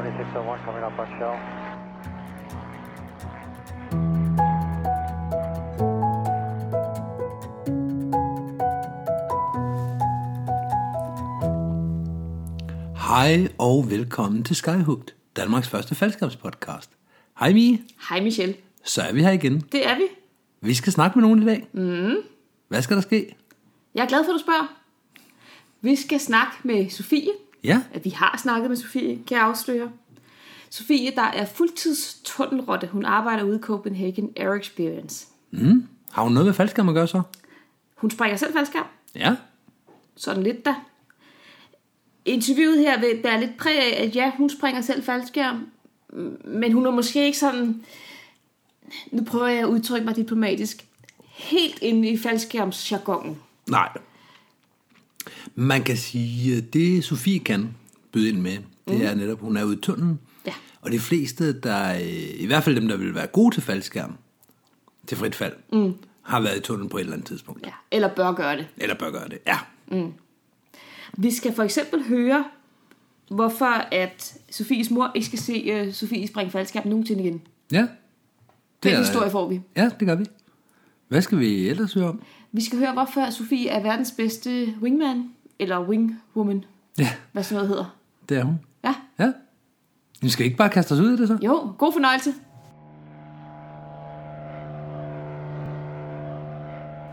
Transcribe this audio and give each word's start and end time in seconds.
2601 0.00 0.60
coming 0.64 0.82
up 0.82 0.98
on 0.98 1.06
shell. 1.18 1.36
Hej 12.96 13.48
og 13.58 13.90
velkommen 13.90 14.44
til 14.44 14.56
Skyhooked, 14.56 15.06
Danmarks 15.36 15.68
første 15.68 15.94
faldskabspodcast. 15.94 16.90
Hej 17.38 17.52
Mie, 17.52 17.78
Hej 18.08 18.20
Michelle. 18.20 18.54
så 18.84 19.02
er 19.02 19.12
vi 19.12 19.22
her 19.22 19.30
igen. 19.30 19.60
Det 19.72 19.86
er 19.86 19.94
vi. 19.96 20.02
Vi 20.60 20.74
skal 20.74 20.92
snakke 20.92 21.18
med 21.18 21.28
nogen 21.28 21.42
i 21.42 21.46
dag. 21.46 21.68
Mm. 21.72 22.14
Hvad 22.68 22.82
skal 22.82 22.96
der 22.96 23.02
ske? 23.02 23.36
Jeg 23.94 24.02
er 24.04 24.08
glad 24.08 24.24
for, 24.24 24.32
at 24.32 24.34
du 24.34 24.40
spørger. 24.42 24.66
Vi 25.80 25.96
skal 25.96 26.20
snakke 26.20 26.52
med 26.62 26.90
Sofie. 26.90 27.30
Ja, 27.64 27.82
At 27.92 28.04
vi 28.04 28.10
har 28.10 28.38
snakket 28.42 28.70
med 28.70 28.76
Sofie, 28.76 29.18
kan 29.26 29.36
jeg 29.36 29.46
afsløre. 29.46 29.90
Sofie, 30.70 31.10
der 31.10 31.22
er 31.22 31.46
fuldtidstunnelrotte. 31.46 32.86
Hun 32.86 33.04
arbejder 33.04 33.42
ude 33.44 33.56
i 33.56 33.60
Copenhagen 33.60 34.32
Air 34.36 34.52
Experience. 34.54 35.26
mm. 35.50 35.88
har 36.12 36.22
hun 36.22 36.32
noget 36.32 36.46
med 36.46 36.54
faldskærm 36.54 36.88
at 36.88 36.94
gøre 36.94 37.08
så? 37.08 37.22
Hun 37.96 38.10
springer 38.10 38.36
selv 38.36 38.52
faldskærm. 38.52 38.86
Ja, 39.14 39.36
Sådan 40.16 40.42
lidt 40.42 40.64
da. 40.64 40.74
Interviewet 42.24 42.78
her 42.78 43.00
vil 43.00 43.22
bære 43.22 43.40
lidt 43.40 43.56
præg 43.58 43.76
af, 43.78 44.04
at 44.04 44.16
ja, 44.16 44.32
hun 44.36 44.50
springer 44.50 44.80
selv 44.80 45.02
faldskærm. 45.02 45.66
Men 46.44 46.72
hun 46.72 46.86
er 46.86 46.90
måske 46.90 47.24
ikke 47.26 47.38
sådan... 47.38 47.84
Nu 49.12 49.24
prøver 49.24 49.46
jeg 49.46 49.58
at 49.58 49.64
udtrykke 49.66 50.06
mig 50.06 50.16
diplomatisk. 50.16 50.84
Helt 51.26 51.78
inde 51.82 52.08
i 52.08 52.18
faldskærmsjargonen. 52.18 53.38
nej. 53.68 53.88
Man 55.54 55.82
kan 55.82 55.96
sige, 55.96 56.56
at 56.56 56.72
det 56.72 57.04
Sofie 57.04 57.38
kan 57.38 57.68
byde 58.12 58.28
ind 58.28 58.40
med, 58.40 58.58
det 58.88 59.04
er 59.06 59.14
netop, 59.14 59.40
hun 59.40 59.56
er 59.56 59.64
ude 59.64 59.76
i 59.76 59.80
tunnelen. 59.80 60.20
Ja. 60.46 60.52
Og 60.80 60.92
de 60.92 60.98
fleste, 61.00 61.60
der, 61.60 61.94
øh, 61.94 62.40
i 62.40 62.46
hvert 62.46 62.64
fald 62.64 62.76
dem, 62.76 62.88
der 62.88 62.96
vil 62.96 63.14
være 63.14 63.26
gode 63.26 63.54
til 63.54 63.62
faldskærm, 63.62 64.12
til 65.06 65.16
frit 65.18 65.34
fald, 65.34 65.52
mm. 65.72 65.94
har 66.22 66.40
været 66.40 66.56
i 66.56 66.60
tunnelen 66.60 66.88
på 66.88 66.96
et 66.96 67.00
eller 67.00 67.12
andet 67.12 67.26
tidspunkt. 67.28 67.66
ja. 67.66 67.72
Eller 67.90 68.14
bør 68.14 68.32
gøre 68.32 68.56
det. 68.56 68.66
Eller 68.76 68.94
bør 68.94 69.10
gøre 69.10 69.28
det, 69.28 69.38
ja. 69.46 69.58
Vi 71.16 71.30
skal 71.30 71.54
for 71.54 71.62
eksempel 71.62 72.02
høre, 72.08 72.44
hvorfor 73.30 73.86
at 73.92 74.34
Sofies 74.50 74.90
mor 74.90 75.10
ikke 75.14 75.26
skal 75.26 75.38
se 75.38 75.86
uh, 75.86 75.92
Sofie 75.92 76.26
springe 76.26 76.50
faldskærm 76.50 76.86
nogensinde 76.88 77.22
igen. 77.22 77.42
Ja. 77.72 77.86
Den 78.82 78.92
er- 78.94 78.98
historie 78.98 79.30
får 79.30 79.48
vi. 79.48 79.60
Ja, 79.76 79.90
det 80.00 80.08
gør 80.08 80.14
vi. 80.14 80.24
Hvad 81.08 81.22
skal 81.22 81.38
vi 81.38 81.68
ellers 81.68 81.92
høre 81.94 82.08
om? 82.08 82.22
Vi 82.52 82.60
skal 82.64 82.78
høre, 82.78 82.92
hvorfor 82.92 83.30
Sofie 83.30 83.68
er 83.68 83.82
verdens 83.82 84.12
bedste 84.16 84.74
wingman, 84.82 85.30
eller 85.60 85.80
wingwoman, 85.88 86.64
Ja, 86.98 87.08
hvad 87.32 87.42
sådan 87.42 87.54
noget 87.56 87.68
hedder. 87.68 87.96
det 88.28 88.36
er 88.38 88.44
hun. 88.44 88.60
Ja, 88.84 88.94
Ja. 89.18 89.32
Vi 90.22 90.28
skal 90.28 90.44
ikke 90.46 90.56
bare 90.56 90.68
kaste 90.68 90.92
os 90.92 90.98
ud 91.00 91.10
i 91.12 91.16
det 91.16 91.28
så? 91.28 91.38
jo, 91.42 91.74
god 91.78 91.92
fornøjelse. 91.92 92.34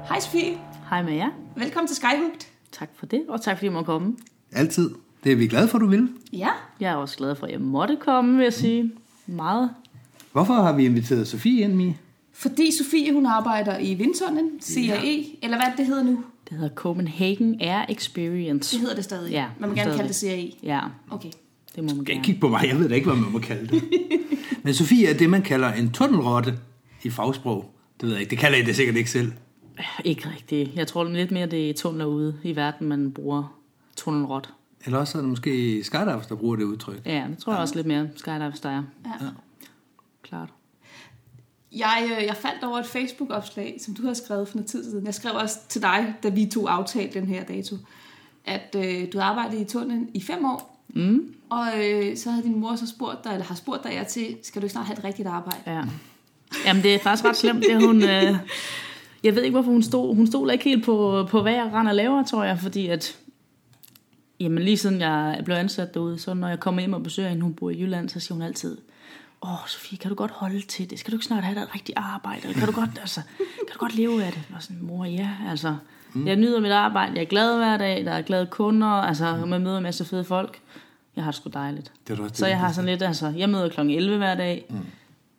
Hej 0.10 0.20
Sofie, 0.20 0.58
Hej 0.90 1.04
med 1.04 1.14
jer. 1.14 1.30
velkommen 1.56 1.88
til 1.88 1.96
Skyhooked. 1.96 2.48
Tak 2.72 2.90
for 2.96 3.06
det, 3.06 3.24
og 3.30 3.42
tak 3.42 3.58
fordi 3.58 3.66
jeg 3.66 3.74
må 3.74 3.84
komme. 3.84 4.16
Altid. 4.52 4.90
Det 5.24 5.32
er 5.32 5.36
vi 5.36 5.48
glade 5.48 5.68
for, 5.68 5.78
du 5.78 5.88
vil. 5.88 6.10
Ja, 6.34 6.50
Jeg 6.80 6.92
er 6.92 6.96
også 6.96 7.18
glad 7.18 7.36
for, 7.36 7.46
at 7.46 7.52
jeg 7.52 7.62
måtte 7.62 7.98
komme, 8.02 8.36
vil 8.38 8.44
jeg 8.44 8.54
sige. 8.54 8.92
Meget. 9.26 9.70
Hvorfor 10.32 10.54
har 10.54 10.74
vi 10.74 10.86
inviteret 10.86 11.28
Sofie 11.28 11.62
ind, 11.62 11.74
Mie? 11.74 11.98
fordi 12.34 12.78
Sofie 12.78 13.14
hun 13.14 13.26
arbejder 13.26 13.78
i 13.78 13.94
vindtunnelen, 13.94 14.52
CAE, 14.62 15.26
eller 15.44 15.58
hvad 15.58 15.68
det 15.78 15.86
hedder 15.86 16.04
nu. 16.04 16.24
Det 16.50 16.58
hedder 16.58 16.76
Copenhagen 16.76 17.62
Air 17.62 17.86
Experience. 17.90 18.72
Det 18.76 18.82
hedder 18.82 18.96
det 18.96 19.04
stadig. 19.04 19.32
Ja, 19.32 19.46
Man 19.60 19.70
må 19.70 19.76
gerne 19.76 19.92
kalde 19.96 20.08
det 20.08 20.16
CAE. 20.16 20.52
Ja, 20.64 20.80
Okay. 21.10 21.30
det 21.76 21.84
må 21.84 21.88
man 21.88 21.96
Kan 21.96 22.06
gerne. 22.06 22.12
ikke 22.14 22.24
kigge 22.26 22.42
på 22.42 22.50
mig, 22.50 22.68
jeg 22.68 22.80
ved 22.80 22.90
da 22.90 22.96
ikke, 22.96 23.08
hvad 23.10 23.18
man 23.22 23.32
må 23.32 23.40
kalde 23.40 23.68
det. 23.68 23.84
Men 24.64 24.74
Sofie 24.74 25.08
er 25.10 25.18
det, 25.18 25.30
man 25.30 25.42
kalder 25.42 25.74
en 25.74 25.92
tunnelrotte 25.92 26.60
i 27.04 27.10
fagsprog. 27.10 27.72
Det 28.02 28.08
ved 28.08 28.12
jeg 28.14 28.22
ikke, 28.22 28.30
det 28.30 28.38
kalder 28.40 28.58
I 28.58 28.62
det 28.62 28.76
sikkert 28.76 28.96
ikke 28.96 29.12
selv. 29.12 29.32
Ikke 30.06 30.30
rigtigt. 30.30 30.76
Jeg 30.76 30.88
tror 30.88 31.04
lidt 31.04 31.32
mere, 31.32 31.46
det 31.48 31.70
er 31.70 31.74
tunneler 31.74 32.06
ude 32.06 32.38
i 32.44 32.56
verden, 32.56 32.88
man 32.88 33.12
bruger 33.12 33.58
tunnelrot. 33.96 34.50
Eller 34.86 34.98
også 34.98 35.18
er 35.18 35.22
det 35.22 35.30
måske 35.30 35.84
skydivers, 35.84 36.28
der 36.28 36.36
bruger 36.36 36.56
det 36.56 36.64
udtryk. 36.64 37.02
Ja, 37.06 37.26
det 37.30 37.38
tror 37.38 37.54
jeg 37.54 37.62
også 37.62 37.76
lidt 37.76 37.88
mere 37.88 38.10
skydivers, 38.16 38.60
der 38.60 38.70
er. 38.70 38.84
Ja. 39.06 39.12
Klart. 40.24 40.50
Jeg, 41.72 42.10
øh, 42.18 42.26
jeg 42.26 42.36
faldt 42.36 42.64
over 42.64 42.78
et 42.78 42.86
Facebook-opslag, 42.86 43.78
som 43.86 43.94
du 43.94 44.08
har 44.08 44.14
skrevet 44.14 44.48
for 44.48 44.56
noget 44.56 44.70
tid 44.70 44.84
siden. 44.84 45.06
Jeg 45.06 45.14
skrev 45.14 45.36
også 45.36 45.58
til 45.70 45.82
dig, 45.82 46.14
da 46.24 46.30
vi 46.30 46.46
to 46.46 46.68
aftalte 46.68 47.20
den 47.20 47.28
her 47.28 47.44
dato, 47.44 47.76
at 48.46 48.76
øh, 48.78 49.14
du 49.14 49.20
arbejdede 49.20 49.62
i 49.62 49.66
tunnelen 49.66 50.10
i 50.14 50.22
fem 50.22 50.46
år. 50.46 50.84
Mm. 50.90 51.34
Og 51.50 51.68
øh, 51.78 52.18
så 52.18 52.30
havde 52.32 52.44
din 52.44 52.60
mor 52.60 52.76
så 52.76 52.88
spurgt 52.88 53.24
dig, 53.24 53.32
eller 53.32 53.46
har 53.46 53.56
spurgt 53.56 53.84
dig 53.84 54.08
til, 54.08 54.38
skal 54.44 54.62
du 54.62 54.66
ikke 54.66 54.72
snart 54.72 54.86
have 54.86 54.98
et 54.98 55.04
rigtigt 55.04 55.28
arbejde? 55.28 55.62
Ja. 55.68 55.82
Jamen, 56.66 56.84
det 56.84 56.96
er 56.96 57.00
faktisk 57.00 57.26
ret 57.26 57.38
slemt, 57.38 57.64
det 57.64 57.86
hun... 57.86 58.04
Øh, 58.04 58.36
jeg 59.24 59.36
ved 59.36 59.44
ikke, 59.44 59.56
hvorfor 59.56 59.72
hun 59.72 59.84
stod. 59.84 60.16
Hun 60.16 60.28
stod 60.28 60.52
ikke 60.52 60.64
helt 60.64 60.86
på, 60.86 61.28
på 61.30 61.42
hvad 61.42 61.54
jeg 61.54 61.70
render 61.74 61.92
laver, 61.92 62.24
tror 62.24 62.44
jeg, 62.44 62.60
fordi 62.60 62.88
at... 62.88 63.18
Jamen, 64.40 64.64
lige 64.64 64.78
siden 64.78 65.02
jeg 65.02 65.42
blev 65.46 65.56
ansat 65.56 65.94
derude, 65.94 66.20
så 66.20 66.34
når 66.34 66.48
jeg 66.48 66.60
kommer 66.60 66.82
hjem 66.82 66.94
og 66.94 67.04
besøger 67.04 67.30
hende, 67.30 67.44
hun 67.44 67.54
bor 67.54 67.70
i 67.70 67.82
Jylland, 67.82 68.10
så 68.10 68.20
siger 68.20 68.34
hun 68.34 68.42
altid, 68.42 68.78
Åh, 69.42 69.54
oh, 69.54 69.68
Sofie, 69.68 69.98
kan 69.98 70.10
du 70.10 70.16
godt 70.16 70.32
holde 70.32 70.62
til 70.62 70.90
det? 70.90 71.00
Skal 71.00 71.12
du 71.12 71.16
ikke 71.16 71.26
snart 71.26 71.44
have 71.44 71.56
dig 71.56 71.62
et 71.62 71.76
rigtigt 71.76 71.98
arbejde? 71.98 72.42
Eller 72.44 72.54
kan 72.54 72.68
du 72.68 72.74
godt, 72.74 72.90
altså, 73.02 73.22
kan 73.38 73.74
du 73.74 73.80
godt 73.80 73.96
leve 73.96 74.24
af 74.24 74.32
det? 74.32 74.44
Og 74.56 74.64
sådan, 74.64 74.82
mor, 74.82 75.06
ja, 75.06 75.30
altså. 75.50 75.76
Jeg 76.26 76.36
nyder 76.36 76.60
mit 76.60 76.72
arbejde, 76.72 77.16
jeg 77.16 77.22
er 77.22 77.26
glad 77.26 77.58
hver 77.58 77.78
dag, 77.78 78.06
der 78.06 78.12
er 78.12 78.22
glade 78.22 78.46
kunder, 78.46 78.88
altså, 78.88 79.46
man 79.46 79.62
møder 79.62 79.78
en 79.78 79.84
masse 79.84 80.06
fede 80.06 80.24
folk. 80.24 80.62
Jeg 81.16 81.24
har 81.24 81.32
det 81.32 81.38
sgu 81.38 81.50
dejligt. 81.54 81.94
Det 82.08 82.20
er 82.20 82.24
det 82.24 82.38
Så 82.38 82.48
jeg 82.48 82.60
har 82.60 82.72
sådan 82.72 82.90
lidt, 82.90 83.02
altså, 83.02 83.28
jeg 83.28 83.50
møder 83.50 83.70
kl. 83.70 83.80
11 83.80 84.18
hver 84.18 84.36
dag. 84.36 84.66
Mm. 84.70 84.86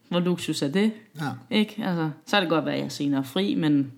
Hvor 0.08 0.20
luksus 0.20 0.62
er 0.62 0.68
det? 0.68 0.92
Ja. 1.20 1.30
Ikke? 1.50 1.84
Altså, 1.84 2.10
så 2.26 2.36
er 2.36 2.40
det 2.40 2.48
godt 2.48 2.64
være, 2.64 2.74
at 2.74 2.80
jeg 2.80 2.84
er 2.86 2.90
senere 2.90 3.24
fri, 3.24 3.54
men 3.54 3.92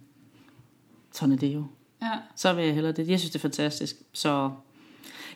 sådan 1.13 1.33
er 1.33 1.39
det 1.39 1.55
jo. 1.55 1.65
Ja. 2.03 2.13
Så 2.37 2.53
vil 2.53 2.65
jeg 2.65 2.75
hellere 2.75 2.93
det. 2.93 3.09
Jeg 3.09 3.19
synes, 3.19 3.31
det 3.31 3.39
er 3.39 3.43
fantastisk. 3.43 3.97
Så 4.13 4.51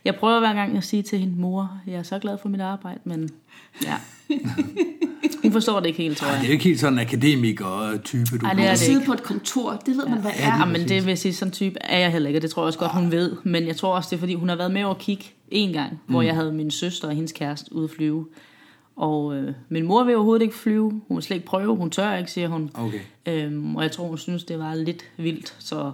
jeg 0.04 0.14
prøver 0.14 0.38
hver 0.40 0.52
gang 0.54 0.76
at 0.76 0.84
sige 0.84 1.02
til 1.02 1.18
hende, 1.18 1.34
mor, 1.40 1.78
jeg 1.86 1.94
er 1.94 2.02
så 2.02 2.18
glad 2.18 2.38
for 2.42 2.48
mit 2.48 2.60
arbejde, 2.60 3.00
men 3.04 3.30
ja. 3.84 3.94
Hun 5.42 5.52
forstår 5.52 5.80
det 5.80 5.86
ikke 5.86 6.02
helt, 6.02 6.16
tror 6.18 6.26
Ej, 6.28 6.32
det 6.32 6.38
er 6.38 6.42
jeg. 6.42 6.48
jo 6.48 6.52
ikke 6.52 6.64
helt 6.64 6.80
sådan 6.80 6.92
en 6.92 6.98
akademiker-type, 6.98 8.38
du 8.38 8.46
Ej, 8.46 8.52
det 8.52 8.64
er 8.64 8.68
det 8.70 8.78
sidde 8.78 9.04
på 9.06 9.12
et 9.12 9.22
kontor, 9.22 9.72
det 9.86 9.96
ved 9.96 10.06
man, 10.06 10.20
hvad 10.20 10.30
Ja, 10.38 10.50
er. 10.50 10.58
Ja, 10.58 10.64
men 10.64 10.88
det 10.88 11.04
vil 11.04 11.06
jeg 11.10 11.18
sige, 11.18 11.34
sådan 11.34 11.48
en 11.48 11.52
type 11.52 11.76
er 11.80 11.98
jeg 11.98 12.12
heller 12.12 12.28
ikke, 12.28 12.38
og 12.38 12.42
det 12.42 12.50
tror 12.50 12.62
jeg 12.62 12.66
også 12.66 12.78
godt, 12.78 12.92
hun 12.92 13.10
ved. 13.10 13.36
Men 13.44 13.66
jeg 13.66 13.76
tror 13.76 13.94
også, 13.96 14.08
det 14.10 14.16
er, 14.16 14.20
fordi 14.20 14.34
hun 14.34 14.48
har 14.48 14.56
været 14.56 14.70
med 14.70 14.84
over 14.84 14.94
at 14.94 15.00
kigge 15.00 15.24
en 15.50 15.72
gang, 15.72 16.00
hvor 16.06 16.22
jeg 16.22 16.34
havde 16.34 16.52
min 16.52 16.70
søster 16.70 17.08
og 17.08 17.14
hendes 17.14 17.32
kæreste 17.32 17.74
ude 17.74 17.84
at 17.84 17.90
flyve. 17.90 18.26
Og 18.96 19.36
øh, 19.36 19.52
min 19.68 19.86
mor 19.86 20.04
vil 20.04 20.14
overhovedet 20.14 20.42
ikke 20.42 20.54
flyve. 20.54 20.90
Hun 21.08 21.16
vil 21.16 21.22
slet 21.22 21.34
ikke 21.36 21.46
prøve. 21.46 21.76
Hun 21.76 21.90
tør 21.90 22.14
ikke, 22.16 22.30
siger 22.30 22.48
hun. 22.48 22.70
Okay. 22.74 23.00
Øhm, 23.26 23.76
og 23.76 23.82
jeg 23.82 23.92
tror, 23.92 24.06
hun 24.06 24.18
synes, 24.18 24.44
det 24.44 24.58
var 24.58 24.74
lidt 24.74 25.04
vildt. 25.16 25.54
Så 25.58 25.92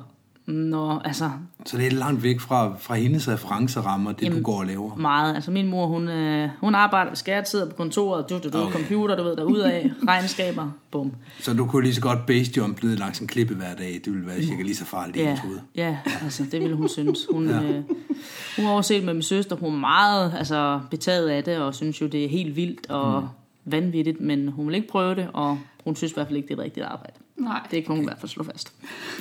når, 0.53 0.99
altså, 1.05 1.31
Så 1.67 1.77
det 1.79 1.87
er 1.87 1.91
langt 1.91 2.23
væk 2.23 2.41
fra, 2.41 2.77
fra 2.79 2.95
hendes 2.95 3.29
referencerammer, 3.29 4.13
det 4.13 4.23
Jamen, 4.23 4.39
du 4.39 4.45
går 4.45 4.59
og 4.59 4.67
laver. 4.67 4.95
meget. 4.97 5.35
Altså 5.35 5.51
min 5.51 5.67
mor, 5.69 5.87
hun, 5.87 6.09
øh, 6.09 6.49
hun 6.61 6.75
arbejder 6.75 7.15
ved 7.15 7.17
sidder 7.49 7.71
på 7.71 7.77
kontoret, 7.77 8.31
du, 8.31 8.39
du, 8.45 8.49
du, 8.49 8.59
Okay. 8.59 8.73
computer, 8.73 9.17
du 9.17 9.23
ved, 9.23 9.37
der 9.37 9.45
af, 9.61 9.91
regnskaber, 10.09 10.71
bum. 10.91 11.13
Så 11.41 11.55
du 11.55 11.67
kunne 11.67 11.83
lige 11.83 11.95
så 11.95 12.01
godt 12.01 12.27
basejump 12.27 12.83
ned 12.83 12.97
langs 12.97 13.19
en 13.21 13.27
klippe 13.27 13.55
hver 13.55 13.75
dag. 13.75 14.01
Det 14.05 14.13
ville 14.13 14.27
være 14.27 14.43
cirka 14.43 14.63
lige 14.63 14.77
så 14.77 14.85
farligt 14.85 15.17
i 15.17 15.21
Ja, 15.21 15.27
hendes 15.27 15.41
hoved. 15.41 15.59
ja, 15.77 15.97
altså 16.23 16.45
det 16.53 16.61
ville 16.61 16.77
hun 16.77 16.89
synes. 16.99 17.19
Hun, 17.33 17.49
ja. 17.49 17.63
øh, 17.63 17.83
hun 18.57 18.65
har 18.65 18.73
overset 18.73 19.05
med 19.05 19.15
min 19.15 19.23
søster, 19.23 19.57
hun 19.57 19.75
er 19.75 19.79
meget 19.79 20.35
altså, 20.39 20.81
betaget 20.91 21.29
af 21.29 21.45
det, 21.45 21.59
og 21.59 21.75
synes 21.75 22.01
jo, 22.01 22.07
det 22.07 22.25
er 22.25 22.29
helt 22.29 22.57
vildt 22.57 22.91
og 22.91 23.21
mm. 23.23 23.29
vanvittigt, 23.65 24.21
men 24.21 24.49
hun 24.49 24.67
vil 24.67 24.75
ikke 24.75 24.89
prøve 24.89 25.15
det, 25.15 25.29
og 25.33 25.59
hun 25.85 25.97
synes 25.97 26.13
i 26.13 26.15
hvert 26.15 26.27
fald 26.27 26.37
ikke, 26.37 26.49
det 26.49 26.55
er 26.55 26.59
et 26.59 26.65
rigtigt 26.65 26.87
arbejde. 26.87 27.13
Nej. 27.41 27.67
Det 27.71 27.85
kan 27.85 27.95
hun 27.95 28.05
i 28.05 28.07
hvert 28.07 28.19
fald 28.19 28.31
slå 28.31 28.45
fast. 28.45 28.73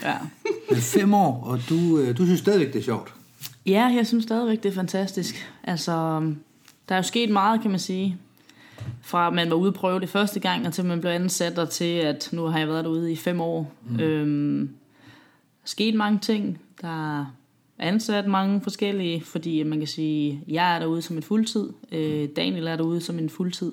Ja. 0.04 0.16
Men 0.70 0.78
fem 0.80 1.14
år, 1.14 1.44
og 1.44 1.60
du, 1.70 2.00
øh, 2.00 2.18
du 2.18 2.26
synes 2.26 2.40
stadigvæk, 2.40 2.74
det 2.74 2.80
er 2.80 2.84
sjovt. 2.84 3.14
Ja, 3.66 3.92
jeg 3.96 4.08
synes 4.08 4.24
stadigvæk, 4.24 4.64
det 4.64 4.70
er 4.70 4.76
fantastisk. 4.76 5.52
Altså, 5.64 5.92
der 6.90 6.96
er 6.96 7.00
jo 7.00 7.04
sket 7.04 7.30
meget, 7.30 7.62
kan 7.62 7.72
man 7.72 7.80
sige. 7.80 8.18
Fra 9.02 9.28
at 9.28 9.34
man 9.34 9.50
var 9.50 9.56
ude 9.56 9.68
at 9.68 9.74
prøve 9.74 10.00
det 10.00 10.10
første 10.10 10.40
gang, 10.40 10.68
og 10.68 10.74
til 10.74 10.86
man 10.86 11.02
blev 11.02 11.12
ansat, 11.12 11.60
og 11.60 11.70
til 11.70 11.96
at 11.98 12.30
nu 12.32 12.46
har 12.46 12.60
jeg 12.60 12.68
været 12.68 12.84
derude 12.84 13.12
i 13.12 13.16
fem 13.16 13.42
år. 13.42 13.74
Mm. 13.90 14.00
Øhm, 14.00 14.68
der 14.68 15.64
er 15.64 15.68
sket 15.68 15.96
mange 15.96 16.20
ting. 16.20 16.62
Der 16.82 17.20
er 17.20 17.26
ansat 17.80 18.28
mange 18.28 18.62
forskellige, 18.62 19.22
fordi 19.22 19.64
man 19.64 19.80
kan 19.80 19.88
sige, 19.88 20.44
jeg 20.48 20.76
er 20.76 20.80
derude 20.80 21.02
som 21.02 21.16
en 21.16 21.24
fuldtid. 21.24 21.70
Øh, 21.92 22.30
Daniel 22.36 22.68
er 22.68 22.76
derude 22.76 23.02
som 23.02 23.20
en 23.20 23.30
fuldtid. 23.30 23.72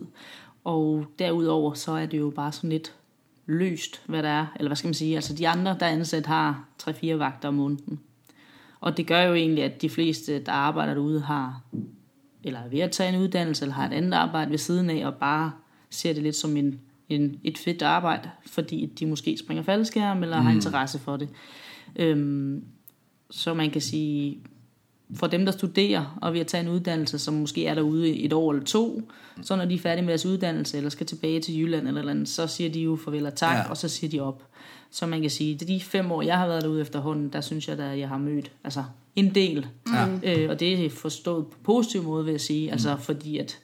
Og 0.64 1.06
derudover, 1.18 1.74
så 1.74 1.92
er 1.92 2.06
det 2.06 2.18
jo 2.18 2.30
bare 2.30 2.52
sådan 2.52 2.70
lidt 2.70 2.94
løst, 3.46 4.02
hvad 4.06 4.22
der 4.22 4.28
er. 4.28 4.46
Eller 4.56 4.68
hvad 4.68 4.76
skal 4.76 4.88
man 4.88 4.94
sige? 4.94 5.14
Altså 5.16 5.34
de 5.34 5.48
andre, 5.48 5.76
der 5.80 5.86
er 5.86 5.90
ansat, 5.90 6.26
har 6.26 6.68
3-4 6.82 7.14
vagter 7.14 7.48
om 7.48 7.54
måneden. 7.54 8.00
Og 8.80 8.96
det 8.96 9.06
gør 9.06 9.22
jo 9.22 9.34
egentlig, 9.34 9.64
at 9.64 9.82
de 9.82 9.90
fleste, 9.90 10.38
der 10.38 10.52
arbejder 10.52 10.94
derude, 10.94 11.20
har 11.20 11.62
eller 12.46 12.60
er 12.60 12.68
ved 12.68 12.80
at 12.80 12.90
tage 12.90 13.14
en 13.14 13.20
uddannelse, 13.20 13.64
eller 13.64 13.74
har 13.74 13.86
et 13.86 13.92
andet 13.92 14.12
arbejde 14.12 14.50
ved 14.50 14.58
siden 14.58 14.90
af, 14.90 15.06
og 15.06 15.14
bare 15.14 15.52
ser 15.90 16.12
det 16.12 16.22
lidt 16.22 16.36
som 16.36 16.56
en, 16.56 16.80
en, 17.08 17.40
et 17.44 17.58
fedt 17.58 17.82
arbejde, 17.82 18.30
fordi 18.46 18.86
de 18.86 19.06
måske 19.06 19.36
springer 19.38 19.64
faldskærm, 19.64 20.22
eller 20.22 20.40
mm. 20.40 20.46
har 20.46 20.52
interesse 20.52 20.98
for 20.98 21.16
det. 21.16 21.28
Øhm, 21.96 22.64
så 23.30 23.54
man 23.54 23.70
kan 23.70 23.80
sige, 23.80 24.38
for 25.14 25.26
dem, 25.26 25.44
der 25.44 25.52
studerer 25.52 26.18
og 26.22 26.32
vil 26.32 26.46
tage 26.46 26.62
en 26.64 26.68
uddannelse, 26.70 27.18
som 27.18 27.34
måske 27.34 27.66
er 27.66 27.74
derude 27.74 28.16
et 28.16 28.32
år 28.32 28.52
eller 28.52 28.64
to, 28.64 29.02
så 29.42 29.56
når 29.56 29.64
de 29.64 29.74
er 29.74 29.78
færdige 29.78 30.04
med 30.04 30.08
deres 30.12 30.26
uddannelse, 30.26 30.76
eller 30.76 30.90
skal 30.90 31.06
tilbage 31.06 31.40
til 31.40 31.58
Jylland 31.60 31.88
eller, 31.88 32.00
eller 32.00 32.12
andet, 32.12 32.28
så 32.28 32.46
siger 32.46 32.70
de 32.70 32.80
jo 32.80 32.96
farvel 33.04 33.26
og 33.26 33.34
tak, 33.34 33.56
Ja. 33.56 33.70
og 33.70 33.76
så 33.76 33.88
siger 33.88 34.10
de 34.10 34.20
op. 34.20 34.42
Så 34.90 35.06
man 35.06 35.20
kan 35.20 35.30
sige, 35.30 35.54
er 35.54 35.66
de 35.66 35.80
fem 35.80 36.12
år, 36.12 36.22
jeg 36.22 36.38
har 36.38 36.46
været 36.46 36.62
derude 36.62 36.80
efterhånden, 36.80 37.28
der 37.28 37.40
synes 37.40 37.68
jeg, 37.68 37.78
at 37.78 37.98
jeg 37.98 38.08
har 38.08 38.18
mødt 38.18 38.50
altså, 38.64 38.84
en 39.16 39.34
del. 39.34 39.66
Ja. 40.24 40.38
Øh, 40.42 40.50
og 40.50 40.60
det 40.60 40.84
er 40.86 40.90
forstået 40.90 41.46
på 41.46 41.56
positiv 41.64 42.02
måde, 42.02 42.24
vil 42.24 42.32
jeg 42.32 42.40
sige, 42.40 42.72
altså 42.72 42.96
fordi 42.96 43.38
at 43.38 43.58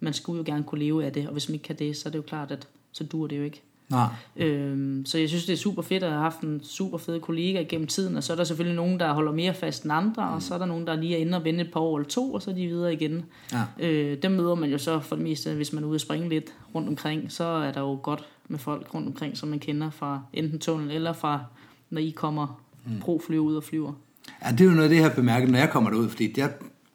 man 0.00 0.12
skulle 0.12 0.36
jo 0.38 0.42
gerne 0.46 0.64
kunne 0.64 0.78
leve 0.84 1.04
af 1.04 1.12
det, 1.12 1.26
og 1.26 1.32
hvis 1.32 1.48
man 1.48 1.54
ikke 1.54 1.62
kan 1.64 1.76
det, 1.76 1.96
så 1.96 2.08
er 2.08 2.10
det 2.10 2.18
jo 2.18 2.22
klart, 2.22 2.50
at 2.50 2.68
så 2.92 3.04
dur 3.04 3.26
det 3.26 3.38
jo 3.38 3.42
ikke. 3.42 3.62
Nej. 3.90 4.08
Øhm, 4.36 5.06
så 5.06 5.18
jeg 5.18 5.28
synes, 5.28 5.44
det 5.46 5.52
er 5.52 5.56
super 5.56 5.82
fedt 5.82 6.02
at 6.02 6.10
have 6.10 6.22
haft 6.22 6.40
en 6.40 6.60
super 6.64 6.98
fed 6.98 7.20
kollega 7.20 7.62
gennem 7.62 7.86
tiden, 7.86 8.16
og 8.16 8.24
så 8.24 8.32
er 8.32 8.36
der 8.36 8.44
selvfølgelig 8.44 8.76
nogen, 8.76 9.00
der 9.00 9.12
holder 9.12 9.32
mere 9.32 9.54
fast 9.54 9.82
end 9.82 9.92
andre, 9.92 10.26
mm. 10.28 10.34
og 10.34 10.42
så 10.42 10.54
er 10.54 10.58
der 10.58 10.66
nogen, 10.66 10.86
der 10.86 10.96
lige 10.96 11.16
er 11.16 11.18
inde 11.18 11.36
og 11.36 11.44
vende 11.44 11.60
et 11.60 11.72
par 11.72 11.80
år 11.80 11.98
eller 11.98 12.08
to, 12.08 12.32
og 12.32 12.42
så 12.42 12.50
er 12.50 12.54
de 12.54 12.66
videre 12.66 12.92
igen. 12.92 13.24
Ja. 13.52 13.86
Øh, 13.86 14.22
dem 14.22 14.32
møder 14.32 14.54
man 14.54 14.70
jo 14.70 14.78
så 14.78 15.00
for 15.00 15.16
det 15.16 15.24
meste, 15.24 15.54
hvis 15.54 15.72
man 15.72 15.84
er 15.84 15.88
ude 15.88 15.94
at 15.94 16.00
springe 16.00 16.28
lidt 16.28 16.54
rundt 16.74 16.88
omkring, 16.88 17.32
så 17.32 17.44
er 17.44 17.72
der 17.72 17.80
jo 17.80 17.98
godt 18.02 18.24
med 18.48 18.58
folk 18.58 18.94
rundt 18.94 19.06
omkring, 19.06 19.36
som 19.36 19.48
man 19.48 19.58
kender 19.58 19.90
fra 19.90 20.20
enten 20.32 20.58
tunnel 20.58 20.90
eller 20.90 21.12
fra, 21.12 21.44
når 21.90 22.00
I 22.00 22.10
kommer 22.10 22.60
mm. 22.86 23.00
proflyver 23.00 23.44
ud 23.44 23.56
og 23.56 23.64
flyver. 23.64 23.92
Ja, 24.44 24.50
det 24.50 24.60
er 24.60 24.64
jo 24.64 24.70
noget 24.70 24.82
af 24.82 24.88
det, 24.88 24.96
jeg 24.96 25.04
har 25.04 25.14
bemærket, 25.14 25.50
når 25.50 25.58
jeg 25.58 25.70
kommer 25.70 25.90
derud, 25.90 26.08
fordi 26.08 26.34
jeg, 26.36 26.52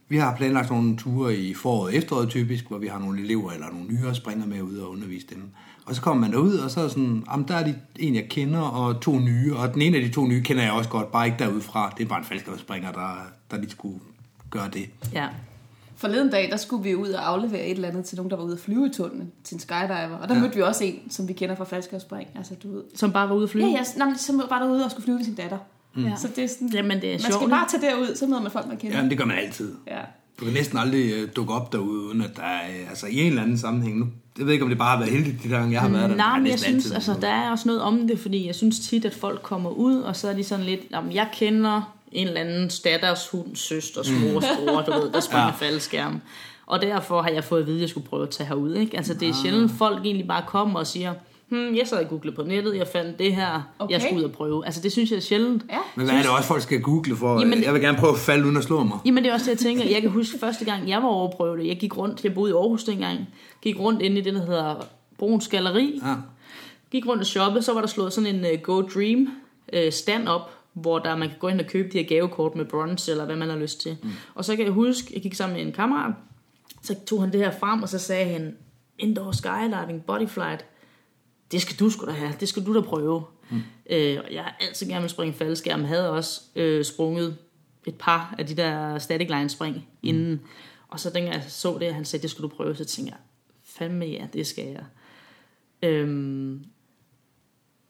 vi 0.09 0.18
har 0.18 0.36
planlagt 0.36 0.69
nogle 0.69 0.97
ture 0.97 1.38
i 1.38 1.53
foråret 1.53 1.94
og 1.94 1.95
efteråret 1.95 2.30
typisk, 2.30 2.68
hvor 2.68 2.77
vi 2.77 2.88
har 2.88 3.00
nogle 3.00 3.21
elever 3.21 3.51
eller 3.51 3.68
nogle 3.71 3.88
nyere 3.88 4.15
springer 4.15 4.45
med 4.45 4.62
ud 4.62 4.77
og 4.77 4.92
undervise 4.92 5.27
dem. 5.30 5.44
Og 5.86 5.96
så 5.96 6.02
kommer 6.02 6.22
man 6.22 6.32
derud, 6.34 6.54
og 6.58 6.72
så 6.72 6.82
er 6.82 6.88
sådan, 6.88 7.24
jamen, 7.32 7.48
der 7.48 7.56
er 7.56 7.64
de, 7.66 7.76
en, 8.00 8.16
jeg 8.16 8.26
kender, 8.30 8.60
og 8.60 9.02
to 9.02 9.20
nye, 9.20 9.56
og 9.56 9.74
den 9.74 9.82
ene 9.82 9.98
af 9.98 10.04
de 10.04 10.10
to 10.12 10.28
nye 10.28 10.42
kender 10.44 10.64
jeg 10.64 10.72
også 10.72 10.90
godt, 10.90 11.12
bare 11.12 11.26
ikke 11.26 11.40
derudfra. 11.40 11.94
Det 11.98 12.04
er 12.04 12.08
bare 12.08 12.20
en 12.20 12.26
faldskabsspringer, 12.26 12.92
der, 12.92 13.28
der 13.52 13.58
lige 13.58 13.70
skulle 13.70 14.00
gøre 14.50 14.70
det. 14.74 14.90
Ja, 15.14 15.28
Forleden 15.98 16.30
dag, 16.32 16.50
der 16.52 16.58
skulle 16.58 16.84
vi 16.84 16.96
ud 16.96 17.10
og 17.10 17.30
aflevere 17.30 17.66
et 17.66 17.72
eller 17.72 17.88
andet 17.88 18.06
til 18.06 18.16
nogen, 18.18 18.30
der 18.32 18.38
var 18.38 18.44
ude 18.44 18.54
at 18.54 18.60
flyve 18.60 18.88
i 18.88 18.90
tunnelen 18.94 19.32
til 19.44 19.56
en 19.56 19.60
skydiver. 19.60 20.18
Og 20.22 20.28
der 20.30 20.36
Ja. 20.36 20.42
mødte 20.42 20.56
vi 20.56 20.62
også 20.62 20.84
en, 20.84 21.00
som 21.12 21.28
vi 21.28 21.34
kender 21.34 21.56
fra 21.56 21.64
faldskabsspring. 21.64 22.30
Altså, 22.36 22.54
du 22.64 22.72
ved. 22.74 22.84
som 22.96 23.12
bare 23.12 23.30
var 23.30 23.36
ude 23.36 23.44
at 23.44 23.50
flyve. 23.50 23.66
Ja, 23.66 23.72
ja, 23.72 23.84
nå, 23.98 24.06
men 24.06 24.18
som 24.18 24.42
var 24.50 24.60
derude 24.60 24.86
og 24.86 24.92
skulle 24.92 25.04
flyve 25.04 25.18
med 25.18 25.26
sin 25.26 25.36
datter. 25.36 25.58
Ja. 25.98 26.16
Så 26.18 26.28
det 26.36 26.44
er 26.44 26.48
sådan, 26.48 26.70
Jamen, 26.74 27.02
det 27.02 27.10
er 27.10 27.14
man 27.14 27.20
sjovt, 27.20 27.34
skal 27.36 27.50
bare 27.50 27.68
tage 27.70 27.81
derud, 27.92 28.16
så 28.16 28.28
møder 28.28 28.42
man 28.42 28.52
folk, 28.52 28.68
man 28.68 28.78
kender. 28.78 28.98
Jamen, 28.98 29.10
det 29.10 29.18
gør 29.18 29.26
man 29.26 29.38
altid. 29.38 29.76
Ja. 29.88 30.00
Du 30.40 30.46
kan 30.46 30.54
næsten 30.54 30.78
aldrig 30.78 31.14
øh, 31.14 31.30
dukke 31.36 31.54
op 31.54 31.72
derude, 31.74 32.02
uden 32.08 32.22
at 32.22 32.31
der 32.36 32.44
er, 32.44 32.68
øh, 32.81 32.90
altså 32.90 33.08
i 33.08 33.20
en 33.22 33.28
eller 33.28 33.42
anden 33.42 33.58
sammenhæng. 33.58 33.98
Nu, 34.00 34.06
jeg 34.38 34.46
ved 34.46 34.54
ikke, 34.54 34.64
om 34.64 34.70
det 34.70 34.78
bare 34.78 34.90
har 34.90 34.98
været 34.98 35.12
heldigt, 35.12 35.44
de 35.44 35.50
gange, 35.50 35.72
jeg 35.74 35.82
har 35.82 35.90
været 35.90 36.10
der. 36.10 36.16
Nej, 36.16 36.38
men 36.40 36.48
jeg 36.48 36.60
synes, 36.60 36.76
altid 36.76 36.94
altså, 36.94 37.16
der 37.22 37.28
er 37.28 37.52
også 37.52 37.68
noget 37.68 37.82
om 37.82 38.08
det, 38.08 38.20
fordi 38.20 38.48
jeg 38.48 38.56
synes 38.56 38.80
tit, 38.80 39.06
at 39.06 39.14
folk 39.14 39.42
kommer 39.42 39.70
ud, 39.70 40.02
og 40.02 40.16
så 40.16 40.30
er 40.30 40.34
de 40.34 40.44
sådan 40.44 40.66
lidt, 40.66 40.80
jamen, 40.92 41.14
jeg 41.14 41.28
kender 41.34 41.94
en 42.12 42.28
eller 42.28 42.42
anden 42.42 42.72
datters 42.84 43.28
hund, 43.28 43.56
søsters 43.56 44.12
mors 44.12 44.46
bror, 44.58 44.82
du 44.82 44.92
ved, 44.92 45.12
der 45.12 45.20
springer 45.30 45.46
Ja. 45.46 45.54
ja. 45.62 45.68
faldskærm. 45.70 46.22
Og 46.66 46.82
derfor 46.82 47.22
har 47.22 47.30
jeg 47.30 47.44
fået 47.44 47.62
at 47.62 47.68
vide, 47.68 47.76
at 47.78 47.82
jeg 47.82 47.90
skulle 47.90 48.08
prøve 48.08 48.24
at 48.24 48.30
tage 48.30 48.48
herud. 48.48 48.76
Ikke? 48.76 48.98
Altså, 48.98 49.14
det 49.14 49.30
er 49.30 49.34
sjældent, 49.44 49.72
folk 49.78 50.06
egentlig 50.06 50.28
bare 50.28 50.44
kommer 50.48 50.80
og 50.80 50.88
siger, 50.88 51.14
hmm, 51.50 51.75
jeg 51.75 51.88
sad 51.88 52.03
og 52.03 52.09
googlede 52.09 52.36
på 52.36 52.44
nettet, 52.44 52.77
jeg 52.77 52.88
fandt 52.88 53.19
det 53.19 53.36
her, 53.36 53.62
okay. 53.80 53.94
Jeg 53.94 54.01
skulle 54.01 54.19
ud 54.19 54.24
og 54.24 54.31
prøve. 54.31 54.65
Altså, 54.65 54.81
det 54.81 54.92
synes 54.92 55.12
jeg 55.12 55.18
er 55.18 55.21
sjældent. 55.21 55.63
Ja. 55.69 55.77
Men 55.95 56.06
hvad 56.06 56.15
er 56.15 56.21
det 56.21 56.31
også, 56.31 56.47
folk 56.47 56.62
skal 56.62 56.81
google 56.81 57.15
for? 57.15 57.39
Jamen, 57.39 57.63
jeg 57.63 57.74
vil 57.74 57.81
gerne 57.81 57.97
prøve 57.97 58.13
at 58.13 58.19
falde 58.19 58.45
uden 58.45 58.57
at 58.57 58.63
slå 58.63 58.83
mig. 58.83 58.97
Jamen 59.06 59.24
det 59.24 59.30
er 59.30 59.33
også 59.33 59.45
det, 59.45 59.51
jeg 59.51 59.59
tænker. 59.59 59.83
Jeg 59.83 60.01
kan 60.01 60.12
huske 60.12 60.39
første 60.39 60.65
gang, 60.65 60.89
jeg 60.89 61.03
var 61.03 61.09
over 61.09 61.27
at 61.27 61.33
prøve 61.38 61.57
det. 61.57 61.68
Jeg 61.68 61.77
gik 61.77 61.97
rundt, 61.97 62.24
jeg 62.24 62.33
boede 62.33 62.51
i 62.51 62.53
Aarhus 62.53 62.83
dengang. 62.83 63.19
Gik 63.62 63.80
rundt 63.80 64.01
inde 64.01 64.18
i 64.18 64.21
det, 64.21 64.33
der 64.33 64.45
hedder 64.45 64.75
Bruns 65.18 65.47
Galeri. 65.47 66.01
Ja. 66.06 66.15
Gik 66.92 67.07
rundt 67.07 67.21
og 67.21 67.27
shoppe, 67.27 67.62
så 67.62 67.74
var 67.74 67.81
der 67.81 67.88
slået 67.88 68.13
sådan 68.13 68.36
en 68.36 68.45
uh, 68.53 68.62
Go 68.62 68.81
Dream 68.81 69.30
uh, 69.74 69.92
stand 69.92 70.27
op, 70.27 70.51
hvor 70.74 71.00
der 71.00 71.15
man 71.15 71.30
kan 71.30 71.38
gå 71.39 71.47
ind 71.47 71.59
og 71.59 71.65
købe 71.65 71.89
de 71.94 71.97
her 71.97 72.06
gavekort 72.06 72.56
med 72.56 72.65
bronze, 72.65 73.12
eller 73.12 73.25
hvad 73.25 73.36
man 73.36 73.50
har 73.50 73.57
lyst 73.57 73.81
til. 73.81 73.97
Mm. 74.03 74.09
Og 74.36 74.45
så 74.45 74.56
kan 74.56 74.65
jeg 74.65 74.74
huske, 74.74 75.12
jeg 75.13 75.21
gik 75.21 75.33
sammen 75.33 75.57
med 75.57 75.65
en 75.65 75.71
kammerat, 75.74 76.13
så 76.81 76.95
tog 77.07 77.21
han 77.21 77.31
det 77.31 77.39
her 77.39 77.51
frem, 77.59 77.83
og 77.83 77.89
så 77.89 78.00
sagde 78.00 78.25
han, 78.25 78.56
indoor 79.00 79.31
skydiving, 79.31 80.06
bodyflight, 80.06 80.65
det 81.51 81.62
skal 81.62 81.80
du 81.80 81.89
sgu 81.89 82.06
da 82.06 82.12
have, 82.12 82.33
det 82.39 82.50
skal 82.50 82.65
du 82.65 82.75
da 82.75 82.81
prøve. 82.81 83.24
Mm. 83.50 83.62
Øh, 83.89 84.18
og 84.25 84.33
jeg 84.33 84.44
har 84.44 84.56
altid 84.59 84.88
gerne 84.88 85.01
vil 85.01 85.09
springe 85.09 85.33
faldskærm, 85.33 85.83
havde 85.83 86.12
også 86.12 86.42
øh, 86.56 86.86
sprunget 86.86 87.38
et 87.86 87.95
par 87.95 88.36
af 88.38 88.45
de 88.45 88.56
der 88.56 89.00
static 89.00 89.30
line 89.30 89.50
spring 89.50 89.75
mm. 89.75 90.09
inden. 90.09 90.42
Og 90.88 91.00
så 91.00 91.09
dengang 91.09 91.36
jeg 91.36 91.44
så 91.47 91.77
det, 91.80 91.89
og 91.89 91.95
han 91.95 92.06
sagde, 92.06 92.21
det 92.21 92.30
skulle 92.31 92.50
du 92.50 92.56
prøve, 92.56 92.75
så 92.75 92.86
tænkte 92.86 93.12
jeg, 93.12 93.19
fandme 93.63 94.06
ja, 94.06 94.27
det 94.33 94.47
skal 94.47 94.65
jeg. 94.65 94.86
Øhm, 95.81 96.65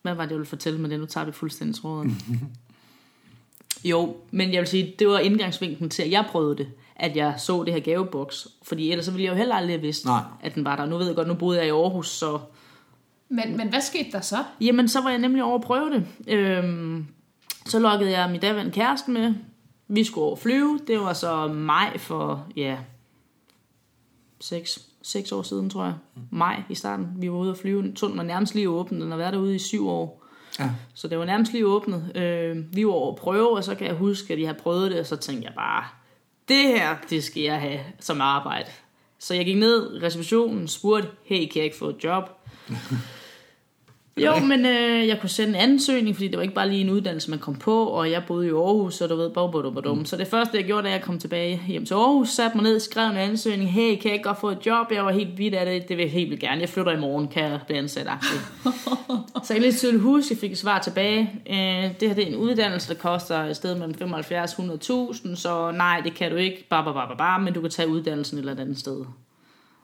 hvad 0.01 0.13
var 0.13 0.23
det, 0.23 0.31
jeg 0.31 0.37
ville 0.37 0.49
fortælle 0.49 0.79
med 0.79 0.89
det? 0.89 0.99
Nu 0.99 1.05
tager 1.05 1.25
vi 1.25 1.31
fuldstændig 1.31 1.75
tråden. 1.75 2.17
jo, 3.91 4.17
men 4.31 4.53
jeg 4.53 4.59
vil 4.59 4.67
sige, 4.67 4.95
det 4.99 5.07
var 5.07 5.19
indgangsvinklen 5.19 5.89
til, 5.89 6.03
at 6.03 6.11
jeg 6.11 6.25
prøvede 6.29 6.57
det. 6.57 6.67
At 6.95 7.15
jeg 7.15 7.35
så 7.37 7.63
det 7.63 7.73
her 7.73 7.79
gaveboks. 7.79 8.47
Fordi 8.63 8.91
ellers 8.91 9.05
så 9.05 9.11
ville 9.11 9.23
jeg 9.23 9.31
jo 9.31 9.37
heller 9.37 9.55
aldrig 9.55 9.73
have 9.73 9.81
vidst, 9.81 10.05
Nej. 10.05 10.23
at 10.41 10.55
den 10.55 10.65
var 10.65 10.75
der. 10.75 10.85
Nu 10.85 10.97
ved 10.97 11.07
jeg 11.07 11.15
godt, 11.15 11.27
nu 11.27 11.33
boede 11.33 11.57
jeg 11.57 11.67
i 11.67 11.71
Aarhus, 11.71 12.09
så... 12.09 12.39
Men, 13.29 13.57
men 13.57 13.69
hvad 13.69 13.81
skete 13.81 14.11
der 14.11 14.21
så? 14.21 14.43
Jamen, 14.61 14.87
så 14.87 15.01
var 15.01 15.09
jeg 15.09 15.19
nemlig 15.19 15.43
over 15.43 15.55
at 15.55 15.63
prøve 15.63 15.89
det. 15.89 16.07
Øhm, 16.27 17.05
så 17.65 17.79
lukkede 17.79 18.11
jeg 18.11 18.31
min 18.31 18.41
daværende 18.41 18.71
kæreste 18.71 19.11
med. 19.11 19.33
Vi 19.87 20.03
skulle 20.03 20.25
over 20.25 20.35
flyve. 20.35 20.79
Det 20.87 20.99
var 20.99 21.13
så 21.13 21.47
maj 21.47 21.97
for, 21.97 22.47
ja, 22.55 22.77
6, 24.39 24.79
6 25.01 25.31
år 25.31 25.41
siden, 25.41 25.69
tror 25.69 25.83
jeg. 25.83 25.93
Maj 26.31 26.63
i 26.69 26.75
starten. 26.75 27.07
Vi 27.17 27.31
var 27.31 27.37
ude 27.37 27.51
at 27.51 27.57
flyve. 27.57 27.93
Tunnelen 27.93 28.17
var 28.17 28.23
nærmest 28.23 28.55
lige 28.55 28.69
åbnet. 28.69 29.01
Den 29.01 29.11
har 29.11 29.17
været 29.17 29.33
derude 29.33 29.55
i 29.55 29.59
syv 29.59 29.87
år. 29.89 30.25
Ja. 30.59 30.69
Så 30.93 31.07
det 31.07 31.19
var 31.19 31.25
nærmest 31.25 31.51
lige 31.51 31.67
åbnet. 31.67 32.11
Øh, 32.15 32.75
vi 32.75 32.85
var 32.85 32.91
over 32.91 33.11
at 33.11 33.17
prøve, 33.17 33.57
og 33.57 33.63
så 33.63 33.75
kan 33.75 33.87
jeg 33.87 33.95
huske, 33.95 34.33
at 34.33 34.39
jeg 34.39 34.47
havde 34.47 34.59
prøvet 34.59 34.91
det, 34.91 34.99
og 34.99 35.05
så 35.05 35.15
tænkte 35.15 35.45
jeg 35.45 35.53
bare, 35.55 35.83
det 36.47 36.63
her, 36.63 36.95
det 37.09 37.23
skal 37.23 37.43
jeg 37.43 37.61
have 37.61 37.79
som 37.99 38.21
arbejde. 38.21 38.69
Så 39.19 39.33
jeg 39.33 39.45
gik 39.45 39.57
ned 39.57 39.95
i 39.95 40.05
receptionen, 40.05 40.67
spurgte, 40.67 41.09
hey, 41.23 41.37
kan 41.37 41.55
jeg 41.55 41.63
ikke 41.63 41.77
få 41.77 41.89
et 41.89 42.03
job? 42.03 42.29
Jo, 44.21 44.39
men 44.39 44.65
øh, 44.65 45.07
jeg 45.07 45.19
kunne 45.19 45.29
sende 45.29 45.49
en 45.49 45.55
ansøgning, 45.55 46.15
fordi 46.15 46.27
det 46.27 46.37
var 46.37 46.41
ikke 46.41 46.55
bare 46.55 46.69
lige 46.69 46.81
en 46.81 46.89
uddannelse, 46.89 47.29
man 47.29 47.39
kom 47.39 47.55
på, 47.55 47.85
og 47.85 48.11
jeg 48.11 48.23
boede 48.27 48.47
i 48.47 48.49
Aarhus, 48.49 48.95
så 48.95 49.07
du 49.07 49.15
ved, 49.15 49.29
bum, 49.29 49.51
bum, 49.51 49.73
bum. 49.83 49.97
Mm. 49.97 50.05
Så 50.05 50.17
det 50.17 50.27
første, 50.27 50.57
jeg 50.57 50.65
gjorde, 50.65 50.87
da 50.87 50.91
jeg 50.91 51.01
kom 51.01 51.19
tilbage 51.19 51.61
hjem 51.67 51.85
til 51.85 51.93
Aarhus, 51.93 52.29
satte 52.29 52.57
mig 52.57 52.63
ned, 52.63 52.79
skrev 52.79 53.09
en 53.09 53.17
ansøgning, 53.17 53.71
hey, 53.71 53.95
kan 53.95 54.05
jeg 54.05 54.13
ikke 54.13 54.23
godt 54.23 54.39
få 54.39 54.49
et 54.49 54.65
job? 54.65 54.91
Jeg 54.91 55.05
var 55.05 55.11
helt 55.11 55.37
vidt 55.37 55.53
af 55.53 55.65
det, 55.65 55.89
det 55.89 55.97
vil 55.97 56.03
jeg 56.03 56.11
helt 56.11 56.29
vildt 56.29 56.41
gerne. 56.41 56.61
Jeg 56.61 56.69
flytter 56.69 56.91
i 56.91 56.99
morgen, 56.99 57.27
kan 57.27 57.43
jeg 57.43 57.59
blive 57.67 57.77
ansat. 57.77 58.07
Så 59.43 59.53
jeg 59.53 59.61
lidt 59.61 59.77
tydeligt 59.77 60.03
hus, 60.03 60.29
jeg 60.29 60.37
fik 60.37 60.51
et 60.51 60.57
svar 60.57 60.79
tilbage. 60.79 61.31
Øh, 61.49 61.99
det 61.99 62.07
her 62.07 62.15
det 62.15 62.23
er 62.23 62.27
en 62.27 62.35
uddannelse, 62.35 62.93
der 62.93 62.99
koster 62.99 63.43
et 63.43 63.55
sted 63.55 63.75
mellem 63.75 63.93
75 63.93 64.59
og 64.59 64.65
100.000, 65.13 65.35
så 65.35 65.71
nej, 65.71 66.01
det 66.03 66.13
kan 66.13 66.31
du 66.31 66.37
ikke, 66.37 66.67
bare, 66.69 66.83
bare, 66.83 66.93
bare, 66.93 67.17
bare, 67.17 67.41
men 67.41 67.53
du 67.53 67.61
kan 67.61 67.69
tage 67.69 67.87
uddannelsen 67.87 68.37
et 68.37 68.39
eller 68.39 68.61
andet 68.61 68.79
sted. 68.79 69.05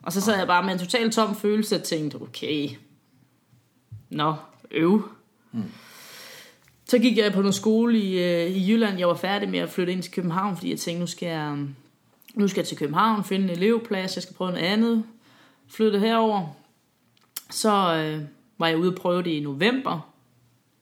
Og 0.03 0.13
så 0.13 0.21
sad 0.21 0.37
jeg 0.37 0.47
bare 0.47 0.63
med 0.63 0.73
en 0.73 0.79
totalt 0.79 1.13
tom 1.13 1.35
følelse 1.35 1.75
og 1.75 1.83
tænkte, 1.83 2.15
okay, 2.15 2.69
nå, 4.11 4.35
øv. 4.71 5.09
Mm. 5.51 5.63
Så 6.85 6.99
gik 6.99 7.17
jeg 7.17 7.33
på 7.33 7.39
noget 7.39 7.55
skole 7.55 7.99
i, 7.99 8.23
øh, 8.23 8.51
i 8.51 8.71
Jylland. 8.71 8.99
Jeg 8.99 9.07
var 9.07 9.13
færdig 9.13 9.49
med 9.49 9.59
at 9.59 9.69
flytte 9.69 9.93
ind 9.93 10.03
til 10.03 10.11
København, 10.11 10.55
fordi 10.55 10.69
jeg 10.69 10.79
tænkte, 10.79 10.99
nu 10.99 11.07
skal 11.07 11.27
jeg, 11.27 11.57
nu 12.33 12.47
skal 12.47 12.61
jeg 12.61 12.67
til 12.67 12.77
København, 12.77 13.23
finde 13.23 13.45
en 13.45 13.49
elevplads, 13.49 14.15
jeg 14.15 14.23
skal 14.23 14.35
prøve 14.35 14.51
noget 14.51 14.65
andet. 14.65 15.03
Flytte 15.67 15.99
herover. 15.99 16.55
Så 17.49 17.95
øh, 17.95 18.21
var 18.57 18.67
jeg 18.67 18.77
ude 18.77 18.89
og 18.89 18.95
prøve 18.95 19.23
det 19.23 19.31
i 19.31 19.39
november, 19.39 20.11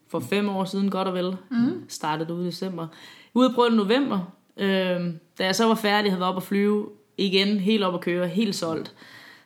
for 0.08 0.20
fem 0.20 0.50
år 0.50 0.66
siden 0.66 0.90
godt 0.90 1.08
og 1.08 1.14
vel. 1.14 1.36
Mm. 1.52 1.84
Startede 1.90 2.34
ude 2.34 2.44
i 2.44 2.48
december. 2.48 2.88
Ude 3.34 3.48
og 3.48 3.56
prøve 3.56 3.68
det 3.68 3.74
i 3.74 3.78
november. 3.78 4.34
Øh, 4.58 5.14
da 5.38 5.46
jeg 5.46 5.56
så 5.56 5.66
var 5.68 5.76
færdig, 5.76 6.12
havde 6.12 6.20
været 6.20 6.32
op 6.32 6.38
at 6.38 6.44
flyve 6.44 6.90
igen, 7.18 7.60
helt 7.60 7.84
op 7.84 7.94
at 7.94 8.02
køre, 8.02 8.28
helt 8.28 8.56
solgt. 8.56 8.96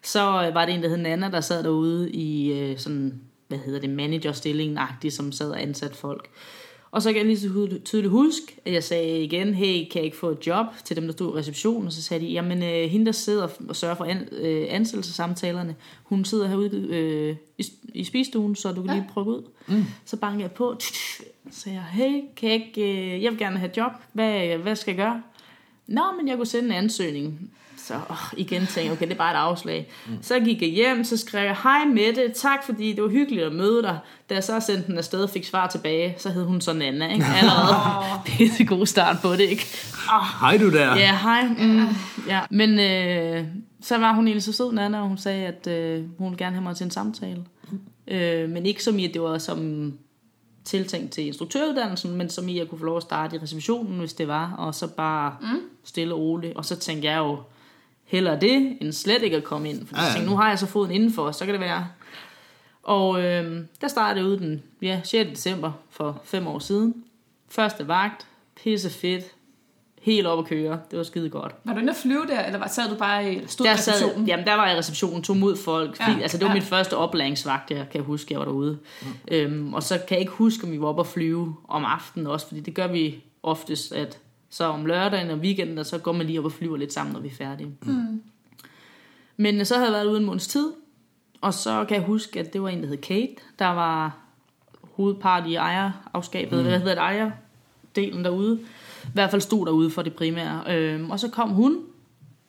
Så 0.03 0.47
øh, 0.47 0.53
var 0.53 0.65
det 0.65 0.75
en, 0.75 0.83
der 0.83 0.89
hed 0.89 0.97
Nana, 0.97 1.29
der 1.29 1.41
sad 1.41 1.63
derude 1.63 2.11
i 2.11 2.53
øh, 2.53 2.77
sådan, 2.77 3.21
hvad 3.47 3.57
hedder 3.57 3.79
det, 3.79 3.89
managerstillingen-agtig, 3.89 5.13
som 5.13 5.31
sad 5.31 5.51
og 5.51 5.61
ansat 5.61 5.95
folk. 5.95 6.29
Og 6.91 7.01
så 7.01 7.09
kan 7.09 7.17
jeg 7.17 7.25
lige 7.25 7.39
så 7.39 7.79
tydeligt- 7.85 8.11
huske, 8.11 8.59
at 8.65 8.73
jeg 8.73 8.83
sagde 8.83 9.23
igen, 9.23 9.53
hey, 9.53 9.73
kan 9.91 9.95
jeg 9.95 10.03
ikke 10.05 10.17
få 10.17 10.29
et 10.29 10.47
job 10.47 10.65
til 10.85 10.95
dem, 10.95 11.05
der 11.05 11.11
stod 11.11 11.35
i 11.35 11.39
receptionen? 11.39 11.87
Og 11.87 11.93
så 11.93 12.01
sagde 12.01 12.25
de, 12.25 12.31
jamen 12.31 12.63
øh, 12.63 12.89
hende, 12.89 13.05
der 13.05 13.11
sidder 13.11 13.47
og 13.69 13.75
sørger 13.75 13.95
for 13.95 14.05
an, 14.05 14.27
øh, 14.31 14.65
ansættelsessamtalerne, 14.69 15.75
hun 16.03 16.25
sidder 16.25 16.47
herude 16.47 16.87
øh, 16.89 17.35
i, 17.57 17.63
i 17.93 18.03
spisestuen, 18.03 18.55
så 18.55 18.71
du 18.71 18.83
kan 18.83 18.95
lige 18.95 19.07
prøve 19.13 19.27
ud. 19.27 19.43
Mm. 19.67 19.83
Så 20.05 20.17
bankede 20.17 20.41
jeg 20.41 20.51
på, 20.51 20.75
så 20.79 20.93
sagde 21.51 21.77
jeg, 21.77 21.85
hey, 21.85 22.21
kan 22.37 22.49
jeg 22.49 22.67
ikke, 22.67 23.13
øh, 23.15 23.23
jeg 23.23 23.31
vil 23.31 23.39
gerne 23.39 23.57
have 23.57 23.71
et 23.71 23.77
job, 23.77 23.91
hvad, 24.13 24.57
hvad 24.57 24.75
skal 24.75 24.91
jeg 24.91 25.05
gøre? 25.05 25.23
Nå, 25.87 26.01
men 26.17 26.27
jeg 26.27 26.37
kunne 26.37 26.45
sende 26.45 26.65
en 26.69 26.75
ansøgning. 26.75 27.51
Så 27.87 27.93
åh, 28.09 28.33
igen 28.37 28.59
tænkte 28.59 28.81
jeg, 28.81 28.91
okay, 28.91 29.05
det 29.05 29.13
er 29.13 29.17
bare 29.17 29.33
et 29.33 29.37
afslag. 29.37 29.91
Mm. 30.07 30.17
Så 30.21 30.39
gik 30.39 30.61
jeg 30.61 30.69
hjem, 30.69 31.03
så 31.03 31.17
skrev 31.17 31.45
jeg, 31.45 31.55
hej 31.63 31.85
Mette, 31.85 32.31
tak 32.35 32.65
fordi 32.65 32.93
det 32.93 33.03
var 33.03 33.09
hyggeligt 33.09 33.45
at 33.45 33.53
møde 33.53 33.81
dig. 33.81 33.99
Da 34.29 34.33
jeg 34.33 34.43
så 34.43 34.59
sendte 34.59 34.87
den 34.87 34.97
afsted 34.97 35.23
og 35.23 35.29
fik 35.29 35.45
svar 35.45 35.67
tilbage, 35.67 36.15
så 36.17 36.29
hed 36.29 36.45
hun 36.45 36.61
så 36.61 36.73
Nana, 36.73 37.13
ikke? 37.13 37.25
Allerede 37.25 38.05
pisse 38.25 38.65
god 38.65 38.85
start 38.85 39.17
på 39.21 39.31
det, 39.31 39.39
ikke? 39.39 39.67
Hej 40.41 40.57
du 40.57 40.71
der. 40.71 40.95
Ja, 40.95 41.17
hej. 41.17 41.47
Mm, 41.47 41.87
ja. 42.27 42.41
Men 42.49 42.79
øh, 42.79 43.45
så 43.81 43.97
var 43.97 44.13
hun 44.13 44.27
egentlig 44.27 44.43
så 44.43 44.53
sød, 44.53 44.71
Nana, 44.71 45.01
og 45.01 45.07
hun 45.07 45.17
sagde, 45.17 45.45
at 45.45 45.67
øh, 45.67 46.03
hun 46.17 46.29
ville 46.29 46.45
gerne 46.45 46.55
have 46.55 46.63
mig 46.63 46.75
til 46.75 46.83
en 46.83 46.91
samtale. 46.91 47.45
Øh, 48.07 48.49
men 48.49 48.65
ikke 48.65 48.83
som 48.83 48.99
i, 48.99 49.05
at 49.05 49.13
det 49.13 49.21
var 49.21 49.37
som 49.37 49.93
tiltænkt 50.65 51.11
til 51.11 51.27
instruktøruddannelsen, 51.27 52.15
men 52.15 52.29
som 52.29 52.49
i 52.49 52.59
at 52.59 52.69
kunne 52.69 52.79
få 52.79 52.85
lov 52.85 52.97
at 52.97 53.03
starte 53.03 53.35
i 53.35 53.39
receptionen, 53.39 53.99
hvis 53.99 54.13
det 54.13 54.27
var, 54.27 54.53
og 54.57 54.75
så 54.75 54.87
bare 54.87 55.35
mm. 55.41 55.59
stille 55.83 56.13
og 56.13 56.19
roligt. 56.19 56.57
Og 56.57 56.65
så 56.65 56.75
tænkte 56.75 57.07
jeg 57.07 57.17
jo, 57.17 57.37
hellere 58.13 58.39
det, 58.41 58.77
end 58.81 58.91
slet 58.93 59.21
ikke 59.23 59.37
at 59.37 59.43
komme 59.43 59.69
ind. 59.69 59.87
For 59.87 59.95
Ja, 59.95 60.01
jeg 60.01 60.09
ja. 60.09 60.13
tænkte, 60.13 60.31
nu 60.31 60.37
har 60.37 60.49
jeg 60.49 60.59
så 60.59 60.65
foden 60.67 60.91
indenfor, 60.91 61.31
så 61.31 61.45
kan 61.45 61.53
det 61.53 61.61
være. 61.61 61.87
Og 62.83 63.23
øh, 63.23 63.61
der 63.81 63.87
startede 63.87 64.25
jeg 64.25 64.31
ud 64.33 64.37
den 64.37 64.63
ja, 64.81 65.01
6. 65.03 65.29
december 65.29 65.71
for 65.89 66.21
fem 66.23 66.47
år 66.47 66.59
siden. 66.59 67.03
Første 67.49 67.87
vagt, 67.87 68.27
pisse 68.63 68.89
fedt, 68.89 69.23
helt 70.01 70.27
op 70.27 70.39
at 70.39 70.45
køre. 70.45 70.79
Det 70.91 70.97
var 70.97 71.03
skide 71.03 71.29
godt. 71.29 71.55
Var 71.63 71.73
du 71.73 71.79
inde 71.79 71.89
at 71.89 71.95
flyve 71.95 72.25
der, 72.27 72.45
eller 72.45 72.59
var, 72.59 72.67
sad 72.67 72.89
du 72.89 72.95
bare 72.95 73.33
i 73.33 73.41
stod 73.47 73.65
Der, 73.67 73.75
sad, 73.75 73.93
receptionen? 73.93 74.27
jamen, 74.27 74.45
der 74.45 74.53
var 74.53 74.65
jeg 74.67 74.75
i 74.75 74.77
receptionen, 74.77 75.23
tog 75.23 75.37
mod 75.37 75.55
folk. 75.57 75.99
Ja, 75.99 76.17
altså, 76.21 76.37
det 76.37 76.45
var 76.45 76.51
ja. 76.51 76.53
min 76.53 76.63
første 76.63 76.97
oplæringsvagt, 76.97 77.71
jeg 77.71 77.85
kan 77.91 78.01
huske, 78.03 78.27
jeg 78.33 78.39
var 78.39 78.45
derude. 78.45 78.77
Mm. 79.01 79.07
Øhm, 79.31 79.73
og 79.73 79.83
så 79.83 79.97
kan 79.97 80.15
jeg 80.15 80.19
ikke 80.19 80.31
huske, 80.31 80.63
om 80.63 80.71
vi 80.71 80.81
var 80.81 80.87
oppe 80.87 80.99
at 80.99 81.07
flyve 81.07 81.55
om 81.67 81.85
aftenen 81.85 82.27
også, 82.27 82.47
fordi 82.47 82.59
det 82.59 82.73
gør 82.75 82.87
vi 82.87 83.23
oftest, 83.43 83.91
at 83.91 84.19
så 84.53 84.65
om 84.65 84.85
lørdagen 84.85 85.29
og 85.29 85.37
weekenden, 85.37 85.77
og 85.77 85.85
så 85.85 85.97
går 85.97 86.11
man 86.11 86.27
lige 86.27 86.39
op 86.39 86.45
og 86.45 86.51
flyver 86.51 86.77
lidt 86.77 86.93
sammen, 86.93 87.13
når 87.13 87.19
vi 87.19 87.27
er 87.27 87.31
færdige. 87.31 87.75
Mm. 87.81 88.23
Men 89.37 89.59
øh, 89.59 89.65
så 89.65 89.75
havde 89.75 89.85
jeg 89.85 89.93
været 89.93 90.05
ude 90.05 90.17
en 90.17 90.25
måneds 90.25 90.47
tid, 90.47 90.73
og 91.41 91.53
så 91.53 91.85
kan 91.87 91.97
jeg 91.97 92.05
huske, 92.05 92.39
at 92.39 92.53
det 92.53 92.61
var 92.61 92.69
en, 92.69 92.81
der 92.81 92.87
hed 92.87 92.97
Kate, 92.97 93.35
der 93.59 93.67
var 93.67 94.17
hovedpart 94.81 95.47
i 95.47 95.55
ejerafskabet, 95.55 96.51
mm. 96.51 96.57
eller 96.57 96.69
hvad 96.69 96.79
hedder 96.79 96.95
det, 96.95 97.01
ejerdelen 97.01 98.25
derude. 98.25 98.59
I 99.03 99.07
hvert 99.13 99.31
fald 99.31 99.41
stod 99.41 99.65
derude 99.65 99.89
for 99.89 100.01
det 100.01 100.15
primære. 100.15 100.63
Øhm, 100.75 101.11
og 101.11 101.19
så 101.19 101.29
kom 101.29 101.49
hun, 101.49 101.85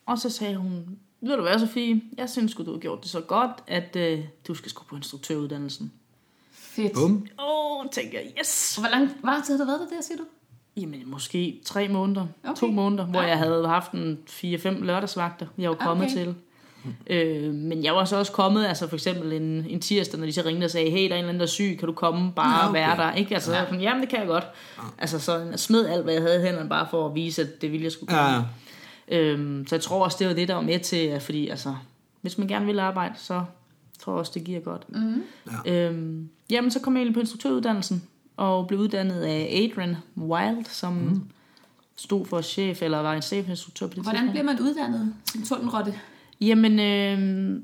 og 0.06 0.18
så 0.18 0.30
sagde 0.30 0.56
hun, 0.56 0.99
ved 1.20 1.37
du 1.37 1.42
hvad, 1.42 1.58
Sofie, 1.58 2.02
jeg 2.16 2.30
synes 2.30 2.52
sgu, 2.52 2.64
du 2.64 2.73
har 2.73 2.78
gjort 2.78 3.02
det 3.02 3.11
så 3.11 3.20
godt, 3.20 3.50
at 3.66 3.96
øh, 3.96 4.25
du 4.49 4.54
skal 4.54 4.70
sgu 4.70 4.84
på 4.84 4.96
instruktøruddannelsen. 4.96 5.92
Fedt. 6.52 6.92
Bum. 6.92 7.26
Åh, 7.38 7.78
oh, 7.80 7.87
tænker 7.92 8.18
jeg, 8.20 8.32
yes! 8.40 8.78
Og 8.78 8.82
hvor 8.82 8.90
lang, 8.90 9.11
hvor 9.20 9.30
lang 9.30 9.44
tid 9.44 9.56
har 9.56 9.64
du 9.64 9.70
været 9.70 9.80
der, 9.80 9.96
der, 9.96 10.02
siger 10.02 10.18
du? 10.18 10.25
Jamen, 10.76 11.02
måske 11.07 11.61
tre 11.64 11.88
måneder, 11.88 12.26
Okay. 12.45 12.54
to 12.61 12.66
måneder, 12.66 13.04
hvor 13.04 13.21
Ja. 13.23 13.28
jeg 13.28 13.38
havde 13.38 13.69
haft 13.69 13.93
en 13.93 14.19
4-5 14.26 14.85
lørdagsvagter, 14.85 15.47
jeg 15.59 15.71
var 15.71 15.76
kommet 15.76 16.04
Okay. 16.07 16.14
til. 16.16 16.35
Øh, 17.07 17.54
men 17.54 17.85
jeg 17.85 17.95
var 17.95 18.04
så 18.04 18.16
også 18.16 18.33
kommet, 18.33 18.66
altså 18.66 18.88
for 18.88 18.97
eksempel 18.97 19.33
en, 19.33 19.43
en 19.69 19.81
tirsdag, 19.81 20.19
når 20.21 20.26
de 20.26 20.33
så 20.33 20.43
ringede 20.47 20.64
og 20.64 20.71
sagde, 20.71 20.90
hey, 20.90 20.97
der 20.97 21.02
er 21.02 21.04
en 21.04 21.12
eller 21.12 21.28
anden, 21.28 21.40
der 21.40 21.47
er 21.47 21.50
syg, 21.50 21.76
kan 21.78 21.87
du 21.87 21.93
komme 21.95 22.33
bare 22.33 22.61
Ja, 22.62 22.66
og 22.69 22.75
være 22.75 22.93
okay. 22.93 23.02
der? 23.02 23.12
Ikke? 23.12 23.35
Altså, 23.35 23.52
ja. 23.54 23.64
sådan, 23.64 23.81
jamen 23.81 24.00
det 24.00 24.09
kan 24.09 24.19
jeg 24.19 24.26
godt. 24.28 24.45
Altså, 24.99 25.19
så 25.19 25.37
jeg 25.38 25.59
smed 25.59 25.87
alt, 25.87 26.04
hvad 26.04 26.14
jeg 26.14 26.23
havde 26.23 26.40
i 26.40 26.45
hænderne, 26.47 26.69
bare 26.69 26.87
for 26.90 27.07
at 27.09 27.14
vise, 27.14 27.43
at 27.43 27.62
det 27.62 27.73
ville 27.73 27.85
jeg 27.85 27.93
skulle 27.93 28.09
komme. 28.14 28.31
Ja, 28.31 28.43
Øhm, 29.09 29.66
så 29.66 29.75
jeg 29.75 29.83
tror 29.83 30.04
også, 30.04 30.16
det 30.21 30.28
var 30.28 30.35
det, 30.35 30.49
der 30.49 30.54
var 30.54 30.61
med 30.62 30.78
til, 30.81 31.21
fordi 31.21 31.49
altså, 31.49 31.75
hvis 32.21 32.38
man 32.38 32.49
gerne 32.49 32.66
vil 32.66 32.78
arbejde, 32.78 33.14
så 33.19 33.45
tror 34.00 34.12
jeg 34.12 34.19
også, 34.19 34.33
det 34.35 34.45
giver 34.45 34.61
godt. 34.61 34.83
Mm. 34.88 35.23
Ja. 35.66 35.73
Øhm, 35.88 36.28
jamen, 36.50 36.71
så 36.71 36.81
kom 36.81 36.95
jeg 36.95 36.99
egentlig 37.00 37.14
på 37.14 37.21
instruktøruddannelsen, 37.21 38.02
og 38.36 38.66
blev 38.66 38.80
uddannet 38.80 39.22
af 39.22 39.62
Adrian 39.62 39.96
Wild, 40.16 40.64
som 40.64 40.92
mm. 40.92 41.22
stod 41.96 42.26
for 42.26 42.40
chef, 42.40 42.82
eller 42.82 42.98
var 42.98 43.14
en 43.14 43.22
chefinstruktør 43.22 43.86
på 43.86 43.94
det 43.94 44.02
Hvordan 44.02 44.30
bliver 44.30 44.44
man 44.44 44.60
uddannet 44.60 45.14
som 45.24 45.42
tunnelrotte? 45.42 45.94
Jamen, 46.40 46.80
øh, 46.80 47.60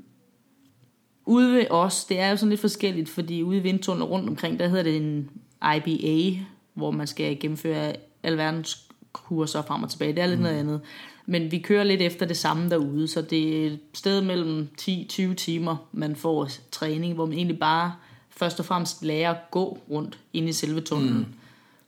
ude 1.25 1.53
ved 1.53 1.65
os, 1.69 2.05
det 2.05 2.19
er 2.19 2.29
jo 2.29 2.37
sådan 2.37 2.49
lidt 2.49 2.61
forskelligt, 2.61 3.09
fordi 3.09 3.43
ude 3.43 3.57
i 3.57 3.61
vindtunnel 3.61 4.03
rundt 4.05 4.29
omkring, 4.29 4.59
der 4.59 4.67
hedder 4.67 4.83
det 4.83 4.97
en 4.97 5.29
IBA, 5.75 6.39
hvor 6.73 6.91
man 6.91 7.07
skal 7.07 7.39
gennemføre 7.39 7.93
alverdens 8.23 8.87
kurser 9.13 9.61
frem 9.61 9.83
og 9.83 9.89
tilbage. 9.89 10.13
Det 10.13 10.23
er 10.23 10.27
lidt 10.27 10.39
mm. 10.39 10.43
noget 10.43 10.57
andet. 10.57 10.81
Men 11.25 11.51
vi 11.51 11.59
kører 11.59 11.83
lidt 11.83 12.01
efter 12.01 12.25
det 12.25 12.37
samme 12.37 12.69
derude, 12.69 13.07
så 13.07 13.21
det 13.21 13.61
er 13.61 13.67
et 13.67 13.79
sted 13.93 14.21
mellem 14.21 14.67
10-20 14.81 15.33
timer, 15.33 15.87
man 15.91 16.15
får 16.15 16.49
træning, 16.71 17.13
hvor 17.13 17.25
man 17.25 17.37
egentlig 17.37 17.59
bare 17.59 17.93
først 18.37 18.59
og 18.59 18.65
fremmest 18.65 19.03
lærer 19.03 19.31
at 19.31 19.51
gå 19.51 19.77
rundt 19.89 20.19
inde 20.33 20.49
i 20.49 20.53
selve 20.53 20.81
tunnelen. 20.81 21.17
Mm. 21.17 21.25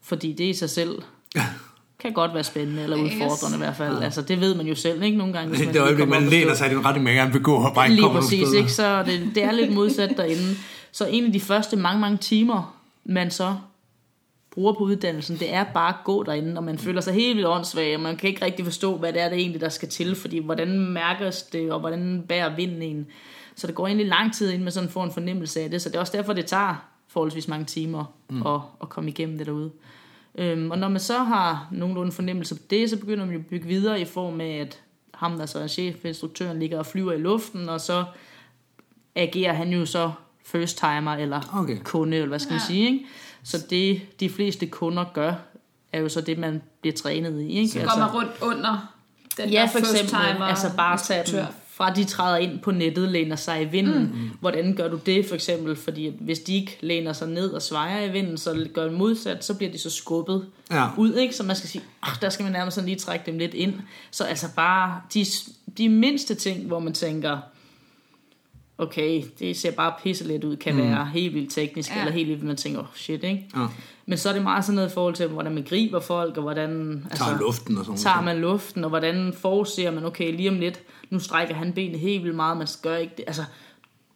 Fordi 0.02 0.34
det 0.34 0.44
i 0.44 0.54
sig 0.54 0.70
selv 0.70 1.02
kan 2.00 2.14
godt 2.14 2.34
være 2.34 2.44
spændende, 2.44 2.84
eller 2.84 2.98
udfordrende 2.98 3.56
i 3.56 3.58
hvert 3.58 3.76
fald. 3.76 4.04
Altså, 4.04 4.22
det 4.22 4.40
ved 4.42 4.56
man 4.56 4.68
jo 4.68 4.76
selv, 4.76 5.04
ikke? 5.04 5.18
Nogle 5.18 5.34
gange, 5.34 5.50
hvis 5.50 5.60
Det 5.60 5.68
lige 5.68 5.78
er 5.78 5.84
øjeblik, 5.84 6.08
kommer 6.08 6.20
man 6.20 6.30
læner 6.30 6.54
sig 6.54 6.72
i 6.72 6.76
den 6.76 6.86
retning, 6.86 7.04
man 7.04 7.14
gerne 7.14 7.34
vil 7.34 7.42
gå, 7.42 7.56
og 7.56 7.74
bare 7.76 7.90
ikke 7.90 8.02
Lige 8.02 8.12
præcis, 8.12 8.52
ikke? 8.54 8.72
Så 8.72 9.04
det, 9.04 9.32
det 9.36 9.44
er 9.44 9.52
lidt 9.52 9.74
modsat 9.74 10.18
derinde. 10.18 10.56
Så 10.92 11.06
en 11.06 11.26
af 11.26 11.32
de 11.32 11.40
første 11.40 11.76
mange, 11.76 12.02
mange 12.02 12.18
timer, 12.18 12.80
man 13.06 13.32
så 13.32 13.56
bruger 14.52 14.74
på 14.74 14.80
uddannelsen, 14.80 15.38
det 15.40 15.54
er 15.54 15.64
bare 15.64 15.90
at 15.90 16.04
gå 16.04 16.24
derinde, 16.24 16.58
og 16.58 16.64
man 16.64 16.78
føler 16.78 17.02
sig 17.02 17.14
helt 17.14 17.36
vildt 17.36 17.48
åndssvag, 17.48 17.96
og 17.96 18.02
man 18.02 18.18
kan 18.18 18.30
ikke 18.30 18.46
rigtig 18.46 18.66
forstå, 18.66 18.98
hvad 18.98 19.14
det 19.14 19.22
er, 19.22 19.30
det 19.30 19.38
egentlig, 19.38 19.62
der 19.62 19.70
skal 19.70 19.90
til, 19.90 20.16
fordi 20.16 20.40
hvordan 20.40 20.80
mærkes 20.80 21.42
det, 21.42 21.72
og 21.72 21.80
hvordan 21.80 22.24
bærer 22.28 22.56
vinden 22.56 22.82
en. 22.82 23.08
Så 23.56 23.68
det 23.68 23.76
går 23.76 23.88
egentlig 23.88 24.08
lang 24.08 24.34
tid, 24.34 24.50
inden 24.50 24.64
man 24.64 24.72
sådan 24.72 24.90
får 24.90 25.04
en 25.04 25.12
fornemmelse 25.12 25.62
af 25.62 25.70
det, 25.70 25.82
så 25.82 25.90
det 25.90 25.96
er 25.96 26.00
også 26.00 26.18
derfor, 26.18 26.34
det 26.34 26.46
tager 26.46 26.76
forholdsvis 27.08 27.48
mange 27.48 27.66
timer 27.66 28.06
mm. 28.30 28.48
at, 28.48 28.60
at 28.82 28.90
komme 28.90 29.10
igennem 29.10 29.38
det 29.38 29.48
derude. 29.48 29.72
Øhm, 30.36 30.72
og 30.72 30.78
når 30.78 30.90
man 30.90 31.00
så 31.00 31.18
har 31.18 31.68
nogenlunde 31.72 32.12
fornemmelse 32.12 32.56
på 32.56 32.62
det, 32.70 32.90
så 32.90 32.98
begynder 32.98 33.26
man 33.26 33.34
jo 33.34 33.40
at 33.40 33.46
bygge 33.46 33.68
videre 33.68 34.02
i 34.02 34.06
form 34.06 34.42
af, 34.42 34.58
at 34.58 34.80
ham, 35.14 35.38
der 35.38 35.46
så 35.46 35.60
er 35.60 35.68
chefinstruktøren, 35.68 36.60
ligger 36.60 36.80
og 36.80 36.86
flyver 36.86 37.14
i 37.14 37.18
luften, 37.18 37.70
og 37.70 37.82
så 37.82 38.06
agerer 39.16 39.54
han 39.54 39.70
jo 39.70 39.86
så 39.86 40.12
first 40.46 40.78
timer 40.78 41.14
eller 41.14 41.42
Okay. 41.54 41.78
kunde, 41.84 42.18
eller 42.18 42.28
hvad 42.28 42.40
skal 42.40 42.52
man 42.54 42.60
Ja. 42.60 42.66
sige. 42.66 42.86
Ikke? 42.86 43.06
Så 43.44 43.66
det, 43.70 44.02
de 44.20 44.30
fleste 44.30 44.68
kunder 44.68 45.06
gør, 45.14 45.34
er 45.94 46.00
jo 46.00 46.10
så 46.10 46.22
det, 46.22 46.38
man 46.38 46.62
bliver 46.82 46.96
trænet 46.96 47.42
i. 47.42 47.48
Ikke? 47.50 47.70
Så 47.70 47.80
går 47.80 48.00
man 48.00 48.10
rundt 48.10 48.32
under 48.42 48.94
den 49.38 49.50
Ja, 49.50 49.62
der 49.62 49.68
for 49.68 49.80
first 49.80 49.92
eksempel, 49.92 50.10
timer 50.34 50.46
altså 50.46 50.68
bare 50.78 50.98
tage 50.98 51.20
instruktør. 51.20 51.46
Fra 51.76 51.94
de 51.94 52.04
træder 52.04 52.38
ind 52.38 52.60
på 52.60 52.72
nettet, 52.72 53.10
læner 53.10 53.36
sig 53.36 53.62
i 53.62 53.66
vinden. 53.66 54.04
Mm. 54.04 54.30
Hvordan 54.40 54.76
gør 54.76 54.88
du 54.88 55.00
det 55.06 55.26
for 55.26 55.36
eksempel? 55.36 55.76
Fordi 55.76 56.12
hvis 56.20 56.40
de 56.40 56.56
ikke 56.56 56.78
læner 56.82 57.14
sig 57.14 57.28
ned 57.30 57.50
og 57.50 57.62
svejer 57.62 58.04
i 58.06 58.12
vinden, 58.12 58.38
så 58.38 58.68
gør 58.74 58.84
det 58.84 58.94
modsat, 58.94 59.46
så 59.46 59.54
bliver 59.54 59.72
de 59.72 59.78
så 59.78 59.90
skubbet 59.90 60.46
Ja. 60.72 60.88
ud, 60.98 61.14
ikke? 61.16 61.36
Så 61.36 61.44
man 61.44 61.56
skal 61.56 61.70
sige, 61.70 61.84
ah, 62.04 62.16
der 62.22 62.30
skal 62.30 62.44
man 62.44 62.52
nærmest 62.52 62.76
sådan 62.76 62.86
lige 62.90 63.00
trække 63.00 63.26
dem 63.26 63.38
lidt 63.38 63.54
ind. 63.54 63.74
Så 64.12 64.24
altså 64.24 64.48
bare 64.56 65.02
de, 65.14 65.26
de 65.78 65.90
mindste 65.90 66.36
ting, 66.36 66.68
hvor 66.68 66.80
man 66.80 66.94
tænker, 66.94 67.38
okay, 68.84 69.24
det 69.40 69.58
ser 69.58 69.72
bare 69.72 69.94
pisse 70.04 70.28
lidt 70.28 70.44
ud, 70.44 70.56
kan 70.56 70.74
mm. 70.76 70.82
være 70.82 71.06
helt 71.14 71.34
vildt 71.34 71.52
teknisk, 71.54 71.92
Ja. 71.96 72.00
eller 72.00 72.12
helt 72.12 72.30
vildt, 72.30 72.44
man 72.44 72.56
tænker, 72.56 72.80
oh, 72.80 72.86
shit, 72.96 73.24
ikke? 73.24 73.46
Ja. 73.56 73.66
Men 74.06 74.18
så 74.18 74.30
er 74.30 74.34
det 74.34 74.42
meget 74.44 74.66
sådan 74.66 74.76
noget 74.76 74.90
i 74.90 74.94
forhold 74.94 75.14
til, 75.16 75.28
hvordan 75.28 75.54
man 75.54 75.64
griber 75.64 76.00
folk, 76.00 76.38
og 76.38 76.44
hvordan... 76.44 77.04
altså, 77.12 77.26
Tager 77.26 77.40
luften 77.40 77.78
og 77.78 77.86
sådan 77.86 77.98
tager 78.00 78.22
man 78.22 78.38
luften, 78.38 78.84
og 78.84 78.90
hvordan 78.90 79.34
forudser 79.34 79.92
man, 79.92 80.06
okay, 80.06 80.36
lige 80.36 80.50
om 80.50 80.60
lidt, 80.60 80.80
nu 81.10 81.20
strækker 81.20 81.56
han 81.56 81.74
benet 81.74 82.00
helt 82.00 82.24
vildt 82.24 82.36
meget, 82.36 82.58
man 82.58 82.68
gør 82.82 82.96
ikke 82.96 83.14
det, 83.18 83.24
altså, 83.28 83.44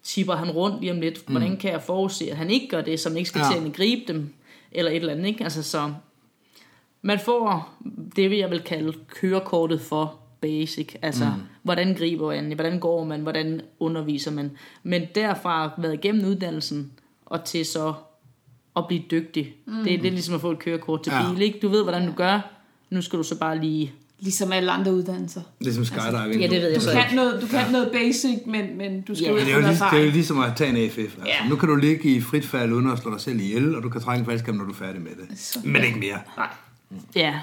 tipper 0.03 0.35
han 0.35 0.51
rundt 0.51 0.79
lige 0.81 0.91
om 0.91 0.99
lidt, 1.01 1.23
hvordan 1.27 1.57
kan 1.57 1.71
jeg 1.71 1.81
forudse, 1.81 2.31
at 2.31 2.37
han 2.37 2.49
ikke 2.49 2.67
gør 2.67 2.81
det, 2.81 2.99
så 2.99 3.09
man 3.09 3.17
ikke 3.17 3.29
skal 3.29 3.41
Ja. 3.53 3.59
til 3.59 3.67
at 3.67 3.73
gribe 3.75 4.01
dem, 4.13 4.33
eller 4.71 4.91
et 4.91 4.97
eller 4.97 5.13
andet, 5.13 5.25
ikke? 5.27 5.43
Altså, 5.43 5.63
så 5.63 5.93
man 7.01 7.19
får 7.19 7.73
det, 8.15 8.29
vil 8.29 8.37
jeg 8.37 8.51
vil 8.51 8.61
kalde 8.61 8.93
kørekortet 9.07 9.81
for 9.81 10.15
basic, 10.41 10.95
altså, 11.01 11.25
mm. 11.25 11.41
hvordan 11.63 11.93
griber 11.93 12.27
man, 12.27 12.51
hvordan 12.55 12.79
går 12.79 13.03
man, 13.03 13.21
hvordan 13.21 13.61
underviser 13.79 14.31
man, 14.31 14.51
men 14.83 15.01
derfra 15.15 15.71
været 15.77 15.93
igennem 15.93 16.25
uddannelsen, 16.25 16.91
og 17.25 17.43
til 17.43 17.65
så 17.65 17.93
at 18.77 18.87
blive 18.87 19.01
dygtig. 19.11 19.53
Mm. 19.65 19.73
Det 19.83 19.93
er 19.93 20.01
lidt 20.01 20.13
ligesom 20.13 20.35
at 20.35 20.41
få 20.41 20.51
et 20.51 20.59
kørekort 20.59 21.03
til 21.03 21.13
Ja. 21.13 21.33
bil, 21.33 21.41
ikke? 21.41 21.59
Du 21.61 21.67
ved, 21.67 21.83
hvordan 21.83 22.07
du 22.07 22.13
gør, 22.13 22.39
nu 22.89 23.01
skal 23.01 23.19
du 23.19 23.23
så 23.23 23.39
bare 23.39 23.61
lige 23.61 23.93
Ligesom 24.19 24.51
alle 24.51 24.71
andre 24.71 24.93
uddannelser. 24.93 25.41
Ligesom 25.61 25.85
skydiving. 25.85 26.41
Ja, 26.41 26.47
det 26.47 26.61
ved 26.61 26.67
jeg 26.67 26.75
Du 26.75 26.81
så 26.81 26.91
kan 26.91 27.15
noget, 27.15 27.41
du 27.41 27.47
kan 27.47 27.71
noget 27.71 27.89
basic, 27.93 28.39
men, 28.45 28.77
men 28.77 29.01
du 29.01 29.15
skal 29.15 29.25
Ja, 29.25 29.31
ud 29.31 29.37
Men 29.37 29.45
det 29.45 29.53
er, 29.53 29.57
jo 29.57 29.61
få 29.61 29.67
lige, 29.67 29.91
det 29.91 29.99
er 30.01 30.05
jo 30.05 30.11
ligesom 30.11 30.39
at 30.39 30.51
tage 30.55 30.69
en 30.69 30.75
AFF. 30.77 30.97
Altså, 30.97 31.17
Ja. 31.25 31.49
Nu 31.49 31.55
kan 31.55 31.69
du 31.69 31.75
ligge 31.75 32.09
i 32.15 32.21
frit 32.21 32.45
fald 32.45 32.71
uden 32.73 32.89
at 32.91 32.97
slå 32.99 33.11
dig 33.13 33.21
selv 33.21 33.39
ihjel, 33.39 33.75
og 33.75 33.83
du 33.83 33.89
kan 33.89 34.01
trække 34.01 34.19
en 34.19 34.25
faldskærm, 34.25 34.55
når 34.55 34.63
du 34.65 34.71
er 34.71 34.75
færdig 34.75 35.01
med 35.01 35.11
det. 35.11 35.39
Så- 35.39 35.59
Men 35.65 35.83
ikke 35.83 35.99
mere. 35.99 36.19
Nej. 36.37 36.47
Ja, 37.15 37.39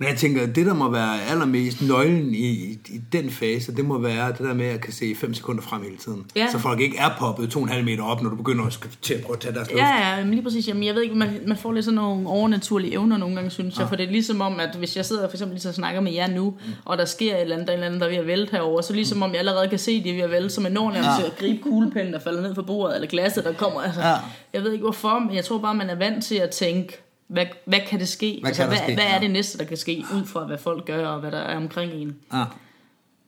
Men 0.00 0.08
jeg 0.08 0.16
tænker, 0.16 0.46
det 0.46 0.66
der 0.66 0.74
må 0.74 0.90
være 0.90 1.22
allermest 1.30 1.82
nøglen 1.82 2.34
i, 2.34 2.48
i, 2.48 2.78
i 2.88 3.00
den 3.12 3.30
fase, 3.30 3.76
det 3.76 3.84
må 3.84 3.98
være 3.98 4.28
det 4.28 4.38
der 4.38 4.54
med 4.54 4.66
at 4.66 4.80
kan 4.80 4.92
se 4.92 5.14
5 5.14 5.34
sekunder 5.34 5.62
frem 5.62 5.82
hele 5.82 5.96
tiden. 5.96 6.26
Ja. 6.36 6.46
Så 6.52 6.58
folk 6.58 6.80
ikke 6.80 6.98
er 6.98 7.08
poppet 7.18 7.56
2,5 7.56 7.82
meter 7.82 8.02
op, 8.04 8.22
når 8.22 8.30
du 8.30 8.36
begynder 8.36 8.64
at 8.66 8.78
til 9.02 9.14
at 9.14 9.20
prøve 9.20 9.34
at 9.36 9.40
tage 9.40 9.54
deres 9.54 9.70
luft. 9.70 9.80
ja, 9.82 10.16
ja, 10.16 10.24
men 10.24 10.30
lige 10.34 10.42
præcis. 10.42 10.68
Jamen, 10.68 10.84
jeg 10.84 10.94
ved 10.94 11.02
ikke, 11.02 11.14
man, 11.14 11.40
man 11.46 11.56
får 11.56 11.72
lidt 11.72 11.84
sådan 11.84 11.94
nogle 11.96 12.28
overnaturlige 12.28 12.92
evner 12.92 13.16
nogle 13.16 13.34
gange, 13.34 13.50
synes 13.50 13.78
jeg. 13.78 13.88
For 13.88 13.96
det 13.96 14.06
er 14.06 14.10
ligesom 14.10 14.40
om, 14.40 14.60
at 14.60 14.76
hvis 14.78 14.96
jeg 14.96 15.04
sidder 15.04 15.28
for 15.28 15.36
eksempel 15.36 15.54
lige 15.54 15.62
så 15.62 15.72
snakker 15.72 16.00
med 16.00 16.12
jer 16.12 16.26
nu, 16.28 16.54
og 16.84 16.98
der 16.98 17.04
sker 17.04 17.34
et 17.34 17.40
eller 17.40 17.54
andet, 17.56 17.68
der 17.68 17.72
er 17.72 17.76
en 17.76 17.82
eller 17.82 17.86
anden, 17.86 18.00
der 18.00 18.06
er 18.06 18.10
ved 18.10 18.18
at 18.18 18.26
vælte 18.26 18.50
herover, 18.50 18.80
så 18.80 18.92
ligesom 18.92 19.22
om 19.22 19.30
jeg 19.30 19.38
allerede 19.38 19.68
kan 19.68 19.78
se, 19.78 19.90
at 19.90 20.04
de 20.04 20.10
er 20.10 20.14
ved 20.14 20.22
at 20.22 20.30
vælte, 20.30 20.50
så 20.50 20.60
man 20.60 20.72
når 20.72 20.90
nærmest 20.90 21.10
til 21.20 21.26
at 21.26 21.38
gribe 21.38 21.62
kuglepinden, 21.62 22.12
der 22.12 22.20
falder 22.20 22.42
ned 22.42 22.54
fra 22.54 22.62
bordet, 22.62 22.94
eller 22.94 23.08
glasset, 23.08 23.44
der 23.44 23.52
kommer. 23.52 23.80
Altså, 23.80 24.00
Ja. 24.00 24.14
Jeg 24.52 24.62
ved 24.62 24.72
ikke 24.72 24.82
hvorfor, 24.82 25.18
men 25.18 25.34
jeg 25.36 25.44
tror 25.44 25.58
bare, 25.58 25.74
man 25.74 25.90
er 25.90 25.94
vant 25.94 26.24
til 26.24 26.34
at 26.34 26.50
tænke, 26.50 26.98
hvad, 27.30 27.46
hvad 27.64 27.80
kan 27.88 28.00
det 28.00 28.08
ske? 28.08 28.38
Hvad 28.40 28.48
altså, 28.50 28.62
kan 28.62 28.68
hvad, 28.68 28.78
ske? 28.78 28.94
hvad 28.94 29.04
er 29.04 29.14
Ja. 29.14 29.20
det 29.20 29.30
næste, 29.30 29.58
der 29.58 29.64
kan 29.64 29.76
ske, 29.76 30.04
ud 30.14 30.26
fra 30.26 30.44
hvad 30.44 30.58
folk 30.58 30.86
gør, 30.86 31.06
og 31.06 31.20
hvad 31.20 31.30
der 31.30 31.38
er 31.38 31.56
omkring 31.56 31.92
en? 31.92 32.16
Ja. 32.32 32.44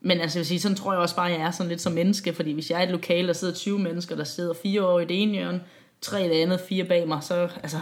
Men 0.00 0.20
altså, 0.20 0.38
jeg 0.38 0.40
vil 0.40 0.46
sige, 0.46 0.60
sådan 0.60 0.76
tror 0.76 0.92
jeg 0.92 1.00
også 1.00 1.16
bare, 1.16 1.30
at 1.32 1.38
jeg 1.38 1.46
er 1.46 1.50
sådan 1.50 1.68
lidt 1.70 1.80
som 1.80 1.92
menneske, 1.92 2.32
fordi 2.34 2.52
hvis 2.52 2.70
jeg 2.70 2.76
er 2.76 2.80
i 2.80 2.84
et 2.84 2.90
lokale, 2.90 3.28
der 3.28 3.34
sidder 3.34 3.54
20 3.54 3.78
mennesker, 3.78 4.16
der 4.16 4.24
sidder 4.24 4.54
fire 4.62 4.86
år 4.86 5.00
i 5.00 5.04
det 5.04 5.22
ene 5.22 5.32
hjørne, 5.32 5.60
tre 6.00 6.26
i 6.26 6.28
det 6.28 6.34
andet, 6.42 6.60
fire 6.68 6.84
bag 6.84 7.08
mig, 7.08 7.18
så 7.22 7.48
altså, 7.62 7.76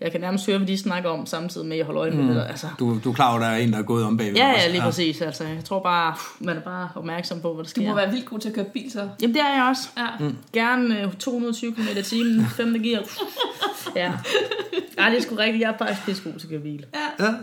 jeg 0.00 0.12
kan 0.12 0.20
nærmest 0.20 0.46
høre, 0.46 0.58
hvad 0.58 0.66
de 0.66 0.78
snakker 0.78 1.10
om, 1.10 1.26
samtidig 1.26 1.66
med, 1.66 1.72
at 1.76 1.78
jeg 1.78 1.86
holder 1.86 2.00
øje 2.02 2.10
med 2.10 2.22
mm. 2.24 2.34
det. 2.34 2.46
Altså, 2.48 2.66
Du, 2.78 3.00
du 3.04 3.10
er 3.10 3.14
klar 3.14 3.28
over, 3.28 3.36
at 3.40 3.42
der 3.42 3.48
er 3.48 3.56
en, 3.56 3.72
der 3.72 3.78
er 3.78 3.82
gået 3.82 4.04
om 4.04 4.16
bagved. 4.16 4.36
ja, 4.36 4.48
ja, 4.50 4.68
lige 4.68 4.80
præcis. 4.80 5.20
Altså, 5.20 5.44
jeg 5.44 5.64
tror 5.64 5.82
bare, 5.82 6.14
man 6.40 6.56
er 6.56 6.60
bare 6.60 6.88
opmærksom 6.94 7.40
på, 7.40 7.48
hvad 7.54 7.64
der 7.64 7.68
Du 7.68 7.70
sker. 7.70 7.88
må 7.88 7.94
være 7.94 8.10
vildt 8.10 8.26
god 8.26 8.38
til 8.38 8.48
at 8.48 8.54
køre 8.54 8.64
bil, 8.64 8.92
så. 8.92 9.08
Jamen, 9.22 9.34
det 9.34 9.42
er 9.42 9.54
jeg 9.54 9.64
også. 9.70 9.88
Ja. 9.96 10.26
Gerne 10.52 11.02
øh, 11.02 11.12
220 11.12 11.74
km 11.74 11.80
i 11.98 12.02
timen, 12.02 12.46
5. 12.46 12.82
gear. 12.82 13.02
Ja. 13.96 14.12
Ej, 15.02 15.08
det 15.10 15.18
er 15.18 15.22
sgu 15.22 15.34
rigtigt. 15.34 15.60
Jeg 15.62 15.70
er 15.72 15.78
faktisk 15.78 16.06
pisse 16.06 16.30
god 16.30 16.38
til 16.38 16.46
at 16.46 16.50
køre 16.50 16.60
bil. 16.60 16.86
Ja. 17.20 17.34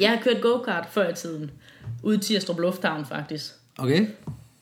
Jeg 0.00 0.10
har 0.10 0.16
kørt 0.22 0.42
go-kart 0.42 0.86
før 0.90 1.08
i 1.08 1.14
tiden. 1.14 1.50
Ude 2.02 2.16
i 2.16 2.18
Tirstrup 2.20 2.58
Lufthavn, 2.58 3.06
faktisk. 3.06 3.52
Okay. 3.78 4.06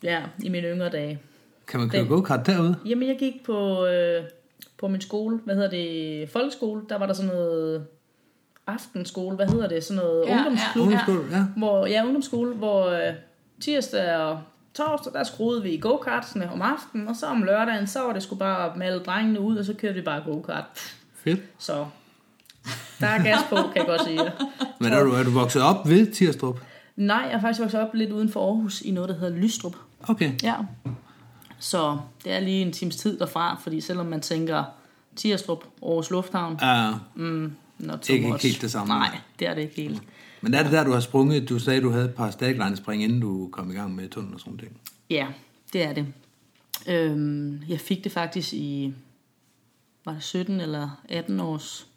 Ja, 0.03 0.21
i 0.43 0.49
mine 0.49 0.67
yngre 0.67 0.89
dage. 0.89 1.19
Kan 1.67 1.79
man 1.79 1.89
køre 1.89 2.01
Den- 2.01 2.09
go-kart 2.09 2.45
derude? 2.45 2.75
Jamen, 2.85 3.07
jeg 3.07 3.17
gik 3.19 3.45
på, 3.45 3.85
øh, 3.85 4.23
på 4.79 4.87
min 4.87 5.01
skole. 5.01 5.39
Hvad 5.45 5.55
hedder 5.55 5.69
det? 5.69 6.29
Folkeskole. 6.29 6.81
Der 6.89 6.97
var 6.97 7.05
der 7.05 7.13
sådan 7.13 7.31
noget 7.31 7.85
aftenskole. 8.67 9.35
Hvad 9.35 9.47
hedder 9.47 9.67
det? 9.67 9.83
Sådan 9.83 10.03
noget 10.03 10.25
Ja, 10.27 10.31
ja. 10.31 10.37
ungdomsklub. 10.37 10.83
Ungdomsskole, 10.85 11.23
ja. 11.31 11.43
Hvor, 11.57 11.85
ja, 11.85 12.03
ungdomsskole, 12.03 12.53
hvor 12.53 12.85
øh, 12.87 13.13
tirsdag 13.61 14.15
og 14.15 14.39
torsdag, 14.73 15.13
der 15.13 15.23
skruede 15.23 15.63
vi 15.63 15.77
go-kartsene 15.77 16.51
om 16.51 16.61
aftenen, 16.61 17.07
og 17.07 17.15
så 17.15 17.25
om 17.25 17.43
lørdagen, 17.43 17.87
så 17.87 17.99
var 17.99 18.13
det 18.13 18.23
sgu 18.23 18.35
bare 18.35 18.77
med 18.77 18.87
alle 18.87 18.99
drengene 18.99 19.39
ud, 19.39 19.57
og 19.57 19.65
så 19.65 19.73
kørte 19.73 19.95
vi 19.95 20.01
bare 20.01 20.23
go-kart. 20.25 20.65
Fedt. 21.15 21.39
Så 21.57 21.85
der 22.99 23.07
er 23.07 23.23
gas 23.23 23.39
på, 23.49 23.55
kan 23.55 23.71
jeg 23.75 23.85
godt 23.85 24.03
sige. 24.05 24.19
Men 24.79 24.93
er 24.93 25.03
du, 25.03 25.11
er 25.11 25.23
du 25.23 25.29
vokset 25.31 25.61
op 25.61 25.89
ved 25.89 26.11
Tirstrup? 26.11 26.59
Nej, 26.95 27.17
jeg 27.17 27.31
er 27.31 27.41
faktisk 27.41 27.61
vokset 27.61 27.79
op 27.81 27.93
lidt 27.93 28.11
uden 28.11 28.29
for 28.31 28.45
Aarhus 28.47 28.81
i 28.81 28.91
noget, 28.91 29.09
der 29.09 29.15
hedder 29.19 29.37
Lystrup. 29.37 29.75
Okay. 30.07 30.31
Ja. 30.43 30.55
Så 31.59 31.97
det 32.23 32.31
er 32.33 32.39
lige 32.39 32.61
en 32.61 32.71
times 32.71 32.95
tid 32.95 33.19
derfra, 33.19 33.59
fordi 33.63 33.81
selvom 33.81 34.05
man 34.05 34.21
tænker 34.21 34.63
Tirstrup, 35.15 35.63
Aarhus 35.83 36.11
Lufthavn, 36.11 36.59
Ja. 36.61 36.91
not 37.79 38.05
so 38.05 38.13
Ikke 38.13 38.27
much. 38.27 38.43
helt 38.45 38.61
det 38.61 38.71
samme. 38.71 38.93
Nej, 38.93 39.17
det 39.39 39.47
er 39.47 39.53
det 39.53 39.61
ikke 39.61 39.75
helt. 39.81 40.01
Men 40.41 40.53
er 40.53 40.63
det 40.63 40.71
der, 40.71 40.83
du 40.83 40.91
har 40.91 40.99
sprunget? 40.99 41.49
Du 41.49 41.59
sagde, 41.59 41.81
du 41.81 41.89
havde 41.91 42.05
et 42.05 42.13
par 42.15 42.31
stagline-spring, 42.31 43.03
inden 43.03 43.19
du 43.19 43.49
kom 43.51 43.71
i 43.71 43.73
gang 43.73 43.95
med 43.95 44.09
tunnel 44.09 44.33
og 44.33 44.39
sådan 44.39 44.57
ting. 44.57 44.71
Ja, 45.09 45.27
det 45.73 45.83
er 45.83 45.93
det. 45.93 46.05
Øhm, 46.87 47.61
jeg 47.69 47.79
fik 47.79 48.03
det 48.03 48.11
faktisk 48.11 48.53
i, 48.53 48.93
var 50.05 50.13
det 50.13 50.23
17 50.23 50.59
eller 50.61 50.89
18 51.09 51.39
års 51.39 51.87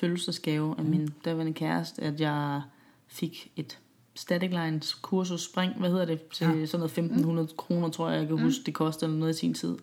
fødselsdagsgave 0.00 0.74
af 0.78 0.84
min 0.84 1.08
daværende 1.24 1.52
kæreste, 1.52 2.02
at 2.02 2.20
jeg 2.20 2.62
fik 3.08 3.52
et 3.56 3.78
Static 4.14 4.50
Lines 4.50 4.94
kursus 4.94 5.44
spring, 5.44 5.72
hvad 5.78 5.90
hedder 5.90 6.04
det, 6.04 6.28
til 6.28 6.46
ja. 6.46 6.66
sådan 6.66 6.80
noget 6.80 6.98
1500 6.98 7.48
kroner, 7.56 7.88
tror 7.88 8.10
jeg, 8.10 8.18
jeg 8.20 8.28
kan 8.28 8.38
huske, 8.38 8.62
det 8.66 8.74
kostede 8.74 9.06
eller 9.06 9.18
noget 9.18 9.34
i 9.34 9.38
sin 9.38 9.54
tid. 9.54 9.76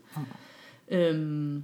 Øhm, 0.91 1.63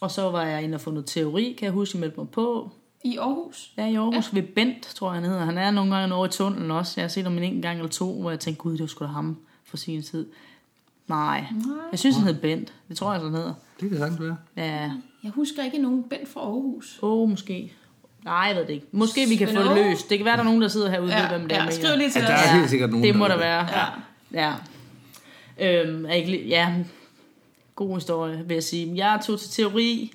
og 0.00 0.10
så 0.10 0.30
var 0.30 0.44
jeg 0.44 0.62
inde 0.62 0.74
og 0.74 0.80
få 0.80 0.90
noget 0.90 1.06
teori, 1.06 1.54
kan 1.58 1.64
jeg 1.64 1.72
huske, 1.72 1.96
jeg 1.96 2.00
meldte 2.00 2.20
mig 2.20 2.28
på. 2.28 2.70
I 3.04 3.16
Aarhus? 3.16 3.72
Ja, 3.76 3.86
i 3.86 3.94
Aarhus 3.94 4.32
ja. 4.32 4.40
ved 4.40 4.48
Bent, 4.48 4.82
tror 4.82 5.12
jeg 5.12 5.22
han 5.22 5.30
hedder. 5.30 5.44
Han 5.44 5.58
er 5.58 5.70
nogle 5.70 5.96
gange 5.96 6.14
over 6.14 6.26
i 6.26 6.30
tunnelen 6.30 6.70
også. 6.70 6.92
Jeg 6.96 7.04
har 7.04 7.08
set 7.08 7.24
ham 7.24 7.36
en 7.36 7.42
enkelt 7.42 7.62
gang 7.62 7.78
eller 7.78 7.90
to, 7.90 8.20
hvor 8.20 8.30
jeg 8.30 8.40
tænkte, 8.40 8.62
gud, 8.62 8.72
det 8.72 8.80
var 8.80 8.86
sgu 8.86 9.04
da 9.04 9.10
ham 9.10 9.36
for 9.64 9.76
sin 9.76 10.02
tid. 10.02 10.26
Nej. 11.12 11.40
Nej. 11.40 11.76
Jeg 11.90 11.98
synes, 11.98 12.16
han 12.16 12.26
hed 12.26 12.34
Bent. 12.34 12.72
Det 12.88 12.96
tror 12.96 13.12
jeg, 13.12 13.22
han 13.22 13.30
hedder. 13.34 13.54
Det 13.80 13.88
kan 13.90 13.98
sagtens 13.98 14.20
være. 14.20 14.36
Ja. 14.56 14.90
Jeg 15.24 15.30
husker 15.34 15.62
ikke 15.64 15.78
nogen 15.78 16.02
Bent 16.02 16.28
fra 16.28 16.40
Aarhus. 16.40 16.98
Åh, 17.02 17.12
oh, 17.22 17.28
måske. 17.28 17.72
Nej, 18.24 18.34
jeg 18.34 18.56
ved 18.56 18.62
det 18.66 18.70
ikke. 18.72 18.86
Måske 18.92 19.26
vi 19.28 19.36
kan 19.36 19.48
Men 19.48 19.56
få 19.56 19.62
det 19.62 19.74
løst. 19.86 20.10
Det 20.10 20.18
kan 20.18 20.24
være, 20.24 20.34
der 20.36 20.40
er 20.40 20.44
nogen, 20.44 20.62
der 20.62 20.68
sidder 20.68 20.90
herude 20.90 21.12
ja, 21.16 21.22
ved, 21.22 21.28
hvem 21.38 21.48
det 21.48 21.58
er. 21.58 21.64
ja, 21.64 21.70
skriv 21.70 21.96
lige 21.98 22.10
til 22.10 22.20
Ja, 22.22 22.34
os. 22.34 22.40
der 22.42 22.48
er 22.48 22.56
helt 22.58 22.70
sikkert 22.70 22.90
nogen, 22.90 23.04
Det 23.04 23.16
må 23.16 23.28
der 23.28 23.38
være. 23.38 23.68
Ja. 24.32 24.52
ja. 25.58 25.84
Øhm, 25.84 26.04
er 26.06 26.12
ikke, 26.12 26.32
li- 26.32 26.48
ja. 26.48 26.74
God 27.74 27.94
historie, 27.94 28.42
vil 28.46 28.54
jeg 28.54 28.62
sige. 28.62 28.92
Jeg 28.96 29.20
tog 29.26 29.40
til 29.40 29.50
teori, 29.50 30.12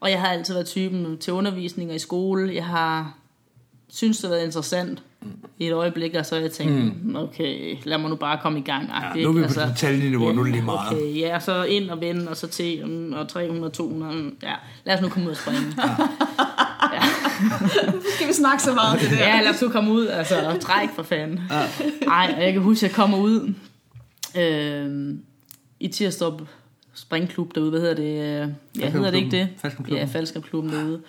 og 0.00 0.10
jeg 0.10 0.20
har 0.20 0.28
altid 0.28 0.54
været 0.54 0.66
typen 0.66 1.18
til 1.18 1.32
undervisninger 1.32 1.94
i 1.94 1.98
skole. 1.98 2.54
Jeg 2.54 2.64
har 2.66 3.14
synes, 3.88 4.18
det 4.18 4.28
har 4.28 4.34
været 4.36 4.46
interessant 4.46 5.02
i 5.58 5.66
et 5.66 5.72
øjeblik, 5.72 6.14
og 6.14 6.26
så 6.26 6.36
jeg 6.36 6.50
tænkt, 6.50 7.04
mm. 7.04 7.16
okay, 7.16 7.76
lad 7.84 7.98
mig 7.98 8.10
nu 8.10 8.16
bare 8.16 8.38
komme 8.42 8.58
i 8.58 8.62
gang. 8.62 8.90
Ja, 9.16 9.22
nu 9.22 9.28
er 9.28 9.32
vi 9.32 9.42
på 9.42 9.60
detaljeniveau, 9.70 10.32
nu 10.32 10.40
er 10.40 10.44
det 10.44 10.52
lige 10.52 10.64
meget. 10.64 10.92
Okay, 10.96 11.16
ja, 11.20 11.40
så 11.40 11.64
ind 11.64 11.90
og 11.90 12.00
vende, 12.00 12.28
og 12.28 12.36
så 12.36 12.46
til, 12.46 12.86
mm, 12.86 13.12
og 13.12 13.28
300, 13.28 13.72
200, 13.72 14.14
mm, 14.14 14.36
ja, 14.42 14.54
lad 14.84 14.94
os 14.94 15.00
nu 15.02 15.08
komme 15.08 15.26
ud 15.26 15.32
og 15.32 15.36
springe. 15.36 15.72
Skal 18.14 18.28
vi 18.28 18.32
snakke 18.32 18.62
så 18.62 18.74
meget 18.74 18.92
om 18.92 18.98
det 18.98 19.10
der? 19.10 19.28
Ja, 19.28 19.40
lad 19.42 19.50
os 19.50 19.62
nu 19.62 19.68
komme 19.68 19.92
ud, 19.92 20.06
altså, 20.06 20.58
træk 20.60 20.88
for 20.94 21.02
fanden. 21.02 21.40
Ej, 22.08 22.34
og 22.36 22.42
jeg 22.42 22.52
kan 22.52 22.62
huske, 22.62 22.86
at 22.86 22.90
jeg 22.90 22.96
kommer 22.96 23.18
ud 23.18 23.54
øh, 24.36 25.14
i 25.80 25.88
Tirstrup 25.88 26.42
Springklub 26.94 27.54
derude, 27.54 27.70
hvad 27.70 27.80
hedder 27.80 27.94
det? 27.94 28.42
øh, 28.42 28.48
Ja, 28.82 28.90
hedder 28.90 29.10
det 29.10 29.18
ikke 29.18 29.30
det? 29.30 29.48
Falskamklubben. 29.58 29.98
Ja, 30.08 30.12
Falskamklubben 30.12 30.72
derude. 30.72 31.00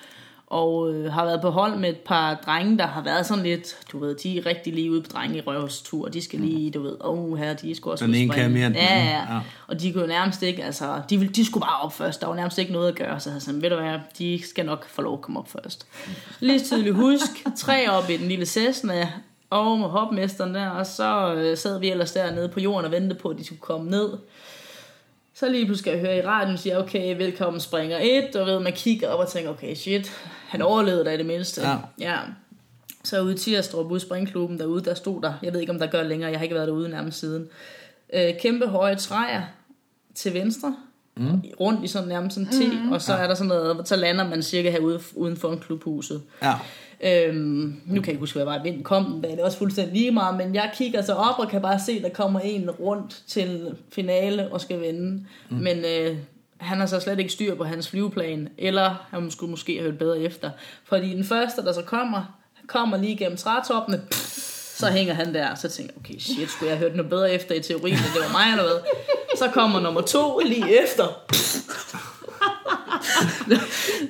Og 0.48 0.94
øh, 0.94 1.14
har 1.14 1.26
været 1.26 1.42
på 1.42 1.50
hold 1.50 1.78
med 1.78 1.90
et 1.90 1.98
par 1.98 2.34
drenge, 2.46 2.78
der 2.78 2.88
har 2.88 3.02
været 3.04 3.26
sådan 3.26 3.44
lidt, 3.44 3.78
du 3.92 4.00
ved, 4.00 4.16
de 4.16 4.38
er 4.38 4.46
rigtig 4.46 4.74
lige 4.74 4.92
ude 4.92 5.02
på 5.02 5.10
drenge 5.14 5.38
i 5.38 5.42
røvstur. 5.42 6.08
De 6.08 6.22
skal 6.22 6.40
lige, 6.40 6.72
du 6.72 6.82
ved, 6.82 6.98
åh 7.02 7.20
oh, 7.20 7.38
her, 7.38 7.54
de 7.54 7.76
skal 7.76 7.90
også 7.90 8.06
Den 8.06 8.16
ene 8.16 8.34
kan 8.34 8.44
springe. 8.44 8.70
mere 8.70 8.84
ja, 8.84 9.04
ja, 9.04 9.34
Ja. 9.34 9.40
Og 9.68 9.82
de 9.82 9.94
kunne 9.94 10.02
jo 10.02 10.08
nærmest 10.08 10.44
ikke, 10.44 10.64
altså, 10.64 11.02
de, 11.10 11.18
ville, 11.18 11.34
de 11.34 11.46
skulle 11.46 11.62
bare 11.62 11.82
op 11.82 11.94
først. 11.94 12.22
Der 12.22 12.28
var 12.28 12.36
nærmest 12.36 12.58
ikke 12.58 12.72
noget 12.72 12.88
at 12.88 12.96
gøre. 12.96 13.20
Så 13.20 13.32
jeg 13.32 13.42
sådan, 13.42 13.62
ved 13.62 13.70
du 13.70 13.76
hvad, 13.76 14.00
de 14.18 14.42
skal 14.50 14.66
nok 14.66 14.90
få 14.90 15.02
lov 15.02 15.14
at 15.14 15.22
komme 15.22 15.40
op 15.40 15.50
først. 15.50 15.88
Lige 16.40 16.60
tydeligt 16.60 16.96
husk, 16.96 17.46
tre 17.58 17.90
op 17.90 18.10
i 18.10 18.18
den 18.18 18.28
lille 18.28 18.46
Cessna, 18.46 19.12
og 19.50 19.80
med 19.80 19.88
hopmesteren 19.88 20.56
der, 20.56 20.70
og 20.70 20.86
så 20.86 21.34
øh, 21.34 21.58
sad 21.58 21.80
vi 21.80 21.90
ellers 21.90 22.12
dernede 22.12 22.50
på 22.50 22.60
jorden 22.60 22.86
og 22.86 22.92
ventede 22.92 23.20
på, 23.20 23.30
at 23.30 23.38
de 23.38 23.46
skulle 23.46 23.62
komme 23.62 23.90
ned. 23.90 24.10
Så 25.34 25.50
lige 25.50 25.66
pludselig 25.66 25.80
skal 25.80 25.92
jeg 25.92 26.02
høre 26.02 26.18
i 26.18 26.22
radioen, 26.22 26.58
siger, 26.58 26.78
okay, 26.78 27.18
velkommen 27.18 27.60
springer 27.60 27.98
1, 28.02 28.36
og 28.36 28.46
ved, 28.46 28.60
man 28.60 28.74
kigger 28.74 29.10
op 29.10 29.20
og 29.20 29.28
tænker, 29.28 29.50
okay, 29.50 29.76
shit, 29.76 30.12
han 30.48 30.62
overlevede 30.62 31.06
da 31.06 31.14
i 31.14 31.18
det 31.18 31.26
mindste. 31.26 31.62
Ja. 31.62 31.78
ja. 32.00 32.18
Så 33.04 33.22
ude 33.22 33.34
i 33.34 33.38
Tirstrup, 33.38 33.92
ude 33.92 33.98
i 33.98 34.00
springklubben 34.00 34.60
derude, 34.60 34.84
der 34.84 34.94
stod 34.94 35.22
der, 35.22 35.34
jeg 35.44 35.54
ved 35.54 35.60
ikke, 35.60 35.74
om 35.74 35.80
der 35.80 35.88
gør 35.88 36.04
længere, 36.04 36.32
jeg 36.32 36.40
har 36.40 36.44
ikke 36.44 36.56
været 36.56 36.68
derude 36.68 36.90
nærmest 36.90 37.20
siden, 37.20 37.48
øh, 38.14 38.40
kæmpe 38.40 38.68
høje 38.68 38.96
træer 38.96 39.42
til 40.16 40.34
venstre, 40.34 40.76
mm. 41.16 41.42
rundt 41.60 41.84
i 41.84 41.88
sådan 41.88 42.08
nærmest 42.08 42.36
sådan 42.36 42.54
en 42.54 42.72
T, 42.72 42.84
mm. 42.84 42.92
og 42.92 43.02
så 43.02 43.14
er 43.14 43.28
der 43.28 43.36
sådan 43.36 43.48
noget, 43.48 43.88
så 43.88 43.96
lander 43.96 44.28
man 44.28 44.44
cirka 44.44 44.72
herude 44.72 45.00
uden 45.16 45.38
for 45.38 45.52
en 45.52 45.60
klubhuset. 45.60 46.22
Ja. 46.44 46.54
Øhm, 47.02 47.82
nu 47.86 47.94
kan 47.94 48.06
jeg 48.06 48.08
ikke 48.08 48.20
huske, 48.20 48.36
hvad 48.36 48.46
var 48.46 48.64
vinden 48.64 48.84
kom, 48.84 49.20
dag, 49.22 49.32
det 49.32 49.40
er 49.40 49.46
også 49.46 49.58
fuldstændig 49.58 49.94
lige 49.94 50.12
meget, 50.12 50.38
men 50.38 50.56
jeg 50.56 50.72
kigger 50.76 51.02
så 51.02 51.14
op 51.14 51.40
og 51.40 51.50
kan 51.50 51.62
bare 51.62 51.80
se, 51.80 52.02
der 52.02 52.10
kommer 52.10 52.40
en 52.40 52.72
rundt 52.72 53.24
til 53.28 53.76
finale 53.92 54.52
og 54.52 54.62
skal 54.62 54.82
vinde. 54.82 55.26
Mm. 55.50 55.58
Men 55.58 55.78
øh, 55.78 56.18
han 56.60 56.80
har 56.80 56.86
så 56.86 57.00
slet 57.00 57.20
ikke 57.20 57.32
styr 57.32 57.56
på 57.56 57.64
hans 57.64 57.90
flyveplan, 57.90 58.50
eller 58.58 58.96
han 59.10 59.32
skulle 59.32 59.50
måske 59.50 59.74
have 59.78 59.84
hørt 59.90 59.98
bedre 60.00 60.20
efter. 60.20 60.50
Fordi 60.86 61.10
den 61.10 61.24
første, 61.24 61.62
der 61.62 61.74
så 61.74 61.82
kommer, 61.82 62.38
kommer 62.68 62.98
lige 62.98 63.18
gennem 63.18 63.38
trætoppene, 63.38 64.02
så 64.76 64.88
hænger 64.88 65.14
han 65.14 65.34
der, 65.34 65.56
så 65.56 65.70
tænker 65.70 65.94
jeg, 65.96 66.02
okay, 66.06 66.20
shit, 66.20 66.50
skulle 66.50 66.70
jeg 66.70 66.78
have 66.78 66.90
hørt 66.90 66.96
noget 66.98 67.10
bedre 67.10 67.32
efter 67.32 67.56
i 67.56 67.60
teorien, 67.60 67.98
end 67.98 68.06
det 68.14 68.22
var 68.26 68.32
mig 68.32 68.52
eller 68.52 68.64
hvad? 68.64 68.82
Så 69.38 69.48
kommer 69.54 69.80
nummer 69.80 70.02
to 70.02 70.40
lige 70.46 70.84
efter. 70.84 71.04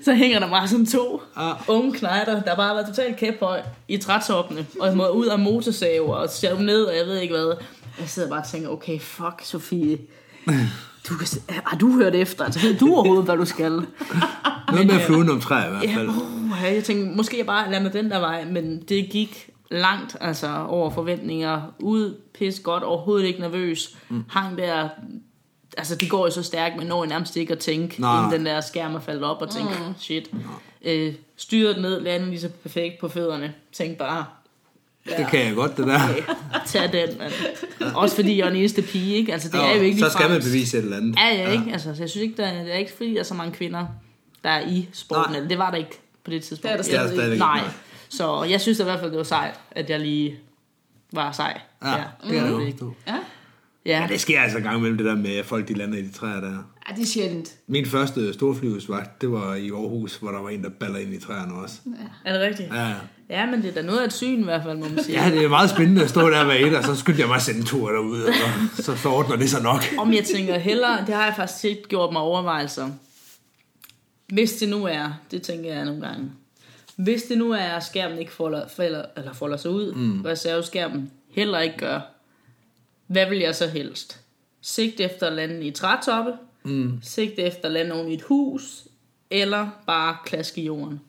så 0.06 0.14
hænger 0.14 0.40
der 0.40 0.50
bare 0.50 0.68
sådan 0.68 0.86
to 0.86 1.22
Ah. 1.36 1.56
unge 1.68 1.94
knejder, 1.94 2.42
der 2.42 2.56
bare 2.56 2.68
har 2.68 2.74
været 2.74 2.88
totalt 2.88 3.18
kæphøj 3.18 3.62
i 3.88 3.98
trætoppene, 3.98 4.66
og 4.80 4.98
må 4.98 5.08
ud 5.08 5.26
af 5.28 5.40
motorsaver 5.40 6.16
og 6.16 6.30
stjæve 6.30 6.64
ned, 6.64 6.84
og 6.84 6.96
jeg 6.98 7.06
ved 7.06 7.18
ikke 7.20 7.36
hvad. 7.36 7.54
Jeg 8.00 8.10
sidder 8.10 8.30
bare 8.30 8.40
og 8.42 8.48
tænker, 8.48 8.70
okay, 8.70 9.00
fuck 9.00 9.42
Sofie. 9.44 9.98
Du 11.10 11.14
kan, 11.18 11.28
har 11.66 11.78
du 11.78 11.92
hørt 11.94 12.16
efter? 12.16 12.46
Altså, 12.46 12.60
ved 12.68 12.78
du 12.78 12.94
overhovedet, 12.96 13.26
hvad 13.26 13.38
du 13.38 13.46
skal? 13.46 13.72
Noget 14.72 14.88
med 14.88 14.96
at 14.96 15.02
flyve 15.02 15.32
om 15.32 15.42
træ 15.42 15.68
i 15.68 15.70
hvert 15.70 15.84
Ja, 15.84 15.96
fald. 15.96 16.08
uh, 16.10 16.74
jeg 16.74 16.84
tænkte, 16.84 17.16
måske 17.16 17.38
jeg 17.38 17.46
bare 17.46 17.70
lader 17.72 17.84
mig 17.84 17.94
den 17.94 18.12
der 18.12 18.20
vej, 18.20 18.46
men 18.46 18.82
det 18.90 19.10
gik 19.10 19.50
langt, 19.72 20.18
altså 20.22 20.66
over 20.68 20.90
forventninger. 20.90 21.62
Ud, 21.80 22.16
pis 22.34 22.60
godt, 22.60 22.84
overhovedet 22.84 23.28
ikke 23.28 23.40
nervøs. 23.40 23.98
Mm. 24.10 24.24
Hang 24.30 24.58
der, 24.58 24.90
altså 25.78 25.96
det 25.96 26.10
går 26.10 26.26
jo 26.26 26.32
så 26.32 26.44
stærkt, 26.44 26.78
men 26.78 26.88
når 26.88 27.04
jeg 27.04 27.10
nærmest 27.10 27.36
ikke 27.36 27.54
at 27.54 27.60
tænke, 27.60 28.02
Nej. 28.02 28.18
inden 28.18 28.40
den 28.40 28.46
der 28.46 28.62
skærm 28.62 28.96
er 28.96 29.00
faldet 29.00 29.24
op 29.24 29.42
og 29.42 29.50
tænke, 29.50 29.74
mm. 29.88 29.94
shit. 30.00 30.32
Øh, 30.86 31.14
styret 31.38 31.82
ned, 31.82 32.00
lande 32.02 32.26
lige 32.30 32.40
så 32.40 32.50
perfekt 32.50 33.00
på 33.00 33.08
fødderne. 33.08 33.54
Tænk 33.74 33.98
bare, 33.98 34.26
Det 35.18 35.28
kan 35.32 35.46
jeg 35.46 35.56
godt, 35.56 35.78
det 35.78 35.88
der. 35.88 36.00
okay, 36.10 36.22
tag 36.66 36.92
den. 36.94 37.18
Man. 37.18 37.96
Også 37.96 38.16
fordi 38.16 38.38
jeg 38.38 38.46
er 38.46 38.50
den 38.50 38.60
eneste 38.60 38.82
pige, 38.82 39.16
ikke? 39.16 39.34
Altså 39.34 39.50
det 39.50 39.60
er 39.60 39.76
jo 39.76 39.82
ikke 39.82 40.00
så 40.00 40.10
skal 40.10 40.30
man 40.30 40.42
bevise 40.42 40.78
et 40.78 40.84
eller 40.84 40.98
andet. 40.98 41.16
Ja, 41.20 41.36
ja, 41.36 41.52
ikke? 41.52 41.72
Altså, 41.72 41.96
så 41.96 42.04
jeg 42.04 42.10
synes 42.10 42.24
ikke, 42.24 42.38
der, 42.38 42.64
det 42.64 42.74
er 42.74 42.78
ikke 42.78 42.92
fordi, 42.98 43.14
der 43.14 43.20
er 43.20 43.24
så 43.24 43.34
mange 43.34 43.54
kvinder, 43.54 43.86
der 44.44 44.50
er 44.50 44.68
i 44.68 44.90
sporten. 44.94 45.24
Nej. 45.32 45.36
Eller 45.38 45.50
det 45.50 45.58
var 45.58 45.72
der 45.72 45.78
ikke 45.78 46.00
på 46.24 46.32
det 46.32 46.44
tidspunkt. 46.44 46.64
Det 46.64 46.72
er 46.72 47.00
der 47.00 47.06
Det 47.06 47.12
er 47.12 47.16
stadig 47.16 47.34
ikke, 47.34 47.46
Nej. 47.46 47.62
Så 48.10 48.44
jeg 48.44 48.62
synes 48.62 48.80
i 48.80 48.84
hvert 48.84 49.00
fald, 49.00 49.12
det 49.12 49.18
var 49.18 49.24
sejt, 49.24 49.60
at 49.72 49.90
jeg 49.90 50.00
lige 50.00 50.40
var 51.12 51.32
sej. 51.32 51.62
Ja, 51.86 51.90
det 51.90 51.98
kan 52.24 52.36
jeg 52.36 52.52
godt 52.52 52.72
forstå. 52.72 52.94
Ja. 53.08 53.16
Ja, 53.88 54.02
Ja, 54.02 54.08
det 54.08 54.22
sker 54.22 54.42
altså 54.42 54.58
en 54.58 54.64
gang 54.64 54.78
imellem 54.78 54.98
det 54.98 55.06
der 55.06 55.16
med, 55.16 55.36
at 55.36 55.46
folk 55.46 55.68
de 55.68 55.74
lander 55.74 55.98
i 55.98 56.02
de 56.02 56.12
træer 56.12 56.42
der. 56.42 56.50
ja, 56.90 56.96
det 56.96 57.02
er 57.02 57.06
sjældent. 57.06 57.56
Min 57.68 57.86
første 57.86 58.34
storflyvesvagt, 58.34 59.22
det 59.22 59.32
var 59.32 59.56
i 59.56 59.70
Aarhus, 59.70 60.16
hvor 60.16 60.32
der 60.32 60.42
var 60.42 60.50
en, 60.50 60.64
der 60.64 60.70
baller 60.70 61.00
ind 61.00 61.14
i 61.14 61.20
træerne 61.20 61.54
også. 61.54 61.76
er 62.26 62.34
det 62.34 62.42
rigtigt? 62.42 62.74
Ja, 62.74 62.94
Ja, 63.30 63.46
men 63.46 63.62
det 63.62 63.70
er 63.70 63.74
da 63.74 63.82
noget 63.82 64.00
af 64.00 64.06
et 64.06 64.14
syn 64.14 64.40
i 64.40 64.44
hvert 64.44 64.64
fald, 64.64 64.78
må 64.78 64.86
man 64.90 65.04
sige. 65.04 65.24
ja 65.24 65.32
det 65.32 65.44
er 65.44 65.50
meget 65.50 65.70
spændende 65.70 66.04
at 66.04 66.10
stå 66.10 66.30
der 66.30 66.46
med 66.46 66.60
et, 66.60 66.76
og 66.78 66.84
så 66.84 66.96
skyndte 66.96 67.20
jeg 67.22 67.28
mig 67.28 67.36
at 67.36 67.42
sende 67.42 67.60
en 67.60 67.66
tur 67.66 67.92
derude, 67.92 68.26
og 68.26 68.34
så, 68.84 68.96
så 68.96 69.10
ordner 69.10 69.36
det 69.36 69.50
sig 69.50 69.64
nok. 69.64 69.84
Om 69.98 70.14
jeg 70.14 70.24
tænker 70.24 70.58
hellere, 70.58 71.06
det 71.06 71.16
har 71.16 71.26
jeg 71.26 71.34
faktisk 71.36 71.60
set 71.60 71.90
gjort 71.90 72.12
mig 72.14 72.22
overvejelser. 72.22 72.90
Hvis 74.28 74.54
det 74.54 74.70
nu 74.70 74.86
er, 74.86 75.14
det 75.32 75.42
tænker 75.42 75.74
jeg 75.74 75.86
nogle 75.86 76.02
gange. 76.02 76.32
Hvis 76.96 77.24
det 77.24 77.38
nu 77.38 77.52
er, 77.52 77.58
at 77.58 77.84
skærmen 77.84 78.18
ikke 78.20 78.32
folder, 78.34 78.68
falder, 78.68 79.02
eller 79.18 79.34
folder 79.34 79.58
sig 79.58 79.72
ud, 79.72 79.94
mm. 79.94 80.22
reserveskærmen 80.22 81.12
heller 81.32 81.60
ikke 81.60 81.78
gør, 81.78 82.00
hvad 83.08 83.30
vil 83.30 83.38
jeg 83.38 83.56
så 83.56 83.68
helst? 83.68 84.20
Sigt 84.62 85.00
efter 85.00 85.28
at 85.28 85.34
lande 85.34 85.66
i 85.68 85.72
trætoppe, 85.72 86.32
mm. 86.64 87.00
sigt 87.04 87.34
efter 87.40 87.66
at 87.66 87.72
lande 87.72 87.92
oven 87.96 88.08
i 88.08 88.14
et 88.14 88.22
hus, 88.22 88.84
eller 89.32 89.68
bare 89.88 90.18
klaske 90.26 90.62
i 90.62 90.66
jorden? 90.66 91.02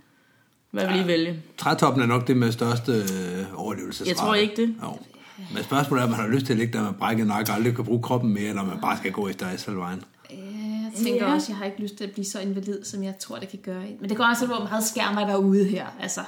Hvad 0.70 0.86
vil 0.86 1.04
I 1.04 1.06
vælge? 1.06 1.42
Trætoppen 1.58 2.02
er 2.02 2.06
nok 2.06 2.26
det 2.26 2.36
med 2.36 2.52
største 2.52 2.92
øh, 2.92 3.60
overlevelsesrate. 3.60 4.08
Jeg 4.10 4.16
tror 4.16 4.34
ikke 4.34 4.56
det. 4.56 4.74
Jo. 4.82 4.98
Men 5.54 5.64
spørgsmålet 5.64 6.00
er, 6.02 6.04
om 6.04 6.10
man 6.10 6.20
har 6.20 6.28
lyst 6.28 6.46
til 6.46 6.52
at 6.52 6.58
ligge 6.58 6.78
der 6.78 6.84
med 6.84 6.92
brækket 6.98 7.26
nakke 7.26 7.50
og 7.52 7.56
aldrig 7.56 7.74
kan 7.76 7.84
bruge 7.84 8.02
kroppen 8.02 8.34
mere, 8.34 8.48
eller 8.48 8.60
om 8.62 8.68
man 8.68 8.80
bare 8.80 8.96
skal 8.96 9.12
gå 9.12 9.28
efter 9.28 9.46
asfaltvejen. 9.48 10.02
Jeg 10.30 11.04
tænker 11.04 11.26
Ja. 11.26 11.34
også, 11.34 11.46
jeg 11.52 11.56
har 11.56 11.64
ikke 11.64 11.80
lyst 11.82 11.96
til 11.96 12.04
at 12.04 12.10
blive 12.10 12.24
så 12.24 12.40
invalid, 12.40 12.84
som 12.84 13.02
jeg 13.02 13.14
tror, 13.18 13.36
det 13.36 13.48
kan 13.48 13.58
gøre. 13.64 13.84
Men 14.00 14.08
det 14.10 14.16
går 14.16 14.24
også, 14.24 14.46
hvor 14.46 14.58
meget 14.70 14.84
skærmer 14.84 15.26
derude 15.26 15.64
her. 15.64 15.86
Altså, 16.00 16.20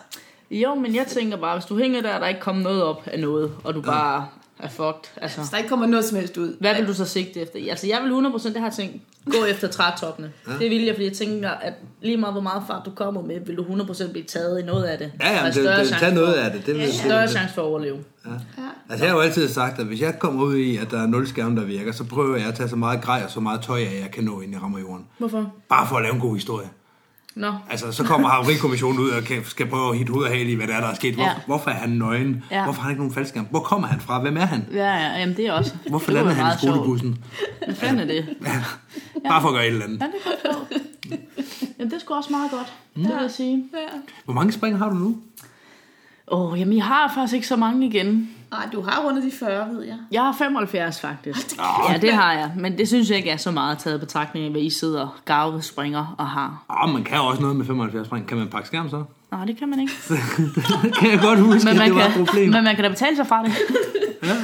Jo, 0.50 0.74
men 0.74 0.94
jeg 0.94 1.06
tænker 1.06 1.36
bare, 1.36 1.56
hvis 1.58 1.64
du 1.64 1.78
hænger 1.78 2.00
der, 2.02 2.14
og 2.14 2.20
der 2.20 2.26
ikke 2.28 2.40
kommer 2.40 2.62
noget 2.62 2.82
op 2.82 3.02
af 3.06 3.20
noget, 3.20 3.52
og 3.64 3.74
du 3.74 3.80
bare 3.82 4.28
er 4.62 4.68
fucked, 4.68 5.10
altså... 5.22 5.40
hvis 5.40 5.50
der 5.50 5.56
ikke 5.56 5.68
kommer 5.68 5.86
noget 5.86 6.04
som 6.04 6.18
helst 6.18 6.36
ud. 6.36 6.56
Hvad 6.60 6.74
vil 6.74 6.86
du 6.86 6.94
så 6.94 7.04
sigte 7.04 7.40
efter? 7.40 7.58
Altså, 7.70 7.86
jeg 7.86 7.98
vil 8.02 8.10
100% 8.12 8.48
det 8.48 8.56
har 8.56 8.66
jeg 8.66 8.72
tænkt, 8.74 8.96
gå 9.26 9.44
efter 9.44 9.68
trætoppene. 9.68 10.32
Ja. 10.48 10.52
Det 10.52 10.70
vil 10.70 10.82
jeg, 10.84 10.94
fordi 10.94 11.04
jeg 11.08 11.12
tænker, 11.12 11.50
at 11.50 11.72
lige 12.02 12.16
meget 12.16 12.34
hvor 12.34 12.40
meget 12.42 12.62
fart 12.66 12.82
du 12.86 12.90
kommer 12.90 13.22
med, 13.22 13.40
vil 13.46 13.56
du 13.56 13.62
100% 13.62 14.10
blive 14.12 14.24
taget 14.24 14.60
i 14.60 14.62
noget 14.62 14.84
af 14.84 14.98
det. 14.98 15.12
Ja, 15.20 15.28
ja, 15.32 15.42
men 15.42 15.46
det, 15.46 15.54
større 15.54 15.80
det, 15.80 15.88
tag 15.88 16.14
noget 16.14 16.34
for- 16.34 16.42
af 16.44 16.50
det. 16.52 16.66
det, 16.66 16.74
vil, 16.74 16.92
Større 16.92 17.22
det, 17.22 17.30
chance 17.30 17.54
for 17.54 17.62
at 17.62 17.66
overleve. 17.66 17.98
Altså, 18.90 19.04
jeg 19.04 19.12
har 19.12 19.18
jo 19.18 19.22
altid 19.22 19.48
sagt, 19.48 19.78
at 19.78 19.86
hvis 19.86 20.00
jeg 20.00 20.18
kommer 20.18 20.42
ud 20.44 20.56
i, 20.56 20.76
at 20.76 20.90
der 20.90 21.02
er 21.02 21.06
nul 21.06 21.26
skærm, 21.26 21.56
der 21.56 21.64
virker, 21.64 21.92
så 21.92 22.04
prøver 22.04 22.36
jeg 22.36 22.46
at 22.46 22.54
tage 22.54 22.68
så 22.68 22.76
meget 22.76 23.00
grej 23.02 23.22
og 23.24 23.30
så 23.30 23.40
meget 23.40 23.60
tøj 23.62 23.78
af, 23.80 24.00
jeg 24.02 24.10
kan 24.12 24.24
nå, 24.24 24.40
inden 24.40 24.52
jeg 24.54 24.62
rammer 24.62 24.78
jorden. 24.78 25.06
Hvorfor? 25.18 25.52
Bare 25.68 25.86
for 25.88 25.96
at 25.96 26.02
lave 26.02 26.14
en 26.14 26.20
god 26.20 26.34
historie. 26.34 26.66
Nå, 27.34 27.52
Altså, 27.70 27.92
så 27.92 28.04
kommer 28.04 28.28
havarikommissionen 28.28 28.98
ud 29.00 29.10
og 29.10 29.22
kan, 29.24 29.44
skal 29.44 29.66
prøve 29.66 29.90
at 29.92 29.98
hitte 29.98 30.10
og 30.10 30.26
hale 30.28 30.50
i, 30.50 30.54
hvad 30.54 30.66
der 30.66 30.74
er, 30.74 30.80
der 30.80 30.88
er 30.88 30.94
sket. 30.94 31.14
Hvor, 31.14 31.24
Ja. 31.24 31.34
Hvorfor 31.46 31.70
er 31.70 31.74
han 31.74 31.90
nøgen? 31.90 32.44
Ja. 32.50 32.64
Hvorfor 32.64 32.80
har 32.80 32.88
han 32.88 32.92
ikke 32.92 33.00
nogen 33.00 33.14
faldskærm? 33.14 33.46
Hvor 33.50 33.60
kommer 33.60 33.88
han 33.88 34.00
fra? 34.00 34.20
Hvem 34.20 34.36
er 34.36 34.40
han? 34.46 34.66
ja, 34.72 34.94
ja, 34.94 35.18
jamen 35.18 35.36
det 35.36 35.46
er 35.46 35.52
også. 35.52 35.74
Hvorfor 35.88 36.06
det 36.06 36.14
lander 36.14 36.32
han 36.32 36.54
i 36.54 36.58
skolebussen? 36.66 37.24
Hvad 37.64 37.74
fanden 37.74 37.98
er 38.00 38.04
det? 38.14 38.36
Bare 39.28 39.40
for 39.42 39.48
at 39.48 39.54
gøre 39.54 39.66
et 39.66 39.72
eller 39.72 39.84
andet. 39.84 40.00
Ja, 40.00 40.06
det 40.06 40.14
kan 40.22 40.32
jeg. 40.44 41.20
Jamen, 41.78 41.90
det 41.90 42.02
er 42.10 42.14
også 42.14 42.30
meget 42.30 42.50
godt, 42.50 42.72
det 42.96 43.02
vil 43.04 43.22
jeg 43.22 43.30
sige. 43.30 43.64
Hvor 44.24 44.34
mange 44.34 44.52
spring 44.52 44.78
har 44.78 44.88
du 44.88 44.94
nu? 44.94 45.16
Åh, 46.28 46.52
oh, 46.52 46.60
jamen, 46.60 46.76
jeg 46.76 46.84
har 46.84 47.12
faktisk 47.14 47.34
ikke 47.34 47.46
så 47.46 47.56
mange 47.56 47.86
igen. 47.86 48.30
Nej, 48.50 48.68
du 48.72 48.82
har 48.82 49.02
rundet 49.06 49.24
de 49.24 49.32
40, 49.38 49.68
ved 49.70 49.82
jeg. 49.82 49.96
Jeg 50.12 50.22
har 50.22 50.32
75 50.38 51.00
faktisk. 51.00 51.56
Ja, 51.88 51.98
det 51.98 52.12
har 52.12 52.32
jeg. 52.32 52.50
Men 52.56 52.78
det 52.78 52.88
synes 52.88 53.08
jeg 53.10 53.18
ikke 53.18 53.30
er 53.30 53.36
så 53.36 53.50
meget 53.50 53.78
taget 53.78 53.96
i 53.96 54.00
betragtning 54.00 54.44
af, 54.46 54.50
hvad 54.52 54.60
I 54.62 54.70
sidder 54.70 55.20
garvet 55.24 55.64
springer 55.64 56.14
og 56.18 56.26
har. 56.26 56.64
Åh, 56.84 56.92
man 56.92 57.04
kan 57.04 57.16
jo 57.16 57.24
også 57.26 57.42
noget 57.42 57.56
med 57.56 57.66
75 57.66 58.06
spring. 58.06 58.26
Kan 58.26 58.36
man 58.38 58.48
pakke 58.48 58.66
skærm 58.66 58.90
så? 58.90 59.04
Nej, 59.32 59.44
det 59.44 59.56
kan 59.58 59.68
man 59.68 59.80
ikke. 59.80 59.92
det 60.82 60.96
kan 60.96 61.10
jeg 61.10 61.20
godt 61.20 61.38
huske, 61.40 61.64
Men 61.64 61.68
at 61.68 61.76
man, 61.78 61.88
det 61.88 61.94
var 61.96 62.06
et 62.06 62.26
problem. 62.26 62.50
men 62.50 62.64
man 62.64 62.74
kan 62.74 62.84
da 62.84 62.90
betale 62.90 63.16
sig 63.16 63.26
fra 63.26 63.44
det. 63.44 63.52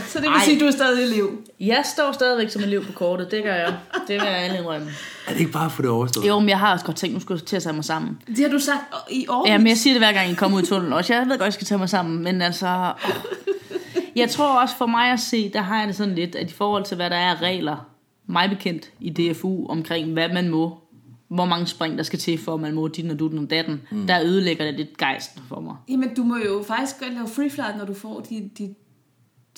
Så 0.07 0.19
det 0.19 0.23
vil 0.23 0.37
Ej. 0.37 0.45
sige, 0.45 0.55
at 0.55 0.61
du 0.61 0.67
er 0.67 0.71
stadig 0.71 1.13
elev. 1.13 1.31
Jeg 1.61 1.83
står 1.95 2.13
stadigvæk 2.13 2.51
som 2.51 2.63
elev 2.63 2.85
på 2.85 2.93
kortet, 2.93 3.31
det 3.31 3.43
gør 3.45 3.55
jeg. 3.55 3.75
Det 4.09 4.09
vil 4.09 4.23
jeg 4.27 4.37
alle 4.37 4.59
indrømme. 4.59 4.87
Er 5.27 5.33
det 5.33 5.41
ikke 5.41 5.53
bare 5.53 5.71
for 5.71 5.83
det 5.83 5.91
overstået? 5.91 6.27
Jo, 6.29 6.39
men 6.39 6.49
jeg 6.49 6.59
har 6.59 6.73
også 6.73 6.85
godt 6.85 6.97
tænkt, 6.97 7.15
nu 7.15 7.21
skulle 7.21 7.39
jeg 7.41 7.47
til 7.47 7.57
at 7.57 7.63
tage 7.63 7.73
mig 7.73 7.85
sammen. 7.85 8.19
Det 8.27 8.39
har 8.39 8.49
du 8.49 8.59
sagt 8.59 8.81
i 9.11 9.27
år. 9.29 9.49
Ja, 9.49 9.59
men 9.59 9.67
jeg 9.67 9.77
siger 9.77 9.95
det 9.95 10.01
hver 10.01 10.13
gang, 10.13 10.31
I 10.31 10.35
kommer 10.35 10.59
ud 10.59 10.63
i 10.63 10.67
tunnelen 10.67 10.93
også. 10.93 11.15
Jeg 11.15 11.23
ved 11.23 11.31
godt, 11.31 11.45
jeg 11.45 11.53
skal 11.53 11.67
tage 11.67 11.79
mig 11.79 11.89
sammen, 11.89 12.23
men 12.25 12.43
altså... 12.43 12.93
åh. 13.05 13.11
Jeg 14.17 14.31
tror 14.31 14.61
også 14.61 14.77
for 14.77 14.87
mig 14.87 15.13
at 15.13 15.21
se, 15.21 15.49
der 15.53 15.61
har 15.61 15.79
jeg 15.79 15.89
det 15.89 15.97
sådan 15.97 16.15
lidt, 16.15 16.35
at 16.35 16.51
i 16.51 16.55
forhold 16.55 16.85
til, 16.85 16.97
hvad 16.97 17.11
der 17.11 17.17
er 17.17 17.31
af 17.31 17.43
regler, 17.43 17.77
mig 18.27 18.51
bekendt 18.51 18.93
i 19.01 19.11
DFU, 19.11 19.67
omkring 19.67 20.13
hvad 20.13 20.29
man 20.33 20.49
må, 20.49 20.79
hvor 21.29 21.45
mange 21.45 21.67
spring 21.67 21.99
der 21.99 22.03
skal 22.03 22.19
til, 22.19 22.39
for 22.39 22.55
at 22.55 22.61
man 22.61 22.75
må 22.75 22.89
dit 22.89 23.11
og 23.11 23.19
dutten 23.19 23.39
og 23.39 23.51
datten, 23.51 23.83
mm. 23.91 24.07
der 24.07 24.23
ødelægger 24.25 24.65
det 24.65 24.75
lidt 24.75 24.99
gejsten 24.99 25.43
for 25.49 25.61
mig. 25.61 25.77
Jamen, 25.89 26.15
du 26.15 26.23
må 26.23 26.37
jo 26.37 26.65
faktisk 26.67 27.01
godt 27.01 27.15
lave 27.15 27.29
free 27.29 27.51
flight, 27.51 27.77
når 27.79 27.85
du 27.85 27.95
får 27.95 28.21
de, 28.21 28.51
de, 28.59 28.75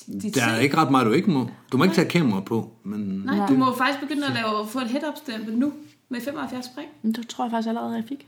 de, 0.07 0.19
de 0.21 0.31
Der 0.31 0.45
er 0.45 0.59
ikke 0.59 0.77
ret 0.77 0.91
meget, 0.91 1.05
du 1.05 1.11
ikke 1.11 1.31
må. 1.31 1.47
Du 1.71 1.77
må 1.77 1.83
ikke 1.83 1.95
tage 1.95 2.09
kamera 2.09 2.39
på, 2.39 2.71
men... 2.83 2.99
Nej, 3.25 3.47
du 3.47 3.53
må 3.53 3.65
jo 3.65 3.73
faktisk 3.73 3.99
begynde 3.99 4.27
at 4.27 4.33
lave, 4.33 4.67
få 4.67 4.79
et 4.79 4.87
head-up 4.87 5.17
stempel 5.17 5.57
nu 5.57 5.73
med 6.09 6.21
75 6.21 6.65
spring. 6.65 6.89
Men 7.01 7.11
det 7.11 7.27
tror 7.27 7.43
jeg 7.43 7.51
faktisk 7.51 7.67
allerede, 7.67 7.95
jeg 7.95 8.03
fik. 8.09 8.27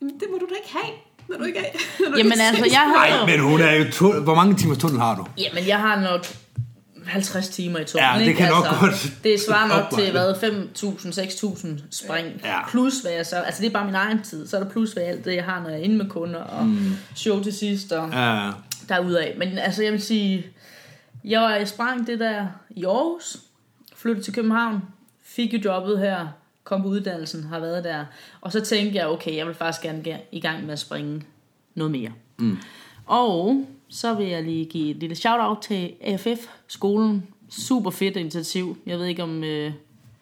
Jamen, 0.00 0.14
det 0.14 0.28
må 0.30 0.38
du 0.38 0.46
da 0.46 0.54
ikke 0.54 0.72
have, 0.72 0.94
når 1.30 1.38
du 1.38 1.44
ikke 1.44 1.58
er... 1.58 1.64
Når 2.00 2.10
du 2.10 2.16
Jamen 2.18 2.32
ikke 2.32 2.42
altså, 2.42 2.64
jeg 2.70 2.80
har 2.80 3.08
Nej, 3.08 3.18
jo... 3.20 3.26
men 3.26 3.50
hun 3.50 3.60
er 3.60 3.72
jo... 3.72 3.84
Tu- 3.84 4.20
Hvor 4.20 4.34
mange 4.34 4.54
timers 4.56 4.78
tunnel 4.78 5.00
har 5.00 5.14
du? 5.16 5.26
Jamen, 5.38 5.66
jeg 5.68 5.78
har 5.78 6.00
nok 6.00 6.26
50 7.06 7.48
timer 7.48 7.78
i 7.78 7.84
tunnelen, 7.84 8.14
Ja, 8.14 8.20
det 8.20 8.26
ikke? 8.26 8.38
kan 8.38 8.48
nok 8.48 8.64
godt 8.80 9.12
Det 9.24 9.40
svarer 9.40 9.68
nok 9.68 10.00
til, 10.00 10.10
hvad, 10.10 10.30
5.000, 10.32 11.66
6.000 11.66 11.68
spring. 11.90 12.26
Ja. 12.44 12.68
Plus, 12.68 13.00
hvad 13.00 13.12
jeg 13.12 13.26
så... 13.26 13.36
Altså, 13.36 13.60
det 13.62 13.68
er 13.68 13.72
bare 13.72 13.84
min 13.86 13.94
egen 13.94 14.22
tid. 14.22 14.46
Så 14.46 14.56
er 14.56 14.62
der 14.62 14.70
plus, 14.70 14.92
hvad 14.92 15.02
alt 15.02 15.24
det, 15.24 15.34
jeg 15.34 15.44
har, 15.44 15.60
når 15.62 15.68
jeg 15.68 15.78
er 15.78 15.82
inde 15.82 15.96
med 15.96 16.08
kunder, 16.10 16.40
og 16.40 16.66
mm. 16.66 16.92
show 17.14 17.42
til 17.42 17.52
sidst, 17.52 17.92
og 17.92 18.10
Ja, 18.12 18.50
derudaf. 18.88 19.34
Men 19.38 19.58
altså, 19.58 19.82
jeg 19.82 19.92
vil 19.92 20.02
sige... 20.02 20.46
Jeg 21.24 21.40
var 21.40 21.64
sprang 21.64 22.06
det 22.06 22.20
der 22.20 22.46
i 22.70 22.84
Aarhus, 22.84 23.36
flyttede 23.96 24.24
til 24.24 24.32
København, 24.34 24.82
fik 25.24 25.52
jo 25.52 25.58
jobbet 25.64 25.98
her, 25.98 26.26
kom 26.68 26.82
på 26.82 26.88
uddannelsen, 26.88 27.44
har 27.44 27.60
været 27.60 27.84
der. 27.84 28.04
Og 28.40 28.52
så 28.52 28.60
tænkte 28.60 28.96
jeg, 28.98 29.08
okay, 29.08 29.36
jeg 29.36 29.46
vil 29.46 29.54
faktisk 29.54 29.82
gerne 29.82 30.02
ge- 30.08 30.28
i 30.32 30.40
gang 30.40 30.64
med 30.64 30.72
at 30.72 30.78
springe 30.78 31.22
noget 31.74 31.90
mere. 31.90 32.10
Mm. 32.38 32.56
Og 33.06 33.66
så 33.88 34.14
vil 34.14 34.26
jeg 34.26 34.42
lige 34.42 34.64
give 34.64 34.90
et 34.90 34.96
lille 34.96 35.16
shout-out 35.16 35.58
til 35.62 35.92
AFF-skolen. 36.00 37.26
Super 37.48 37.90
fedt 37.90 38.16
initiativ. 38.16 38.76
Jeg 38.86 38.98
ved 38.98 39.06
ikke, 39.06 39.22
om 39.22 39.44
øh, 39.44 39.72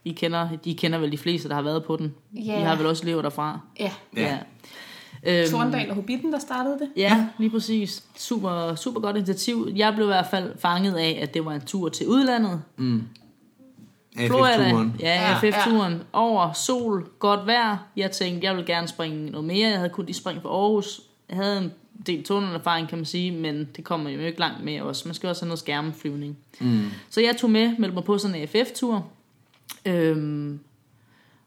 I 0.04 0.12
kender, 0.12 0.48
de 0.64 0.74
kender 0.74 0.98
vel 0.98 1.12
de 1.12 1.18
fleste, 1.18 1.48
der 1.48 1.54
har 1.54 1.62
været 1.62 1.84
på 1.84 1.96
den. 1.96 2.14
Ja. 2.34 2.60
I 2.60 2.62
har 2.62 2.76
vel 2.76 2.86
også 2.86 3.02
elever 3.02 3.22
derfra. 3.22 3.60
Ja, 3.80 3.90
Ja. 4.16 4.38
Øhm, 5.26 5.50
Torndal 5.50 5.88
og 5.88 5.94
Hobbiten, 5.94 6.32
der 6.32 6.38
startede 6.38 6.78
det. 6.78 6.88
Ja, 6.96 7.26
lige 7.38 7.50
præcis. 7.50 8.02
Super, 8.16 8.74
super 8.74 9.00
godt 9.00 9.16
initiativ. 9.16 9.68
Jeg 9.76 9.92
blev 9.94 10.06
i 10.06 10.08
hvert 10.08 10.26
fald 10.30 10.58
fanget 10.58 10.94
af, 10.96 11.18
at 11.22 11.34
det 11.34 11.44
var 11.44 11.52
en 11.52 11.60
tur 11.60 11.88
til 11.88 12.06
udlandet. 12.06 12.62
Florida, 14.16 14.90
ja, 15.00 15.30
Ja, 15.30 15.38
FF-turen. 15.38 16.02
Over 16.12 16.52
sol, 16.52 17.08
godt 17.18 17.46
vejr. 17.46 17.76
Jeg 17.96 18.10
tænkte, 18.10 18.46
jeg 18.46 18.56
ville 18.56 18.74
gerne 18.74 18.88
springe 18.88 19.30
noget 19.30 19.46
mere. 19.46 19.68
Jeg 19.68 19.78
havde 19.78 19.90
kun 19.90 20.06
de 20.06 20.14
spring 20.14 20.42
for 20.42 20.48
Aarhus. 20.48 21.00
Jeg 21.28 21.36
havde 21.36 21.58
en 21.58 21.72
del 22.06 22.24
tunnelerfaring, 22.24 22.88
kan 22.88 22.98
man 22.98 23.04
sige, 23.04 23.30
men 23.30 23.68
det 23.76 23.84
kommer 23.84 24.10
jo 24.10 24.20
ikke 24.20 24.38
langt 24.38 24.64
med 24.64 24.80
også. 24.80 25.08
Man 25.08 25.14
skal 25.14 25.28
også 25.28 25.42
have 25.42 25.48
noget 25.48 25.58
skærmflyvning. 25.58 26.38
Mm. 26.60 26.84
Så 27.10 27.20
jeg 27.20 27.36
tog 27.36 27.50
med, 27.50 27.78
meldte 27.78 27.94
mig 27.94 28.04
på 28.04 28.18
sådan 28.18 28.36
en 28.36 28.48
AFF-tur. 28.54 29.06
Øhm, 29.86 30.60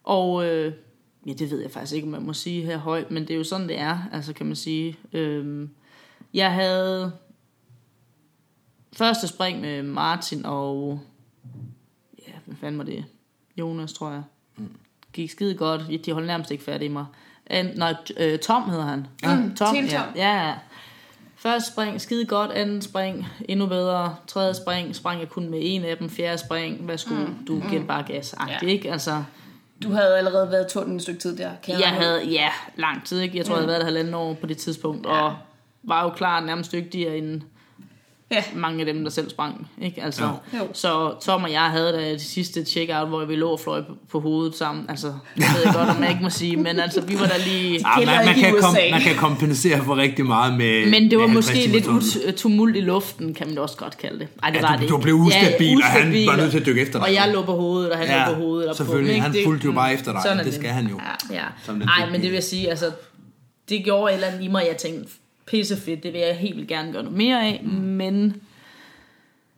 og 0.04 0.46
øh, 0.46 0.74
ja, 1.26 1.34
det 1.34 1.52
ved 1.52 1.62
jeg 1.62 1.72
faktisk 1.72 1.94
ikke, 1.96 2.06
om 2.06 2.12
man 2.12 2.26
må 2.26 2.34
sige 2.34 2.66
her 2.66 2.78
højt, 2.78 3.12
men 3.12 3.24
det 3.24 3.34
er 3.34 3.38
jo 3.38 3.44
sådan, 3.44 3.68
det 3.68 3.80
er, 3.80 4.00
altså 4.12 4.34
kan 4.34 4.46
man 4.46 4.56
sige. 4.56 4.98
Øhm, 5.14 5.70
jeg 6.34 6.54
havde 6.54 7.12
første 8.94 9.28
spring 9.28 9.62
med 9.62 9.84
Martin 9.84 10.46
og 10.46 11.00
ja, 11.00 11.19
hvad 12.50 12.58
fanden 12.62 12.78
var 12.78 12.86
det? 12.86 13.06
Jonas, 13.58 13.94
tror 13.94 14.12
jeg. 14.12 14.22
Gik 15.14 15.32
skide 15.32 15.56
godt. 15.56 15.82
De 16.06 16.14
holdt 16.14 16.28
nærmest 16.28 16.52
ikke 16.52 16.64
fat 16.64 16.82
i 16.82 16.88
mig. 16.88 17.06
And, 17.48 17.76
nej, 17.76 17.96
øh, 18.18 18.40
Tom 18.40 18.70
hedder 18.70 18.86
han. 18.86 19.08
Ja. 19.24 19.38
Tom, 19.58 19.76
Til 19.76 19.86
ja. 19.86 19.98
Tom. 19.98 20.08
ja. 20.16 20.48
ja. 20.48 20.54
Første 21.36 21.72
spring, 21.72 22.02
skide 22.02 22.26
godt. 22.26 22.52
Anden 22.52 22.82
spring, 22.82 23.28
endnu 23.50 23.66
bedre. 23.66 24.16
Tredje 24.28 24.54
spring, 24.54 24.96
sprang 24.96 25.20
jeg 25.20 25.30
kun 25.30 25.50
med 25.50 25.60
en 25.62 25.84
af 25.84 25.98
dem. 25.98 26.10
Fjerde 26.10 26.38
spring, 26.38 26.88
værsgo, 26.88 27.16
mm. 27.16 27.46
du 27.48 27.64
giver 27.70 27.84
bare 27.86 28.04
gas. 28.04 28.36
Ja. 28.48 28.58
Ja. 28.62 28.68
ikke? 28.68 28.92
Altså, 28.92 29.24
Du 29.84 29.92
havde 29.92 30.18
allerede 30.18 30.52
været 30.52 30.66
i 30.66 30.74
tunnelen 30.74 30.96
et 30.96 31.02
stykke 31.02 31.20
tid 31.20 31.38
der. 31.38 31.52
Kan 31.64 31.74
jeg 31.74 31.94
ud. 31.94 31.98
havde, 32.04 32.26
ja, 32.26 32.50
lang 32.76 33.06
tid, 33.06 33.20
ikke? 33.20 33.38
Jeg 33.38 33.46
tror, 33.46 33.54
jeg 33.54 33.58
havde 33.60 33.68
været 33.68 33.80
der 33.80 33.86
halvanden 33.86 34.14
år 34.14 34.34
på 34.34 34.48
det 34.48 34.58
tidspunkt, 34.58 35.06
og 35.06 35.36
var 35.84 36.04
jo 36.04 36.10
klar 36.10 36.40
nærmest 36.40 36.72
dygtigere 36.72 37.18
end 37.18 37.42
Ja. 38.32 38.44
mange 38.56 38.80
af 38.80 38.86
dem, 38.86 39.04
der 39.04 39.12
selv 39.12 39.30
sprang. 39.30 39.68
Ikke? 39.82 40.04
Altså, 40.04 40.24
Jo. 40.54 40.68
Så 40.74 41.14
Tom 41.22 41.44
og 41.44 41.52
jeg 41.52 41.62
havde 41.62 41.92
da 41.94 42.12
det 42.12 42.22
sidste 42.22 42.66
check-out, 42.66 43.08
hvor 43.08 43.26
vi 43.26 43.36
lå 43.36 43.50
og 43.50 43.60
fløj 43.60 43.82
på, 44.12 44.20
hovedet 44.20 44.56
sammen. 44.56 44.86
Altså, 44.90 45.08
det 45.08 45.46
ved 45.56 45.62
jeg 45.66 45.74
godt, 45.74 45.90
om 45.90 46.02
jeg 46.04 46.10
ikke 46.12 46.24
må 46.24 46.30
sige, 46.30 46.56
men 46.58 46.80
altså, 46.80 47.02
vi 47.02 47.20
var 47.20 47.26
der 47.26 47.38
lige... 47.46 47.80
Ah, 47.86 47.98
Heller 48.00 48.16
man, 48.16 48.26
man, 48.26 48.36
kan 48.36 48.56
kom, 48.62 48.74
man 48.92 49.02
kan 49.02 49.16
kompensere 49.16 49.84
for 49.84 49.96
rigtig 49.98 50.26
meget 50.26 50.54
med 50.58 50.90
Men 50.90 51.12
det 51.12 51.20
var 51.20 51.28
med 51.28 51.36
måske 51.36 51.58
50 51.60 51.74
lidt 51.74 51.88
ut- 52.28 52.36
tumult 52.36 52.76
i 52.76 52.82
luften, 52.82 53.34
kan 53.34 53.48
man 53.48 53.56
da 53.56 53.62
også 53.62 53.78
godt 53.78 53.98
kalde 53.98 54.20
det. 54.20 54.28
Ej, 54.44 54.50
det 54.50 54.56
Ja, 54.58 54.62
var 54.62 54.76
du- 54.76 54.82
det 54.82 54.90
du 54.90 54.98
blev 54.98 55.16
ustabil, 55.16 55.78
og 55.78 55.84
han 55.84 56.02
ustabil, 56.02 56.26
var 56.28 56.36
nødt 56.36 56.52
til 56.52 56.60
at 56.60 56.66
dykke 56.66 56.82
efter 56.82 56.94
dig. 57.00 57.02
Og 57.08 57.14
jeg 57.14 57.30
lå 57.34 57.42
på 57.42 57.56
hovedet, 57.56 57.92
og 57.92 57.98
han 57.98 58.08
Ja, 58.08 58.26
lå 58.30 58.34
på 58.34 58.40
hovedet. 58.42 58.70
og 58.70 58.76
selvfølgelig. 58.76 59.16
På? 59.18 59.22
Han 59.24 59.36
fulgte 59.46 59.66
jo 59.66 59.72
bare 59.72 59.94
efter 59.94 60.12
dig. 60.12 60.22
Sådan 60.24 60.46
Det 60.46 60.54
skal 60.54 60.70
han 60.70 60.88
jo. 60.88 61.00
Ja, 61.32 61.36
ja. 61.36 61.44
Ej, 61.88 62.06
men 62.12 62.14
det 62.22 62.30
vil 62.30 62.34
jeg 62.34 62.44
sige, 62.44 62.70
altså, 62.70 62.86
det 63.70 63.84
gjorde 63.84 64.12
et 64.12 64.16
eller 64.16 64.28
andet 64.28 64.44
i 64.44 64.48
mig, 64.48 64.64
jeg 64.70 64.78
tænkte, 64.78 65.10
pisse 65.50 65.78
fedt, 65.78 66.04
det 66.04 66.14
vil 66.14 66.22
jeg 66.22 66.36
helt 66.38 66.56
vildt 66.56 66.70
gerne 66.70 66.92
gøre 66.92 67.04
noget 67.04 67.18
mere 67.18 67.42
af, 67.44 67.62
mm. 67.64 67.72
men 67.72 68.42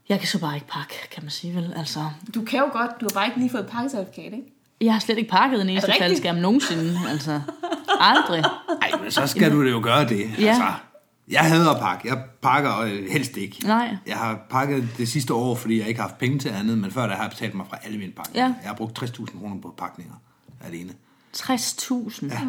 jeg 0.09 0.19
kan 0.19 0.27
så 0.27 0.39
bare 0.39 0.55
ikke 0.55 0.67
pakke, 0.67 0.95
kan 1.11 1.23
man 1.23 1.29
sige 1.31 1.55
vel. 1.55 1.73
Altså, 1.75 2.09
Du 2.35 2.43
kan 2.43 2.59
jo 2.59 2.69
godt, 2.71 2.91
du 3.01 3.05
har 3.11 3.13
bare 3.13 3.25
ikke 3.27 3.39
lige 3.39 3.49
fået 3.49 3.63
et 3.63 3.69
pakkecertifikat, 3.69 4.33
ikke? 4.33 4.53
jeg 4.81 4.93
har 4.93 4.99
slet 4.99 5.17
ikke 5.17 5.29
pakket 5.29 5.61
en 5.61 5.69
eneste 5.69 5.93
faldskærm 5.99 6.35
nogensinde, 6.35 6.99
altså. 7.09 7.41
Aldrig. 7.99 8.43
Ej, 8.81 8.91
men 9.01 9.11
så 9.11 9.27
skal 9.27 9.51
du 9.51 9.65
det 9.65 9.71
jo 9.71 9.79
gøre 9.83 10.09
det. 10.09 10.19
Ja. 10.39 10.47
Altså, 10.47 10.71
jeg 11.27 11.41
hader 11.41 11.71
at 11.71 11.81
pakke. 11.81 12.07
Jeg 12.07 12.23
pakker 12.41 12.85
helst 13.11 13.37
ikke. 13.37 13.67
Nej. 13.67 13.97
Jeg 14.07 14.17
har 14.17 14.39
pakket 14.49 14.87
det 14.97 15.07
sidste 15.07 15.33
år, 15.33 15.55
fordi 15.55 15.79
jeg 15.79 15.87
ikke 15.87 15.99
har 16.01 16.07
haft 16.07 16.19
penge 16.19 16.39
til 16.39 16.49
andet, 16.49 16.77
men 16.77 16.91
før 16.91 17.07
der 17.07 17.15
har 17.15 17.23
jeg 17.23 17.29
betalt 17.31 17.53
mig 17.53 17.65
fra 17.69 17.77
alle 17.83 17.97
mine 17.97 18.11
pakninger. 18.11 18.47
Ja. 18.47 18.53
Jeg 18.61 18.69
har 18.69 18.75
brugt 18.75 19.03
60.000 19.03 19.39
kroner 19.39 19.61
på 19.61 19.73
pakninger 19.77 20.13
alene. 20.65 20.91
60.000. 21.37 22.25
Ja. 22.25 22.39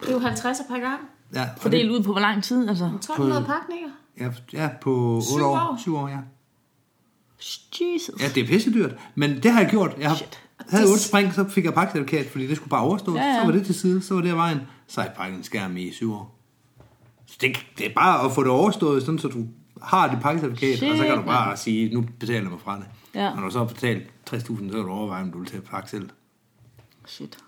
Det 0.00 0.08
er 0.08 0.12
jo 0.12 0.18
50 0.18 0.58
per 0.68 0.78
gang. 0.78 1.00
Ja, 1.34 1.48
Fordelt 1.58 1.90
ud 1.90 2.02
på 2.02 2.12
hvor 2.12 2.20
lang 2.20 2.42
tid, 2.44 2.68
altså. 2.68 2.84
1200 2.84 3.44
pakninger. 3.44 3.88
det, 4.18 4.42
ja, 4.52 4.60
ja 4.62 4.68
på 4.80 4.90
8 5.16 5.26
Syv 5.26 5.36
år. 5.44 5.56
år. 5.56 5.76
7 5.78 5.96
år, 5.96 6.08
ja. 6.08 6.18
Jesus. 7.80 8.22
Ja, 8.22 8.28
det 8.28 8.42
er 8.42 8.46
pissedyrt, 8.46 8.90
men 9.14 9.42
det 9.42 9.52
har 9.52 9.60
jeg 9.60 9.70
gjort. 9.70 9.96
Jeg 9.98 10.08
har, 10.08 10.16
Shit. 10.16 10.40
havde 10.68 10.86
otte 10.90 11.02
spring, 11.02 11.34
så 11.34 11.48
fik 11.48 11.64
jeg 11.64 11.74
pakkecertifikat, 11.74 12.26
fordi 12.30 12.46
det 12.46 12.56
skulle 12.56 12.70
bare 12.70 12.82
overstå. 12.82 13.16
Ja, 13.16 13.22
ja. 13.24 13.40
Så 13.40 13.44
var 13.46 13.52
det 13.52 13.66
til 13.66 13.74
side, 13.74 14.02
så 14.02 14.14
var 14.14 14.20
det 14.22 14.28
af 14.30 14.36
vejen. 14.36 14.60
Så 14.86 15.00
har 15.00 15.08
jeg 15.08 15.16
pakket 15.16 15.36
en 15.36 15.44
skærm 15.44 15.76
i 15.76 15.92
syv 15.92 16.12
år. 16.14 16.38
Så 17.26 17.36
det, 17.40 17.56
det 17.78 17.86
er 17.86 17.94
bare 17.94 18.24
at 18.24 18.32
få 18.32 18.42
det 18.42 18.50
overstået, 18.50 19.02
sådan 19.02 19.18
så 19.18 19.28
du 19.28 19.46
har 19.82 20.08
det 20.10 20.18
pakkecertifikat, 20.22 20.78
Shit, 20.78 20.90
og 20.92 20.98
så 20.98 21.04
kan 21.04 21.16
du 21.16 21.22
bare 21.22 21.56
sige, 21.56 21.94
nu 21.94 22.04
betaler 22.20 22.40
jeg 22.40 22.50
mig 22.50 22.60
fra 22.60 22.76
det. 22.76 22.86
Ja. 23.14 23.34
Når 23.34 23.42
du 23.42 23.50
så 23.50 23.58
har 23.58 23.66
betalt 23.66 24.02
60.000, 24.30 24.38
så 24.46 24.54
kan 24.54 24.70
du 24.70 24.90
overveje, 24.90 25.22
om 25.22 25.32
du 25.32 25.38
vil 25.38 25.46
til 25.48 25.56
at 25.56 25.64
pakke 25.64 25.90
selv. 25.90 26.10
Shit. 27.06 27.38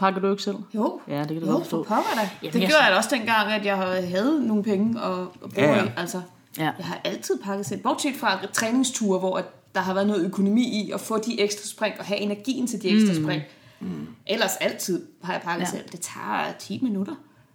Pakker 0.00 0.20
du 0.20 0.30
ikke 0.30 0.42
selv? 0.42 0.56
Jo, 0.74 1.00
Ja, 1.08 1.18
det 1.20 1.28
kan 1.28 1.40
du 1.40 1.46
jo 1.46 1.52
godt 1.52 1.66
for 1.66 1.76
forstå. 1.76 1.82
pokker 1.94 2.10
da. 2.14 2.20
Jamen, 2.42 2.52
det 2.52 2.60
jeg- 2.60 2.68
gjorde 2.68 2.82
jeg 2.84 2.92
da 2.92 2.96
også 2.96 3.10
dengang, 3.12 3.52
at 3.52 3.64
jeg 3.64 3.76
havde 4.08 4.46
nogle 4.46 4.62
penge 4.62 5.00
at, 5.00 5.12
at 5.20 5.28
bruge 5.54 5.68
Ja, 5.68 5.76
ja, 5.76 5.84
i. 5.84 5.88
Altså, 5.96 6.20
Ja. 6.58 6.62
Jeg 6.78 6.84
har 6.86 7.00
altid 7.04 7.38
pakket 7.44 7.66
selv. 7.66 7.80
Bortset 7.82 8.14
fra 8.16 8.38
træningsture, 8.52 9.18
hvor 9.18 9.36
at 9.38 9.44
der 9.74 9.80
har 9.80 9.94
været 9.94 10.06
noget 10.06 10.24
økonomi 10.26 10.62
i 10.62 10.90
at 10.94 11.00
få 11.00 11.18
de 11.18 11.40
ekstra 11.40 11.66
spring 11.68 11.94
og 11.98 12.04
have 12.04 12.18
energien 12.20 12.66
til 12.66 12.82
de 12.82 12.88
ekstra 12.88 13.14
spring. 13.22 13.42
Mm. 13.80 14.06
Ellers 14.26 14.56
altid 14.60 15.02
har 15.22 15.32
jeg 15.32 15.42
pakket 15.42 15.60
Ja. 15.64 15.70
selv. 15.70 15.84
Det 15.92 16.00
tager 16.00 16.52
10 16.58 16.78
minutter. 16.82 17.14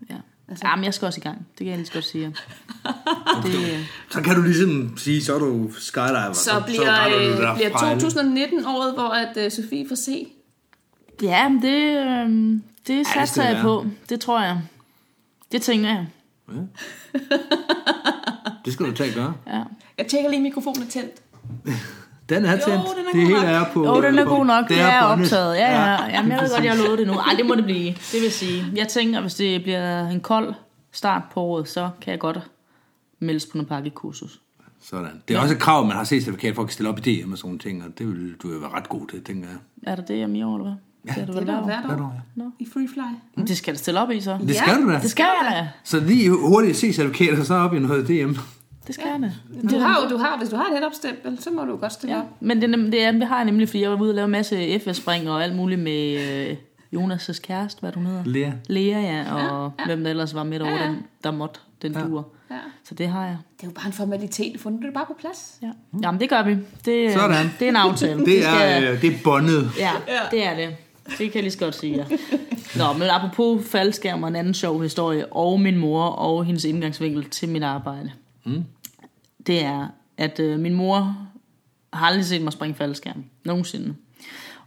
Ja. 0.10 0.16
Altså- 0.50 0.68
Jamen, 0.68 0.86
jeg 0.86 0.94
skal 0.94 1.06
også 1.06 1.20
i 1.20 1.24
gang. 1.24 1.38
Det 1.38 1.58
kan 1.58 1.68
jeg 1.68 1.78
lige 1.78 1.88
så 1.88 1.94
godt 1.94 2.06
sige. 2.06 2.26
Det, 3.44 3.86
Så 4.12 4.22
kan 4.22 4.36
du 4.36 4.42
ligesom 4.42 4.98
sige, 4.98 5.24
så 5.24 5.36
er 5.36 5.40
du 5.40 5.72
skydiver. 5.80 6.34
Så 6.34 6.64
bliver, 6.66 6.82
retter 7.04 7.18
du 7.20 7.24
det 7.26 7.38
der 7.38 7.50
øh, 7.52 7.56
bliver 7.56 7.72
frejle. 7.72 8.00
2019 8.02 8.66
året, 8.66 8.94
hvor 8.94 9.10
at, 9.10 9.46
uh, 9.46 9.52
Sofie 9.52 9.88
får 9.88 9.96
se. 9.96 10.28
Ja, 11.24 11.52
det, 11.62 11.98
øh, 11.98 12.60
det 12.88 13.08
skal 13.08 13.28
satser 13.28 13.44
det 13.48 13.54
jeg 13.56 13.62
på. 13.62 13.86
Det 14.10 14.20
tror 14.20 14.42
jeg. 14.42 14.62
Det 15.52 15.62
tænker 15.62 15.90
jeg. 15.90 16.06
Det 18.66 18.74
skal 18.74 18.86
du 18.86 18.92
tage 18.92 19.10
at 19.10 19.16
gøre. 19.16 19.34
Ja. 19.48 19.64
Jeg 19.98 20.08
tjekker 20.08 20.30
lige, 20.30 20.42
mikrofonen 20.42 20.82
er 20.84 20.88
tændt. 20.88 21.12
Den 22.30 22.46
er 22.46 22.52
Jo, 22.52 22.58
tændt. 22.68 22.68
den 22.68 23.06
er 23.06 23.12
det 23.14 23.14
god 23.14 23.22
hele 23.22 23.34
nok. 23.34 23.44
er 23.44 23.74
på... 23.74 23.86
Jo, 23.86 24.02
den 24.02 24.20
er 24.20 24.26
god 24.26 24.46
nok. 24.46 24.70
Det 24.70 24.80
er 24.80 25.08
båndet. 25.08 25.26
optaget. 25.26 25.56
Ja, 25.56 25.72
ja. 25.72 26.06
Jamen, 26.06 26.32
jeg 26.32 26.42
ved 26.42 26.50
godt, 26.50 26.64
jeg 26.66 26.76
har 26.76 26.84
lovet 26.84 27.00
det 27.00 27.08
nu. 27.08 27.14
Ej, 27.14 27.34
det 27.38 27.46
må 27.46 27.56
det 27.56 27.64
blive. 27.64 27.86
Det 28.12 28.22
vil 28.22 28.32
sige. 28.32 28.66
Jeg 28.76 28.88
tænker, 28.88 29.22
hvis 29.22 29.36
det 29.36 29.64
bliver 29.64 30.08
en 30.10 30.20
kold 30.22 30.54
start 30.92 31.22
på 31.34 31.42
året, 31.42 31.68
så 31.70 31.90
kan 32.02 32.12
jeg 32.12 32.20
godt 32.20 32.40
meldes 33.20 33.46
på 33.46 33.58
noget 33.58 33.70
pakkekursus. 33.70 34.40
Sådan. 34.82 35.22
Det 35.28 35.36
er 35.36 35.40
også 35.40 35.54
et 35.54 35.60
krav, 35.62 35.82
at 35.82 35.88
man 35.88 35.96
har 35.98 36.04
set 36.04 36.24
certifikat 36.24 36.56
for 36.56 36.64
at 36.64 36.72
stille 36.72 36.90
op 36.90 37.00
i 37.08 37.22
DM 37.22 37.32
og 37.32 37.38
sådan 37.38 37.48
nogle 37.48 37.60
ting, 37.60 37.84
og 37.84 37.90
det 37.98 38.08
vil 38.08 38.34
du 38.44 38.52
jo 38.54 38.58
være 38.60 38.70
ret 38.70 38.90
god 38.90 39.08
til, 39.08 39.24
tænker 39.24 39.48
jeg. 39.50 39.58
Er 39.92 39.96
det 39.96 40.08
det, 40.08 40.20
jeg 40.20 40.30
i 40.30 40.44
år, 40.44 40.56
eller 40.56 40.70
hvad? 40.70 40.76
Ja, 41.08 41.12
det 41.14 41.22
er 41.22 41.26
det 41.26 41.36
Det 41.36 41.48
der 41.48 41.62
hvert 41.64 41.84
år. 41.84 41.88
hvert 41.88 42.00
år 42.00 42.14
år, 42.42 42.52
i 42.60 42.68
Freefly. 42.74 43.02
Men 43.36 43.48
Det 43.48 43.58
skal 43.58 43.74
da 43.74 43.78
stille 43.78 44.00
op 44.02 44.12
i, 44.12 44.22
så. 44.22 44.38
Det 44.48 44.56
skal 44.56 44.82
du 44.82 44.92
da. 44.92 45.00
Det 45.00 45.12
skal 45.12 45.26
jeg 45.42 45.52
da. 45.56 45.68
Så 45.84 46.00
lige 46.00 46.30
hurtigt 46.30 46.78
se 46.78 46.94
certifikatet, 46.94 47.40
og 47.40 47.46
så 47.46 47.54
op 47.56 47.74
i 47.74 47.80
noget 47.80 48.08
DM. 48.08 48.34
Det 48.88 48.96
skal 48.96 49.06
jeg 49.08 49.20
da. 49.22 49.68
Du 49.70 49.80
har 49.80 50.02
jo, 50.04 50.10
du 50.10 50.18
har, 50.18 50.38
hvis 50.38 50.50
du 50.50 50.56
har 50.56 50.66
et 50.66 50.74
netopstempel, 50.74 51.42
så 51.42 51.50
må 51.52 51.64
du 51.64 51.76
godt 51.78 51.94
stille 51.94 52.16
Ja, 52.16 52.22
op. 52.22 52.26
men 52.40 52.62
det, 52.62 52.74
er 52.74 52.78
det, 52.78 53.04
er, 53.04 53.12
det 53.12 53.28
har 53.28 53.36
jeg 53.38 53.46
nemlig, 53.46 53.70
fordi 53.70 53.82
jeg 53.82 53.92
var 53.92 54.02
ude 54.02 54.12
og 54.12 54.16
lave 54.16 54.26
en 54.26 54.32
masse 54.32 54.80
FS-spring 54.80 55.30
og 55.30 55.44
alt 55.44 55.56
muligt 55.56 55.82
med 55.82 56.20
øh, 56.50 56.56
Jonas' 56.96 57.42
kæreste, 57.42 57.80
hvad 57.80 57.92
hun 57.94 58.06
hedder. 58.06 58.24
Lea. 58.26 58.52
Lea, 58.70 59.02
ja, 59.02 59.34
og 59.34 59.72
ja, 59.80 59.84
ja. 59.84 59.86
hvem 59.86 60.04
der 60.04 60.10
ellers 60.10 60.36
var 60.36 60.44
med 60.44 60.60
derovre, 60.60 60.76
Ja, 60.78 60.84
ja. 60.84 60.90
den, 60.90 60.98
der 61.24 61.32
måtte 61.32 61.60
den 61.82 61.92
ja. 61.94 62.00
tur. 62.02 62.28
Ja. 62.52 62.56
Så 62.84 62.96
det 62.96 63.08
har 63.08 63.26
jeg. 63.26 63.38
Det 63.58 63.64
er 63.64 63.68
jo 63.68 63.74
bare 63.74 63.88
en 63.88 63.94
formalitet. 63.94 64.60
Fundet 64.60 64.82
du 64.82 64.86
det 64.88 64.94
bare 64.94 65.06
på 65.06 65.16
plads? 65.20 65.58
Ja. 65.62 65.72
Jamen, 66.04 66.20
det 66.22 66.30
gør 66.30 66.44
vi. 66.44 66.58
Det, 66.86 67.06
øh, 67.06 67.14
Sådan. 67.14 67.46
det 67.60 67.66
er 67.66 67.70
en 67.70 67.76
aftale. 67.76 68.26
Det 68.26 68.44
skal, 68.44 68.84
er, 68.84 68.92
øh, 68.92 69.02
det 69.02 69.14
er 69.14 69.18
bondet. 69.24 69.72
Ja, 69.80 69.92
det 70.32 70.46
er 70.48 70.56
det. 70.56 70.76
Det 71.06 71.18
kan 71.18 71.34
jeg 71.34 71.44
lige 71.44 71.52
så 71.52 71.60
godt 71.60 71.76
sige, 71.76 71.96
ja. 71.96 72.06
Nå, 72.76 72.94
men 72.94 73.08
apropos 73.10 73.66
faldskærm 73.66 74.24
og 74.24 74.30
en 74.30 74.36
anden 74.36 74.54
sjov 74.54 74.82
historie, 74.82 75.34
og 75.34 75.60
min 75.60 75.78
mor 75.78 76.04
og 76.04 76.46
hendes 76.46 76.66
indgangsvinkel 76.66 77.30
til 77.30 77.50
mit 77.50 77.64
arbejde. 77.64 78.12
Mm. 78.44 78.64
Det 79.48 79.64
er, 79.64 79.88
at 80.18 80.40
øh, 80.40 80.60
min 80.60 80.74
mor 80.74 81.18
har 81.94 82.06
aldrig 82.06 82.26
set 82.26 82.42
mig 82.42 82.54
springe 82.54 82.76
faldskærm. 82.76 83.24
Nogensinde. 83.44 83.96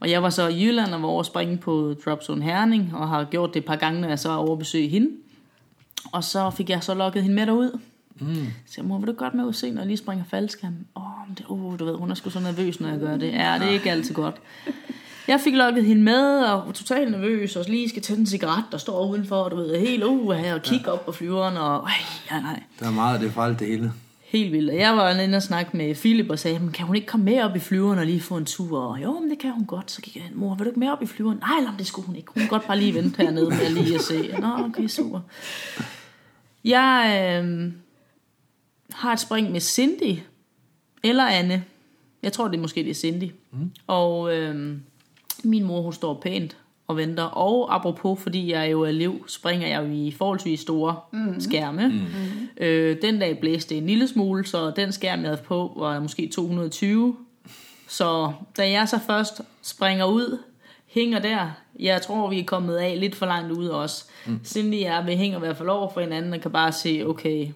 Og 0.00 0.10
jeg 0.10 0.22
var 0.22 0.30
så 0.30 0.48
i 0.48 0.64
Jylland 0.64 0.94
og 0.94 1.02
var 1.02 1.08
over 1.08 1.20
at 1.20 1.26
springe 1.26 1.56
på 1.56 1.94
Dropzone 2.04 2.42
Herning, 2.42 2.90
og 2.94 3.08
har 3.08 3.24
gjort 3.24 3.54
det 3.54 3.60
et 3.60 3.66
par 3.66 3.76
gange, 3.76 4.00
når 4.00 4.08
jeg 4.08 4.18
så 4.18 4.30
er 4.30 4.36
over 4.36 4.52
at 4.52 4.58
besøge 4.58 4.88
hende. 4.88 5.10
Og 6.12 6.24
så 6.24 6.50
fik 6.50 6.70
jeg 6.70 6.82
så 6.82 6.94
lukket 6.94 7.22
hende 7.22 7.34
med 7.34 7.46
derud. 7.46 7.78
Mm. 8.20 8.46
Så 8.66 8.74
jeg, 8.76 8.84
mor, 8.84 8.98
vil 8.98 9.08
du 9.08 9.12
godt 9.12 9.34
med 9.34 9.44
ud 9.44 9.48
og 9.48 9.54
se, 9.54 9.70
når 9.70 9.80
jeg 9.80 9.86
lige 9.86 9.96
springer 9.96 10.24
faldskærm? 10.24 10.74
Åh, 10.96 11.02
oh, 11.02 11.28
det, 11.38 11.44
oh, 11.48 11.78
du 11.78 11.84
ved, 11.84 11.94
hun 11.94 12.10
er 12.10 12.14
sgu 12.14 12.30
så 12.30 12.40
nervøs, 12.40 12.80
når 12.80 12.88
jeg 12.88 12.98
gør 12.98 13.16
det. 13.16 13.32
Ja, 13.32 13.54
det 13.60 13.68
er 13.68 13.70
ikke 13.70 13.90
altid 13.90 14.14
godt. 14.14 14.36
Jeg 15.28 15.40
fik 15.40 15.54
lukket 15.54 15.84
hende 15.84 16.02
med, 16.02 16.44
og 16.44 16.66
var 16.66 16.72
totalt 16.72 17.10
nervøs, 17.10 17.56
og 17.56 17.64
lige 17.68 17.88
skal 17.88 18.02
tænde 18.02 18.20
en 18.20 18.26
cigaret, 18.26 18.64
der 18.72 18.78
står 18.78 19.08
udenfor, 19.10 19.36
og 19.36 19.50
du 19.50 19.56
ved, 19.56 19.78
helt 19.80 20.04
uh, 20.04 20.32
her, 20.32 20.54
og 20.54 20.62
kigge 20.62 20.92
op 20.92 21.04
på 21.06 21.12
flyveren, 21.12 21.56
og 21.56 21.82
øh, 21.88 22.26
ja, 22.30 22.40
nej, 22.40 22.62
Der 22.80 22.86
er 22.86 22.90
meget 22.90 23.14
af 23.14 23.20
det 23.20 23.32
fra 23.32 23.46
alt 23.46 23.58
det 23.58 23.66
hele. 23.66 23.92
helt 24.24 24.52
vildt. 24.52 24.70
Og 24.70 24.76
jeg 24.76 24.96
var 24.96 25.10
inde 25.10 25.36
og 25.36 25.42
snakke 25.42 25.76
med 25.76 25.94
Philip 25.94 26.30
og 26.30 26.38
sagde, 26.38 26.58
"Men 26.58 26.72
kan 26.72 26.86
hun 26.86 26.96
ikke 26.96 27.06
komme 27.06 27.24
med 27.24 27.42
op 27.42 27.56
i 27.56 27.58
flyveren 27.58 27.98
og 27.98 28.06
lige 28.06 28.20
få 28.20 28.36
en 28.36 28.44
tur? 28.44 28.80
Og 28.80 29.02
jo, 29.02 29.18
men 29.20 29.30
det 29.30 29.38
kan 29.38 29.50
hun 29.52 29.64
godt. 29.66 29.90
Så 29.90 30.00
gik 30.02 30.16
jeg 30.16 30.24
mor, 30.34 30.54
vil 30.54 30.64
du 30.64 30.70
ikke 30.70 30.80
med 30.80 30.88
op 30.90 31.02
i 31.02 31.06
flyveren? 31.06 31.38
Nej, 31.38 31.60
lad, 31.62 31.70
det 31.78 31.86
skulle 31.86 32.06
hun 32.06 32.16
ikke. 32.16 32.28
Hun 32.34 32.40
kan 32.40 32.48
godt 32.48 32.66
bare 32.66 32.78
lige 32.78 32.94
vente 32.94 33.22
hernede 33.22 33.48
med 33.48 33.70
lige 33.70 33.94
at 33.94 34.00
se. 34.00 34.34
Nå, 34.40 34.64
okay, 34.64 34.86
super. 34.86 35.20
Jeg 36.64 37.20
øh, 37.44 37.72
har 38.92 39.12
et 39.12 39.20
spring 39.20 39.52
med 39.52 39.60
Cindy, 39.60 40.18
eller 41.02 41.26
Anne. 41.26 41.64
Jeg 42.22 42.32
tror, 42.32 42.48
det 42.48 42.56
er 42.56 42.60
måske 42.60 42.82
det 42.82 42.90
er 42.90 42.94
Cindy. 42.94 43.30
Mm. 43.52 43.70
Og 43.86 44.36
øh, 44.36 44.76
min 45.44 45.64
mor, 45.64 45.82
hun 45.82 45.92
står 45.92 46.14
pænt 46.14 46.56
og 46.86 46.96
venter. 46.96 47.22
Og 47.22 47.74
apropos, 47.74 48.22
fordi 48.22 48.52
jeg 48.52 48.72
jo 48.72 48.82
er 48.82 48.88
elev, 48.88 49.24
springer 49.28 49.68
jeg 49.68 49.82
jo 49.82 49.90
i 49.92 50.14
forholdsvis 50.18 50.60
store 50.60 50.96
mm. 51.12 51.40
skærme. 51.40 51.88
Mm. 51.88 52.64
Øh, 52.64 53.02
den 53.02 53.18
dag 53.18 53.38
blæste 53.38 53.74
det 53.74 53.78
en 53.78 53.86
lille 53.86 54.08
smule, 54.08 54.46
så 54.46 54.70
den 54.70 54.92
skærm, 54.92 55.20
jeg 55.20 55.28
havde 55.28 55.42
på, 55.42 55.72
var 55.76 56.00
måske 56.00 56.30
220. 56.34 57.16
Så 57.88 58.32
da 58.56 58.70
jeg 58.70 58.88
så 58.88 58.98
først 59.06 59.40
springer 59.62 60.04
ud, 60.04 60.38
hænger 60.86 61.18
der, 61.18 61.50
jeg 61.78 62.02
tror, 62.02 62.30
vi 62.30 62.40
er 62.40 62.44
kommet 62.44 62.76
af 62.76 63.00
lidt 63.00 63.14
for 63.14 63.26
langt 63.26 63.52
ud 63.52 63.66
også. 63.66 64.04
Mm. 64.26 64.40
Cindy 64.44 64.74
og 64.74 64.80
jeg, 64.80 65.06
vi 65.06 65.16
hænger 65.16 65.38
i 65.38 65.40
hvert 65.40 65.56
fald 65.56 65.68
over 65.68 65.90
for 65.92 66.00
hinanden, 66.00 66.32
og 66.32 66.40
kan 66.40 66.50
bare 66.50 66.72
se, 66.72 67.02
okay, 67.06 67.48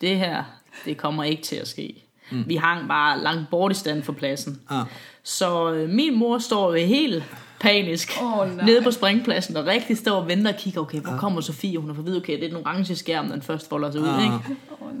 det 0.00 0.18
her, 0.18 0.44
det 0.84 0.96
kommer 0.96 1.24
ikke 1.24 1.42
til 1.42 1.56
at 1.56 1.68
ske. 1.68 2.03
Mm. 2.34 2.44
Vi 2.46 2.56
hang 2.56 2.88
bare 2.88 3.20
langt 3.22 3.50
bort 3.50 3.72
i 3.72 3.74
stand 3.74 4.02
for 4.02 4.12
pladsen. 4.12 4.60
Ah. 4.70 4.86
Så 5.22 5.72
øh, 5.72 5.88
min 5.88 6.18
mor 6.18 6.38
står 6.38 6.74
jo 6.76 6.86
helt 6.86 7.24
panisk 7.60 8.12
nej. 8.20 8.64
nede 8.66 8.82
på 8.82 8.90
springpladsen 8.90 9.56
og 9.56 9.66
rigtig 9.66 9.96
står 9.98 10.12
og 10.20 10.28
venter 10.28 10.52
og 10.52 10.58
kigger, 10.58 10.80
okay, 10.80 11.00
hvor 11.00 11.16
kommer 11.18 11.40
Sofie? 11.40 11.78
Hun 11.78 11.88
har 11.88 11.94
fået 11.94 12.06
vide, 12.06 12.16
okay, 12.16 12.32
det 12.40 12.44
er 12.44 12.48
den 12.48 12.66
orange 12.66 12.96
skærm, 12.96 13.28
den 13.28 13.42
først 13.42 13.68
folder 13.68 13.90
sig 13.90 14.00
ud, 14.00 14.06
Ah. 14.08 14.22
ikke? 14.24 14.34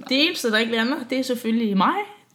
Det 0.08 0.26
eneste, 0.26 0.50
der 0.50 0.58
ikke 0.58 0.72
lander, 0.72 0.96
det 1.10 1.18
er 1.18 1.22
selvfølgelig 1.22 1.76
mig. 1.76 1.94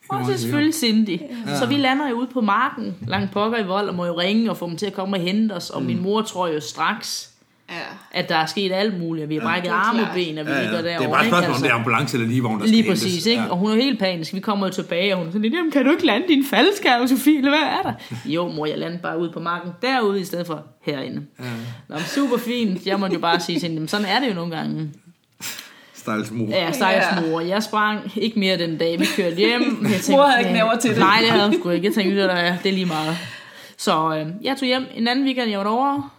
Og 0.09 0.25
så 0.25 0.31
Ja. 0.31 0.37
selvfølgelig 0.37 0.73
Cindy. 0.75 1.19
Så 1.59 1.65
vi 1.67 1.75
lander 1.77 2.09
jo 2.09 2.15
ude 2.15 2.27
på 2.27 2.41
marken, 2.41 2.95
langt 3.07 3.31
pokker 3.31 3.57
i 3.57 3.63
vold, 3.67 3.89
og 3.89 3.95
må 3.95 4.05
jo 4.05 4.19
ringe 4.19 4.49
og 4.49 4.57
få 4.57 4.67
dem 4.67 4.77
til 4.77 4.85
at 4.85 4.93
komme 4.93 5.17
og 5.17 5.21
hente 5.21 5.53
os. 5.53 5.69
Og 5.69 5.83
min 5.83 6.01
mor 6.01 6.21
tror 6.21 6.47
jo 6.47 6.59
straks, 6.59 7.28
Ja. 7.71 8.19
at 8.19 8.29
der 8.29 8.35
er 8.35 8.45
sket 8.45 8.71
alt 8.73 8.99
muligt, 8.99 9.23
at 9.23 9.29
vi 9.29 9.35
har 9.35 9.41
brækket 9.41 9.63
det 9.63 9.71
er 9.71 9.75
arme 9.75 10.01
og 10.01 10.07
ben, 10.13 10.37
og 10.37 10.45
vi 10.45 10.51
Ja, 10.51 10.61
ligger 10.61 10.77
ja. 10.77 10.83
derovre. 10.83 10.99
Det 10.99 11.05
er 11.05 11.09
bare 11.09 11.21
et 11.21 11.27
spørgsmål, 11.27 11.43
om 11.45 11.51
Altså. 11.51 11.63
det 11.63 11.71
er 11.71 11.75
ambulance 11.75 12.17
eller 12.17 12.27
ligevogn, 12.29 12.59
der 12.59 12.65
Lige 12.67 12.83
skal 12.83 12.91
præcis, 12.91 13.11
hentes. 13.11 13.25
ikke? 13.25 13.41
Ja. 13.41 13.49
Og 13.49 13.57
hun 13.57 13.71
er 13.71 13.75
helt 13.75 13.99
panisk. 13.99 14.33
Vi 14.33 14.39
kommer 14.39 14.67
jo 14.67 14.73
tilbage, 14.73 15.13
og 15.13 15.17
hun 15.17 15.27
er 15.27 15.31
sådan 15.31 15.41
lidt, 15.41 15.53
jamen 15.53 15.71
kan 15.71 15.85
du 15.85 15.91
ikke 15.91 16.05
lande 16.05 16.27
din 16.27 16.45
faldskærm, 16.49 17.07
Sofie, 17.07 17.37
eller 17.37 17.49
hvad 17.51 17.59
er 17.59 17.81
der? 17.83 17.93
Jo, 18.25 18.47
mor, 18.47 18.65
jeg 18.65 18.77
landede 18.77 19.01
bare 19.01 19.19
ude 19.19 19.31
på 19.31 19.39
marken 19.39 19.71
derude, 19.81 20.21
i 20.21 20.25
stedet 20.25 20.47
for 20.47 20.63
herinde. 20.85 21.21
Ja. 21.39 21.43
Nå, 21.89 21.95
men 21.95 22.03
super 22.03 22.37
fint. 22.37 22.85
Jeg 22.85 22.99
måtte 22.99 23.13
jo 23.13 23.19
bare 23.19 23.39
sige 23.39 23.59
til 23.59 23.61
hende, 23.61 23.75
"Jamen, 23.75 23.87
sådan 23.87 24.05
er 24.05 24.19
det 24.19 24.29
jo 24.29 24.33
nogle 24.33 24.55
gange. 24.55 24.89
Stakkels 25.93 26.31
mor. 26.31 26.47
Ja, 26.49 26.71
stakkels 26.71 27.05
mor. 27.29 27.39
Jeg 27.41 27.63
sprang 27.63 28.11
ikke 28.15 28.39
mere 28.39 28.57
den 28.57 28.77
dag, 28.77 28.99
vi 28.99 29.05
kørte 29.15 29.35
hjem. 29.35 29.61
Jeg 29.81 29.91
tænkte, 29.91 30.11
Mor 30.11 30.21
havde 30.23 30.39
ikke 30.41 30.51
"Ja, 30.51 30.57
nerver 30.57 30.75
til 30.79 30.89
det." 30.89 30.99
Nej, 30.99 31.17
det 31.21 31.29
havde 31.29 31.45
hun 31.49 31.59
sgu 31.59 31.69
ikke. 31.69 31.85
Jeg 31.87 31.93
tænkte, 31.93 32.21
er, 32.21 32.57
det 32.63 32.69
er 32.69 32.73
lige 32.73 32.85
meget. 32.85 33.17
Så 33.77 34.15
øh, 34.17 34.25
jeg 34.45 34.57
tog 34.57 34.65
hjem 34.67 34.83
en 34.95 35.07
anden 35.07 35.25
weekend, 35.25 35.49
jeg 35.49 35.57
var 35.59 35.63
derovre. 35.65 36.09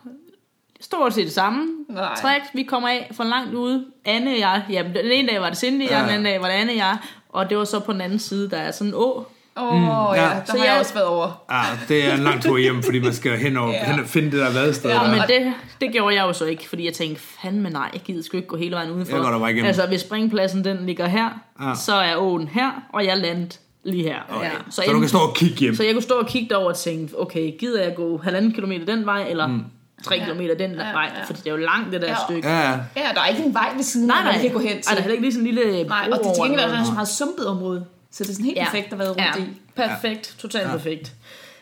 Stort 0.80 1.14
set 1.14 1.24
det 1.24 1.32
samme. 1.34 1.66
Nej. 1.88 2.14
Træk, 2.22 2.40
vi 2.54 2.62
kommer 2.62 2.88
af 2.88 3.10
for 3.16 3.24
langt 3.24 3.54
ude. 3.54 3.84
Anne 4.04 4.30
og 4.30 4.38
jeg, 4.38 4.62
ja, 4.70 4.82
den 4.94 5.10
ene 5.12 5.28
dag 5.28 5.40
var 5.40 5.48
det 5.48 5.58
Cindy, 5.58 5.82
ja. 5.82 5.96
Ja. 5.96 6.02
den 6.02 6.08
anden 6.10 6.24
dag 6.24 6.40
var 6.40 6.46
det 6.46 6.54
Anne 6.54 6.72
og 6.72 6.76
jeg. 6.76 6.96
Og 7.28 7.50
det 7.50 7.58
var 7.58 7.64
så 7.64 7.80
på 7.80 7.92
den 7.92 8.00
anden 8.00 8.18
side, 8.18 8.50
der 8.50 8.56
er 8.56 8.70
sådan 8.70 8.88
en 8.88 8.94
å. 8.94 9.26
Åh, 9.56 9.74
mm, 9.76 9.84
ja, 9.84 10.14
ja. 10.14 10.22
der 10.22 10.40
Så 10.46 10.52
har 10.52 10.58
jeg 10.58 10.66
jeg- 10.72 10.80
også 10.80 10.94
været 10.94 11.06
over. 11.06 11.44
Ah, 11.48 11.64
det 11.88 12.04
er 12.06 12.14
en 12.14 12.20
lang 12.20 12.42
tur 12.42 12.58
hjem, 12.58 12.82
fordi 12.82 12.98
man 13.00 13.12
skal 13.12 13.38
hen 13.38 13.56
og, 13.56 13.70
Ja. 13.72 13.84
hen 13.90 14.00
og 14.00 14.06
finde 14.06 14.30
det 14.30 14.38
der 14.40 14.52
vadested. 14.52 14.90
Ja, 14.90 14.96
der. 14.96 15.10
Men 15.10 15.20
det, 15.28 15.52
det 15.80 15.92
gjorde 15.92 16.14
jeg 16.14 16.22
jo 16.22 16.32
så 16.32 16.44
ikke, 16.44 16.68
fordi 16.68 16.84
jeg 16.84 16.92
tænkte, 16.94 17.22
fandme 17.42 17.70
nej, 17.70 17.90
jeg 17.92 18.00
gider 18.00 18.22
sgu 18.22 18.36
ikke 18.36 18.48
gå 18.48 18.56
hele 18.56 18.74
vejen 18.76 18.90
udenfor. 18.90 19.12
Jeg 19.16 19.22
går 19.24 19.30
der 19.30 19.38
bare 19.38 19.50
igennem. 19.50 19.66
Altså, 19.66 19.86
hvis 19.86 20.00
springpladsen 20.00 20.64
den 20.64 20.86
ligger 20.86 21.06
her, 21.06 21.28
Ja. 21.62 21.74
så 21.74 21.94
er 21.94 22.16
åen 22.16 22.48
her, 22.48 22.70
og 22.92 23.04
jeg 23.06 23.16
landede 23.16 23.50
lige 23.84 24.02
her. 24.04 24.16
Okay. 24.30 24.44
Ja. 24.46 24.50
Så 24.70 24.82
du 24.92 25.00
kan 25.00 25.08
stå 25.08 25.18
og 25.18 25.34
kigge 25.34 25.56
hjem. 25.56 25.74
Så 25.74 25.84
jeg 25.84 25.92
kunne 25.92 26.02
stå 26.02 26.14
og 26.14 26.26
kigge 26.26 26.48
derover 26.48 26.68
og 26.68 26.76
tænke, 26.76 27.20
okay, 27.20 27.52
gider 27.58 27.82
jeg 27.82 27.94
gå 27.94 28.18
halvanden 28.18 28.52
kilometer 28.52 28.84
den 28.84 29.06
vej, 29.06 29.26
eller 29.30 29.46
mm. 29.46 29.64
Tre 30.04 30.14
Ja. 30.14 30.24
kilometer 30.24 30.54
den 30.54 30.70
Ja, 30.70 30.76
vej, 30.92 31.10
ja. 31.16 31.24
fordi 31.24 31.38
det 31.40 31.46
er 31.46 31.50
jo 31.50 31.56
langt 31.56 31.92
det 31.92 32.00
der 32.02 32.08
Ja. 32.08 32.16
stykke. 32.28 32.48
Ja, 32.48 32.58
ja. 32.70 32.78
Ja, 32.96 33.02
der 33.14 33.20
er 33.20 33.26
ikke 33.26 33.42
en 33.42 33.54
vej 33.54 33.72
ved 33.76 33.82
siden 33.82 34.06
Nej, 34.06 34.16
af, 34.18 34.24
nej. 34.24 34.32
man 34.32 34.40
kan 34.42 34.50
gå 34.52 34.58
hen 34.58 34.68
til. 34.82 34.84
der 34.90 34.96
er 34.96 35.00
heller 35.00 35.12
ikke 35.12 35.22
lige 35.24 35.32
sådan 35.32 35.48
en 35.48 35.54
lille 35.54 35.84
Nej, 35.84 36.08
og 36.12 36.18
det 36.18 36.20
til 36.20 36.26
over 36.26 36.44
gengæld 36.44 36.60
er 36.70 36.76
der 36.76 36.84
så 36.84 36.92
meget 36.92 37.08
sumpet 37.08 37.46
område. 37.46 37.84
Så 38.12 38.24
det 38.24 38.30
er 38.30 38.34
sådan 38.34 38.44
helt 38.46 38.58
perfekt 38.58 38.92
at 38.92 38.98
være 38.98 39.08
rundt 39.08 39.20
ja. 39.20 39.42
i. 39.42 39.46
Perfekt, 39.76 40.34
totalt 40.38 40.64
ja. 40.64 40.70
perfekt. 40.72 41.12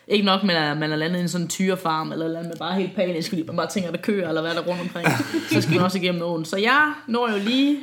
Ikke 0.07 0.25
nok 0.25 0.43
med, 0.43 0.55
at 0.55 0.77
man 0.77 0.91
er 0.91 0.95
landet 0.95 1.17
i 1.19 1.21
en 1.21 1.29
sådan 1.29 1.47
tyrefarm, 1.47 2.11
eller 2.11 2.27
landet 2.27 2.47
med 2.49 2.57
bare 2.57 2.73
helt 2.75 2.95
panisk, 2.95 3.29
fordi 3.29 3.43
man 3.43 3.55
bare 3.55 3.67
tænker, 3.67 3.89
at 3.89 3.95
der 3.95 4.01
kører, 4.01 4.27
eller 4.29 4.41
hvad 4.41 4.51
der 4.51 4.61
er 4.61 4.65
rundt 4.65 4.81
omkring. 4.81 5.07
så 5.51 5.61
skal 5.61 5.73
man 5.75 5.83
også 5.83 5.97
igennem 5.97 6.21
åen. 6.21 6.45
Så 6.45 6.57
jeg 6.57 6.93
når 7.07 7.31
jo 7.31 7.37
lige 7.37 7.77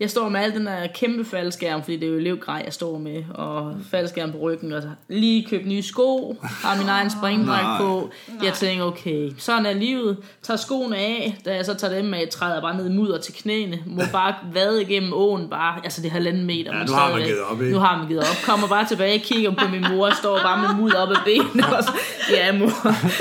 jeg 0.00 0.10
står 0.10 0.28
med 0.28 0.40
al 0.40 0.52
den 0.52 0.66
der 0.66 0.86
kæmpe 0.94 1.24
faldskærm, 1.24 1.82
fordi 1.82 1.96
det 1.96 2.06
er 2.06 2.10
jo 2.10 2.16
elevgrej, 2.16 2.62
jeg 2.64 2.72
står 2.72 2.98
med, 2.98 3.24
og 3.34 3.74
faldskærm 3.90 4.32
på 4.32 4.38
ryggen, 4.38 4.72
og 4.72 4.82
lige 5.08 5.46
købt 5.50 5.66
nye 5.66 5.82
sko, 5.82 6.36
har 6.42 6.76
min 6.76 6.88
egen 6.88 7.10
springdragt 7.10 7.62
Nej. 7.62 7.78
på. 7.78 8.10
Jeg 8.44 8.52
tænker, 8.52 8.84
okay, 8.84 9.30
sådan 9.38 9.66
er 9.66 9.72
livet. 9.72 10.16
Tager 10.42 10.58
skoene 10.58 10.96
af, 10.96 11.36
da 11.44 11.54
jeg 11.54 11.64
så 11.64 11.74
tager 11.74 11.94
dem 12.02 12.14
af, 12.14 12.28
træder 12.30 12.52
jeg 12.52 12.62
bare 12.62 12.76
ned 12.76 12.86
i 12.86 12.92
mudder 12.92 13.18
til 13.18 13.34
knæene, 13.34 13.78
må 13.86 14.02
bare 14.12 14.34
vade 14.52 14.82
igennem 14.82 15.12
åen, 15.12 15.50
bare, 15.50 15.80
altså 15.84 16.02
det 16.02 16.10
halvanden 16.10 16.44
meter. 16.44 16.76
Ja, 16.76 16.84
nu 16.84 16.92
har 16.92 17.10
man 17.12 17.22
givet 17.22 17.40
op, 17.50 17.60
ikke? 17.62 17.72
Nu 17.72 17.78
har 17.78 17.98
man 17.98 18.08
givet 18.08 18.20
op. 18.22 18.36
Kommer 18.44 18.68
bare 18.68 18.84
tilbage, 18.86 19.18
kigger 19.18 19.50
på 19.50 19.68
min 19.68 19.84
mor, 19.90 20.10
står 20.10 20.38
bare 20.42 20.62
med 20.62 20.68
mudder 20.82 20.98
op 20.98 21.10
ad 21.10 21.16
benene, 21.24 21.76
og 21.76 21.84
så, 21.84 21.90
ja 22.30 22.52
mor, 22.52 22.68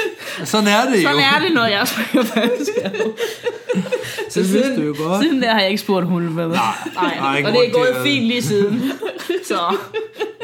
Sådan 0.46 0.68
er 0.68 0.90
det 0.90 1.02
sådan 1.02 1.18
jo. 1.18 1.24
er 1.36 1.40
det, 1.40 1.54
når 1.54 1.66
jeg 1.66 1.88
springer 1.88 2.24
faldskærm. 2.24 2.92
Det 4.36 4.54
vidste 4.54 4.76
du 4.76 4.82
jo 4.82 4.96
godt. 5.04 5.24
Siden 5.24 5.42
der 5.42 5.52
har 5.52 5.60
jeg 5.60 5.70
ikke 5.70 5.82
spurgt 5.82 6.06
hun, 6.06 6.24
hvad 6.28 6.48
Nej, 6.48 6.58
Nej, 6.96 7.18
nej, 7.20 7.38
ikke 7.38 7.50
og 7.50 7.54
det 7.56 7.68
er 7.68 7.72
gået 7.74 7.96
fint 8.04 8.26
lige 8.26 8.42
siden. 8.42 8.92
Så 9.48 9.58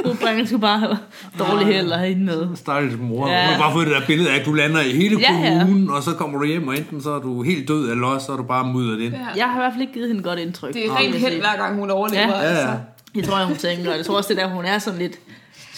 nu 0.05 0.13
bringer 0.21 0.45
skal 0.45 0.59
bare 0.59 0.79
have 0.79 0.97
dårlig 1.39 1.67
held 1.67 1.91
og 1.91 1.99
hende 1.99 2.23
med. 2.25 2.47
Stakkels 2.55 2.95
mor. 2.99 3.27
Ja. 3.27 3.33
Ja. 3.33 3.45
Hun 3.45 3.53
har 3.53 3.61
bare 3.61 3.73
fået 3.73 3.87
det 3.87 3.95
der 3.95 4.05
billede 4.07 4.29
af, 4.31 4.39
at 4.39 4.45
du 4.45 4.53
lander 4.53 4.81
i 4.81 4.91
hele 4.91 5.19
Ja, 5.19 5.33
ja. 5.33 5.59
kommunen, 5.59 5.89
og 5.89 6.03
så 6.03 6.11
kommer 6.11 6.39
du 6.39 6.45
hjem, 6.45 6.67
og 6.67 6.77
enten 6.77 7.01
så 7.01 7.11
er 7.11 7.19
du 7.19 7.41
helt 7.43 7.67
død, 7.67 7.91
eller 7.91 8.07
også 8.07 8.25
så 8.25 8.31
er 8.31 8.37
du 8.37 8.43
bare 8.43 8.67
mudret 8.67 8.99
ind. 9.01 9.13
Ja. 9.13 9.19
Jeg 9.35 9.45
har 9.45 9.59
i 9.59 9.61
hvert 9.61 9.73
fald 9.73 9.81
ikke 9.81 9.93
givet 9.93 10.07
hende 10.07 10.19
et 10.19 10.25
godt 10.25 10.39
indtryk. 10.39 10.73
Det 10.73 10.85
er 10.85 10.97
rent 10.97 11.13
jeg 11.13 11.21
held, 11.21 11.35
hver 11.39 11.57
gang 11.57 11.79
hun 11.79 11.89
overlever. 11.89 12.21
Ja. 12.21 12.27
Ja, 12.29 12.41
Altså. 12.43 12.67
ja. 12.67 12.73
Det 13.15 13.23
tror 13.23 13.37
jeg, 13.37 13.47
hun 13.47 13.55
tænker. 13.57 13.91
Og 13.91 13.97
jeg 13.97 14.05
tror 14.05 14.17
også, 14.17 14.33
det 14.33 14.39
er 14.41 14.47
der, 14.47 14.53
hun 14.55 14.65
er 14.65 14.79
sådan 14.79 14.99
lidt... 14.99 15.13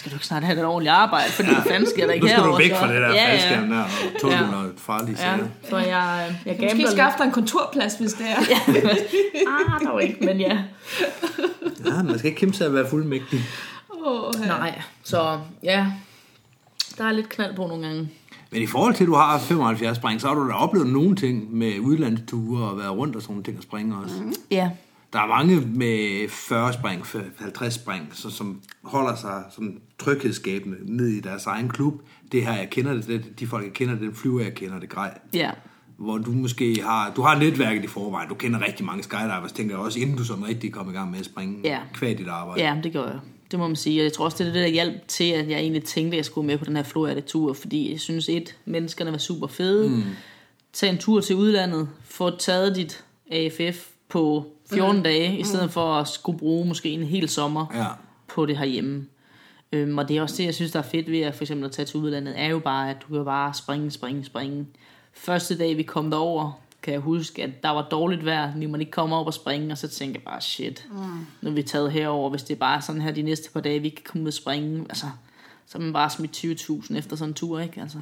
Skal 0.06 0.12
du 0.12 0.16
ikke 0.16 0.26
snart 0.26 0.44
have 0.44 0.58
et 0.58 0.64
ordentligt 0.64 0.92
arbejde? 0.92 1.30
Fordi 1.30 1.48
ja. 1.48 1.58
fanden 1.72 1.90
sker 1.90 2.06
der 2.06 2.12
ikke 2.12 2.24
Nu 2.26 2.28
skal 2.28 2.38
du 2.38 2.42
herovre, 2.42 2.62
væk 2.62 2.74
fra 2.76 2.92
det 2.92 3.00
der 3.00 3.14
ja, 3.14 3.30
faldskærm 3.30 3.72
ja. 3.72 3.76
der, 3.76 3.82
og 3.82 4.20
tunnel 4.20 4.38
Ja. 4.38 4.56
og 4.56 4.64
farlige 4.76 5.16
Ja, 5.20 5.36
så 5.70 5.76
jeg, 5.76 6.36
jeg 6.46 6.54
Måske 6.54 6.66
gambler 6.66 6.90
skaffe 6.90 7.18
dig 7.18 7.24
en 7.24 7.32
kontorplads, 7.32 7.94
hvis 7.94 8.12
det 8.12 8.26
er. 8.30 8.72
lidt. 8.72 8.84
Ah, 8.84 9.86
dog 9.86 10.02
ikke, 10.02 10.24
men 10.24 10.40
ja. 10.40 10.58
Ja, 11.86 12.02
man 12.02 12.18
skal 12.18 12.28
ikke 12.28 12.38
kæmpe 12.38 12.56
sig 12.56 12.66
at 12.66 12.74
være 12.74 12.88
fuldmægtig. 12.90 13.40
Oh, 14.04 14.32
ja. 14.42 14.46
Nej, 14.46 14.82
så 15.04 15.38
ja. 15.62 15.86
Der 16.98 17.04
er 17.04 17.12
lidt 17.12 17.28
knald 17.28 17.56
på 17.56 17.66
nogle 17.66 17.86
gange. 17.86 18.10
Men 18.50 18.62
i 18.62 18.66
forhold 18.66 18.94
til, 18.94 19.04
at 19.04 19.08
du 19.08 19.14
har 19.14 19.38
75 19.38 19.96
spring, 19.96 20.20
så 20.20 20.26
har 20.28 20.34
du 20.34 20.48
da 20.48 20.52
oplevet 20.52 20.88
nogle 20.88 21.16
ting 21.16 21.54
med 21.56 21.78
udlandsture 21.80 22.70
og 22.70 22.78
været 22.78 22.90
rundt 22.90 23.16
og 23.16 23.22
sådan 23.22 23.32
nogle 23.32 23.44
ting 23.44 23.56
og 23.56 23.62
springe 23.62 23.96
også. 24.04 24.14
Mm. 24.22 24.32
Ja. 24.50 24.70
Der 25.16 25.22
er 25.22 25.26
mange 25.26 25.60
med 25.60 26.28
40 26.28 26.72
spring, 26.72 27.06
50 27.38 27.74
spring, 27.74 28.10
så, 28.12 28.30
som 28.30 28.60
holder 28.82 29.14
sig 29.16 29.44
som 29.54 29.80
tryghedsskabende 29.98 30.96
ned 30.96 31.06
i 31.06 31.20
deres 31.20 31.46
egen 31.46 31.68
klub. 31.68 31.94
Det 32.32 32.46
her, 32.46 32.52
jeg 32.52 32.70
kender 32.70 32.92
det, 32.94 33.06
det 33.08 33.40
de 33.40 33.46
folk, 33.46 33.64
jeg 33.64 33.72
kender, 33.72 33.94
den 33.94 34.14
flyver, 34.14 34.40
jeg 34.42 34.54
kender 34.54 34.80
det 34.80 34.88
grej. 34.88 35.18
Ja. 35.34 35.50
Hvor 35.96 36.18
du 36.18 36.30
måske 36.32 36.82
har, 36.82 37.12
du 37.16 37.22
har 37.22 37.38
netværket 37.38 37.84
i 37.84 37.86
forvejen, 37.86 38.28
du 38.28 38.34
kender 38.34 38.66
rigtig 38.66 38.86
mange 38.86 39.02
skydivers, 39.02 39.52
tænker 39.52 39.74
jeg 39.74 39.84
også, 39.84 39.98
inden 39.98 40.16
du 40.16 40.24
sådan 40.24 40.46
rigtig 40.48 40.72
kom 40.72 40.90
i 40.90 40.92
gang 40.92 41.10
med 41.10 41.18
at 41.18 41.24
springe 41.24 41.60
Ja. 41.64 41.78
kvad 41.94 42.14
dit 42.14 42.28
arbejde. 42.28 42.62
Ja, 42.62 42.76
det 42.82 42.92
gør 42.92 43.04
jeg. 43.04 43.18
Det 43.50 43.58
må 43.58 43.66
man 43.66 43.76
sige. 43.76 44.00
Og 44.00 44.04
jeg 44.04 44.12
tror 44.12 44.24
også, 44.24 44.38
det 44.38 44.48
er 44.48 44.52
det, 44.52 44.62
der 44.62 44.68
hjalp 44.68 45.08
til, 45.08 45.30
at 45.30 45.48
jeg 45.48 45.58
egentlig 45.58 45.84
tænkte, 45.84 46.14
at 46.14 46.16
jeg 46.16 46.24
skulle 46.24 46.46
med 46.46 46.58
på 46.58 46.64
den 46.64 46.76
her 46.76 46.82
Florida-tur. 46.82 47.52
Fordi 47.52 47.92
jeg 47.92 48.00
synes, 48.00 48.28
et, 48.28 48.56
menneskerne 48.64 49.12
var 49.12 49.18
super 49.18 49.46
fede. 49.46 49.88
Mm. 49.88 50.02
Tag 50.72 50.90
en 50.90 50.98
tur 50.98 51.20
til 51.20 51.36
udlandet. 51.36 51.88
Få 52.04 52.36
taget 52.36 52.76
dit 52.76 53.04
AFF 53.30 53.86
på 54.08 54.52
14 54.70 54.96
mm. 54.96 55.02
dage, 55.02 55.38
i 55.38 55.44
stedet 55.44 55.70
for 55.70 55.94
at 55.94 56.08
skulle 56.08 56.38
bruge 56.38 56.66
måske 56.66 56.90
en 56.90 57.02
hel 57.02 57.28
sommer 57.28 57.66
Ja. 57.74 57.86
på 58.28 58.46
det 58.46 58.56
herhjemme. 58.58 59.06
Øhm, 59.72 59.98
og 59.98 60.08
det 60.08 60.16
er 60.16 60.22
også 60.22 60.36
det, 60.36 60.44
jeg 60.44 60.54
synes, 60.54 60.72
der 60.72 60.78
er 60.78 60.82
fedt 60.82 61.10
ved 61.10 61.20
at, 61.20 61.34
for 61.34 61.44
eksempel 61.44 61.66
at 61.66 61.72
tage 61.72 61.86
til 61.86 61.96
udlandet, 62.00 62.34
er 62.40 62.46
jo 62.46 62.58
bare, 62.58 62.90
at 62.90 62.96
du 63.08 63.14
kan 63.14 63.24
bare 63.24 63.54
springe, 63.54 63.90
springe, 63.90 64.24
springe. 64.24 64.66
Første 65.12 65.58
dag, 65.58 65.76
vi 65.76 65.82
kom 65.82 66.10
derover, 66.10 66.60
kan 66.82 66.92
jeg 66.92 67.00
huske, 67.00 67.42
at 67.42 67.62
der 67.62 67.68
var 67.70 67.88
dårligt 67.90 68.24
vejr, 68.24 68.52
vi 68.56 68.66
måtte 68.66 68.82
ikke 68.82 68.92
komme 68.92 69.16
op 69.16 69.26
og 69.26 69.34
springe, 69.34 69.72
og 69.72 69.78
så 69.78 69.88
tænkte 69.88 70.18
jeg 70.18 70.24
bare, 70.32 70.40
shit, 70.40 70.86
mm. 70.90 70.98
nu 71.42 71.50
er 71.50 71.54
vi 71.54 71.62
taget 71.62 71.92
herover, 71.92 72.30
hvis 72.30 72.42
det 72.42 72.54
er 72.54 72.58
bare 72.58 72.82
sådan 72.82 73.00
her 73.02 73.10
de 73.12 73.22
næste 73.22 73.50
par 73.50 73.60
dage, 73.60 73.80
vi 73.80 73.88
kan 73.88 74.04
komme 74.06 74.22
ud 74.22 74.28
og 74.28 74.34
springe, 74.34 74.80
altså, 74.88 75.06
så 75.66 75.78
er 75.78 75.82
man 75.82 75.92
bare 75.92 76.10
smidt 76.10 76.44
20.000 76.44 76.96
efter 76.96 77.16
sådan 77.16 77.30
en 77.30 77.34
tur, 77.34 77.60
ikke? 77.60 77.80
Altså. 77.80 77.98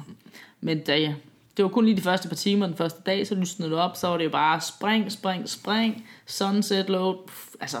Men 0.61 0.79
da 0.83 1.15
det 1.57 1.63
var 1.63 1.69
kun 1.69 1.85
lige 1.85 1.97
de 1.97 2.01
første 2.01 2.27
par 2.27 2.35
timer 2.35 2.67
den 2.67 2.75
første 2.75 3.01
dag, 3.05 3.27
så 3.27 3.35
lysnede 3.35 3.71
det 3.71 3.79
op, 3.79 3.95
så 3.95 4.07
var 4.07 4.17
det 4.17 4.25
jo 4.25 4.29
bare 4.29 4.61
spring, 4.61 5.11
spring, 5.11 5.49
spring, 5.49 6.07
sunset 6.25 6.89
load, 6.89 7.27
pff, 7.27 7.49
altså 7.59 7.77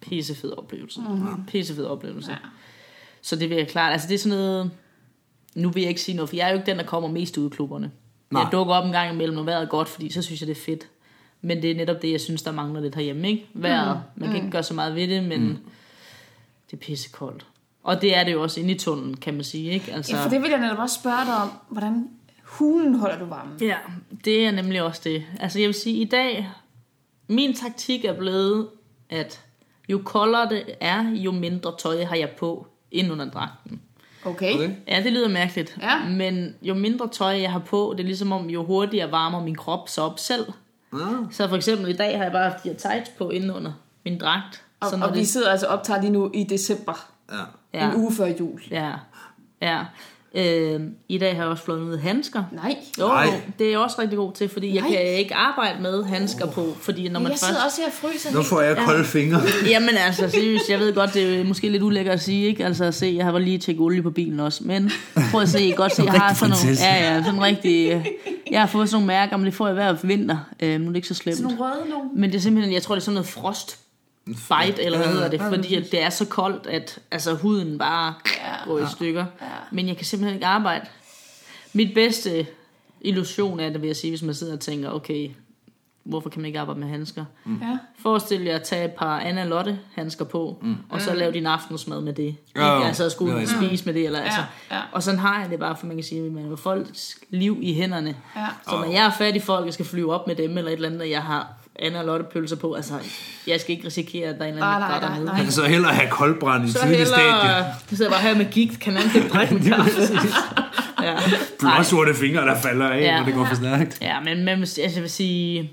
pissefed 0.00 0.58
oplevelse. 0.58 1.00
Mm-hmm. 1.00 1.44
Pissefed 1.46 1.84
oplevelse. 1.84 2.30
Ja. 2.30 2.36
Så 3.22 3.36
det 3.36 3.50
vil 3.50 3.58
jeg 3.58 3.68
klart, 3.68 3.92
altså 3.92 4.08
det 4.08 4.14
er 4.14 4.18
sådan 4.18 4.38
noget, 4.38 4.70
nu 5.54 5.70
vil 5.70 5.80
jeg 5.80 5.88
ikke 5.88 6.00
sige 6.00 6.14
noget, 6.16 6.28
for 6.28 6.36
jeg 6.36 6.46
er 6.46 6.50
jo 6.50 6.58
ikke 6.58 6.70
den, 6.70 6.78
der 6.78 6.84
kommer 6.84 7.08
mest 7.08 7.38
ud 7.38 7.46
i 7.46 7.54
klubberne. 7.54 7.90
Nej. 8.30 8.42
Jeg 8.42 8.52
dukker 8.52 8.74
op 8.74 8.84
en 8.84 8.92
gang 8.92 9.12
imellem, 9.12 9.36
når 9.36 9.42
vejret 9.42 9.62
er 9.62 9.68
godt, 9.68 9.88
fordi 9.88 10.12
så 10.12 10.22
synes 10.22 10.40
jeg, 10.40 10.48
det 10.48 10.56
er 10.56 10.60
fedt. 10.60 10.88
Men 11.42 11.62
det 11.62 11.70
er 11.70 11.74
netop 11.74 12.02
det, 12.02 12.12
jeg 12.12 12.20
synes, 12.20 12.42
der 12.42 12.52
mangler 12.52 12.80
lidt 12.80 12.94
herhjemme, 12.94 13.28
ikke? 13.28 13.46
Vejret. 13.54 14.02
Mm. 14.14 14.20
Man 14.20 14.28
kan 14.30 14.36
ikke 14.36 14.50
gøre 14.50 14.62
så 14.62 14.74
meget 14.74 14.94
ved 14.94 15.08
det, 15.08 15.24
men 15.24 15.40
mm. 15.40 15.58
det 16.70 16.72
er 16.72 16.80
pissekoldt. 16.80 17.46
Og 17.82 18.02
det 18.02 18.16
er 18.16 18.24
det 18.24 18.32
jo 18.32 18.42
også 18.42 18.60
inde 18.60 18.74
i 18.74 18.78
tunnelen, 18.78 19.16
kan 19.16 19.34
man 19.34 19.44
sige, 19.44 19.70
ikke? 19.70 19.92
Altså, 19.92 20.16
ja, 20.16 20.24
for 20.24 20.30
det 20.30 20.42
vil 20.42 20.50
jeg 20.50 20.60
netop 20.60 20.78
også 20.78 20.94
spørge 20.94 21.26
dig 21.26 21.36
om. 21.36 21.50
Hvordan 21.68 22.08
hulen 22.58 22.94
holder 22.94 23.18
du 23.18 23.24
varmen? 23.24 23.58
Ja, 23.60 23.76
det 24.24 24.46
er 24.46 24.50
nemlig 24.50 24.82
også 24.82 25.00
det. 25.04 25.24
Altså 25.40 25.58
jeg 25.58 25.66
vil 25.66 25.74
sige, 25.74 25.96
i 25.96 26.04
dag, 26.04 26.50
min 27.28 27.54
taktik 27.54 28.04
er 28.04 28.12
blevet, 28.12 28.68
at 29.10 29.40
jo 29.88 30.00
koldere 30.04 30.48
det 30.48 30.64
er, 30.80 31.10
jo 31.10 31.32
mindre 31.32 31.74
tøj 31.78 32.04
har 32.04 32.16
jeg 32.16 32.30
på 32.38 32.66
ind 32.90 33.12
under 33.12 33.30
dragten. 33.30 33.80
Okay. 34.24 34.54
Okay. 34.54 34.70
Ja, 34.88 35.02
det 35.02 35.12
lyder 35.12 35.28
mærkeligt. 35.28 35.78
Ja. 35.82 36.08
Men 36.08 36.54
jo 36.62 36.74
mindre 36.74 37.08
tøj 37.08 37.40
jeg 37.40 37.52
har 37.52 37.58
på, 37.58 37.94
det 37.96 38.02
er 38.02 38.06
ligesom 38.06 38.32
om, 38.32 38.50
jo 38.50 38.64
hurtigere 38.64 39.12
varmer 39.12 39.44
min 39.44 39.54
krop 39.54 39.88
så 39.88 40.02
op 40.02 40.18
selv. 40.18 40.52
Ja. 40.92 40.98
Så 41.30 41.48
for 41.48 41.56
eksempel 41.56 41.88
i 41.88 41.92
dag 41.92 42.16
har 42.16 42.22
jeg 42.22 42.32
bare 42.32 42.50
haft 42.50 42.64
de 42.64 42.68
her 42.68 42.76
tights 42.76 43.10
på 43.18 43.30
inden 43.30 43.50
under 43.50 43.72
min 44.04 44.18
dragt. 44.18 44.64
Og, 44.80 44.90
Så 44.90 44.96
når 44.96 45.06
og 45.06 45.14
vi 45.14 45.18
det, 45.18 45.28
sidder 45.28 45.50
altså 45.50 45.66
optager 45.66 46.00
lige 46.00 46.12
nu 46.12 46.30
i 46.34 46.44
december. 46.44 47.10
Ja. 47.72 47.90
En 47.90 47.96
uge 47.96 48.12
før 48.12 48.26
jul. 48.26 48.62
Ja, 48.70 48.92
ja. 49.62 49.84
Øh, 50.36 50.80
I 51.08 51.18
dag 51.18 51.36
har 51.36 51.42
jeg 51.42 51.50
også 51.50 51.64
flået 51.64 51.80
ud 51.80 51.98
handsker. 51.98 52.42
Nej. 52.52 52.76
Jo, 53.00 53.06
Nej. 53.06 53.40
det 53.58 53.66
er 53.66 53.70
jeg 53.70 53.78
også 53.78 53.96
rigtig 53.98 54.18
god 54.18 54.32
til, 54.32 54.48
fordi 54.48 54.72
Nej. 54.72 54.74
Jeg 54.74 54.90
kan 54.90 55.18
ikke 55.18 55.34
arbejde 55.34 55.82
med 55.82 56.04
handsker 56.04 56.46
på, 56.46 56.76
fordi 56.80 57.08
når 57.08 57.20
man 57.20 57.32
jeg 57.32 57.38
først... 57.38 57.46
sidder 57.46 57.64
også 57.64 57.80
her 57.80 57.86
og 57.86 57.92
fryser 57.92 58.32
Nu 58.32 58.42
får 58.42 58.60
jeg 58.60 58.76
kolde 58.76 59.04
fingre. 59.04 59.40
Jamen 59.72 59.96
altså, 60.06 60.30
seriøst, 60.30 60.70
jeg 60.70 60.78
ved 60.78 60.94
godt, 60.94 61.14
det 61.14 61.40
er 61.40 61.44
måske 61.44 61.68
lidt 61.68 61.82
ulækkert 61.82 62.14
at 62.14 62.22
sige, 62.22 62.46
ikke? 62.46 62.64
Altså 62.64 62.84
at 62.84 62.94
se, 62.94 63.14
jeg 63.16 63.24
har 63.24 63.38
lige 63.38 63.58
tjekket 63.58 63.82
olie 63.82 64.02
på 64.02 64.10
bilen 64.10 64.40
også, 64.40 64.64
men 64.64 64.90
prøv 65.30 65.40
at 65.40 65.48
se, 65.48 65.62
I 65.62 65.72
godt 65.72 65.94
se, 65.94 66.02
jeg 66.12 66.12
har 66.12 66.34
sådan 66.34 66.50
nogle, 66.50 66.78
ja, 66.80 67.14
ja, 67.14 67.22
sådan 67.24 67.42
rigtig, 67.42 67.92
øh, 67.92 68.06
jeg 68.50 68.60
har 68.60 68.66
fået 68.66 68.88
sådan 68.88 68.96
nogle 68.96 69.06
mærker, 69.06 69.36
men 69.36 69.46
det 69.46 69.54
får 69.54 69.66
jeg 69.66 69.74
hver 69.74 69.96
vinter, 70.02 70.38
øh, 70.60 70.80
nu 70.80 70.86
er 70.86 70.88
det 70.88 70.96
ikke 70.96 71.08
så 71.08 71.14
slemt. 71.14 71.36
Sådan 71.36 71.56
nogle 71.56 71.74
røde 71.74 71.90
nogle. 71.90 72.10
Men 72.14 72.30
det 72.30 72.36
er 72.36 72.42
simpelthen, 72.42 72.74
jeg 72.74 72.82
tror, 72.82 72.94
det 72.94 73.00
er 73.00 73.04
sådan 73.04 73.14
noget 73.14 73.28
frost 73.28 73.78
bite, 74.26 74.82
eller 74.82 74.98
hvad 74.98 75.06
Ja, 75.08 75.12
hedder 75.12 75.28
det, 75.28 75.38
ja, 75.40 75.48
fordi 75.50 75.74
at 75.74 75.84
det 75.92 76.02
er 76.02 76.10
så 76.10 76.24
koldt, 76.26 76.66
at 76.66 76.98
altså, 77.10 77.34
huden 77.34 77.78
bare 77.78 78.14
Ja. 78.44 78.64
går 78.64 78.78
i 78.78 78.86
stykker. 78.92 79.24
Men 79.70 79.88
jeg 79.88 79.96
kan 79.96 80.06
simpelthen 80.06 80.34
ikke 80.34 80.46
arbejde. 80.46 80.86
Mit 81.72 81.94
bedste 81.94 82.46
illusion 83.00 83.60
er 83.60 83.70
det, 83.70 83.80
vil 83.80 83.86
jeg 83.86 83.96
sige, 83.96 84.10
hvis 84.10 84.22
man 84.22 84.34
sidder 84.34 84.52
og 84.52 84.60
tænker, 84.60 84.90
okay, 84.90 85.30
hvorfor 86.04 86.28
kan 86.30 86.40
man 86.42 86.46
ikke 86.46 86.60
arbejde 86.60 86.80
med 86.80 86.88
handsker? 86.88 87.24
Ja. 87.46 87.78
Forestil 87.98 88.40
jer 88.42 88.54
at 88.54 88.62
tage 88.62 88.84
et 88.84 88.92
par 88.92 89.20
Anna 89.20 89.44
Lotte 89.44 89.78
handsker 89.94 90.24
på, 90.24 90.58
mm. 90.62 90.76
og 90.90 91.00
så 91.00 91.14
lave 91.14 91.32
din 91.32 91.46
aftensmad 91.46 92.00
med 92.00 92.12
det. 92.12 92.36
Ja, 92.56 92.76
Ikke? 92.76 92.88
Altså 92.88 93.04
at 93.04 93.12
skulle 93.12 93.42
er 93.42 93.46
spise 93.46 93.84
med 93.86 93.94
det. 93.94 94.06
Eller, 94.06 94.20
altså. 94.20 94.40
ja. 94.70 94.80
Og 94.92 95.02
sådan 95.02 95.20
har 95.20 95.40
jeg 95.40 95.50
det 95.50 95.58
bare, 95.58 95.76
for 95.76 95.86
man 95.86 95.96
kan 95.96 96.04
sige, 96.04 96.26
at 96.26 96.32
man 96.32 96.48
har 96.48 96.56
folks 96.56 97.16
liv 97.30 97.58
i 97.62 97.74
hænderne. 97.74 98.16
Ja. 98.36 98.46
Så 98.64 98.70
når 98.76 98.92
jeg 98.92 99.06
er 99.06 99.10
færdig 99.10 99.42
folk, 99.42 99.66
jeg 99.66 99.74
skal 99.74 99.86
flyve 99.86 100.14
op 100.14 100.26
med 100.26 100.36
dem, 100.36 100.58
eller 100.58 100.70
et 100.70 100.74
eller 100.74 100.88
andet, 100.88 101.00
og 101.00 101.10
jeg 101.10 101.22
har 101.22 101.52
Anna 101.78 102.02
Lotte 102.02 102.24
pølser 102.32 102.56
på, 102.56 102.72
altså, 102.74 102.94
jeg 103.46 103.60
skal 103.60 103.72
ikke 103.76 103.86
risikere, 103.86 104.28
at 104.28 104.34
der 104.38 104.44
er 104.44 104.48
en 104.48 104.54
eller 104.54 104.66
anden, 104.66 104.80
Nej, 104.80 104.90
der 104.90 105.00
nej, 105.00 105.08
nej, 105.08 105.16
dernede. 105.18 105.34
Han 105.36 105.44
kan 105.44 105.52
så 105.52 105.64
hellere 105.64 105.92
have 105.92 106.10
koldbrand 106.10 106.68
i 106.68 106.72
Så 106.72 106.78
tidlig 106.80 107.06
stadie. 107.06 107.24
hellere, 107.24 107.64
det 107.90 107.98
sidder 107.98 108.10
bare 108.10 108.20
her 108.20 108.34
med 108.36 108.50
gigt, 108.50 108.80
kan 108.80 108.92
man 108.94 109.02
ikke 109.14 109.28
drikke 109.28 109.54
med 109.58 109.62
kaffe. 109.62 109.90
ja. 111.02 111.16
Blåsorte 111.58 112.14
fingre, 112.14 112.40
der 112.46 112.60
falder 112.60 112.88
af, 112.88 113.00
Ja. 113.00 113.18
når 113.18 113.24
det 113.24 113.34
går 113.34 113.44
for 113.44 113.54
stærkt. 113.54 113.98
Ja, 114.02 114.20
men, 114.20 114.44
men 114.44 114.48
altså, 114.60 114.80
jeg 114.94 115.02
vil 115.02 115.10
sige, 115.10 115.72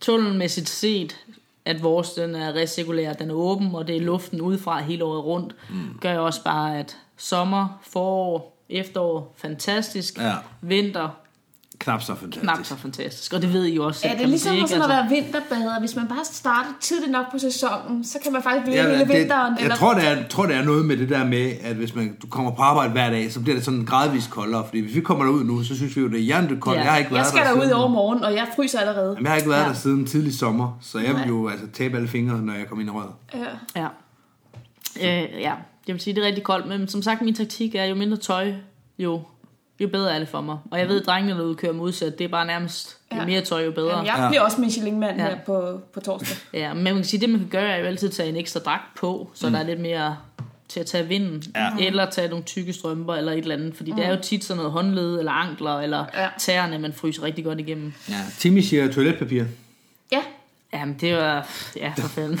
tunnelmæssigt 0.00 0.68
set, 0.68 1.16
at 1.64 1.82
vores 1.82 2.10
den 2.10 2.34
er 2.34 2.54
recirkulær, 2.54 3.12
den 3.12 3.30
er 3.30 3.34
åben, 3.34 3.74
og 3.74 3.86
det 3.86 3.96
er 3.96 4.00
luften 4.00 4.40
udefra 4.40 4.82
hele 4.82 5.04
året 5.04 5.24
rundt, 5.24 5.54
mm. 5.70 5.98
gør 6.00 6.12
jo 6.12 6.24
også 6.24 6.44
bare, 6.44 6.78
at 6.78 6.96
sommer, 7.16 7.80
forår, 7.92 8.58
efterår, 8.70 9.34
fantastisk, 9.38 10.18
Ja. 10.18 10.32
vinter, 10.60 11.08
Knap 11.84 12.02
så 12.02 12.14
fantastisk. 12.14 12.42
knap 12.42 12.64
så 12.64 12.76
fantastisk, 12.76 13.32
og 13.32 13.42
det 13.42 13.52
ved 13.52 13.64
I 13.64 13.74
jo 13.74 13.86
også 13.86 14.00
selv, 14.00 14.10
Er 14.10 14.14
det 14.14 14.22
man 14.22 14.30
ligesom 14.30 14.52
sige, 14.52 14.68
sådan 14.68 14.82
ikke? 14.82 14.94
at 14.94 14.98
være 15.00 15.08
vinterbader? 15.22 15.80
Hvis 15.80 15.96
man 15.96 16.08
bare 16.08 16.24
starter 16.24 16.70
tidligt 16.80 17.12
nok 17.12 17.30
på 17.32 17.38
sæsonen, 17.38 18.04
så 18.04 18.18
kan 18.22 18.32
man 18.32 18.42
faktisk 18.42 18.64
blive 18.64 18.76
Ja, 18.76 18.88
hele 18.88 18.98
det, 19.00 19.08
vinteren. 19.08 19.54
jeg 19.60 19.70
tror 19.70 19.94
det, 19.94 20.08
er, 20.08 20.28
tror, 20.28 20.46
det 20.46 20.56
er 20.56 20.64
noget 20.64 20.84
med 20.84 20.96
det 20.96 21.08
der 21.08 21.24
med, 21.24 21.52
at 21.62 21.76
hvis 21.76 21.94
man, 21.94 22.16
du 22.22 22.26
kommer 22.26 22.50
på 22.50 22.62
arbejde 22.62 22.92
hver 22.92 23.10
dag, 23.10 23.32
så 23.32 23.40
bliver 23.40 23.56
det 23.56 23.64
sådan 23.64 23.84
gradvist 23.84 24.30
koldere. 24.30 24.64
Fordi 24.68 24.80
hvis 24.80 24.94
vi 24.94 25.00
kommer 25.00 25.24
derud 25.24 25.44
nu, 25.44 25.62
så 25.62 25.76
synes 25.76 25.96
vi 25.96 26.00
jo, 26.00 26.08
det 26.08 26.16
er 26.16 26.22
hjernet 26.22 26.60
koldt. 26.60 26.78
Ja. 26.78 26.82
Jeg 26.84 26.92
har 26.92 26.98
ikke 26.98 27.10
været 27.10 27.18
jeg 27.20 27.26
skal 27.26 27.40
der 27.40 27.48
derud 27.48 27.60
i 27.62 27.64
siden, 27.64 27.74
overmorgen, 27.76 28.24
og 28.24 28.32
jeg 28.34 28.46
fryser 28.56 28.80
allerede. 28.80 29.08
Jamen, 29.08 29.22
jeg 29.24 29.30
har 29.32 29.36
ikke 29.36 29.50
været 29.50 29.62
Ja. 29.62 29.68
der 29.68 29.74
siden 29.74 30.06
tidlig 30.06 30.34
sommer, 30.34 30.78
så 30.82 30.98
jeg 30.98 31.14
vil 31.14 31.24
jo 31.28 31.48
altså 31.48 31.66
tabe 31.72 31.96
alle 31.96 32.08
fingre, 32.08 32.42
når 32.42 32.52
jeg 32.52 32.66
kommer 32.68 32.82
ind 32.82 32.90
i 32.90 32.94
røret. 32.94 33.10
Ja. 33.34 33.80
Ja. 33.82 33.86
Øh, 35.24 35.40
ja, 35.40 35.52
jeg 35.86 35.94
vil 35.94 36.00
sige, 36.00 36.14
det 36.14 36.22
er 36.22 36.26
rigtig 36.26 36.44
koldt, 36.44 36.66
men 36.68 36.88
som 36.88 37.02
sagt, 37.02 37.22
min 37.22 37.34
taktik 37.34 37.74
er, 37.74 37.84
jo 37.84 37.94
mindre 37.94 38.16
tøj, 38.16 38.52
jo 38.98 39.22
jo 39.80 39.88
bedre 39.88 40.14
er 40.14 40.18
det 40.18 40.28
for 40.28 40.40
mig. 40.40 40.58
Og 40.70 40.78
jeg 40.78 40.88
ved, 40.88 41.00
at 41.00 41.06
drengene 41.06 41.38
derude 41.38 41.54
kører 41.54 41.72
modsat. 41.72 42.18
Det 42.18 42.24
er 42.24 42.28
bare 42.28 42.46
nærmest, 42.46 42.96
jo 43.12 43.16
Ja. 43.20 43.26
mere 43.26 43.40
tøj, 43.40 43.64
jo 43.64 43.70
bedre. 43.70 43.90
Jamen, 43.90 44.06
jeg 44.06 44.14
Ja. 44.18 44.28
bliver 44.28 44.42
også 44.42 44.60
Michelin-mand 44.60 45.16
Ja. 45.16 45.22
her 45.22 45.36
på, 45.46 45.80
på 45.94 46.00
torsdag. 46.00 46.36
Ja, 46.60 46.74
men 46.74 46.84
man 46.84 46.94
kan 46.94 47.04
sige, 47.04 47.20
det 47.20 47.28
man 47.30 47.38
kan 47.40 47.48
gøre, 47.48 47.68
er 47.70 47.78
jo 47.78 47.84
altid 47.84 48.08
at 48.08 48.14
tage 48.14 48.28
en 48.28 48.36
ekstra 48.36 48.60
dragt 48.60 48.94
på, 48.98 49.30
så 49.34 49.46
mm. 49.46 49.52
der 49.52 49.60
er 49.60 49.64
lidt 49.64 49.80
mere 49.80 50.16
til 50.68 50.80
at 50.80 50.86
tage 50.86 51.06
vinden, 51.06 51.42
Ja. 51.56 51.70
eller 51.86 52.10
tage 52.10 52.28
nogle 52.28 52.44
tykke 52.44 52.72
strømper, 52.72 53.14
eller 53.14 53.32
et 53.32 53.38
eller 53.38 53.54
andet, 53.54 53.76
fordi 53.76 53.90
mm. 53.90 53.96
det 53.96 54.06
er 54.06 54.10
jo 54.10 54.18
tit 54.22 54.44
sådan 54.44 54.56
noget 54.56 54.72
håndled, 54.72 55.18
eller 55.18 55.32
ankler, 55.32 55.80
eller 55.80 56.04
ja. 56.14 56.28
tæerne, 56.38 56.78
man 56.78 56.92
fryser 56.92 57.22
rigtig 57.22 57.44
godt 57.44 57.60
igennem. 57.60 57.92
Ja, 58.08 58.20
Timmy 58.38 58.60
siger 58.60 58.92
toiletpapir. 58.92 59.44
Ja, 60.12 60.20
Jamen, 60.72 60.96
det 61.00 61.16
var... 61.16 61.48
Ja, 61.76 61.92
for 61.98 62.08
fanden. 62.08 62.40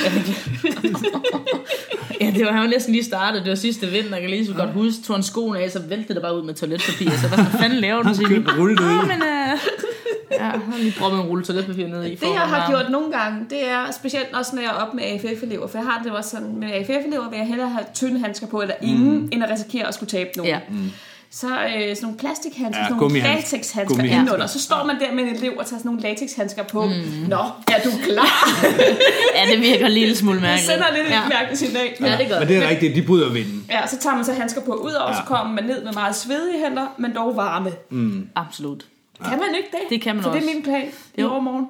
ja, 2.20 2.32
det 2.36 2.46
var 2.46 2.52
han 2.52 2.60
var 2.60 2.66
næsten 2.66 2.92
lige 2.92 3.04
startet. 3.04 3.42
Det 3.42 3.50
var 3.50 3.56
sidste 3.56 3.86
vinter, 3.86 4.12
jeg 4.12 4.20
kan 4.20 4.30
lige 4.30 4.46
så 4.46 4.54
godt 4.54 4.70
huske. 4.70 5.02
Tog 5.02 5.16
han 5.16 5.22
skoene 5.22 5.58
af, 5.58 5.70
så 5.70 5.78
væltede 5.88 6.14
det 6.14 6.22
bare 6.22 6.36
ud 6.38 6.42
med 6.42 6.54
toiletpapir. 6.54 7.10
Så 7.10 7.28
hvad 7.28 7.44
fanden 7.60 7.78
laver 7.78 8.02
du 8.02 8.08
Han 8.08 8.14
til 8.16 8.26
kørte 8.26 8.58
rullet 8.58 8.80
ud. 8.80 9.06
Men... 9.06 9.22
Øh, 9.22 9.58
ja, 10.30 10.44
han 10.44 10.72
har 10.72 10.78
lige 10.78 10.94
proppet 10.98 11.20
en 11.20 11.26
rulle 11.26 11.44
toiletpapir 11.44 11.86
ned 11.86 12.04
i. 12.04 12.10
det 12.10 12.22
jeg 12.22 12.40
har 12.40 12.70
gjort 12.70 12.90
nogle 12.90 13.12
gange, 13.12 13.46
det 13.50 13.68
er 13.68 13.90
specielt 13.90 14.34
også, 14.34 14.56
når 14.56 14.62
jeg 14.62 14.70
er 14.70 14.74
op 14.74 14.94
med 14.94 15.04
AFF-elever, 15.04 15.66
for 15.66 15.78
jeg 15.78 15.86
har 15.86 16.02
det 16.02 16.12
også 16.12 16.30
sådan, 16.30 16.56
med 16.56 16.68
AFF-elever 16.72 17.30
vil 17.30 17.36
jeg 17.36 17.46
hellere 17.46 17.68
have 17.68 17.84
tynde 17.94 18.20
handsker 18.20 18.46
på, 18.46 18.62
eller 18.62 18.74
ingen, 18.82 19.18
mm. 19.18 19.28
end 19.32 19.44
at 19.44 19.50
risikere 19.50 19.88
at 19.88 19.94
skulle 19.94 20.10
tabe 20.10 20.30
nogen. 20.36 20.52
Ja. 20.52 20.60
Så 21.32 21.46
øh, 21.46 21.72
sådan 21.72 21.96
nogle 22.02 22.18
plastikhandsker, 22.18 22.78
Ja, 22.78 22.84
ja, 22.84 22.88
sådan 22.88 23.00
nogle 23.00 23.20
latexhandsker 23.20 24.02
indenunder. 24.04 24.46
Så 24.46 24.60
står 24.60 24.84
man 24.86 25.00
der 25.00 25.12
med 25.14 25.24
en 25.24 25.28
elev 25.36 25.52
og 25.58 25.66
tager 25.66 25.78
sådan 25.78 25.88
nogle 25.88 26.00
latexhandsker 26.00 26.62
på. 26.62 26.84
Mm. 26.84 26.92
Nå, 27.28 27.36
er 27.68 27.80
du 27.84 27.90
klar? 28.04 28.58
Ja, 29.36 29.52
det 29.52 29.60
virker 29.60 29.86
en 29.86 29.92
lille 29.92 30.16
smule 30.16 30.34
Det 30.34 30.42
mærkeligt. 30.42 30.66
sender 30.72 30.86
lidt 30.96 31.08
ja. 31.10 31.22
et 31.22 31.28
mærkeligt 31.28 31.58
signal. 31.58 31.88
Ja, 32.00 32.16
det 32.18 32.28
gør 32.28 32.38
Men 32.38 32.48
det 32.48 32.56
er 32.56 32.68
rigtigt, 32.68 32.96
de 32.96 33.02
bryder 33.02 33.32
vinden. 33.32 33.64
Ja, 33.70 33.86
så 33.86 33.98
tager 33.98 34.16
man 34.16 34.24
så 34.24 34.32
handsker 34.32 34.60
på. 34.60 34.72
Udover 34.74 35.08
ja. 35.10 35.16
så 35.16 35.22
kommer 35.26 35.54
man 35.54 35.64
ned 35.64 35.84
med 35.84 35.92
meget 35.92 36.16
svedige 36.16 36.64
hænder, 36.64 36.86
men 36.98 37.14
dog 37.14 37.36
varme. 37.36 37.70
Absolut. 38.34 38.84
Kan 39.24 39.38
man 39.38 39.48
ikke 39.56 39.68
det? 39.72 39.80
Det 39.90 40.02
kan 40.02 40.14
man 40.16 40.24
det 40.24 40.32
også. 40.32 40.48
er 40.48 40.54
min 40.54 40.62
plan 40.64 40.86
i 41.14 41.22
overmorgen. 41.22 41.66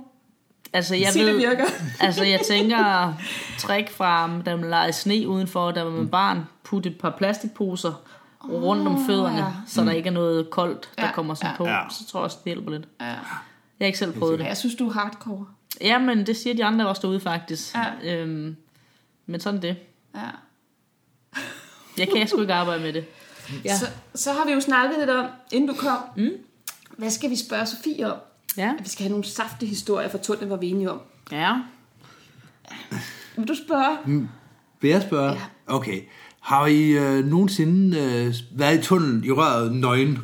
Altså, 0.73 0.95
jeg 0.95 1.13
Sig, 1.13 1.21
ved, 1.23 1.29
det 1.29 1.37
virker. 1.37 1.65
altså, 2.07 2.25
jeg 2.25 2.41
tænker 2.41 3.15
trick 3.59 3.91
fra, 3.91 4.31
da 4.47 4.57
man 4.57 4.71
legede 4.71 4.93
sne 4.93 5.29
udenfor, 5.29 5.71
da 5.71 5.85
man 5.85 5.97
var 5.99 6.05
barn, 6.05 6.41
putte 6.65 6.89
et 6.89 6.99
par 7.01 7.15
plastikposer 7.19 7.93
rundt 8.49 8.89
om 8.89 9.07
fødderne, 9.07 9.39
ja. 9.39 9.53
så 9.67 9.85
der 9.85 9.93
ikke 9.93 10.09
er 10.09 10.13
noget 10.13 10.51
koldt, 10.51 10.91
der 10.99 11.07
Ja, 11.07 11.13
kommer 11.13 11.35
sådan 11.35 11.51
ja. 11.51 11.57
på. 11.57 11.67
Ja. 11.67 11.81
Så 11.91 12.07
tror 12.07 12.21
jeg 12.21 12.25
også, 12.25 12.37
det 12.45 12.53
hjælper 12.53 12.71
lidt. 12.71 12.89
Ja. 13.01 13.07
Jeg 13.07 13.17
har 13.81 13.87
ikke 13.87 13.99
selv 13.99 14.19
prøvet 14.19 14.39
det. 14.39 14.45
Jeg 14.45 14.57
synes, 14.57 14.75
du 14.75 14.89
er 14.89 14.93
hardcore. 14.93 15.47
Ja, 15.81 15.99
men 15.99 16.27
det 16.27 16.37
siger 16.37 16.55
de 16.55 16.65
andre 16.65 16.89
også 16.89 17.03
derude 17.03 17.21
faktisk. 17.21 17.75
Ja. 17.75 18.17
Øhm, 18.17 18.57
men 19.27 19.41
sådan 19.41 19.63
det. 19.63 19.77
Ja. 20.15 20.21
Jeg 21.99 22.09
kan 22.09 22.29
sgu 22.29 22.41
ikke 22.41 22.55
arbejde 22.55 22.83
med 22.83 22.93
det. 22.93 23.05
Ja. 23.65 23.77
Så, 23.77 23.87
så 24.15 24.33
har 24.33 24.45
vi 24.47 24.53
jo 24.53 24.61
snakket 24.61 24.99
lidt 24.99 25.11
om, 25.11 25.27
inden 25.53 25.69
du 25.69 25.75
kom, 25.75 25.99
mm. 26.17 26.31
hvad 26.99 27.11
skal 27.11 27.31
vi 27.31 27.37
spørge 27.37 27.67
Sofie 27.67 28.13
om? 28.13 28.19
Ja. 28.57 28.73
At 28.79 28.85
vi 28.85 28.89
skal 28.89 29.03
have 29.03 29.11
nogle 29.11 29.25
saftige 29.25 29.69
historier 29.69 30.09
fra 30.09 30.19
tunnelen, 30.19 30.51
var 30.51 30.57
vi 30.57 30.71
enige 30.71 30.91
om. 30.91 31.01
Ja. 31.33 31.57
Vil 33.37 33.49
du 33.49 33.55
spørge? 33.55 34.29
Vil 34.81 34.91
jeg 34.91 35.03
spørge? 35.03 35.31
Ja. 35.31 35.41
Okay. 35.67 36.03
Har 36.41 36.67
I 36.67 36.91
øh, 36.91 37.25
nogensinde 37.27 37.99
øh, 37.99 38.35
været 38.59 38.79
i 38.79 38.83
tunnelen 38.83 39.25
i 39.25 39.31
røret 39.31 39.73
nøgen? 39.73 40.19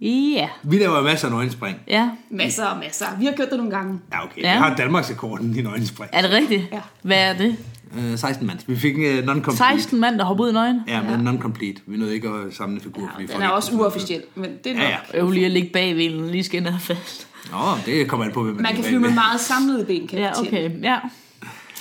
Ja. 0.00 0.48
Vi 0.62 0.78
laver 0.78 1.02
masser 1.02 1.26
af 1.28 1.32
nøgenspring. 1.32 1.76
Ja. 1.88 2.10
Masser 2.30 2.64
og 2.66 2.78
masser. 2.78 3.06
Vi 3.18 3.24
har 3.24 3.32
gjort 3.32 3.48
det 3.50 3.56
nogle 3.56 3.72
gange. 3.72 3.98
Ja, 4.12 4.24
okay. 4.24 4.42
Ja. 4.42 4.48
Ja. 4.48 4.54
Vi 4.54 4.58
har 4.58 4.74
Danmarks 4.76 5.10
rekorden 5.10 5.58
i 5.58 5.62
nøgenspring. 5.62 6.10
Er 6.12 6.22
det 6.22 6.30
rigtigt? 6.30 6.62
Ja. 6.72 6.80
Hvad 7.02 7.16
er 7.16 7.36
det? 7.36 7.56
Øh, 7.98 8.18
16 8.18 8.46
mand. 8.46 8.58
Vi 8.66 8.76
fik 8.76 8.94
øh, 8.98 9.18
non-complete. 9.24 9.56
16 9.56 10.00
mand, 10.00 10.18
der 10.18 10.24
hopper 10.24 10.44
ud 10.44 10.50
i 10.50 10.52
nøgen? 10.52 10.80
Ja, 10.88 11.02
men 11.02 11.28
non-complete. 11.28 11.82
Vi 11.86 11.96
nåede 11.96 12.14
ikke 12.14 12.28
at 12.28 12.54
samle 12.54 12.80
figur. 12.80 13.10
fordi 13.14 13.26
Den 13.32 13.42
er 13.42 13.48
også 13.48 13.72
uofficiel, 13.74 14.22
men 14.34 14.50
det 14.64 14.72
er 14.72 14.76
nok. 14.76 14.82
Ja, 14.84 14.88
ja. 15.14 15.18
Øv 15.20 15.30
lige 15.30 15.46
at 15.46 15.52
ligge 15.52 15.70
bag 15.72 15.94
hvilen, 15.94 16.30
lige 16.30 16.44
skal 16.44 16.66
ind 16.66 16.74
fast. 16.80 17.28
Nå, 17.50 17.58
det 17.86 18.08
kommer 18.08 18.26
an 18.26 18.32
på, 18.32 18.42
hvem 18.42 18.54
man, 18.54 18.62
Man 18.62 18.74
kan 18.74 18.84
flyve 18.84 19.00
med 19.00 19.10
meget 19.14 19.40
samlede 19.40 19.84
ben, 19.84 20.06
kan 20.06 20.18
Ja, 20.18 20.24
jeg 20.24 20.34
okay. 20.38 20.70
Ja. 20.82 20.98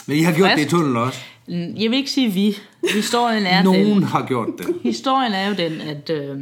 Men 0.05 0.17
I 0.17 0.21
har 0.21 0.31
gjort 0.33 0.49
Frisk. 0.49 0.59
det 0.59 0.65
i 0.65 0.69
tunnelen 0.69 0.97
også. 0.97 1.19
Jeg 1.47 1.91
vil 1.91 1.93
ikke 1.93 2.11
sige 2.11 2.29
vi. 2.33 2.57
Historien 2.89 3.45
er 3.45 3.63
Nogen 3.63 3.85
den. 3.95 4.03
har 4.03 4.25
gjort 4.27 4.47
det. 4.57 4.75
Historien 4.83 5.33
er 5.33 5.47
jo 5.47 5.53
den, 5.53 5.81
at 5.81 6.09
øh, 6.09 6.39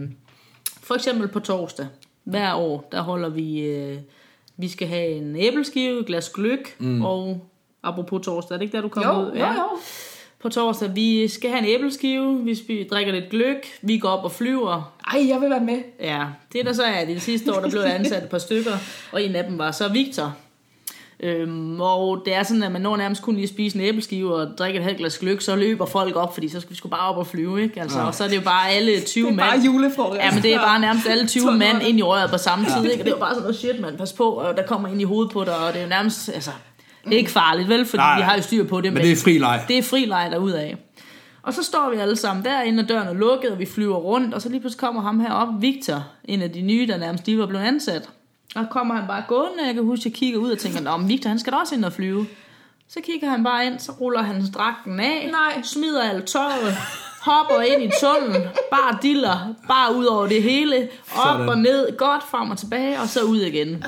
for 0.84 0.96
eksempel 0.96 1.28
på 1.28 1.40
torsdag, 1.40 1.88
hver 2.24 2.54
år, 2.54 2.88
der 2.92 3.02
holder 3.02 3.30
vi, 3.30 3.60
øh, 3.60 3.98
vi 4.58 4.68
skal 4.68 4.88
have 4.88 5.08
en 5.10 5.36
æbleskive, 5.36 6.00
et 6.00 6.06
glas 6.06 6.30
gløk, 6.30 6.76
mm. 6.80 7.02
og 7.06 7.48
apropos 7.84 8.26
torsdag, 8.26 8.56
er 8.56 8.58
det 8.58 8.66
ikke 8.66 8.76
der, 8.78 8.82
du 8.82 8.88
kommer 8.88 9.20
Jo, 9.20 9.26
ud? 9.26 9.32
jo, 9.32 9.46
jo. 9.46 9.64
På 10.42 10.50
torsdag, 10.50 10.96
vi 10.96 11.28
skal 11.28 11.50
have 11.50 11.60
en 11.60 11.66
æbleskive, 11.76 12.44
vi 12.44 12.52
spi- 12.54 12.88
drikker 12.90 13.14
lidt 13.14 13.30
gløk, 13.30 13.66
vi 13.82 13.98
går 13.98 14.10
op 14.10 14.24
og 14.24 14.32
flyver. 14.32 14.94
Ej, 15.14 15.28
jeg 15.28 15.42
vil 15.42 15.50
være 15.50 15.64
med. 15.64 15.82
Ja, 16.00 16.26
det 16.54 16.66
der 16.66 16.74
så 16.74 16.84
er, 16.84 17.06
det 17.06 17.22
sidste 17.22 17.56
år, 17.56 17.60
der 17.60 17.70
blev 17.70 17.82
ansat 17.82 18.24
et 18.24 18.30
par 18.30 18.38
stykker, 18.38 18.72
og 19.12 19.24
en 19.24 19.36
af 19.36 19.44
dem 19.44 19.58
var 19.58 19.72
så 19.72 19.88
Victor. 19.88 20.36
Øhm, 21.24 21.82
og 21.82 22.22
det 22.26 22.34
er 22.36 22.44
sådan, 22.44 22.64
at 22.64 22.72
man 22.72 22.82
når 22.82 22.98
nærmest 22.98 23.22
kun 23.22 23.34
lige 23.36 23.44
at 23.44 23.50
spise 23.50 23.76
en 23.78 23.82
æbleskive 23.86 24.36
og 24.36 24.48
drikke 24.58 24.78
et 24.78 24.84
halvt 24.84 24.98
glas 24.98 25.18
gløk, 25.18 25.42
så 25.42 25.56
løber 25.56 25.86
folk 25.86 26.16
op, 26.16 26.34
fordi 26.34 26.50
så 26.50 26.60
skal 26.60 26.72
vi 26.72 26.76
sgu 26.76 26.88
bare 26.90 27.10
op 27.10 27.18
og 27.18 27.28
flyve, 27.28 27.64
ikke? 27.64 27.82
Altså, 27.82 28.00
Ja. 28.00 28.06
Og 28.06 28.16
så 28.16 28.24
er 28.24 28.28
det 28.28 28.36
jo 28.36 28.42
bare 28.42 28.70
alle 28.70 29.00
20 29.02 29.26
Det 29.26 29.32
er 29.32 29.36
mand. 29.36 29.50
bare 29.50 29.60
julefrokost. 29.66 30.20
Ja, 30.20 30.32
men 30.34 30.44
det 30.44 30.54
er 30.54 30.60
bare 30.60 30.80
nærmest 30.80 31.08
alle 31.10 31.28
20 31.28 31.42
Tunnel. 31.44 31.60
mand 31.60 31.84
ind 31.84 32.00
i 32.00 32.02
røret 32.02 32.30
på 32.32 32.38
samme 32.38 32.66
tid, 32.66 32.84
ikke? 32.92 33.02
Og 33.02 33.06
det 33.06 33.12
er 33.12 33.16
jo 33.16 33.20
bare 33.20 33.30
sådan 33.34 33.42
noget 33.42 33.56
shit, 33.58 33.80
man. 33.80 33.98
Pas 33.98 34.14
på, 34.14 34.30
og 34.30 34.58
der 34.58 34.64
kommer 34.64 34.90
ind 34.90 35.02
i 35.02 35.04
hovedet 35.04 35.32
på 35.34 35.44
dig, 35.44 35.58
og 35.58 35.74
det 35.74 35.80
er 35.80 35.84
jo 35.84 35.90
nærmest, 35.90 36.30
altså, 36.34 36.52
det 37.06 37.14
er 37.14 37.18
ikke 37.18 37.32
farligt, 37.32 37.70
vel? 37.70 37.86
Fordi 37.86 37.98
Nej, 38.02 38.16
vi 38.18 38.22
har 38.22 38.36
jo 38.36 38.42
styr 38.42 38.64
på 38.64 38.82
det, 38.82 38.94
Men 38.94 39.04
det 39.04 39.12
er 39.12 39.16
fri 39.16 39.38
leg. 39.38 39.64
det 39.68 39.78
er 39.78 39.84
fri 39.84 40.06
leg 40.06 40.28
derudad. 40.32 40.70
Og 41.44 41.54
så 41.54 41.64
står 41.64 41.90
vi 41.96 41.98
alle 41.98 42.16
sammen 42.16 42.46
derinde, 42.46 42.84
og 42.84 42.90
døren 42.90 43.08
er 43.08 43.14
lukket, 43.14 43.52
og 43.52 43.60
vi 43.60 43.66
flyver 43.66 43.96
rundt, 43.98 44.34
og 44.34 44.42
så 44.42 44.50
lige 44.50 44.60
pludselig 44.60 44.80
kommer 44.80 45.02
ham 45.02 45.20
herop, 45.20 45.48
Victor, 45.60 46.04
en 46.26 46.42
af 46.42 46.52
de 46.52 46.62
nye, 46.62 46.88
der 46.88 46.98
nærmest 46.98 47.26
lige 47.26 47.40
var 47.40 47.46
blevet 47.46 47.64
ansat. 47.64 48.10
Og 48.56 48.66
kommer 48.72 48.96
han 48.96 49.08
bare 49.08 49.24
gående, 49.28 49.66
jeg 49.66 49.74
kan 49.74 49.84
huske, 49.84 50.10
jeg 50.10 50.14
kigger 50.14 50.40
ud 50.40 50.52
og 50.52 50.58
tænker, 50.58 50.82
Nå, 50.82 50.98
men 50.98 51.08
Victor, 51.10 51.30
han 51.30 51.40
skal 51.40 51.54
da 51.54 51.58
også 51.58 51.76
ind 51.76 51.86
og 51.86 51.94
flyve. 51.94 52.28
Så 52.88 53.00
kigger 53.06 53.30
han 53.30 53.44
bare 53.44 53.66
ind, 53.66 53.80
så 53.80 53.92
ruller 53.92 54.22
han 54.22 54.44
dragten 54.54 55.00
af, 55.00 55.30
Nej. 55.32 55.62
smider 55.64 56.10
alt 56.10 56.26
tøjet, 56.26 56.76
hopper 57.22 57.62
ind 57.62 57.84
i 57.84 57.92
tunnelen, 58.02 58.48
bare 58.72 58.98
diller, 59.02 59.54
bare 59.68 59.96
ud 59.96 60.06
over 60.06 60.28
det 60.28 60.44
hele, 60.44 60.90
op 61.16 61.24
Sådan. 61.26 61.50
og 61.50 61.58
ned, 61.58 61.98
godt 61.98 62.24
frem 62.24 62.50
og 62.52 62.58
tilbage, 62.58 63.00
og 63.00 63.08
så 63.08 63.22
ud 63.24 63.38
igen. 63.42 63.84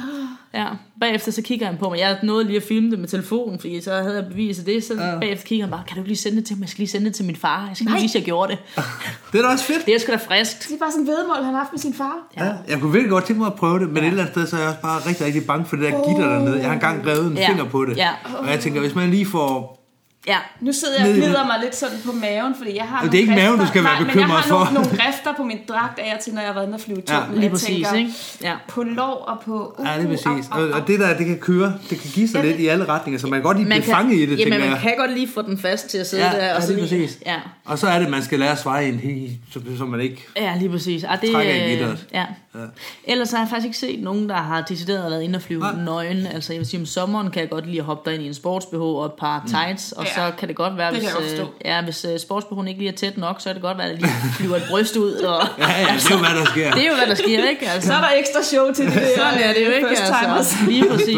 Ja, 0.54 0.66
bagefter 1.00 1.32
så 1.32 1.42
kigger 1.42 1.66
han 1.66 1.78
på 1.78 1.90
mig. 1.90 2.00
Jeg 2.00 2.18
nåede 2.24 2.44
lige 2.46 2.58
at 2.58 2.64
filme 2.64 2.92
det 2.92 3.00
med 3.00 3.08
telefonen, 3.08 3.60
fordi 3.60 3.82
så 3.82 3.92
havde 3.94 4.16
jeg 4.16 4.26
bevis 4.26 4.60
af 4.60 4.66
det. 4.66 4.84
Så 4.84 4.94
ja. 4.94 5.20
bagefter 5.20 5.48
kigger 5.48 5.66
han 5.66 5.72
bare, 5.72 5.84
kan 5.88 5.98
du 5.98 6.04
lige 6.04 6.18
sende 6.18 6.38
det 6.38 6.46
til 6.46 6.56
mig? 6.56 6.62
Jeg 6.62 6.70
skal 6.70 6.82
lige 6.82 6.90
sende 6.90 7.06
det 7.06 7.16
til 7.16 7.26
min 7.26 7.36
far. 7.36 7.68
Jeg 7.68 7.76
skal 7.76 7.86
lige 7.86 7.94
Nej. 7.94 8.02
vise, 8.02 8.18
at 8.18 8.22
jeg 8.22 8.26
gjorde 8.26 8.52
det. 8.52 8.60
Det 9.32 9.38
er 9.40 9.42
da 9.42 9.48
også 9.48 9.66
fedt. 9.66 9.86
Det 9.86 9.96
er 9.96 10.00
sgu 10.00 10.12
da 10.12 10.18
friskt. 10.18 10.66
Det 10.70 10.76
er 10.76 10.80
bare 10.80 10.92
sådan 10.92 11.02
en 11.04 11.08
vedmål, 11.08 11.36
han 11.36 11.54
har 11.54 11.60
haft 11.62 11.72
med 11.74 11.80
sin 11.80 11.94
far. 11.94 12.14
Ja. 12.38 12.44
Jeg 12.70 12.80
kunne 12.80 12.92
virkelig 12.92 13.10
godt 13.10 13.26
tænke 13.26 13.40
mig 13.40 13.48
at 13.48 13.56
prøve 13.56 13.80
det, 13.80 13.90
men 13.90 13.98
et 13.98 14.08
eller 14.08 14.22
andet 14.24 14.34
sted, 14.36 14.48
så 14.48 14.56
er 14.56 14.60
jeg 14.60 14.70
også 14.70 14.82
bare 14.82 15.00
rigtig, 15.10 15.26
rigtig 15.26 15.46
bange 15.48 15.66
for 15.66 15.76
det 15.76 15.86
der 15.92 16.08
gitter 16.08 16.30
dernede. 16.34 16.58
Jeg 16.58 16.66
har 16.66 16.74
engang 16.74 17.08
revet 17.08 17.26
en 17.32 17.38
Ja. 17.38 17.50
finger 17.50 17.64
på 17.66 17.86
det. 17.86 17.98
Ja. 17.98 18.10
Og 18.40 18.50
jeg 18.50 18.60
tænker, 18.60 18.80
hvis 18.82 18.96
man 18.96 19.10
lige 19.10 19.26
får... 19.26 19.81
Ja, 20.28 20.38
Nu 20.60 20.72
sidder 20.74 20.94
jeg 21.00 21.10
og 21.10 21.16
gnider 21.16 21.46
mig 21.46 21.56
lidt 21.64 21.76
sådan 21.76 21.98
på 22.06 22.12
maven, 22.12 22.56
fordi 22.58 22.76
jeg 22.76 22.84
har 22.84 23.04
det 23.06 23.14
er 23.14 23.18
ikke 23.20 23.30
nogle 23.32 23.44
maven, 23.44 23.60
du 23.60 23.64
rifter- 23.66 23.72
skal 23.74 23.84
være 23.84 23.94
Nej, 23.94 24.00
men 24.00 24.08
bekymret 24.08 24.28
jeg 24.28 24.36
har 24.38 24.44
for. 24.44 24.58
Nogle, 24.74 24.74
nogle 24.74 24.90
rifter 25.08 25.34
på 25.38 25.44
min 25.44 25.60
dragt 25.70 26.00
af 26.00 26.14
og 26.16 26.20
til, 26.24 26.34
når 26.34 26.42
jeg 26.42 26.48
har 26.50 26.54
været 26.54 26.66
inde 26.66 26.76
og 26.76 26.82
flyve 26.82 27.00
i 27.00 27.04
Ja, 27.10 27.20
lige 27.32 27.42
Jeg 27.42 27.52
præcis, 27.52 27.68
tænker, 27.88 27.94
ikke? 27.94 28.12
Ja. 28.42 28.54
På 28.68 28.84
lov 28.84 29.24
og 29.28 29.40
på... 29.46 29.76
Uh, 29.80 29.86
Ja, 29.86 29.98
det 29.98 30.04
er 30.04 30.08
præcis. 30.10 30.26
au, 30.52 30.62
Og, 30.62 30.68
au. 30.70 30.74
og 30.82 30.88
det 30.88 31.00
der, 31.00 31.18
det 31.18 31.26
kan 31.26 31.38
køre, 31.40 31.74
det 31.90 32.00
kan 32.00 32.10
give 32.14 32.28
sig 32.28 32.36
Ja, 32.44 32.46
lidt 32.50 32.60
i 32.60 32.68
alle 32.68 32.86
retninger, 32.88 33.20
så 33.20 33.28
man 33.28 33.40
kan 33.40 33.44
godt 33.44 33.58
lige 33.58 33.68
blive 33.70 33.84
fanget 33.84 34.14
i 34.16 34.22
det, 34.22 34.28
jamen, 34.30 34.38
tænker 34.38 34.60
man 34.60 34.70
jeg. 34.70 34.80
kan 34.82 34.94
godt 34.98 35.14
lige 35.14 35.28
få 35.34 35.42
den 35.42 35.58
fast 35.58 35.88
til 35.90 35.98
at 35.98 36.08
sidde 36.08 36.24
Ja, 36.26 36.32
der. 36.32 36.46
ja, 36.46 36.56
og 36.56 36.62
så 36.64 36.74
lige 36.74 36.86
lige, 36.86 37.02
præcis. 37.06 37.20
Ja, 37.26 37.36
Og 37.66 37.80
så 37.80 37.88
er 37.88 37.98
det, 38.00 38.06
at 38.06 38.12
man 38.12 38.24
skal 38.24 38.40
lære 38.40 38.52
at 38.52 38.60
svare 38.60 38.88
ind, 38.88 39.00
helt, 39.00 39.32
så, 39.54 39.60
så 39.78 39.86
man 39.86 40.02
ikke... 40.02 40.28
ja, 40.38 40.56
lige 40.60 40.70
præcis. 40.70 41.04
Ah, 41.04 41.22
det, 41.22 41.32
Trækker 41.32 41.54
i 41.54 41.64
øh, 41.64 41.70
gitteret. 41.70 42.08
ja. 42.14 42.26
Ja. 42.56 42.60
Ellers 43.04 43.32
har 43.32 43.38
jeg 43.40 43.48
faktisk 43.50 43.66
ikke 43.66 43.78
set 43.78 44.04
nogen, 44.04 44.30
der 44.30 44.36
har 44.36 44.62
decideret 44.62 45.12
været 45.12 45.22
inde 45.24 45.36
og 45.38 45.42
flyve 45.42 45.66
nøgen. 45.86 46.28
Altså 46.28 46.54
jeg 46.54 46.60
vil 46.60 46.68
sige, 46.68 46.80
om 46.80 46.86
sommeren 46.86 47.32
kan 47.32 47.42
jeg 47.42 47.50
godt 47.50 47.66
lide 47.66 47.80
at 47.80 47.86
hoppe 47.86 48.10
derind 48.10 48.24
i 48.24 48.28
en 48.28 48.34
sports 48.34 48.66
og 48.74 49.06
et 49.06 49.12
par 49.20 49.44
tights, 49.48 49.92
og 49.92 50.06
Ja. 50.06 50.11
Så 50.16 50.32
kan 50.40 50.48
det 50.48 50.56
godt 50.56 50.78
være, 50.78 50.92
Det 50.94 51.00
hvis, 51.00 51.40
øh, 51.40 51.46
ja, 51.66 51.82
hvis 51.84 52.06
uh, 52.06 52.18
sports 52.20 52.46
ikke 52.68 52.80
lige 52.80 52.92
er 52.92 52.96
tæt 52.96 53.18
nok, 53.18 53.42
så 53.42 53.50
er 53.50 53.54
det 53.54 53.62
godt 53.62 53.78
være, 53.78 53.88
at 53.88 53.94
der 53.94 53.98
lige 54.08 54.14
flyver 54.38 54.56
et 54.56 54.64
bryst 54.70 54.96
ud. 54.96 55.12
Og, 55.14 55.42
Ja, 55.58 55.64
ja, 55.82 55.96
det 55.96 56.06
er 56.12 56.12
jo, 56.12 56.18
hvad 56.18 56.30
der 56.40 56.46
sker. 56.46 56.72
det 56.72 56.84
er 56.84 56.88
jo, 56.90 56.96
hvad 56.96 57.08
der 57.08 57.16
sker, 57.16 57.50
ikke? 57.50 57.70
Altså, 57.70 57.88
Så 57.88 57.94
er 57.94 58.02
der 58.02 58.10
ekstra 58.20 58.44
show 58.44 58.74
til 58.74 58.86
det 58.86 58.94
der 58.94 59.08
sådan 59.18 59.40
er 59.44 59.54
det 59.54 59.66
jo 59.66 59.72
ikke, 59.72 59.88
first 59.88 60.04
timers. 60.22 60.38
altså. 60.38 60.56
Lige 60.68 60.86
præcis. 60.92 61.16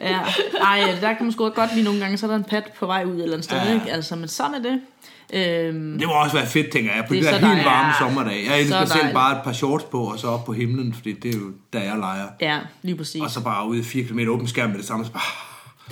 Ja. 0.00 0.18
Ej, 0.62 0.94
der 1.00 1.12
kan 1.14 1.22
man 1.26 1.32
sgu 1.32 1.48
godt 1.48 1.74
lige 1.74 1.84
nogle 1.84 2.00
gange, 2.00 2.16
så 2.18 2.26
er 2.26 2.30
der 2.30 2.36
en 2.36 2.44
pat 2.44 2.64
på 2.78 2.86
vej 2.86 3.04
ud 3.04 3.12
eller 3.12 3.32
andet 3.32 3.44
sted, 3.44 3.58
Ja, 3.58 3.74
ikke? 3.74 3.92
Altså, 3.92 4.16
men 4.16 4.28
sådan 4.28 4.54
er 4.54 4.58
det. 4.62 4.80
Øhm, 5.34 5.98
Det 5.98 6.06
må 6.06 6.12
også 6.12 6.36
være 6.36 6.46
fedt, 6.46 6.70
tænker 6.70 6.94
jeg, 6.96 7.04
på 7.08 7.14
Det 7.14 7.18
er 7.26 7.30
det 7.30 7.40
så 7.40 7.46
der 7.46 7.54
helt 7.54 7.66
varme 7.66 7.92
sommerdag. 7.98 8.44
Jeg 8.50 8.60
elsker 8.60 8.84
selv 8.84 8.94
dejligt. 8.94 9.14
bare 9.14 9.36
et 9.36 9.42
par 9.44 9.52
shorts 9.52 9.84
på, 9.84 9.98
og 10.04 10.18
så 10.18 10.26
op 10.26 10.44
på 10.44 10.52
himlen, 10.52 10.94
fordi 10.94 11.12
det 11.12 11.34
er 11.34 11.38
jo 11.38 11.44
der, 11.72 11.78
jeg 11.80 11.94
leger. 11.98 12.26
ja, 12.40 12.58
lige 12.82 12.96
præcis. 12.96 13.22
Og 13.22 13.30
så 13.30 13.40
bare 13.40 13.68
ud 13.68 13.76
i 13.76 13.82
4 13.82 14.04
km 14.04 14.18
åben 14.28 14.48
skærm 14.48 14.70
med 14.70 14.78
det 14.78 14.86
samme. 14.86 15.04
Så 15.04 15.12
bare, 15.12 15.22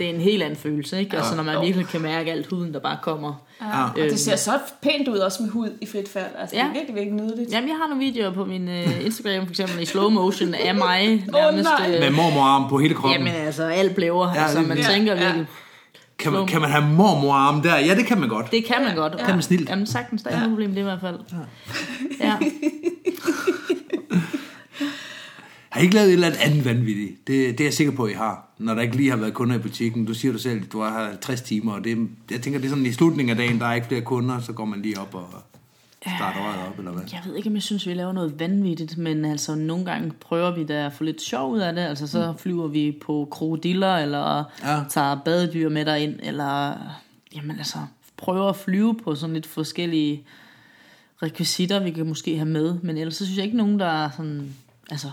Det 0.01 0.11
er 0.11 0.15
en 0.15 0.21
helt 0.21 0.43
anden 0.43 0.59
følelse, 0.59 0.99
ikke? 0.99 1.17
Altså, 1.17 1.35
når 1.37 1.43
man 1.43 1.61
virkelig 1.63 1.87
kan 1.87 2.01
mærke 2.01 2.31
alt 2.33 2.47
huden, 2.47 2.75
der 2.75 2.81
bare 2.81 2.99
kommer. 3.03 3.35
Ja, 3.63 3.85
og 3.85 3.91
det 3.97 4.21
ser 4.21 4.37
så 4.37 4.51
pænt 4.83 5.09
ud 5.09 5.19
også 5.19 5.43
med 5.43 5.51
hud 5.51 5.69
i 5.81 5.87
frit 5.87 6.09
fald. 6.09 6.25
Altså, 6.41 6.57
det 6.57 6.63
er 6.63 6.67
Ja. 6.67 6.73
virkelig, 6.73 6.95
virkelig 6.95 7.15
nydeligt. 7.25 7.53
Jamen, 7.53 7.69
jeg 7.69 7.77
har 7.77 7.89
nogle 7.89 8.05
videoer 8.05 8.33
på 8.33 8.45
min 8.45 8.69
uh, 8.69 9.05
Instagram, 9.07 9.45
for 9.47 9.51
eksempel 9.51 9.83
i 9.83 9.85
slow 9.85 10.09
motion, 10.11 10.55
af 10.55 10.75
mig 10.75 11.25
nærmest. 11.33 11.69
nej. 11.79 11.95
øh, 11.95 12.01
med 12.01 12.11
mormorarm 12.11 12.69
på 12.71 12.79
hele 12.79 12.95
kroppen. 12.95 13.27
Jamen 13.27 13.41
altså, 13.41 13.63
alt 13.65 13.95
blæver. 13.95 14.33
Ja, 14.35 14.43
altså, 14.43 14.61
man 14.61 14.79
ja, 14.79 14.85
tænker 14.85 15.15
ja. 15.15 15.25
virkelig, 15.25 15.47
kan, 16.19 16.33
man, 16.33 16.47
kan 16.47 16.61
man 16.61 16.71
have 16.71 16.85
mormorarm 16.85 17.63
der? 17.63 17.79
Ja, 17.79 17.95
det 17.95 18.07
kan 18.07 18.21
man 18.21 18.29
godt. 18.29 18.51
det 18.51 18.65
kan 18.65 18.77
man 18.85 18.97
godt. 18.97 19.17
Kan 19.19 19.35
man 19.35 19.43
snilt. 19.43 19.69
Jamen 19.71 19.87
sagtens, 19.87 20.23
der 20.23 20.31
er 20.31 20.35
ikke 20.35 20.41
noget 20.41 20.53
problem 20.53 20.71
i 20.71 20.75
det 20.75 20.81
i 20.81 20.85
hvert 20.85 21.01
fald. 21.01 21.19
Ja. 22.21 22.33
Har 25.71 25.81
I 25.81 25.83
ikke 25.83 25.95
lavet 25.95 26.09
et 26.09 26.13
eller 26.13 26.27
andet 26.27 26.41
andet 26.41 26.65
vanvittigt? 26.65 27.27
Det, 27.27 27.59
det 27.59 27.61
er 27.61 27.65
jeg 27.65 27.75
sikker 27.75 27.93
på, 27.93 28.05
at 28.05 28.11
I 28.11 28.15
har. 28.15 28.49
Når 28.59 28.75
der 28.75 28.83
ikke 28.83 28.97
lige 28.97 29.11
har 29.11 29.17
været 29.17 29.35
kunder 29.35 29.57
i 29.57 29.59
butikken. 29.59 30.05
Du 30.05 30.15
siger 30.15 30.33
du 30.33 30.39
selv, 30.39 30.63
at 30.63 30.73
du 30.73 30.81
har 30.81 31.05
50 31.05 31.41
timer. 31.41 31.73
Og 31.73 31.85
det, 31.85 32.09
jeg 32.31 32.41
tænker, 32.41 32.59
det 32.61 32.67
er 32.67 32.71
sådan 32.71 32.87
i 32.87 32.93
slutningen 32.93 33.31
af 33.31 33.37
dagen, 33.37 33.61
der 33.61 33.67
er 33.67 33.75
ikke 33.75 33.87
flere 33.87 34.01
kunder, 34.01 34.41
så 34.41 34.53
går 34.53 34.65
man 34.65 34.83
lige 34.83 35.01
op 35.01 35.15
og 35.15 35.29
starter 36.01 36.41
røret 36.41 36.69
op, 36.69 36.79
eller 36.79 36.93
hvad? 36.93 37.03
Jeg 37.13 37.23
ved 37.27 37.37
ikke, 37.37 37.49
om 37.49 37.55
jeg 37.55 37.63
synes, 37.63 37.87
vi 37.87 37.95
laver 37.95 38.13
noget 38.13 38.41
vanvittigt, 38.41 38.99
men 38.99 39.25
altså 39.25 39.55
nogle 39.55 39.85
gange 39.85 40.13
prøver 40.21 40.55
vi 40.55 40.65
da 40.65 40.87
at 40.87 40.93
få 40.93 41.05
lidt 41.05 41.23
sjov 41.23 41.53
ud 41.53 41.59
af 41.59 41.75
det. 41.75 41.83
Altså 41.83 42.07
så 42.07 42.35
flyver 42.39 42.69
vi 42.69 42.99
på 43.03 43.29
krokodiller, 43.31 43.97
eller 43.97 44.45
ja. 44.65 44.83
tager 44.91 45.21
badedyr 45.25 45.69
med 45.69 45.85
derind, 45.85 46.15
eller 46.23 46.77
jamen 47.35 47.59
altså 47.59 47.79
prøver 48.17 48.49
at 48.49 48.57
flyve 48.57 48.97
på 49.05 49.15
sådan 49.15 49.35
lidt 49.35 49.47
forskellige 49.47 50.25
rekvisitter, 51.23 51.81
vi 51.81 51.91
kan 51.91 52.07
måske 52.07 52.37
have 52.37 52.49
med. 52.49 52.75
Men 52.83 52.99
ellers 52.99 53.17
så 53.17 53.25
synes 53.25 53.37
jeg 53.37 53.45
ikke 53.45 53.57
nogen, 53.57 53.79
der 53.79 54.05
er 54.05 54.11
sådan, 54.17 54.55
altså, 54.91 55.11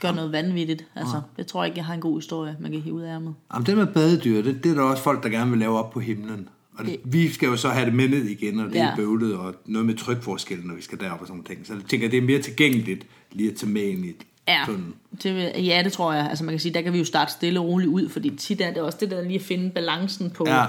gør 0.00 0.12
noget 0.12 0.32
vanvittigt. 0.32 0.84
Altså, 0.96 1.20
jeg 1.38 1.46
tror 1.46 1.64
ikke, 1.64 1.76
jeg 1.78 1.84
har 1.84 1.94
en 1.94 2.00
god 2.00 2.18
historie, 2.18 2.56
man 2.60 2.72
kan 2.72 2.80
hive 2.80 2.94
ud 2.94 3.02
af 3.02 3.14
ærmet. 3.14 3.34
Jamen, 3.54 3.66
det 3.66 3.76
med 3.76 3.86
badedyr, 3.86 4.42
det, 4.42 4.64
det 4.64 4.70
er 4.70 4.74
der 4.74 4.82
også 4.82 5.02
folk, 5.02 5.22
der 5.22 5.28
gerne 5.28 5.50
vil 5.50 5.60
lave 5.60 5.78
op 5.78 5.90
på 5.90 6.00
himlen. 6.00 6.48
Og 6.78 6.84
det, 6.86 6.96
vi 7.04 7.28
skal 7.28 7.46
jo 7.46 7.56
så 7.56 7.68
have 7.68 7.86
det 7.86 7.94
med 7.94 8.08
ned 8.08 8.24
igen, 8.24 8.60
og 8.60 8.66
det 8.66 8.74
ja. 8.74 8.80
er 8.84 8.88
Ja. 8.88 8.96
bøvlet, 8.96 9.34
og 9.36 9.54
noget 9.66 9.86
med 9.86 9.94
trykforskel, 9.94 10.58
når 10.64 10.74
vi 10.74 10.82
skal 10.82 11.00
derop 11.00 11.20
og 11.20 11.26
sådan 11.26 11.42
ting. 11.42 11.66
Så 11.66 11.72
jeg 11.74 11.82
tænker, 11.88 12.08
det 12.08 12.16
er 12.16 12.22
mere 12.22 12.38
tilgængeligt 12.42 13.06
lige 13.32 13.50
at 13.50 13.56
tage 13.56 13.72
med 13.72 13.82
ind 13.82 14.04
i 14.04 14.12
Ja, 14.50 14.60
tunnelen. 14.66 14.94
det 15.22 15.34
vil, 15.34 15.64
ja, 15.64 15.80
det 15.84 15.92
tror 15.92 16.12
jeg. 16.12 16.26
Altså 16.28 16.44
man 16.44 16.52
kan 16.52 16.60
sige, 16.60 16.74
der 16.74 16.80
kan 16.82 16.92
vi 16.92 16.98
jo 16.98 17.04
starte 17.04 17.32
stille 17.32 17.60
og 17.60 17.66
roligt 17.66 17.88
ud, 17.90 18.08
fordi 18.08 18.36
tit 18.36 18.60
er 18.60 18.70
det 18.72 18.82
også 18.82 18.98
det 19.00 19.10
der 19.10 19.22
lige 19.22 19.34
at 19.34 19.42
finde 19.42 19.70
balancen 19.70 20.30
på 20.30 20.44
Ja. 20.48 20.64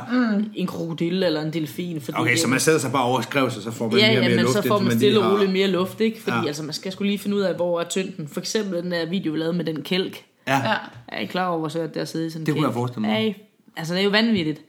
en 0.56 0.68
krokodille 0.68 1.26
eller 1.26 1.42
en 1.42 1.54
delfin. 1.54 2.02
Fordi 2.02 2.18
Okay, 2.20 2.32
det, 2.32 2.40
så 2.40 2.48
man 2.48 2.60
sætter 2.60 2.80
sig 2.80 2.92
bare 2.92 3.04
over 3.04 3.18
og 3.18 3.24
skriver 3.24 3.50
sig, 3.50 3.64
så 3.64 3.72
får 3.72 3.90
man 3.90 4.00
Ja, 4.00 4.06
mere, 4.08 4.14
ja, 4.14 4.20
mere 4.28 4.30
men 4.36 4.40
luft. 4.46 4.54
så 4.54 4.68
får 4.68 4.80
man 4.80 4.92
stille 4.98 5.20
og 5.20 5.26
har- 5.26 5.32
roligt 5.34 5.52
mere 5.52 5.68
luft, 5.68 6.02
ikke? 6.02 6.22
Fordi 6.22 6.38
Ja. 6.38 6.48
altså, 6.48 6.64
man 6.64 6.74
skal 6.74 6.92
skulle 6.92 7.12
lige 7.12 7.20
finde 7.20 7.38
ud 7.38 7.42
af, 7.42 7.56
hvor 7.56 7.80
er 7.82 7.84
tyngden. 7.90 8.28
For 8.28 8.40
eksempel 8.40 8.84
den 8.84 8.92
der 8.92 9.06
video, 9.06 9.32
vi 9.32 9.38
lavede 9.38 9.58
med 9.58 9.66
den 9.66 9.82
kælk. 9.82 10.24
Ja, 10.48 10.58
Ja. 10.70 10.74
Er 11.08 11.20
I 11.20 11.26
klar 11.26 11.48
over, 11.48 11.60
hvor 11.60 11.70
svært 11.70 11.90
det 11.90 11.98
er 11.98 12.02
at 12.02 12.10
sidde 12.10 12.28
i 12.28 12.30
sådan 12.30 12.42
en 12.42 12.46
Det 12.46 12.54
kunne 12.54 12.62
kælk? 12.62 12.68
jeg 12.70 12.74
forestille 12.74 13.08
mig. 13.08 13.24
Ja, 13.28 13.34
altså 13.80 13.94
det 13.94 14.00
er 14.00 14.04
jo 14.04 14.10
vanvittigt. 14.10 14.62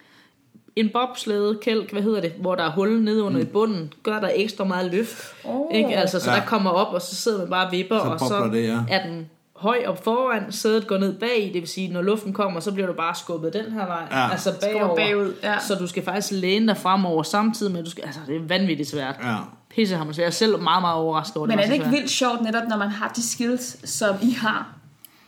En 0.77 0.91
bobslæde, 0.93 1.59
kælk, 1.63 1.93
hvad 1.93 2.03
hedder 2.03 2.21
det, 2.21 2.33
hvor 2.41 2.55
der 2.55 2.63
er 2.65 2.71
hul 2.71 3.01
nede 3.03 3.23
under 3.23 3.39
mm. 3.41 3.47
i 3.47 3.49
bunden, 3.49 3.93
gør 4.03 4.21
der 4.21 4.31
ekstra 4.35 4.65
meget 4.65 4.91
løft. 4.93 5.25
Oh. 5.45 5.67
Ikke? 5.77 5.97
Altså, 5.97 6.21
så 6.21 6.31
Ja. 6.31 6.37
der 6.37 6.43
kommer 6.47 6.71
op, 6.71 6.95
og 6.95 7.03
så 7.03 7.15
sidder 7.17 7.39
man 7.39 7.51
bare 7.51 7.67
og 7.67 7.73
vipper, 7.73 7.99
Så 7.99 8.05
og 8.05 8.19
så 8.21 8.51
det, 8.53 8.65
ja. 8.65 8.79
er 8.89 9.07
den 9.09 9.31
høj 9.57 9.79
op 9.87 10.05
foran, 10.05 10.53
sædet 10.53 10.87
går 10.87 10.99
ned 10.99 11.13
bag, 11.19 11.51
det 11.55 11.61
vil 11.61 11.69
sige, 11.69 11.93
når 11.93 12.03
luften 12.03 12.33
kommer, 12.33 12.61
så 12.61 12.73
bliver 12.73 12.87
du 12.87 12.93
bare 12.93 13.15
skubbet 13.15 13.53
den 13.53 13.73
her 13.73 13.87
vej, 13.87 14.03
Ja. 14.11 14.31
altså 14.31 14.53
bagover. 14.61 14.97
bagud, 14.97 15.33
ja. 15.43 15.59
Så 15.61 15.75
du 15.75 15.87
skal 15.87 16.05
faktisk 16.05 16.33
læne 16.33 16.67
dig 16.67 16.77
fremover 16.77 17.23
samtidig 17.23 17.73
med, 17.73 17.81
at 17.81 17.87
du 17.87 17.91
skal, 17.91 18.05
altså 18.05 18.21
det 18.27 18.37
er 18.37 18.41
vanvittigt 18.49 18.89
svært. 18.91 19.15
Ja. 19.23 19.37
Pisse 19.71 19.97
har 19.97 20.05
man 20.05 20.15
svært. 20.15 20.23
Jeg 20.25 20.27
er 20.27 20.31
selv 20.33 20.59
meget, 20.59 20.83
meget 20.83 20.97
overrasket 20.97 21.37
over, 21.37 21.47
Men 21.47 21.59
det 21.59 21.65
er 21.65 21.69
var 21.69 21.71
det 21.71 21.71
så 21.71 21.75
ikke 21.75 21.85
svært. 21.85 21.93
vildt 22.01 22.11
sjovt 22.11 22.43
netop, 22.43 22.63
når 22.69 22.77
man 22.77 22.89
har 22.89 23.09
de 23.17 23.31
skills, 23.31 23.91
som 23.91 24.15
I 24.23 24.31
har, 24.31 24.67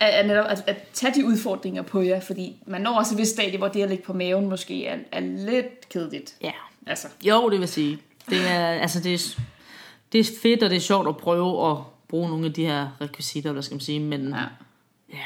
at, 0.01 0.09
at, 0.09 0.27
netop, 0.27 0.47
at, 0.49 0.65
at 0.67 0.77
tage 0.93 1.15
de 1.15 1.27
udfordringer 1.27 1.83
på 1.83 2.01
jer? 2.03 2.21
Fordi 2.21 2.57
man 2.67 2.81
når 2.81 2.99
også 2.99 3.15
et 3.15 3.19
vist 3.19 3.31
stadie, 3.33 3.59
hvor 3.59 3.69
det 3.69 3.83
at 3.83 3.89
ligge 3.89 4.05
på 4.05 4.13
maven 4.13 4.49
måske 4.49 4.87
er, 4.87 4.97
er 5.13 5.21
lidt 5.21 5.89
kedeligt. 5.89 6.35
Ja. 6.43 6.53
Altså, 6.87 7.09
Jo, 7.25 7.51
det 7.51 7.61
vil 7.61 7.69
sige. 7.69 7.99
Det 8.31 8.51
er, 8.51 8.67
altså, 8.69 9.01
det 9.01 9.15
er, 9.15 9.41
det 10.13 10.21
er 10.21 10.25
fedt, 10.43 10.63
og 10.63 10.71
det 10.71 10.77
er 10.77 10.81
sjovt 10.81 11.09
at 11.09 11.17
prøve 11.17 11.71
at 11.71 11.77
bruge 12.09 12.29
nogle 12.29 12.47
af 12.47 12.53
de 12.53 12.67
her 12.67 12.89
rekvisitter, 13.01 13.53
hvad 13.53 13.63
skal 13.63 13.75
man 13.75 13.81
sige, 13.81 14.01
men 14.01 14.29
ja. 14.29 14.37
ja. 14.37 14.43
ja. 15.13 15.19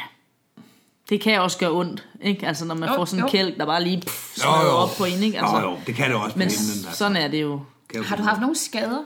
Det 1.09 1.21
kan 1.21 1.41
også 1.41 1.59
gøre 1.59 1.71
ondt, 1.71 2.09
ikke? 2.23 2.47
Altså, 2.47 2.64
når 2.64 2.75
man 2.75 2.89
Jo, 2.89 2.95
får 2.95 3.05
sådan 3.05 3.25
en 3.25 3.31
kælk, 3.31 3.59
der 3.59 3.66
bare 3.66 3.83
lige 3.85 4.01
pff, 4.01 4.39
Jo, 4.45 4.51
jo. 4.66 4.71
op 4.77 4.89
på 4.99 5.05
en, 5.05 5.23
ikke? 5.23 5.39
Altså, 5.41 5.57
Jo, 5.61 5.71
jo, 5.71 5.79
det 5.87 5.95
kan 5.95 6.11
det 6.11 6.16
også 6.16 6.39
men 6.39 6.49
himlen. 6.49 6.85
Altså. 6.87 6.99
sådan 6.99 7.16
er 7.16 7.29
det 7.29 7.43
jo. 7.43 7.61
Har 8.05 8.16
du 8.16 8.23
haft 8.23 8.41
nogle 8.41 8.57
skader? 8.57 9.05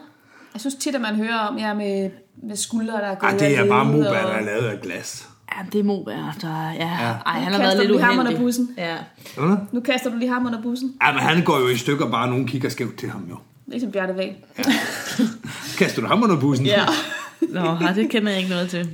Jeg 0.55 0.61
synes 0.61 0.75
tit, 0.75 0.95
at 0.95 1.01
man 1.01 1.15
hører 1.17 1.39
om 1.39 1.59
jer 1.59 1.75
med, 1.75 2.11
med 2.43 2.57
skuldre, 2.57 2.93
der 2.93 2.99
er 3.07 3.15
gået 3.15 3.31
Ej, 3.33 3.39
det 3.39 3.59
er 3.59 3.69
bare 3.69 3.85
Moberg, 3.85 4.07
og- 4.07 4.15
der 4.15 4.21
er 4.37 4.41
lavet 4.45 4.65
af 4.67 4.81
glas. 4.81 5.29
Ja, 5.57 5.67
det 5.73 5.85
må 5.85 6.05
være, 6.07 6.33
der 6.41 6.71
ja. 6.71 6.89
ja. 6.89 7.13
Ej, 7.27 7.41
han 7.41 7.53
har 7.53 7.61
været 7.61 7.77
lidt 7.79 7.89
du 7.89 7.93
lige 7.95 8.05
ham 8.05 8.15
uheldig. 8.15 8.35
under 8.35 8.45
bussen. 8.47 8.69
Ja. 8.79 8.97
Hvad 9.37 9.49
er? 9.49 9.57
Nu 9.73 9.81
kaster 9.81 10.11
du 10.11 10.17
lige 10.17 10.33
ham 10.33 10.47
under 10.47 10.63
bussen. 10.63 10.95
Ja, 11.03 11.13
men 11.13 11.21
han 11.21 11.45
går 11.45 11.59
jo 11.61 11.69
i 11.69 11.77
stykker, 11.77 12.11
bare 12.11 12.29
nogen 12.29 12.47
kigger 12.47 12.69
skævt 12.69 12.97
til 12.99 13.11
ham 13.11 13.27
jo. 13.31 13.37
Ligesom 13.67 13.91
Bjarte 13.93 14.17
Væg. 14.17 14.33
Kaster 15.79 16.03
du 16.03 16.09
ham 16.09 16.23
under 16.23 16.41
bussen? 16.41 16.67
Ja. 16.67 16.85
Nå, 17.41 17.79
nej, 17.81 17.93
det 17.93 18.11
kender 18.11 18.31
jeg 18.31 18.39
ikke 18.39 18.51
noget 18.51 18.71
til. 18.71 18.89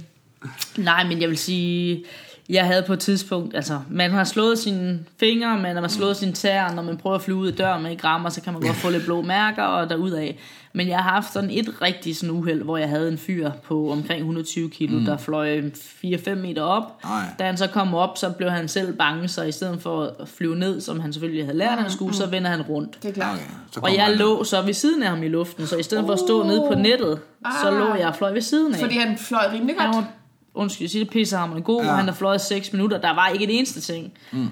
Nej, 0.76 1.04
men 1.04 1.20
jeg 1.20 1.28
vil 1.28 1.38
sige, 1.38 2.04
jeg 2.48 2.66
havde 2.66 2.82
på 2.86 2.92
et 2.92 2.98
tidspunkt, 3.00 3.56
altså, 3.56 3.80
man 3.90 4.10
har 4.10 4.24
slået 4.24 4.58
sine 4.58 4.98
fingre, 5.20 5.58
man 5.58 5.76
har 5.76 5.88
slået 5.88 6.16
sine 6.16 6.32
tæer, 6.32 6.74
når 6.74 6.82
man 6.82 6.96
prøver 6.96 7.16
at 7.16 7.22
flyve 7.22 7.38
ud 7.38 7.46
af 7.48 7.54
døren 7.54 7.82
med 7.82 7.90
ikke 7.90 8.04
rammer, 8.04 8.28
så 8.28 8.40
kan 8.42 8.52
man 8.52 8.62
godt 8.62 8.76
få 8.76 8.90
lidt 8.90 9.04
blå 9.04 9.22
mærker 9.22 9.62
og 9.62 9.90
derudad. 9.90 10.28
Men 10.72 10.88
jeg 10.88 10.98
har 10.98 11.10
haft 11.10 11.32
sådan 11.32 11.50
et 11.50 11.82
rigtig 11.82 12.16
sådan 12.16 12.30
uheld, 12.30 12.62
hvor 12.62 12.76
jeg 12.76 12.88
havde 12.88 13.08
en 13.12 13.18
fyr 13.18 13.50
på 13.64 13.92
omkring 13.92 14.18
120 14.20 14.70
kilo, 14.70 14.98
mm. 14.98 15.04
der 15.04 15.16
fløj 15.16 15.60
4-5 16.04 16.34
meter 16.34 16.62
op. 16.62 16.82
Ej. 17.04 17.10
Da 17.38 17.44
han 17.44 17.56
så 17.56 17.66
kom 17.66 17.94
op, 17.94 18.18
så 18.18 18.30
blev 18.30 18.50
han 18.50 18.68
selv 18.68 18.92
bange, 18.96 19.28
så 19.28 19.42
i 19.42 19.52
stedet 19.52 19.82
for 19.82 20.14
at 20.20 20.28
flyve 20.28 20.56
ned, 20.56 20.80
som 20.80 21.00
han 21.00 21.12
selvfølgelig 21.12 21.44
havde 21.44 21.58
lært, 21.58 21.78
han 21.78 21.90
skulle, 21.90 22.14
så 22.14 22.26
vender 22.26 22.50
han 22.50 22.62
rundt. 22.62 23.02
Det 23.02 23.08
er 23.08 23.12
klart. 23.12 23.38
Okay, 23.76 23.88
Og 23.90 23.96
jeg 23.96 24.04
han- 24.04 24.14
lå 24.16 24.44
så 24.44 24.62
ved 24.62 24.72
siden 24.74 25.02
af 25.02 25.08
ham 25.08 25.22
i 25.22 25.28
luften, 25.28 25.66
så 25.66 25.76
i 25.76 25.82
stedet 25.82 26.04
for 26.06 26.12
at 26.12 26.18
stå 26.18 26.42
nede 26.42 26.64
på 26.72 26.78
nettet, 26.78 27.18
så 27.62 27.70
lå 27.70 27.94
jeg 27.94 28.06
og 28.08 28.16
fløj 28.16 28.32
ved 28.32 28.40
siden 28.40 28.74
af. 28.74 28.80
Fordi 28.80 28.98
han 28.98 29.18
fløj 29.18 29.42
rimelig 29.52 29.76
Han 29.78 29.86
godt. 29.92 29.96
var, 29.96 30.10
undskyld, 30.58 30.84
jeg 30.84 30.90
siger 30.90 31.04
det, 31.04 31.12
pissehammerende 31.12 31.64
god, 31.64 31.82
Ja. 31.82 31.88
ja. 31.90 31.94
han 31.96 32.04
har 32.08 32.14
fløjet 32.14 32.40
6 32.40 32.72
minutter, 32.72 32.98
der 33.00 33.14
var 33.14 33.28
ikke 33.28 33.44
et 33.44 33.58
eneste 33.58 33.80
ting. 33.80 34.12
Mm. 34.32 34.48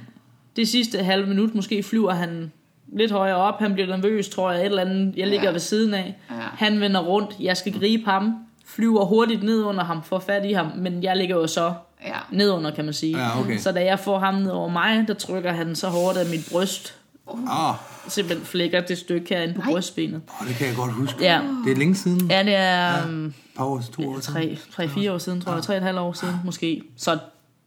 Det 0.56 0.68
sidste 0.68 0.98
halve 1.02 1.26
minut, 1.26 1.54
måske 1.54 1.82
flyver 1.82 2.12
han 2.12 2.52
lidt 2.92 3.12
højere 3.12 3.36
op, 3.36 3.58
han 3.58 3.72
bliver 3.74 3.96
nervøs, 3.96 4.28
tror 4.28 4.50
jeg, 4.52 4.60
et 4.60 4.66
eller 4.66 4.82
andet, 4.82 5.16
jeg 5.16 5.26
ligger 5.26 5.46
Ja. 5.46 5.52
ved 5.52 5.60
siden 5.60 5.94
af. 5.94 6.14
Ja. 6.30 6.34
Han 6.58 6.80
vender 6.80 7.00
rundt, 7.00 7.30
jeg 7.40 7.56
skal 7.56 7.72
gribe 7.78 8.04
ham, 8.10 8.34
flyver 8.66 9.04
hurtigt 9.04 9.42
ned 9.42 9.62
under 9.62 9.84
ham, 9.84 10.02
får 10.02 10.18
fat 10.18 10.44
i 10.44 10.52
ham, 10.52 10.66
men 10.76 11.02
jeg 11.02 11.16
ligger 11.16 11.36
jo 11.36 11.46
så 11.46 11.72
Ja. 12.04 12.12
ned 12.32 12.50
under, 12.50 12.70
kan 12.70 12.84
man 12.84 12.94
sige. 12.94 13.18
Ja, 13.18 13.40
okay. 13.40 13.58
Så 13.58 13.72
da 13.72 13.84
jeg 13.84 13.98
får 13.98 14.18
ham 14.18 14.34
ned 14.34 14.50
over 14.50 14.68
mig, 14.68 15.04
der 15.08 15.14
trykker 15.14 15.52
han 15.52 15.76
så 15.76 15.88
hårdt, 15.88 16.18
at 16.18 16.30
mit 16.30 16.48
bryst 16.52 16.94
Åh, 17.30 17.74
simpelthen 18.08 18.46
flækker 18.46 18.80
det 18.80 18.98
stykke 18.98 19.26
herinde 19.28 19.54
på 19.54 19.60
Nej. 19.60 19.72
brystbenet. 19.72 20.20
oh, 20.40 20.48
det 20.48 20.56
kan 20.56 20.66
jeg 20.66 20.76
godt 20.76 20.92
huske. 20.92 21.16
Ja, 21.24 21.40
Det 21.66 21.72
er 21.72 21.76
længe 21.76 21.94
siden. 21.94 22.30
ja 22.30 22.42
det 22.42 22.54
er 22.54 23.04
um, 23.06 23.24
Et 23.26 23.32
par 23.56 23.64
år, 23.64 23.82
to 23.94 24.08
år 24.10 24.20
siden. 24.20 25.08
3-4 25.08 25.10
år 25.12 25.18
siden, 25.18 25.40
tror 25.40 25.72
jeg, 25.74 25.90
3,5 25.94 25.98
år 26.00 26.12
siden 26.12 26.34
måske. 26.44 26.82
Så 26.96 27.18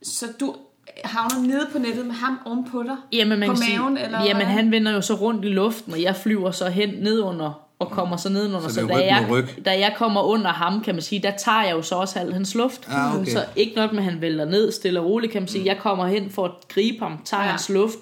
Så 0.03 0.25
du 0.39 0.55
havner 1.03 1.47
nede 1.47 1.67
på 1.71 1.77
nettet 1.79 2.05
med 2.05 2.15
ham 2.15 2.39
ovenpå 2.45 2.83
dig? 2.83 2.95
Jamen, 3.13 3.39
man 3.39 3.49
på 3.49 3.55
kan 3.55 3.63
maven, 3.79 3.97
sige, 3.97 4.05
eller 4.05 4.23
jamen 4.23 4.35
hvad? 4.35 4.45
han 4.45 4.71
vender 4.71 4.91
jo 4.91 5.01
så 5.01 5.13
rundt 5.13 5.45
i 5.45 5.47
luften, 5.47 5.93
og 5.93 6.01
jeg 6.01 6.15
flyver 6.15 6.51
så 6.51 6.69
hen 6.69 6.89
nedunder 6.89 7.61
og 7.79 7.89
kommer 7.91 8.17
så 8.17 8.29
nedenunder. 8.29 8.67
Så 8.67 8.73
Så, 8.75 8.81
det 8.81 9.09
er 9.11 9.19
da, 9.19 9.25
ryg 9.31 9.45
jeg, 9.57 9.65
da 9.65 9.71
jeg 9.79 9.93
kommer 9.97 10.21
under 10.21 10.51
ham, 10.51 10.81
kan 10.83 10.95
man 10.95 11.01
sige, 11.01 11.21
der 11.21 11.31
tager 11.37 11.63
jeg 11.63 11.71
jo 11.71 11.81
så 11.81 11.95
også 11.95 12.19
halv 12.19 12.33
hans 12.33 12.55
luft. 12.55 12.87
Ja, 12.91 13.15
okay. 13.19 13.31
Så 13.31 13.45
ikke 13.55 13.75
nok 13.75 13.91
med, 13.91 13.99
at 13.99 14.05
han 14.11 14.21
vælter 14.21 14.45
ned 14.45 14.71
stille 14.71 14.99
og 14.99 15.05
roligt, 15.05 15.31
kan 15.31 15.41
man 15.41 15.47
sige. 15.47 15.65
Jeg 15.65 15.77
kommer 15.77 16.07
hen 16.07 16.29
for 16.31 16.45
at 16.45 16.51
gribe 16.73 16.99
ham, 17.05 17.17
tager 17.25 17.41
Ja. 17.41 17.45
ja. 17.45 17.51
hans 17.51 17.69
luft. 17.69 17.97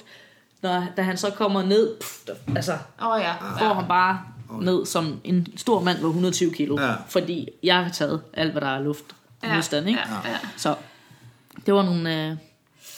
Når, 0.61 0.83
da 0.97 1.01
han 1.01 1.17
så 1.17 1.29
kommer 1.31 1.63
ned, 1.63 1.95
pff, 1.99 2.25
der, 2.27 2.33
altså 2.55 2.73
Åh 3.01 3.07
oh, 3.07 3.21
ja. 3.21 3.33
får 3.59 3.73
han 3.73 3.87
bare 3.87 4.19
ned 4.61 4.85
som 4.85 5.19
en 5.23 5.47
stor 5.55 5.83
mand 5.83 5.99
på 6.01 6.07
120 6.07 6.53
kilo. 6.53 6.81
Ja. 6.81 6.93
Fordi 7.09 7.49
jeg 7.63 7.75
har 7.83 7.89
taget 7.91 8.21
alt, 8.33 8.51
hvad 8.51 8.61
der 8.61 8.67
er 8.67 8.79
luft. 8.81 9.03
Ja, 9.43 9.55
Modstand, 9.55 9.87
ikke? 9.87 9.99
ja, 10.23 10.29
ja. 10.29 10.37
Så 10.57 10.75
det 11.65 11.73
var 11.73 11.83
nogle... 11.83 12.25
Øh, 12.29 12.35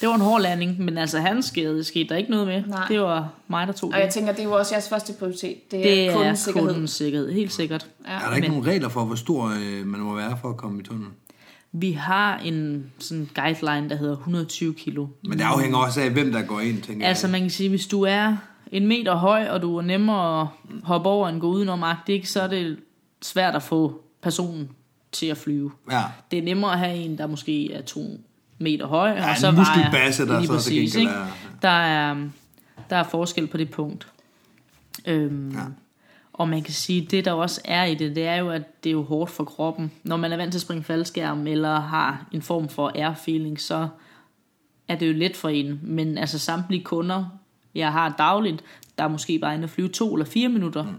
det 0.01 0.09
var 0.09 0.15
en 0.15 0.21
hård 0.21 0.41
landing, 0.41 0.81
men 0.81 0.97
altså 0.97 1.19
han 1.19 1.43
skete, 1.43 1.83
skete 1.83 2.09
der 2.09 2.15
ikke 2.15 2.31
noget 2.31 2.47
med. 2.47 2.63
Nej. 2.67 2.85
Det 2.87 3.01
var 3.01 3.29
mig, 3.47 3.67
der 3.67 3.73
tog 3.73 3.89
Og 3.89 3.97
jeg 3.97 4.05
det. 4.05 4.13
tænker, 4.13 4.31
det 4.31 4.39
er 4.39 4.43
jo 4.43 4.51
også 4.51 4.75
jeres 4.75 4.89
første 4.89 5.13
prioritet. 5.19 5.71
Det 5.71 5.79
er, 5.79 6.05
Det 6.05 6.13
kundens 6.15 6.39
er 6.41 6.43
sikkerhed. 6.43 6.69
kundens 6.69 6.91
sikkerhed, 6.91 7.31
helt 7.31 7.53
sikkert. 7.53 7.87
Ja. 8.07 8.13
Er 8.13 8.19
der 8.29 8.35
ikke 8.35 8.47
Men- 8.47 8.57
nogen 8.57 8.67
regler 8.73 8.89
for, 8.89 9.05
hvor 9.05 9.15
stor 9.15 9.45
øh, 9.45 9.85
man 9.85 9.99
må 9.99 10.15
være 10.15 10.37
for 10.41 10.49
at 10.49 10.57
komme 10.57 10.79
i 10.79 10.83
tunnelen? 10.83 11.13
Vi 11.71 11.91
har 11.91 12.37
en 12.37 12.91
sådan 12.99 13.29
guideline, 13.35 13.89
der 13.89 13.95
hedder 13.95 14.17
120 14.17 14.73
kilo. 14.73 15.07
Men 15.23 15.37
det 15.37 15.43
afhænger 15.43 15.77
også 15.77 16.01
af, 16.01 16.09
hvem 16.11 16.31
der 16.31 16.41
går 16.41 16.59
ind, 16.59 16.81
tænker 16.81 17.07
Altså 17.07 17.27
jeg. 17.27 17.31
man 17.31 17.41
kan 17.41 17.49
sige, 17.49 17.69
hvis 17.69 17.87
du 17.87 18.01
er 18.01 18.37
en 18.71 18.87
meter 18.87 19.15
høj, 19.15 19.47
og 19.49 19.61
du 19.61 19.77
er 19.77 19.81
nemmere 19.81 20.41
at 20.41 20.47
hoppe 20.83 21.09
over 21.09 21.29
en 21.29 21.39
gå 21.39 21.47
udenom 21.47 21.83
ikke, 22.07 22.29
så 22.29 22.41
er 22.41 22.47
det 22.47 22.77
svært 23.21 23.55
at 23.55 23.63
få 23.63 24.01
personen 24.21 24.69
til 25.11 25.25
at 25.25 25.37
flyve. 25.37 25.71
Ja. 25.91 26.01
Det 26.31 26.39
er 26.39 26.43
nemmere 26.43 26.71
at 26.73 26.79
have 26.79 26.95
en, 26.95 27.17
der 27.17 27.27
måske 27.27 27.73
er 27.73 27.81
to 27.81 28.01
meter 28.59 28.87
høj, 28.87 29.09
Ja, 29.09 29.31
og 29.31 29.37
så 29.37 29.51
muskelbasse, 29.51 30.27
der 30.27 30.37
lige 30.39 30.47
så 30.47 30.53
præcis, 30.53 30.95
ikke? 30.95 31.11
er- 31.11 31.25
Der 31.61 31.69
er, 31.69 32.15
der 32.89 32.95
er 32.95 33.03
forskel 33.03 33.47
på 33.47 33.57
det 33.57 33.69
punkt. 33.71 34.07
Øhm, 35.05 35.49
Ja. 35.51 35.59
Ja. 36.39 36.43
Og 36.43 36.49
man 36.49 36.61
kan 36.61 36.73
sige, 36.73 37.07
det 37.11 37.25
der 37.25 37.31
også 37.31 37.61
er 37.65 37.85
i 37.85 37.95
det, 37.95 38.15
det 38.15 38.25
er 38.25 38.35
jo, 38.35 38.49
at 38.49 38.83
det 38.83 38.89
er 38.89 38.93
jo 38.93 39.03
hårdt 39.03 39.31
for 39.31 39.43
kroppen. 39.43 39.91
Når 40.03 40.17
man 40.17 40.31
er 40.31 40.37
vant 40.37 40.51
til 40.51 40.57
at 40.57 40.61
springe 40.61 40.83
faldskærm, 40.83 41.47
eller 41.47 41.79
har 41.79 42.25
en 42.31 42.41
form 42.41 42.69
for 42.69 42.91
air 42.95 43.13
feeling, 43.25 43.61
så 43.61 43.87
er 44.87 44.95
det 44.95 45.07
jo 45.07 45.13
let 45.13 45.35
for 45.35 45.49
en. 45.49 45.79
Men 45.83 46.17
altså 46.17 46.39
samtlige 46.39 46.83
kunder, 46.83 47.25
jeg 47.75 47.91
har 47.91 48.15
dagligt, 48.17 48.63
der 48.97 49.03
er 49.03 49.07
måske 49.07 49.39
bare 49.39 49.53
inde 49.53 49.63
at 49.63 49.69
flyve 49.69 49.89
to 49.89 50.13
eller 50.13 50.25
fire 50.25 50.49
minutter, 50.49 50.83
mm. 50.83 50.89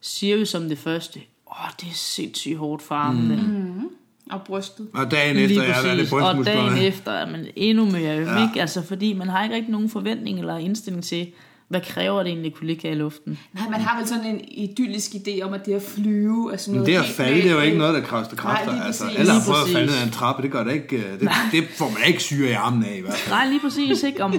siger 0.00 0.36
jo 0.36 0.44
som 0.44 0.68
det 0.68 0.78
første, 0.78 1.20
åh, 1.46 1.64
oh, 1.64 1.70
det 1.80 1.88
er 1.88 1.94
sindssygt 1.94 2.58
hårdt 2.58 2.82
for 2.82 2.94
armene. 2.94 3.36
Mm. 3.36 3.88
Og 4.30 4.42
brystet. 4.42 4.88
Og 4.94 5.10
dagen 5.10 5.36
efter, 5.36 5.62
ja, 5.62 5.68
der 5.68 5.90
er 5.90 5.96
det 5.96 6.12
Og 6.12 6.46
dagen 6.46 6.78
efter 6.78 7.12
er 7.12 7.30
man 7.30 7.46
endnu 7.56 7.84
mere 7.84 8.18
øm, 8.18 8.26
Ja. 8.26 8.40
ja. 8.40 8.48
ikke? 8.48 8.60
Altså 8.60 8.82
fordi 8.82 9.12
man 9.12 9.28
har 9.28 9.42
ikke 9.42 9.54
rigtig 9.54 9.72
nogen 9.72 9.90
forventning 9.90 10.38
eller 10.38 10.56
indstilling 10.56 11.04
til, 11.04 11.26
hvad 11.70 11.80
kræver 11.80 12.18
det 12.22 12.28
egentlig 12.30 12.52
at 12.52 12.58
kunne 12.58 12.66
ligge 12.66 12.82
her 12.82 12.90
i 12.90 12.98
luften? 12.98 13.38
Nej, 13.52 13.68
man 13.70 13.80
har 13.80 13.98
vel 13.98 14.08
sådan 14.08 14.26
en 14.26 14.40
idyllisk 14.48 15.10
idé 15.10 15.42
om, 15.42 15.52
at 15.54 15.66
det 15.66 15.72
at 15.74 15.82
flyve 15.82 16.52
er 16.52 16.56
sådan 16.56 16.74
Men 16.74 16.82
noget 16.82 17.02
det 17.04 17.08
at 17.08 17.14
falde, 17.16 17.42
det 17.42 17.50
er 17.50 17.54
jo 17.54 17.60
ikke 17.60 17.78
noget, 17.78 17.94
der 17.94 18.00
koster 18.08 18.36
kræfter. 18.36 18.72
lige 18.72 18.84
altså, 18.84 19.04
præcis. 19.04 19.18
alle 19.18 19.32
har 19.32 19.40
prøvet 19.46 19.60
at 19.66 19.72
falde 19.72 19.86
ned 19.86 19.94
ad 20.00 20.04
en 20.06 20.10
trappe, 20.12 20.42
det 20.42 20.50
gør 20.52 20.64
det 20.64 20.72
ikke. 20.72 20.96
øh, 20.96 21.20
Det, 21.20 21.30
det 21.52 21.64
får 21.78 21.88
man 21.88 21.98
ikke 22.06 22.22
syre 22.22 22.50
i 22.50 22.52
armen 22.52 22.84
af 22.84 22.96
i 22.96 23.00
hvert 23.00 23.14
fald. 23.14 23.34
Nej, 23.36 23.46
lige 23.48 23.60
præcis 23.60 24.02
ikke. 24.02 24.24
Om 24.24 24.34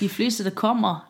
de 0.00 0.08
fleste, 0.08 0.44
der 0.44 0.50
kommer, 0.50 1.06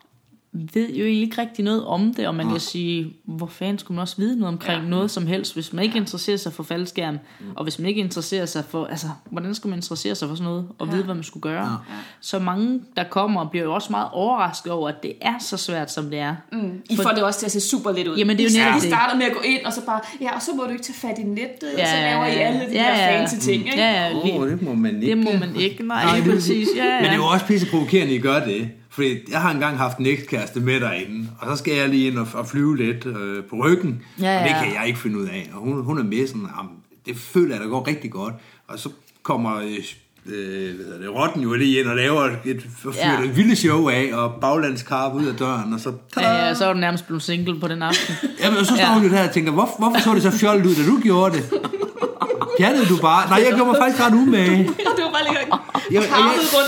ved 0.52 0.88
jo 0.88 1.04
egentlig 1.04 1.22
ikke 1.22 1.40
rigtig 1.40 1.64
noget 1.64 1.84
om 1.84 2.14
det, 2.14 2.26
og 2.26 2.34
man 2.34 2.48
kan 2.50 2.60
sige, 2.60 3.12
hvor 3.24 3.46
fanden 3.46 3.78
skulle 3.78 3.96
man 3.96 4.02
også 4.02 4.14
vide 4.18 4.38
noget 4.38 4.52
omkring 4.54 4.82
ja. 4.82 4.88
noget 4.88 5.10
som 5.10 5.26
helst, 5.26 5.54
hvis 5.54 5.72
man 5.72 5.84
ikke 5.84 5.96
interesserer 5.98 6.36
sig 6.36 6.52
for 6.52 6.62
faldskærm, 6.62 7.18
og 7.56 7.62
hvis 7.62 7.78
man 7.78 7.88
ikke 7.88 8.00
interesserer 8.00 8.46
sig 8.46 8.64
for, 8.68 8.86
altså, 8.86 9.06
hvordan 9.30 9.54
skulle 9.54 9.70
man 9.70 9.78
interessere 9.78 10.14
sig 10.14 10.28
for 10.28 10.34
sådan 10.34 10.50
noget, 10.50 10.66
og 10.78 10.86
ja. 10.86 10.92
vide, 10.92 11.04
hvad 11.04 11.14
man 11.14 11.24
skulle 11.24 11.42
gøre. 11.42 11.64
Ja. 11.66 11.94
Så 12.20 12.38
mange, 12.38 12.80
der 12.96 13.04
kommer, 13.04 13.48
bliver 13.48 13.64
jo 13.64 13.74
også 13.74 13.88
meget 13.90 14.08
overrasket 14.12 14.72
over, 14.72 14.88
at 14.88 15.02
det 15.02 15.12
er 15.20 15.34
så 15.40 15.56
svært, 15.56 15.92
som 15.92 16.10
det 16.10 16.18
er. 16.18 16.34
Mm. 16.52 16.82
I 16.90 16.96
får 16.96 17.10
det 17.10 17.22
også 17.22 17.38
til 17.38 17.46
at 17.46 17.52
se 17.52 17.60
super 17.60 17.92
lidt 17.92 18.08
ud. 18.08 18.16
Jamen, 18.16 18.38
det 18.38 18.46
er 18.46 18.50
jo 18.50 18.54
I- 18.56 18.58
netop 18.64 18.76
I 18.76 18.80
det. 18.80 18.88
starter 18.88 19.16
med 19.16 19.26
at 19.26 19.32
gå 19.32 19.40
ind, 19.44 19.64
og 19.64 19.72
så 19.72 19.86
bare, 19.86 20.00
ja, 20.20 20.34
og 20.34 20.42
så 20.42 20.50
må 20.56 20.62
du 20.64 20.70
ikke 20.70 20.82
tage 20.82 20.96
fat 21.08 21.18
i 21.18 21.22
nettet, 21.22 21.68
og 21.74 21.86
så 21.86 21.96
Ja, 21.96 22.10
laver 22.12 22.26
I 22.26 22.30
alle 22.30 22.60
de 22.60 22.64
ja, 22.72 22.94
her 22.94 23.12
ja. 23.12 23.20
fancy 23.20 23.34
ting, 23.48 23.66
ikke? 23.66 23.78
Ja, 23.78 24.08
ja, 24.08 24.16
oh, 24.40 24.50
det 24.50 24.62
må 24.62 24.74
man 24.74 24.94
ikke. 25.02 25.06
det 25.06 25.18
må 25.18 25.30
man 25.40 25.56
ikke. 25.56 25.82
Nej, 25.86 26.04
Nej, 26.04 26.16
det 26.16 26.24
præcis. 26.34 26.68
Ja, 26.76 26.84
ja. 26.84 26.94
Men 26.96 27.04
det 27.04 27.10
er 27.10 27.16
jo 27.16 27.26
også 27.26 27.46
pisse 27.46 27.66
provokerende, 27.70 28.12
at 28.14 28.18
I 28.18 28.22
gør 28.22 28.44
det. 28.44 28.70
Fordi 28.92 29.18
jeg 29.30 29.40
har 29.40 29.50
engang 29.50 29.78
haft 29.78 29.98
en 29.98 30.06
ekskæreste 30.06 30.60
med 30.60 30.80
derinde, 30.80 31.28
og 31.38 31.46
så 31.50 31.56
skal 31.56 31.74
jeg 31.74 31.88
lige 31.88 32.06
ind 32.10 32.18
og, 32.18 32.26
og 32.34 32.48
flyve 32.48 32.76
lidt 32.76 33.06
øh, 33.06 33.44
på 33.44 33.56
ryggen, 33.56 34.02
Ja, 34.20 34.38
og 34.38 34.44
det 34.48 34.50
ja. 34.54 34.64
kan 34.64 34.74
jeg 34.74 34.86
ikke 34.86 34.98
finde 34.98 35.18
ud 35.18 35.26
af. 35.26 35.50
Og 35.54 35.60
hun, 35.60 35.84
hun 35.84 35.98
er 35.98 36.02
med 36.04 36.26
sådan, 36.26 36.46
jamen, 36.58 36.72
det 37.06 37.16
føler 37.16 37.54
jeg, 37.54 37.64
der 37.64 37.70
går 37.70 37.86
rigtig 37.88 38.10
godt. 38.10 38.34
Og 38.68 38.78
så 38.78 38.88
kommer 39.22 39.56
øh, 39.56 39.64
øh, 40.26 40.74
hvad 40.76 40.98
det, 41.02 41.14
rotten 41.14 41.42
jo 41.42 41.54
lige 41.54 41.80
ind 41.80 41.88
og 41.88 41.96
laver 41.96 42.22
et, 42.44 42.66
fyrer 42.82 42.94
Ja. 42.96 43.12
ja. 43.12 43.28
et 43.28 43.36
vildt 43.36 43.58
show 43.58 43.88
af, 43.88 44.10
og 44.12 44.34
baglandskarp 44.40 45.14
ud 45.14 45.26
af 45.26 45.34
døren, 45.36 45.72
og 45.72 45.80
så... 45.80 45.92
Ja, 46.16 46.46
ja, 46.46 46.54
så 46.54 46.64
er 46.66 46.72
du 46.72 46.78
nærmest 46.78 47.06
blevet 47.06 47.22
single 47.22 47.60
på 47.60 47.68
den 47.68 47.82
aften. 47.82 48.14
Jamen, 48.42 48.58
og 48.58 48.66
så 48.66 48.74
står 48.74 48.84
Ja. 48.84 48.88
ja. 48.88 48.94
hun 48.94 49.02
jo 49.06 49.10
der 49.12 49.28
og 49.28 49.34
tænker, 49.34 49.52
hvor, 49.52 49.68
hvorfor 49.78 50.00
så 50.00 50.14
det 50.14 50.22
så 50.22 50.30
fjollet 50.30 50.66
ud, 50.66 50.74
da 50.74 50.86
du 50.90 51.00
gjorde 51.02 51.36
det? 51.36 51.44
Pjattede 52.60 52.86
du 52.88 52.96
bare? 52.96 53.28
Nej, 53.28 53.38
jeg 53.46 53.52
gjorde 53.56 53.70
mig 53.70 53.76
faktisk 53.82 54.02
ret 54.06 54.12
umage. 54.12 54.58
det 54.96 55.04
var 55.04 55.10
bare 55.10 55.22
lige 55.28 55.38
Jeg, 55.90 56.02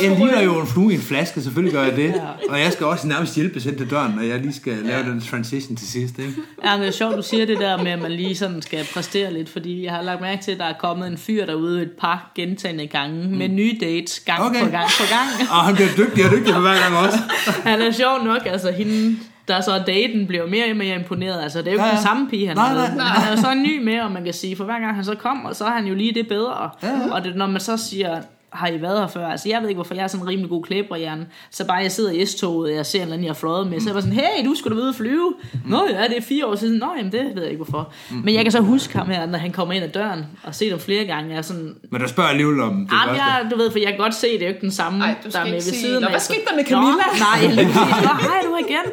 jeg, 0.02 0.10
jeg, 0.10 0.18
ligner 0.18 0.42
jo 0.42 0.60
en 0.60 0.66
flue 0.66 0.92
i 0.92 0.94
en 0.94 1.00
flaske, 1.00 1.42
selvfølgelig 1.42 1.74
gør 1.74 1.82
jeg 1.82 1.96
det. 1.96 2.22
Og 2.48 2.60
jeg 2.60 2.72
skal 2.72 2.86
også 2.86 3.06
nærmest 3.06 3.34
hjælpe 3.34 3.60
sendt 3.60 3.78
til 3.78 3.90
døren, 3.90 4.12
når 4.16 4.22
jeg 4.22 4.38
lige 4.40 4.54
skal 4.54 4.72
lave 4.84 5.02
den 5.02 5.20
transition 5.20 5.76
til 5.76 5.88
sidst. 5.88 6.18
Ikke? 6.18 6.32
Ja, 6.64 6.78
det 6.78 6.86
er 6.86 6.90
sjovt, 6.90 7.16
du 7.16 7.22
siger 7.22 7.46
det 7.46 7.58
der 7.58 7.82
med, 7.82 7.92
at 7.92 8.02
man 8.02 8.12
lige 8.12 8.36
sådan 8.36 8.62
skal 8.62 8.86
præstere 8.94 9.32
lidt, 9.32 9.48
fordi 9.48 9.84
jeg 9.84 9.92
har 9.92 10.02
lagt 10.02 10.20
mærke 10.20 10.42
til, 10.42 10.52
at 10.52 10.58
der 10.58 10.64
er 10.64 10.74
kommet 10.80 11.08
en 11.08 11.18
fyr 11.18 11.46
derude 11.46 11.82
et 11.82 11.90
par 12.00 12.32
gentagende 12.34 12.86
gange 12.86 13.28
med 13.28 13.48
nye 13.48 13.76
dates 13.80 14.20
gang 14.20 14.42
Okay. 14.42 14.64
på 14.64 14.70
gang 14.70 14.88
på 14.98 15.04
gang. 15.10 15.50
Og 15.50 15.56
han 15.56 15.74
bliver 15.74 15.88
dygtigere 15.96 16.28
og 16.28 16.32
dygtigere 16.36 16.54
for 16.54 16.60
hver 16.60 16.78
gang 16.82 16.96
også. 17.06 17.18
Han 17.70 17.82
er 17.82 17.92
sjov 17.92 18.24
nok, 18.24 18.40
altså 18.46 18.70
hende, 18.72 19.16
der 19.48 19.60
så 19.60 19.82
daten, 19.86 20.26
bliver 20.26 20.46
mere 20.46 20.70
og 20.70 20.76
mere 20.76 20.96
imponeret. 20.98 21.42
Altså, 21.42 21.58
det 21.58 21.66
er 21.66 21.70
jo 21.72 21.76
ikke 21.76 21.84
Ja, 21.84 21.88
ja, 21.90 21.94
den 21.96 22.02
samme 22.02 22.28
pige, 22.30 22.46
han 22.46 22.56
Nej, 22.56 22.70
er 22.70 22.74
med. 22.74 22.82
nej, 22.82 22.90
Men 22.94 23.00
Han 23.00 23.32
er 23.32 23.36
jo 23.36 23.42
så 23.42 23.50
en 23.52 23.62
ny 23.62 23.82
med, 23.84 24.00
og 24.00 24.12
man 24.12 24.24
kan 24.24 24.32
sige, 24.34 24.56
for 24.56 24.64
hver 24.64 24.80
gang 24.80 24.94
han 24.94 25.04
så 25.04 25.14
kommer, 25.14 25.52
så 25.52 25.64
er 25.64 25.70
han 25.70 25.86
jo 25.86 25.94
lige 25.94 26.14
det 26.14 26.28
bedre. 26.28 26.70
Ja, 26.82 26.88
ja. 26.88 27.12
Og 27.12 27.24
det, 27.24 27.36
når 27.36 27.46
man 27.46 27.60
så 27.60 27.76
siger, 27.76 28.20
har 28.52 28.68
I 28.68 28.82
været 28.82 28.98
her 29.00 29.06
før? 29.06 29.26
Altså, 29.26 29.48
jeg 29.48 29.60
ved 29.60 29.68
ikke, 29.68 29.76
hvorfor 29.76 29.94
jeg 29.94 30.02
er 30.02 30.06
sådan 30.06 30.24
en 30.24 30.28
rimelig 30.28 30.50
god 30.50 30.62
klæberhjerne. 30.64 31.26
Så 31.50 31.66
bare 31.66 31.76
jeg 31.76 31.92
sidder 31.92 32.10
i 32.12 32.26
S-toget, 32.26 32.70
og 32.70 32.76
jeg 32.76 32.86
ser 32.86 32.98
en 32.98 33.02
eller 33.02 33.12
anden, 33.14 33.24
jeg 33.24 33.30
har 33.30 33.34
fløjet 33.34 33.66
med, 33.66 33.80
så 33.80 33.88
jeg 33.88 33.94
var 33.94 34.00
sådan, 34.00 34.16
hey, 34.16 34.46
du 34.46 34.54
skulle 34.54 34.74
da 34.76 34.80
vide 34.80 34.88
at 34.88 34.94
flyve. 34.94 35.34
Nå 35.66 35.86
ja, 35.90 36.02
det 36.08 36.16
er 36.18 36.22
fire 36.22 36.46
år 36.46 36.54
siden. 36.54 36.78
Nå, 36.78 36.86
jamen 36.96 37.12
det 37.12 37.20
ved 37.34 37.42
jeg 37.42 37.50
ikke, 37.52 37.64
hvorfor. 37.64 37.92
Men 38.24 38.34
jeg 38.34 38.42
kan 38.42 38.52
så 38.52 38.60
huske 38.60 38.98
ham 38.98 39.06
her, 39.10 39.26
når 39.26 39.38
han 39.38 39.52
kommer 39.52 39.74
ind 39.74 39.84
ad 39.84 39.88
døren, 39.88 40.24
og 40.42 40.54
set 40.54 40.70
ham 40.70 40.80
flere 40.80 41.04
gange. 41.04 41.30
Jeg 41.30 41.38
er 41.38 41.42
sådan, 41.42 41.74
Men 41.90 42.00
der 42.00 42.06
spørger 42.06 42.28
jeg 42.28 42.34
alligevel 42.34 42.60
om 42.60 42.74
det 42.90 42.96
Jamen, 43.06 43.16
jeg, 43.16 43.46
du 43.50 43.56
ved, 43.56 43.70
for 43.70 43.78
jeg 43.78 43.88
kan 43.88 43.98
godt 43.98 44.14
se, 44.14 44.26
det 44.32 44.42
er 44.42 44.46
jo 44.46 44.48
ikke 44.48 44.60
den 44.60 44.70
samme, 44.70 45.04
Ej, 45.04 45.14
du 45.24 45.30
skal 45.30 45.32
der 45.32 45.38
er 45.38 45.44
med 45.44 45.46
ikke 45.52 45.54
ved 45.56 45.62
sige, 45.72 45.80
siden 45.80 46.02
"Nå, 46.02 46.08
hvad 46.08 46.20
skete 46.20 46.40
der 46.50 46.56
med 46.56 46.64
Camilla?" 46.64 46.92
Nå, 46.92 47.24
nej, 47.26 47.40
lige 47.56 47.66
præcis. 47.66 48.04
Nå, 48.04 48.12
hej, 48.28 48.40
du 48.46 48.52
er 48.52 48.58
igen. 48.68 48.86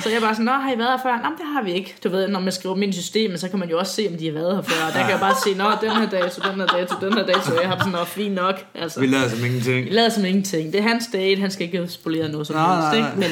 Så 0.00 0.08
jeg 0.10 0.20
bare 0.20 0.34
sådan, 0.34 0.44
nå, 0.44 0.52
har 0.52 0.72
I 0.74 0.78
været 0.78 0.90
her 0.90 0.98
før? 1.02 1.12
Nå, 1.16 1.28
det 1.38 1.46
har 1.54 1.62
vi 1.62 1.72
ikke. 1.72 1.94
Du 2.04 2.08
ved, 2.08 2.28
når 2.28 2.40
man 2.40 2.52
skriver 2.52 2.76
i 2.76 2.92
systemet, 2.92 3.40
så 3.40 3.48
kan 3.48 3.58
man 3.58 3.70
jo 3.70 3.78
også 3.78 3.92
se, 3.92 4.06
om 4.10 4.16
de 4.18 4.24
har 4.26 4.32
været 4.32 4.54
her 4.56 4.62
før. 4.62 4.86
Og 4.88 4.92
der 4.94 5.00
kan 5.00 5.10
jeg 5.10 5.20
bare 5.20 5.34
se, 5.44 5.54
nå, 5.54 5.64
den 5.82 5.90
her 5.90 6.08
dato, 6.08 6.42
den 6.50 6.60
her 6.60 6.66
dato, 6.66 6.94
den 7.06 7.12
her 7.12 7.26
dato. 7.26 7.60
Jeg 7.60 7.68
har 7.68 7.76
sådan, 7.78 7.92
nå, 7.92 8.04
fint 8.04 8.34
nok. 8.34 8.64
Altså, 8.74 9.00
Vi 9.00 9.06
lader 9.06 9.28
som 9.28 9.44
ingenting. 9.44 9.86
vi 9.86 9.90
lader 9.90 10.08
som 10.08 10.24
ingenting. 10.24 10.72
Det 10.72 10.80
er 10.80 10.88
hans 10.88 11.04
date, 11.12 11.40
han 11.40 11.50
skal 11.50 11.66
ikke 11.66 11.88
spolere 11.88 12.28
noget 12.28 12.46
som 12.46 12.56
helst, 12.56 12.96
ikke? 12.96 13.08
Men 13.16 13.30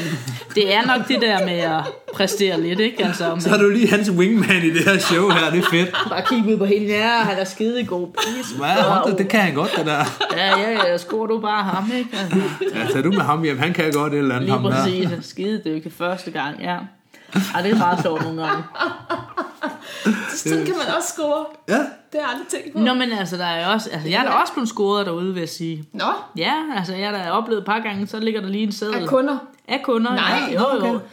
det 0.55 0.75
er 0.75 0.87
nok 0.87 1.09
det 1.09 1.21
der 1.21 1.45
med 1.47 1.59
at 1.59 1.81
præstere 2.15 2.61
lidt, 2.61 2.81
ikke? 2.81 3.05
Altså, 3.05 3.25
om 3.31 3.41
Så 3.41 3.49
har 3.49 3.57
du 3.59 3.69
lige 3.69 3.89
hans 3.89 4.11
wingman 4.11 4.63
i 4.63 4.71
det 4.71 4.85
her 4.85 4.99
show 4.99 5.29
her, 5.29 5.51
det 5.51 5.59
er 5.65 5.71
fedt. 5.71 5.91
bare 6.11 6.23
kigge 6.29 6.53
ud 6.53 6.57
på 6.59 6.65
hende, 6.65 6.87
ja, 6.87 7.09
han 7.09 7.39
er 7.39 7.45
skide 7.45 7.85
god. 7.85 8.09
Pis. 8.19 8.47
Da, 9.07 9.17
det 9.19 9.29
kan 9.29 9.41
han 9.41 9.55
godt, 9.55 9.71
det 9.77 9.87
der. 9.87 10.05
Ja, 10.37 10.59
ja, 10.61 10.71
ja, 10.91 10.97
scorer 10.99 11.27
du 11.27 11.41
bare 11.41 11.63
ham, 11.63 11.91
ikke? 11.99 12.11
Altså. 12.23 12.39
Ja, 12.75 12.87
tager 12.93 13.03
du 13.03 13.11
med 13.13 13.21
ham 13.21 13.43
hjem, 13.43 13.59
han 13.59 13.73
kan 13.73 13.93
godt 13.93 14.13
et 14.13 14.19
eller 14.19 14.35
andet. 14.35 14.49
Lige 14.51 14.61
præcis. 14.71 15.09
Skide 15.31 15.63
dykke 15.65 15.91
første 15.99 16.31
gang, 16.31 16.50
ja. 16.61 16.79
Ej, 17.55 17.63
det 17.63 17.71
er 17.71 17.79
meget 17.79 18.03
sjovt 18.03 18.23
nogle 18.23 18.43
gange. 18.47 18.63
Sådan 20.37 20.65
kan 20.67 20.75
man 20.87 20.95
også 20.97 21.09
score. 21.15 21.45
Ja, 21.69 21.75
Det 21.75 21.85
har 22.15 22.21
jeg 22.21 22.29
aldrig 22.31 22.47
tænkt 22.49 22.73
på. 22.73 22.79
Nå, 22.79 22.95
men 22.95 23.13
altså, 23.13 23.37
der 23.37 23.45
er 23.45 23.67
jo 23.67 23.73
også, 23.73 23.91
altså, 23.91 24.09
jeg 24.09 24.21
er 24.21 24.25
da 24.25 24.31
også 24.31 24.53
blevet 24.53 24.69
scoret 24.69 25.07
derude, 25.07 25.33
vil 25.35 25.41
jeg 25.41 25.49
sige. 25.49 25.85
Nå, 25.93 26.05
Ja, 26.37 26.55
altså, 26.77 26.95
jeg 26.95 27.11
har 27.11 27.17
da 27.19 27.31
oplevet 27.31 27.59
et 27.61 27.67
par 27.67 27.79
gange, 27.79 28.07
så 28.07 28.21
ligger 28.21 28.41
der 28.41 28.49
lige 28.49 28.63
en 28.65 28.73
seddel. 28.73 29.03
af 29.03 29.09
kunder. 29.09 29.39
Af 29.69 29.81
kunder. 29.85 30.15
Nej, 30.15 30.43
ja, 30.51 30.55
jo, 30.55 30.87
jo. 30.87 30.95
okay. 30.95 31.05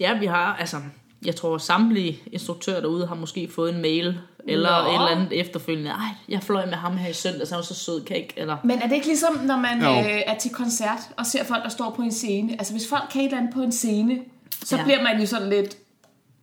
Ja, 0.00 0.18
vi 0.18 0.26
har, 0.26 0.56
altså, 0.60 0.76
jeg 1.24 1.36
tror 1.36 1.58
samtlige 1.58 2.18
instruktører 2.32 2.80
derude 2.80 3.06
har 3.06 3.14
måske 3.14 3.50
fået 3.54 3.74
en 3.74 3.82
mail, 3.82 4.18
eller 4.48 4.82
Nå. 4.82 4.88
et 4.88 4.94
eller 4.94 5.06
andet 5.06 5.40
efterfølgende. 5.40 5.90
Ej, 5.90 5.96
jeg 6.28 6.42
fløj 6.42 6.66
med 6.66 6.74
ham 6.74 6.96
her 6.96 7.10
i 7.10 7.12
søndag, 7.12 7.46
så 7.46 7.54
han 7.54 7.58
var 7.58 7.64
så 7.64 7.74
sød, 7.74 8.04
kan 8.04 8.16
ikke, 8.16 8.34
eller... 8.36 8.56
Men 8.64 8.82
er 8.82 8.86
det 8.86 8.94
ikke 8.94 9.06
ligesom, 9.06 9.38
når 9.44 9.56
man 9.56 9.82
Jo. 9.82 9.90
øh, 9.90 10.20
er 10.26 10.38
til 10.38 10.50
koncert 10.50 10.98
og 11.16 11.26
ser 11.26 11.44
folk, 11.44 11.62
der 11.62 11.68
står 11.68 11.90
på 11.90 12.02
en 12.02 12.12
scene? 12.12 12.52
Altså, 12.52 12.72
hvis 12.72 12.88
folk 12.88 13.02
kan 13.12 13.20
et 13.20 13.24
eller 13.24 13.38
andet 13.38 13.54
på 13.54 13.60
en 13.60 13.72
scene, 13.72 14.18
så 14.64 14.76
Ja. 14.76 14.84
bliver 14.84 15.02
man 15.02 15.20
jo 15.20 15.26
sådan 15.26 15.48
lidt, 15.50 15.76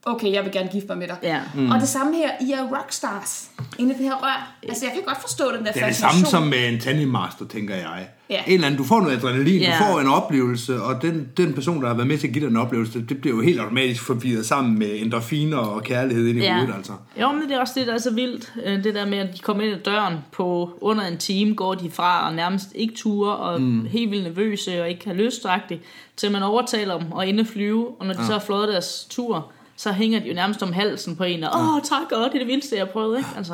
okay, 0.06 0.34
jeg 0.34 0.44
vil 0.44 0.52
gerne 0.52 0.70
gifte 0.72 0.88
mig 0.88 0.98
med 0.98 1.08
dig. 1.08 1.18
Ja. 1.24 1.40
Mm. 1.56 1.72
Og 1.72 1.80
det 1.80 1.88
samme 1.90 2.16
her, 2.16 2.30
I 2.42 2.52
er 2.52 2.78
rockstars 2.78 3.50
inde 3.80 3.94
i 3.94 3.98
det 3.98 4.06
her 4.06 4.16
rør. 4.16 4.54
Altså, 4.70 4.86
jeg 4.86 4.94
kan 4.94 5.04
godt 5.06 5.22
forstå 5.22 5.46
den 5.46 5.54
der 5.54 5.58
det 5.60 5.68
er 5.68 5.74
det 5.74 5.96
fascination. 5.96 6.26
samme 6.26 6.26
som 6.26 6.44
med 6.44 6.70
en 6.74 6.80
tandemmaster, 6.80 7.46
tænker 7.48 7.76
jeg. 7.76 8.08
Ja. 8.30 8.40
En 8.48 8.54
eller 8.54 8.68
anden, 8.68 8.78
du 8.78 8.84
får 8.84 9.02
noget 9.02 9.18
adrenalin, 9.18 9.62
Ja. 9.62 9.78
du 9.80 9.86
får 9.92 10.00
en 10.00 10.08
oplevelse, 10.08 10.82
og 10.82 11.02
den, 11.02 11.28
den 11.38 11.54
person, 11.54 11.82
der 11.82 11.88
har 11.88 11.96
været 11.96 12.08
med 12.08 12.18
til 12.18 12.28
at 12.28 12.34
give 12.34 12.46
dig 12.46 12.52
en 12.52 12.58
oplevelse, 12.58 13.06
det 13.10 13.22
bliver 13.22 13.36
jo 13.36 13.42
helt 13.42 13.60
automatisk 13.60 14.04
forvirret 14.04 14.46
sammen 14.46 14.80
med 14.80 14.90
endorfiner 15.02 15.58
og 15.58 15.84
kærlighed 15.84 16.28
ind 16.28 16.38
i 16.38 16.42
Ja. 16.42 16.56
hovedet, 16.56 16.74
altså. 16.78 16.92
Jo, 17.22 17.32
men 17.32 17.42
det 17.42 17.52
er 17.52 17.60
også 17.60 17.74
det, 17.76 17.88
der 17.88 17.94
er 17.94 17.98
så 17.98 18.14
vildt. 18.14 18.54
Øh, 18.66 18.84
Det 18.84 18.96
der 18.96 19.06
med, 19.06 19.18
at 19.18 19.34
de 19.34 19.40
kommer 19.40 19.64
ind 19.64 19.74
ad 19.74 19.80
døren 19.80 20.16
på 20.32 20.78
under 20.82 21.04
en 21.08 21.18
time, 21.18 21.56
går 21.56 21.76
de 21.76 21.92
fra 21.92 22.28
og 22.30 22.36
nærmest 22.36 22.68
ikke 22.76 22.94
ture 22.96 23.36
og 23.36 23.62
mm. 23.62 23.86
helt 23.86 24.12
vildt 24.12 24.24
nervøse 24.24 24.82
og 24.82 24.90
ikke 24.90 25.08
har 25.08 25.14
lystagtigt, 25.14 25.82
til 26.18 26.32
man 26.32 26.44
overtaler 26.44 26.98
dem 27.00 27.12
og 27.12 27.28
inde 27.28 27.46
flyve. 27.46 27.88
Og 28.00 28.06
når 28.06 28.14
de 28.14 28.22
ja. 28.22 28.26
så 28.28 28.32
har 28.34 28.40
flået 28.40 28.68
deres 28.68 29.08
tur, 29.10 29.52
så 29.78 29.92
hænger 29.92 30.20
de 30.20 30.28
jo 30.28 30.34
nærmest 30.34 30.64
om 30.64 30.74
halsen 30.74 31.16
på 31.16 31.24
en, 31.24 31.44
og 31.44 31.52
åh, 31.60 31.82
tak 31.84 32.02
godt, 32.10 32.32
det 32.32 32.36
er 32.36 32.44
det 32.44 32.48
vildeste, 32.48 32.76
jeg 32.76 32.86
har 32.86 32.92
prøvet, 32.92 33.18
ikke? 33.18 33.30
Altså, 33.38 33.54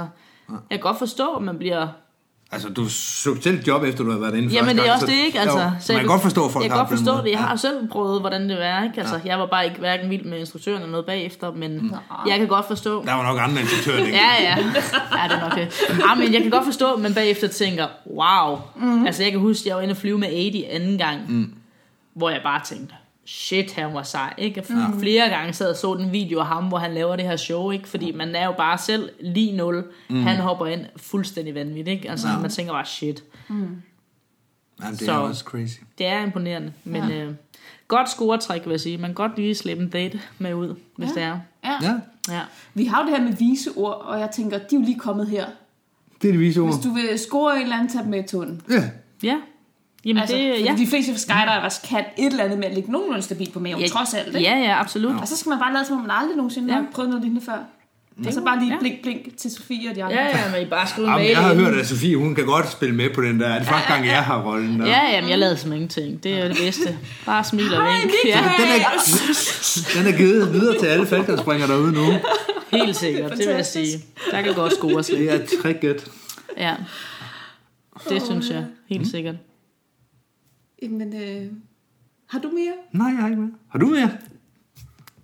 jeg 0.50 0.58
kan 0.72 0.80
godt 0.80 1.00
forstå, 1.00 1.34
at 1.36 1.42
man 1.44 1.58
bliver... 1.58 1.88
Altså, 2.52 2.70
du 2.70 2.90
søgte 2.90 3.42
selv 3.44 3.64
job 3.68 3.84
efter, 3.84 4.04
du 4.04 4.12
har 4.12 4.18
været 4.20 4.36
inde 4.36 4.50
Jamen, 4.54 4.76
det 4.76 4.80
er 4.82 4.86
gang, 4.86 4.94
også 4.94 5.06
så- 5.06 5.12
det, 5.12 5.26
ikke? 5.26 5.40
Altså, 5.40 5.60
jo, 5.60 5.70
så 5.80 5.94
man 5.94 6.00
kan 6.00 6.08
godt 6.08 6.22
forstå, 6.22 6.46
at 6.46 6.52
folk 6.52 6.66
Jeg 6.66 6.72
har 6.72 6.78
kan 6.78 6.86
godt 6.88 7.00
forstå 7.00 7.18
det. 7.18 7.24
Jeg 7.24 7.32
Ja. 7.32 7.38
har 7.38 7.52
jo 7.52 7.58
selv 7.58 7.88
prøvet, 7.92 8.20
hvordan 8.20 8.50
det 8.50 8.58
var, 8.58 8.84
ikke? 8.84 9.00
Altså, 9.00 9.20
jeg 9.26 9.40
var 9.40 9.46
bare 9.46 9.66
ikke 9.66 9.78
hverken 9.80 10.10
vild 10.10 10.24
med 10.26 10.40
instruktøren 10.40 10.78
eller 10.78 10.92
noget 10.92 11.06
bagefter, 11.06 11.52
men 11.52 11.96
jeg 12.28 12.40
kan 12.40 12.48
godt 12.48 12.66
forstå... 12.68 13.06
Der 13.06 13.14
var 13.14 13.24
nok 13.24 13.40
andre 13.42 13.62
instruktører, 13.62 14.06
det 14.06 14.12
Ja, 14.14 14.32
ja. 14.42 14.58
Ja, 14.58 15.28
det 15.30 15.36
er 15.38 15.50
nok 15.50 15.56
det. 15.56 15.82
Ja, 15.90 16.16
men 16.16 16.34
jeg 16.34 16.42
kan 16.42 16.52
godt 16.52 16.66
forstå, 16.66 16.94
at 16.94 17.00
man 17.00 17.14
bagefter 17.14 17.48
tænker, 17.48 17.88
wow. 18.08 18.60
Mm. 18.76 19.06
Altså, 19.06 19.24
jeg 19.24 19.32
kan 19.32 19.42
huske, 19.42 19.62
at 19.62 19.66
jeg 19.66 19.76
var 19.76 19.82
inde 19.82 19.92
og 19.92 19.98
flyve 19.98 20.18
med 20.18 20.30
80 20.30 20.64
anden 20.70 20.98
gang, 20.98 21.32
mm. 21.32 21.54
hvor 22.14 22.30
jeg 22.30 22.40
bare 22.44 22.62
tænkte, 22.66 22.96
shit, 23.26 23.74
han 23.74 23.94
var 23.94 24.04
sej, 24.04 24.34
ikke? 24.38 24.64
Mm. 24.70 25.00
Flere 25.00 25.30
gange 25.30 25.54
sad 25.54 25.70
og 25.70 25.76
så 25.76 25.94
den 25.96 26.12
video 26.12 26.40
af 26.40 26.46
ham, 26.46 26.68
hvor 26.68 26.78
han 26.78 26.94
laver 26.94 27.16
det 27.16 27.26
her 27.26 27.36
show, 27.36 27.72
ikke? 27.72 27.90
Fordi 27.90 28.12
man 28.12 28.36
er 28.36 28.46
jo 28.46 28.52
bare 28.58 28.78
selv 28.78 29.10
lige 29.22 29.58
nul. 29.58 29.84
Mm. 30.10 30.24
Han 30.24 30.38
hopper 30.38 30.66
ind 30.66 30.82
fuldstændig 30.98 31.56
vanvittigt, 31.56 31.88
ikke? 31.88 32.10
Altså, 32.12 32.28
man 32.42 32.50
tænker 32.52 32.74
bare, 32.74 32.86
shit. 32.86 33.24
Jamen, 33.50 33.84
det 34.82 35.02
er 35.02 35.06
Så- 35.06 35.12
også 35.22 35.44
crazy. 35.44 35.78
Det 35.98 36.06
er 36.08 36.24
imponerende, 36.24 36.74
men 36.84 37.04
ja. 37.10 37.24
øh, 37.24 37.34
godt 37.88 38.10
scoretræk, 38.10 38.62
vil 38.66 38.72
jeg 38.72 38.80
sige. 38.80 38.98
Man 38.98 39.10
kan 39.10 39.16
godt 39.16 39.36
lige 39.38 39.56
slippe 39.56 39.84
en 39.84 39.90
date 39.90 40.20
med 40.40 40.54
ud, 40.54 40.76
hvis 40.98 41.10
ja. 41.10 41.14
det 41.14 41.24
er. 41.24 41.40
Ja. 41.64 41.78
Ja, 41.82 42.00
Ja. 42.30 42.42
Vi 42.74 42.86
har 42.86 43.02
jo 43.04 43.10
det 43.10 43.18
her 43.18 43.24
med 43.24 43.34
vise 43.34 43.70
ord, 43.76 44.02
og 44.06 44.20
jeg 44.20 44.30
tænker, 44.32 44.58
de 44.58 44.76
er 44.76 44.80
jo 44.80 44.86
lige 44.86 45.00
kommet 45.00 45.28
her. 45.28 45.46
det 46.22 46.28
er 46.28 46.32
det 46.32 46.40
vise 46.40 46.60
ord. 46.62 46.74
Hvis 46.74 46.84
du 46.86 46.90
vil 46.94 47.20
score 47.20 47.56
en 47.56 47.62
eller 47.62 47.76
anden, 47.76 47.90
tag 47.90 48.02
dem 48.02 48.10
med 48.12 48.24
i 48.24 48.28
tunden. 48.28 48.62
Ja, 48.70 48.90
Ja. 49.24 49.38
Jamen 50.06 50.22
Altså, 50.22 50.36
det, 50.36 50.66
ja. 50.66 50.76
de 50.78 50.88
fleste 50.88 51.18
skydivers 51.20 51.82
kan 51.90 52.00
et 52.18 52.26
eller 52.26 52.44
andet 52.44 52.60
med 52.60 52.68
at 52.68 52.74
ligge 52.74 52.92
nogenlunde 52.92 53.22
stabilt 53.24 53.54
på 53.54 53.60
maven, 53.60 53.82
ja, 53.82 53.88
trods 53.88 54.14
alt. 54.14 54.28
Ikke? 54.28 54.40
Ja, 54.40 54.56
ja, 54.58 54.80
absolut. 54.80 55.22
Og 55.22 55.28
så 55.28 55.38
skal 55.38 55.50
man 55.50 55.60
bare 55.60 55.74
lade 55.74 55.86
som 55.86 55.96
om, 55.96 56.02
man 56.02 56.12
aldrig 56.12 56.38
nogensinde 56.38 56.74
Ja. 56.74 56.80
har 56.80 56.86
prøvet 56.94 57.10
noget 57.10 57.24
lignende 57.24 57.46
før. 57.46 57.58
Og 58.28 58.34
så 58.34 58.42
bare 58.42 58.60
lige 58.60 58.72
Ja. 58.74 58.80
blink, 58.80 59.02
blink 59.02 59.38
til 59.38 59.52
Sofie 59.52 59.90
og 59.90 59.96
de 59.96 60.04
andre. 60.04 60.16
Ja, 60.18 60.28
ja, 60.28 60.52
men 60.52 60.62
I 60.62 60.66
bare 60.66 60.88
skrive 60.88 61.08
mail. 61.08 61.30
jeg 61.30 61.38
har 61.38 61.54
hørt, 61.54 61.74
at 61.74 61.88
Sofie, 61.88 62.18
hun 62.18 62.36
kan 62.36 62.46
godt 62.46 62.72
spille 62.72 62.96
med 62.96 63.10
på 63.16 63.22
den 63.22 63.40
der. 63.40 63.48
Det 63.60 63.68
er 63.68 63.72
første 63.72 63.94
gang, 63.94 64.06
jeg 64.06 64.24
har 64.24 64.42
rollen 64.44 64.80
der. 64.80 64.86
Ja, 64.88 65.02
jamen, 65.12 65.30
jeg 65.30 65.40
lavede 65.40 65.58
som 65.58 65.74
ingenting. 65.74 66.24
Det 66.24 66.34
er 66.40 66.48
det 66.48 66.58
bedste. 66.58 66.98
Bare 67.26 67.44
smil 67.44 67.74
og 67.74 67.84
vink. 67.86 68.12
Ja, 68.26 68.44
Den 68.58 68.68
er, 68.68 70.04
den 70.04 70.14
er 70.14 70.18
givet 70.18 70.54
videre 70.54 70.80
til 70.80 70.86
alle 70.86 71.06
faldskærmsspringere 71.08 71.68
derude 71.72 71.92
nu. 71.92 72.06
helt 72.72 72.96
sikkert, 72.96 73.32
det 73.32 73.48
vil 73.48 73.56
jeg 73.56 73.66
sige. 73.66 74.04
Der 74.32 74.42
kan 74.42 74.54
godt 74.54 74.74
score 74.74 75.04
sig. 75.04 75.16
Det 75.18 75.32
er 75.34 75.40
tricket. 75.64 76.12
Ja. 76.58 76.74
Det 78.10 78.22
synes 78.26 78.50
jeg, 78.50 78.66
helt 78.90 79.08
sikkert. 79.08 79.36
Men 80.90 81.22
øh, 81.22 81.52
har 82.28 82.40
du 82.40 82.50
mere? 82.50 82.74
Nej, 82.92 83.08
jeg 83.08 83.18
har 83.18 83.28
ikke 83.30 83.42
mere. 83.42 83.52
Har 83.70 83.80
du 83.80 83.86
mere? 83.86 84.12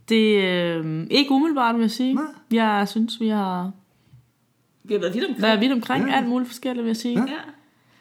Det 0.10 0.46
er 0.46 0.78
øh, 0.86 1.08
ikke 1.12 1.32
umiddelbart, 1.32 1.76
vil 1.76 1.82
jeg 1.82 1.92
sige. 1.92 2.14
Nej. 2.14 2.24
Jeg 2.52 2.88
synes, 2.90 3.20
vi 3.20 3.28
har 3.28 3.72
Vi 4.84 4.94
har 4.94 5.00
været 5.02 5.14
vidt 5.14 5.24
omkring. 5.26 5.42
været 5.42 5.60
vidt 5.62 5.72
omkring 5.72 6.08
Ja. 6.10 6.18
alt 6.18 6.28
muligt 6.28 6.50
forskelligt, 6.50 6.84
vil 6.84 6.90
jeg 6.90 6.98
sige. 6.98 7.20
Ja. 7.28 7.38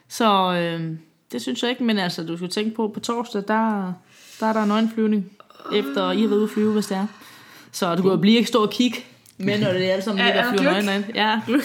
Så 0.07 0.53
øh, 0.53 0.97
det 1.31 1.41
synes 1.41 1.61
jeg 1.63 1.69
ikke, 1.71 1.83
men 1.83 1.97
altså, 1.97 2.23
du 2.23 2.37
skal 2.37 2.49
tænke 2.49 2.75
på, 2.75 2.87
på 2.87 2.99
torsdag, 2.99 3.43
der, 3.47 3.93
der 4.39 4.45
er 4.45 4.53
der 4.53 4.63
en 4.63 4.71
øjenflyvning, 4.71 5.25
efter 5.73 6.11
I 6.11 6.21
har 6.21 6.27
været 6.27 6.37
ude 6.37 6.43
at 6.43 6.49
flyve, 6.49 6.73
hvis 6.73 6.85
det 6.87 6.97
er. 6.97 7.07
Så 7.71 7.95
du 7.95 8.01
kan 8.01 8.11
jo 8.11 8.17
blive 8.17 8.37
ikke 8.37 8.47
stå 8.47 8.63
og 8.63 8.69
kigge, 8.69 8.97
men 9.37 9.59
når 9.59 9.73
det 9.73 9.85
er 9.89 9.91
alle 9.93 10.03
sammen 10.03 10.19
Ja, 10.25 10.25
ligger 10.25 10.47
og 10.49 10.55
ja, 10.55 10.57
flyver 10.61 10.71
nøgne 10.81 10.95
ind. 11.07 11.15
Ja, 11.15 11.41
gløk. 11.47 11.61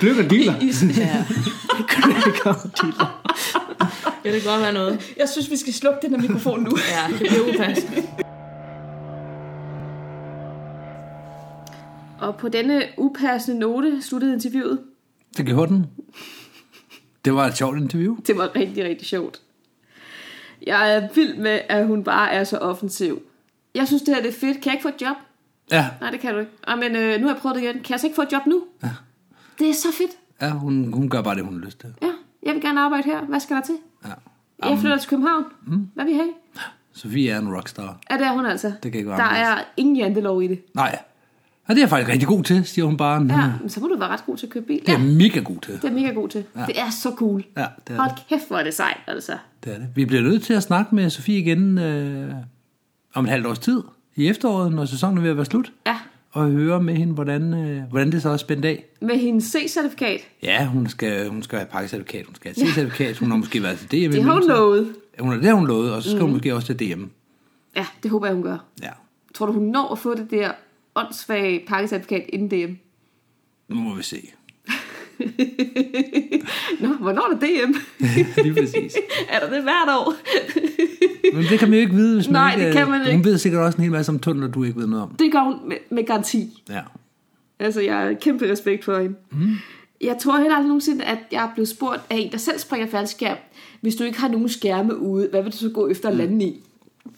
Gløk 0.00 0.16
og 0.24 0.30
dealer. 0.30 0.54
Ja, 0.98 1.24
gløk 1.92 2.46
og 2.46 2.56
dealer. 2.82 3.22
Ja, 4.24 4.32
det 4.32 4.42
kan 4.42 4.50
godt 4.52 4.62
være 4.62 4.72
noget. 4.72 5.12
Jeg 5.16 5.28
synes, 5.28 5.50
vi 5.50 5.56
skal 5.56 5.72
slukke 5.72 5.98
den 6.02 6.10
her 6.10 6.20
mikrofon 6.28 6.60
nu. 6.62 6.70
Ja, 6.90 7.12
det 7.12 7.18
bliver 7.18 7.54
upassende. 7.54 8.02
Og 12.20 12.36
på 12.36 12.48
denne 12.48 12.82
upassende 12.96 13.58
note 13.60 14.02
sluttede 14.02 14.32
interviewet. 14.32 14.78
Det 15.36 15.46
gjorde 15.46 15.74
den. 15.74 15.86
Det 17.24 17.34
var 17.34 17.46
et 17.46 17.56
sjovt 17.56 17.78
interview. 17.78 18.16
Det 18.26 18.36
var 18.36 18.56
rigtig, 18.56 18.84
rigtig 18.84 19.06
sjovt. 19.06 19.40
Jeg 20.66 20.94
er 20.96 21.08
vild 21.14 21.36
med, 21.36 21.60
at 21.68 21.86
hun 21.86 22.04
bare 22.04 22.32
er 22.32 22.44
så 22.44 22.58
offensiv. 22.58 23.22
Jeg 23.74 23.86
synes, 23.86 24.02
det 24.02 24.14
her 24.14 24.22
det 24.22 24.28
er 24.28 24.38
fedt. 24.40 24.60
Kan 24.60 24.64
jeg 24.66 24.72
ikke 24.74 24.82
få 24.82 24.88
et 24.88 25.02
job? 25.02 25.16
Ja, 25.70 25.86
Nej, 26.00 26.10
det 26.10 26.20
kan 26.20 26.34
du 26.34 26.38
ikke. 26.40 26.52
Ah, 26.66 26.78
men 26.78 26.96
øh, 26.96 27.20
nu 27.20 27.26
har 27.26 27.34
jeg 27.34 27.40
prøvet 27.42 27.56
det 27.56 27.62
igen. 27.62 27.74
Kan 27.74 27.90
jeg 27.90 28.00
så 28.00 28.06
ikke 28.06 28.14
få 28.16 28.22
et 28.22 28.32
job 28.32 28.46
nu? 28.46 28.64
Ja. 28.82 28.88
Det 29.58 29.68
er 29.70 29.74
så 29.74 29.88
fedt. 29.98 30.10
ja 30.42 30.50
hun, 30.50 30.92
hun 30.92 31.08
gør 31.08 31.22
bare 31.22 31.34
det, 31.34 31.44
hun 31.44 31.54
har 31.58 31.64
lyst 31.66 31.80
til. 31.80 31.94
Ja, 32.02 32.10
jeg 32.42 32.54
vil 32.54 32.62
gerne 32.62 32.80
arbejde 32.80 33.02
her. 33.04 33.20
Hvad 33.24 33.40
skal 33.40 33.56
der 33.56 33.62
til? 33.62 33.74
Ja. 34.04 34.68
Jeg 34.68 34.78
flytter 34.78 34.96
til 34.98 35.10
København. 35.10 35.44
Mm. 35.66 35.88
Hvad 35.94 36.04
vil 36.04 36.14
I 36.14 36.16
have? 36.16 36.30
Sofie 36.92 37.30
er 37.30 37.38
en 37.38 37.54
rockstar. 37.54 37.98
Ja, 38.10 38.16
det 38.18 38.26
er 38.26 38.32
hun 38.32 38.46
altså. 38.46 38.72
Det 38.82 38.92
kan 38.92 38.98
ikke 38.98 39.10
være 39.10 39.18
Der 39.18 39.24
er 39.24 39.58
ingen 39.76 39.96
jantelov 39.96 40.42
i 40.42 40.46
det. 40.48 40.62
Nej. 40.74 40.98
Ja, 41.68 41.74
det 41.74 41.78
er 41.78 41.82
jeg 41.82 41.88
faktisk 41.90 42.10
rigtig 42.12 42.28
god 42.28 42.42
til, 42.44 42.64
siger 42.64 42.84
hun 42.86 42.96
bare. 42.96 43.22
Ja, 43.28 43.34
Ja. 43.40 43.52
men 43.60 43.68
så 43.70 43.80
må 43.80 43.88
du 43.88 43.98
være 43.98 44.08
ret 44.08 44.26
god 44.26 44.36
til 44.36 44.46
at 44.46 44.52
købe 44.52 44.66
bil. 44.66 44.80
Det 44.80 44.88
er 44.88 44.92
Ja, 44.92 45.04
mega 45.04 45.40
god 45.40 45.56
til. 45.60 45.74
det 45.74 45.84
er 45.84 45.90
mega 45.94 46.08
god 46.12 46.28
til. 46.28 46.44
Ja. 46.56 46.64
Det 46.66 46.80
er 46.80 46.90
så 46.90 47.12
cool. 47.16 47.44
Ja, 47.56 47.66
det 47.88 47.94
er 47.96 48.00
Hold 48.00 48.10
det. 48.16 48.26
kæft, 48.28 48.48
hvor 48.48 48.58
er 48.58 48.62
det 48.64 48.74
sejt, 48.74 48.96
altså. 49.06 49.32
det 49.64 49.74
er 49.74 49.78
det. 49.78 49.88
Vi 49.94 50.04
bliver 50.04 50.22
nødt 50.22 50.42
til 50.42 50.54
at 50.54 50.62
snakke 50.62 50.94
med 50.94 51.10
Sofie 51.10 51.38
igen 51.38 51.78
øh, 51.78 52.34
om 53.14 53.24
et 53.24 53.30
halvt 53.30 53.46
års 53.46 53.58
tid 53.58 53.82
i 54.16 54.28
efteråret, 54.28 54.72
når 54.72 54.84
sæsonen 54.84 55.18
er 55.18 55.22
ved 55.22 55.30
at 55.30 55.36
være 55.36 55.46
slut. 55.46 55.72
Ja, 55.86 55.96
Og 56.32 56.50
høre 56.50 56.82
med 56.82 56.94
hende, 56.94 57.14
hvordan, 57.14 57.54
øh, 57.54 57.82
hvordan 57.90 58.12
det 58.12 58.22
så 58.22 58.30
er 58.30 58.36
spændt 58.36 58.64
af. 58.64 58.84
med 59.00 59.18
hendes 59.18 59.44
C-certifikat. 59.44 60.20
Ja, 60.42 60.66
hun 60.66 60.88
skal, 60.88 61.28
hun 61.28 61.42
skal 61.42 61.58
have 61.58 61.68
pakkecertifikat, 61.68 62.26
hun 62.26 62.34
skal 62.34 62.54
have 62.54 62.66
C-certifikat, 62.66 63.18
hun 63.18 63.30
har 63.30 63.36
måske 63.36 63.62
været 63.62 63.78
til 63.78 63.88
DM. 63.90 64.12
Det 64.12 64.24
har 64.24 64.32
hun 64.32 64.48
lovet. 64.48 64.94
Ja, 65.18 65.22
Hun 65.22 65.32
har, 65.32 65.40
det 65.40 65.52
hun 65.52 65.66
lovet, 65.66 65.92
og 65.94 66.02
så 66.02 66.10
skal 66.10 66.18
mm. 66.20 66.26
hun 66.26 66.32
måske 66.32 66.54
også 66.54 66.74
til 66.74 66.94
DM. 66.94 67.04
Ja, 67.76 67.86
det 68.02 68.10
håber 68.10 68.26
jeg, 68.26 68.34
hun 68.34 68.42
gør. 68.42 68.64
Ja, 68.82 68.90
Tror 69.34 69.46
du, 69.46 69.52
hun 69.52 69.62
når 69.62 69.92
at 69.92 69.98
få 69.98 70.14
det 70.14 70.30
der 70.30 70.52
åndssvage 70.94 71.64
pakkecertifikat 71.66 72.24
inden 72.28 72.48
DM? 72.68 72.72
nu 73.68 73.76
må 73.76 73.94
vi 73.94 74.02
se. 74.02 74.28
Nå, 76.80 76.88
hvornår 76.88 77.32
er 77.34 77.38
der 77.38 77.46
DM? 77.66 77.72
Lige 78.42 78.54
præcis. 78.54 78.96
er 79.32 79.38
der 79.40 79.50
det 79.54 79.62
hvert 79.62 79.88
år? 79.88 80.14
Men 81.34 81.44
det 81.44 81.58
kan 81.58 81.68
man 81.68 81.78
jo 81.78 81.80
ikke 81.80 81.94
vide, 81.94 82.14
hvis 82.14 82.26
man 82.28 82.32
Nej, 82.32 82.54
ikke... 82.54 82.66
det 82.66 82.74
kan 82.74 82.90
man 82.90 83.00
Hun 83.00 83.08
ikke. 83.10 83.24
ved 83.24 83.38
sikkert 83.38 83.62
også 83.62 83.76
en 83.78 83.82
hel 83.82 83.92
masse 83.92 84.12
om 84.12 84.18
tunneler, 84.18 84.48
du 84.52 84.64
ikke 84.64 84.80
ved 84.80 84.86
noget 84.86 85.02
om. 85.04 85.10
det 85.18 85.32
gør 85.32 85.40
hun 85.40 85.54
med, 85.68 85.76
med 85.90 86.06
garanti. 86.06 86.62
Ja. 86.68 86.80
Altså, 87.58 87.80
jeg 87.80 87.96
har 87.96 88.12
kæmpe 88.12 88.50
respekt 88.52 88.84
for 88.84 88.98
hende. 88.98 89.16
Mm. 89.32 89.50
Jeg 90.00 90.16
tror 90.20 90.36
heller 90.38 90.54
aldrig 90.54 90.68
nogensinde, 90.68 91.04
at 91.04 91.18
jeg 91.32 91.44
er 91.44 91.48
blevet 91.54 91.68
spurgt 91.68 92.00
af 92.10 92.16
en, 92.16 92.32
der 92.32 92.38
selv 92.38 92.58
springer 92.58 92.86
faldskærm. 92.88 93.36
Hvis 93.80 93.94
du 93.94 94.04
ikke 94.04 94.20
har 94.20 94.28
nogen 94.28 94.48
skærme 94.48 94.96
ude, 94.98 95.28
hvad 95.30 95.42
vil 95.42 95.52
du 95.52 95.56
så 95.56 95.68
gå 95.74 95.88
efter 95.88 96.08
at 96.08 96.16
lande 96.16 96.44
i? 96.44 96.60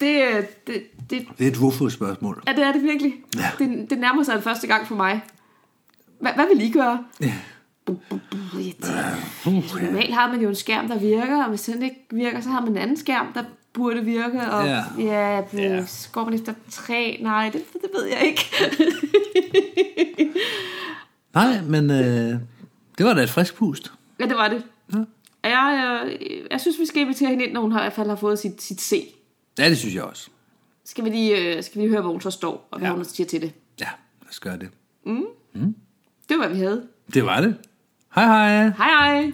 Det, 0.00 0.20
det, 0.66 0.74
det, 1.10 1.26
Det 1.38 1.44
er 1.46 1.50
et 1.50 1.56
hvorfor-spørgsmål. 1.56 2.42
ja, 2.46 2.52
det 2.52 2.62
er 2.64 2.72
det 2.72 2.82
virkelig. 2.82 3.14
Ja. 3.36 3.50
Det, 3.64 3.90
det 3.90 3.98
nærmer 3.98 4.22
sig 4.22 4.34
den 4.34 4.42
første 4.42 4.66
gang 4.66 4.86
for 4.86 4.94
mig. 4.94 5.20
Hvad, 6.20 6.32
hvad 6.34 6.44
vil 6.54 6.66
I 6.66 6.70
gøre? 6.70 7.04
Ja. 7.20 7.32
Bu, 7.86 7.92
bu, 8.10 8.18
bu, 8.30 8.58
irriterende. 8.58 9.16
Normalt 9.86 10.14
har 10.14 10.28
man 10.32 10.40
jo 10.40 10.48
en 10.48 10.54
skærm, 10.54 10.88
der 10.88 10.98
virker, 10.98 11.42
og 11.42 11.48
hvis 11.48 11.62
den 11.62 11.82
ikke 11.82 12.06
virker, 12.10 12.40
så 12.40 12.48
har 12.48 12.60
man 12.60 12.68
en 12.70 12.76
anden 12.78 12.96
skærm, 12.96 13.32
der 13.32 13.44
burde 13.72 14.04
virke. 14.04 14.40
Og 14.40 14.66
Ja. 14.66 14.82
ja, 14.98 15.42
ja, 15.52 15.86
så 15.86 16.08
går 16.12 16.24
man 16.24 16.34
efter 16.34 16.54
tre. 16.70 17.18
Nej, 17.22 17.50
det, 17.52 17.62
det 17.72 17.90
ved 17.94 18.04
jeg 18.06 18.22
ikke. 18.26 18.44
Nej, 21.34 21.60
men 21.62 21.90
øh, 21.90 22.40
det 22.98 23.06
var 23.06 23.14
da 23.14 23.22
et 23.22 23.30
frisk 23.30 23.54
pust. 23.56 23.92
ja, 24.20 24.26
det 24.26 24.36
var 24.36 24.48
det. 24.48 24.64
Ja. 24.94 24.98
Jeg, 25.44 25.52
jeg, 25.52 26.18
jeg 26.50 26.60
synes, 26.60 26.78
vi 26.78 26.86
skal 26.86 27.02
invitere 27.02 27.28
hende 27.28 27.44
ind, 27.44 27.52
når 27.52 27.60
hun 27.60 27.72
har, 27.72 27.80
i 27.80 27.82
hvert 27.82 27.92
fald 27.92 28.08
har 28.08 28.16
fået 28.16 28.38
sit, 28.38 28.62
sit 28.62 28.80
C. 28.80 29.14
Ja, 29.58 29.68
det 29.68 29.78
synes 29.78 29.94
jeg 29.94 30.02
også. 30.02 30.28
Skal 30.84 31.04
vi 31.04 31.10
lige, 31.10 31.56
øh, 31.56 31.62
skal 31.62 31.76
vi 31.80 31.84
lige 31.86 31.90
høre, 31.92 32.02
hvor 32.02 32.12
hun 32.12 32.20
så 32.20 32.30
står, 32.30 32.68
og 32.70 32.78
hvad 32.78 32.88
Ja. 32.88 32.94
hun 32.94 33.04
siger 33.04 33.26
til 33.26 33.40
det. 33.42 33.52
Ja, 33.80 33.88
lad 34.22 34.30
os 34.30 34.40
gøre 34.40 34.58
det. 34.58 34.68
Det 36.28 36.38
var, 36.38 36.46
hvad 36.46 36.48
vi 36.56 36.58
havde. 36.62 36.86
Det 37.14 37.24
var 37.24 37.40
det. 37.40 37.56
Hej 38.14 38.26
hej. 38.28 38.72
Hej 38.78 38.90
hej! 38.98 39.32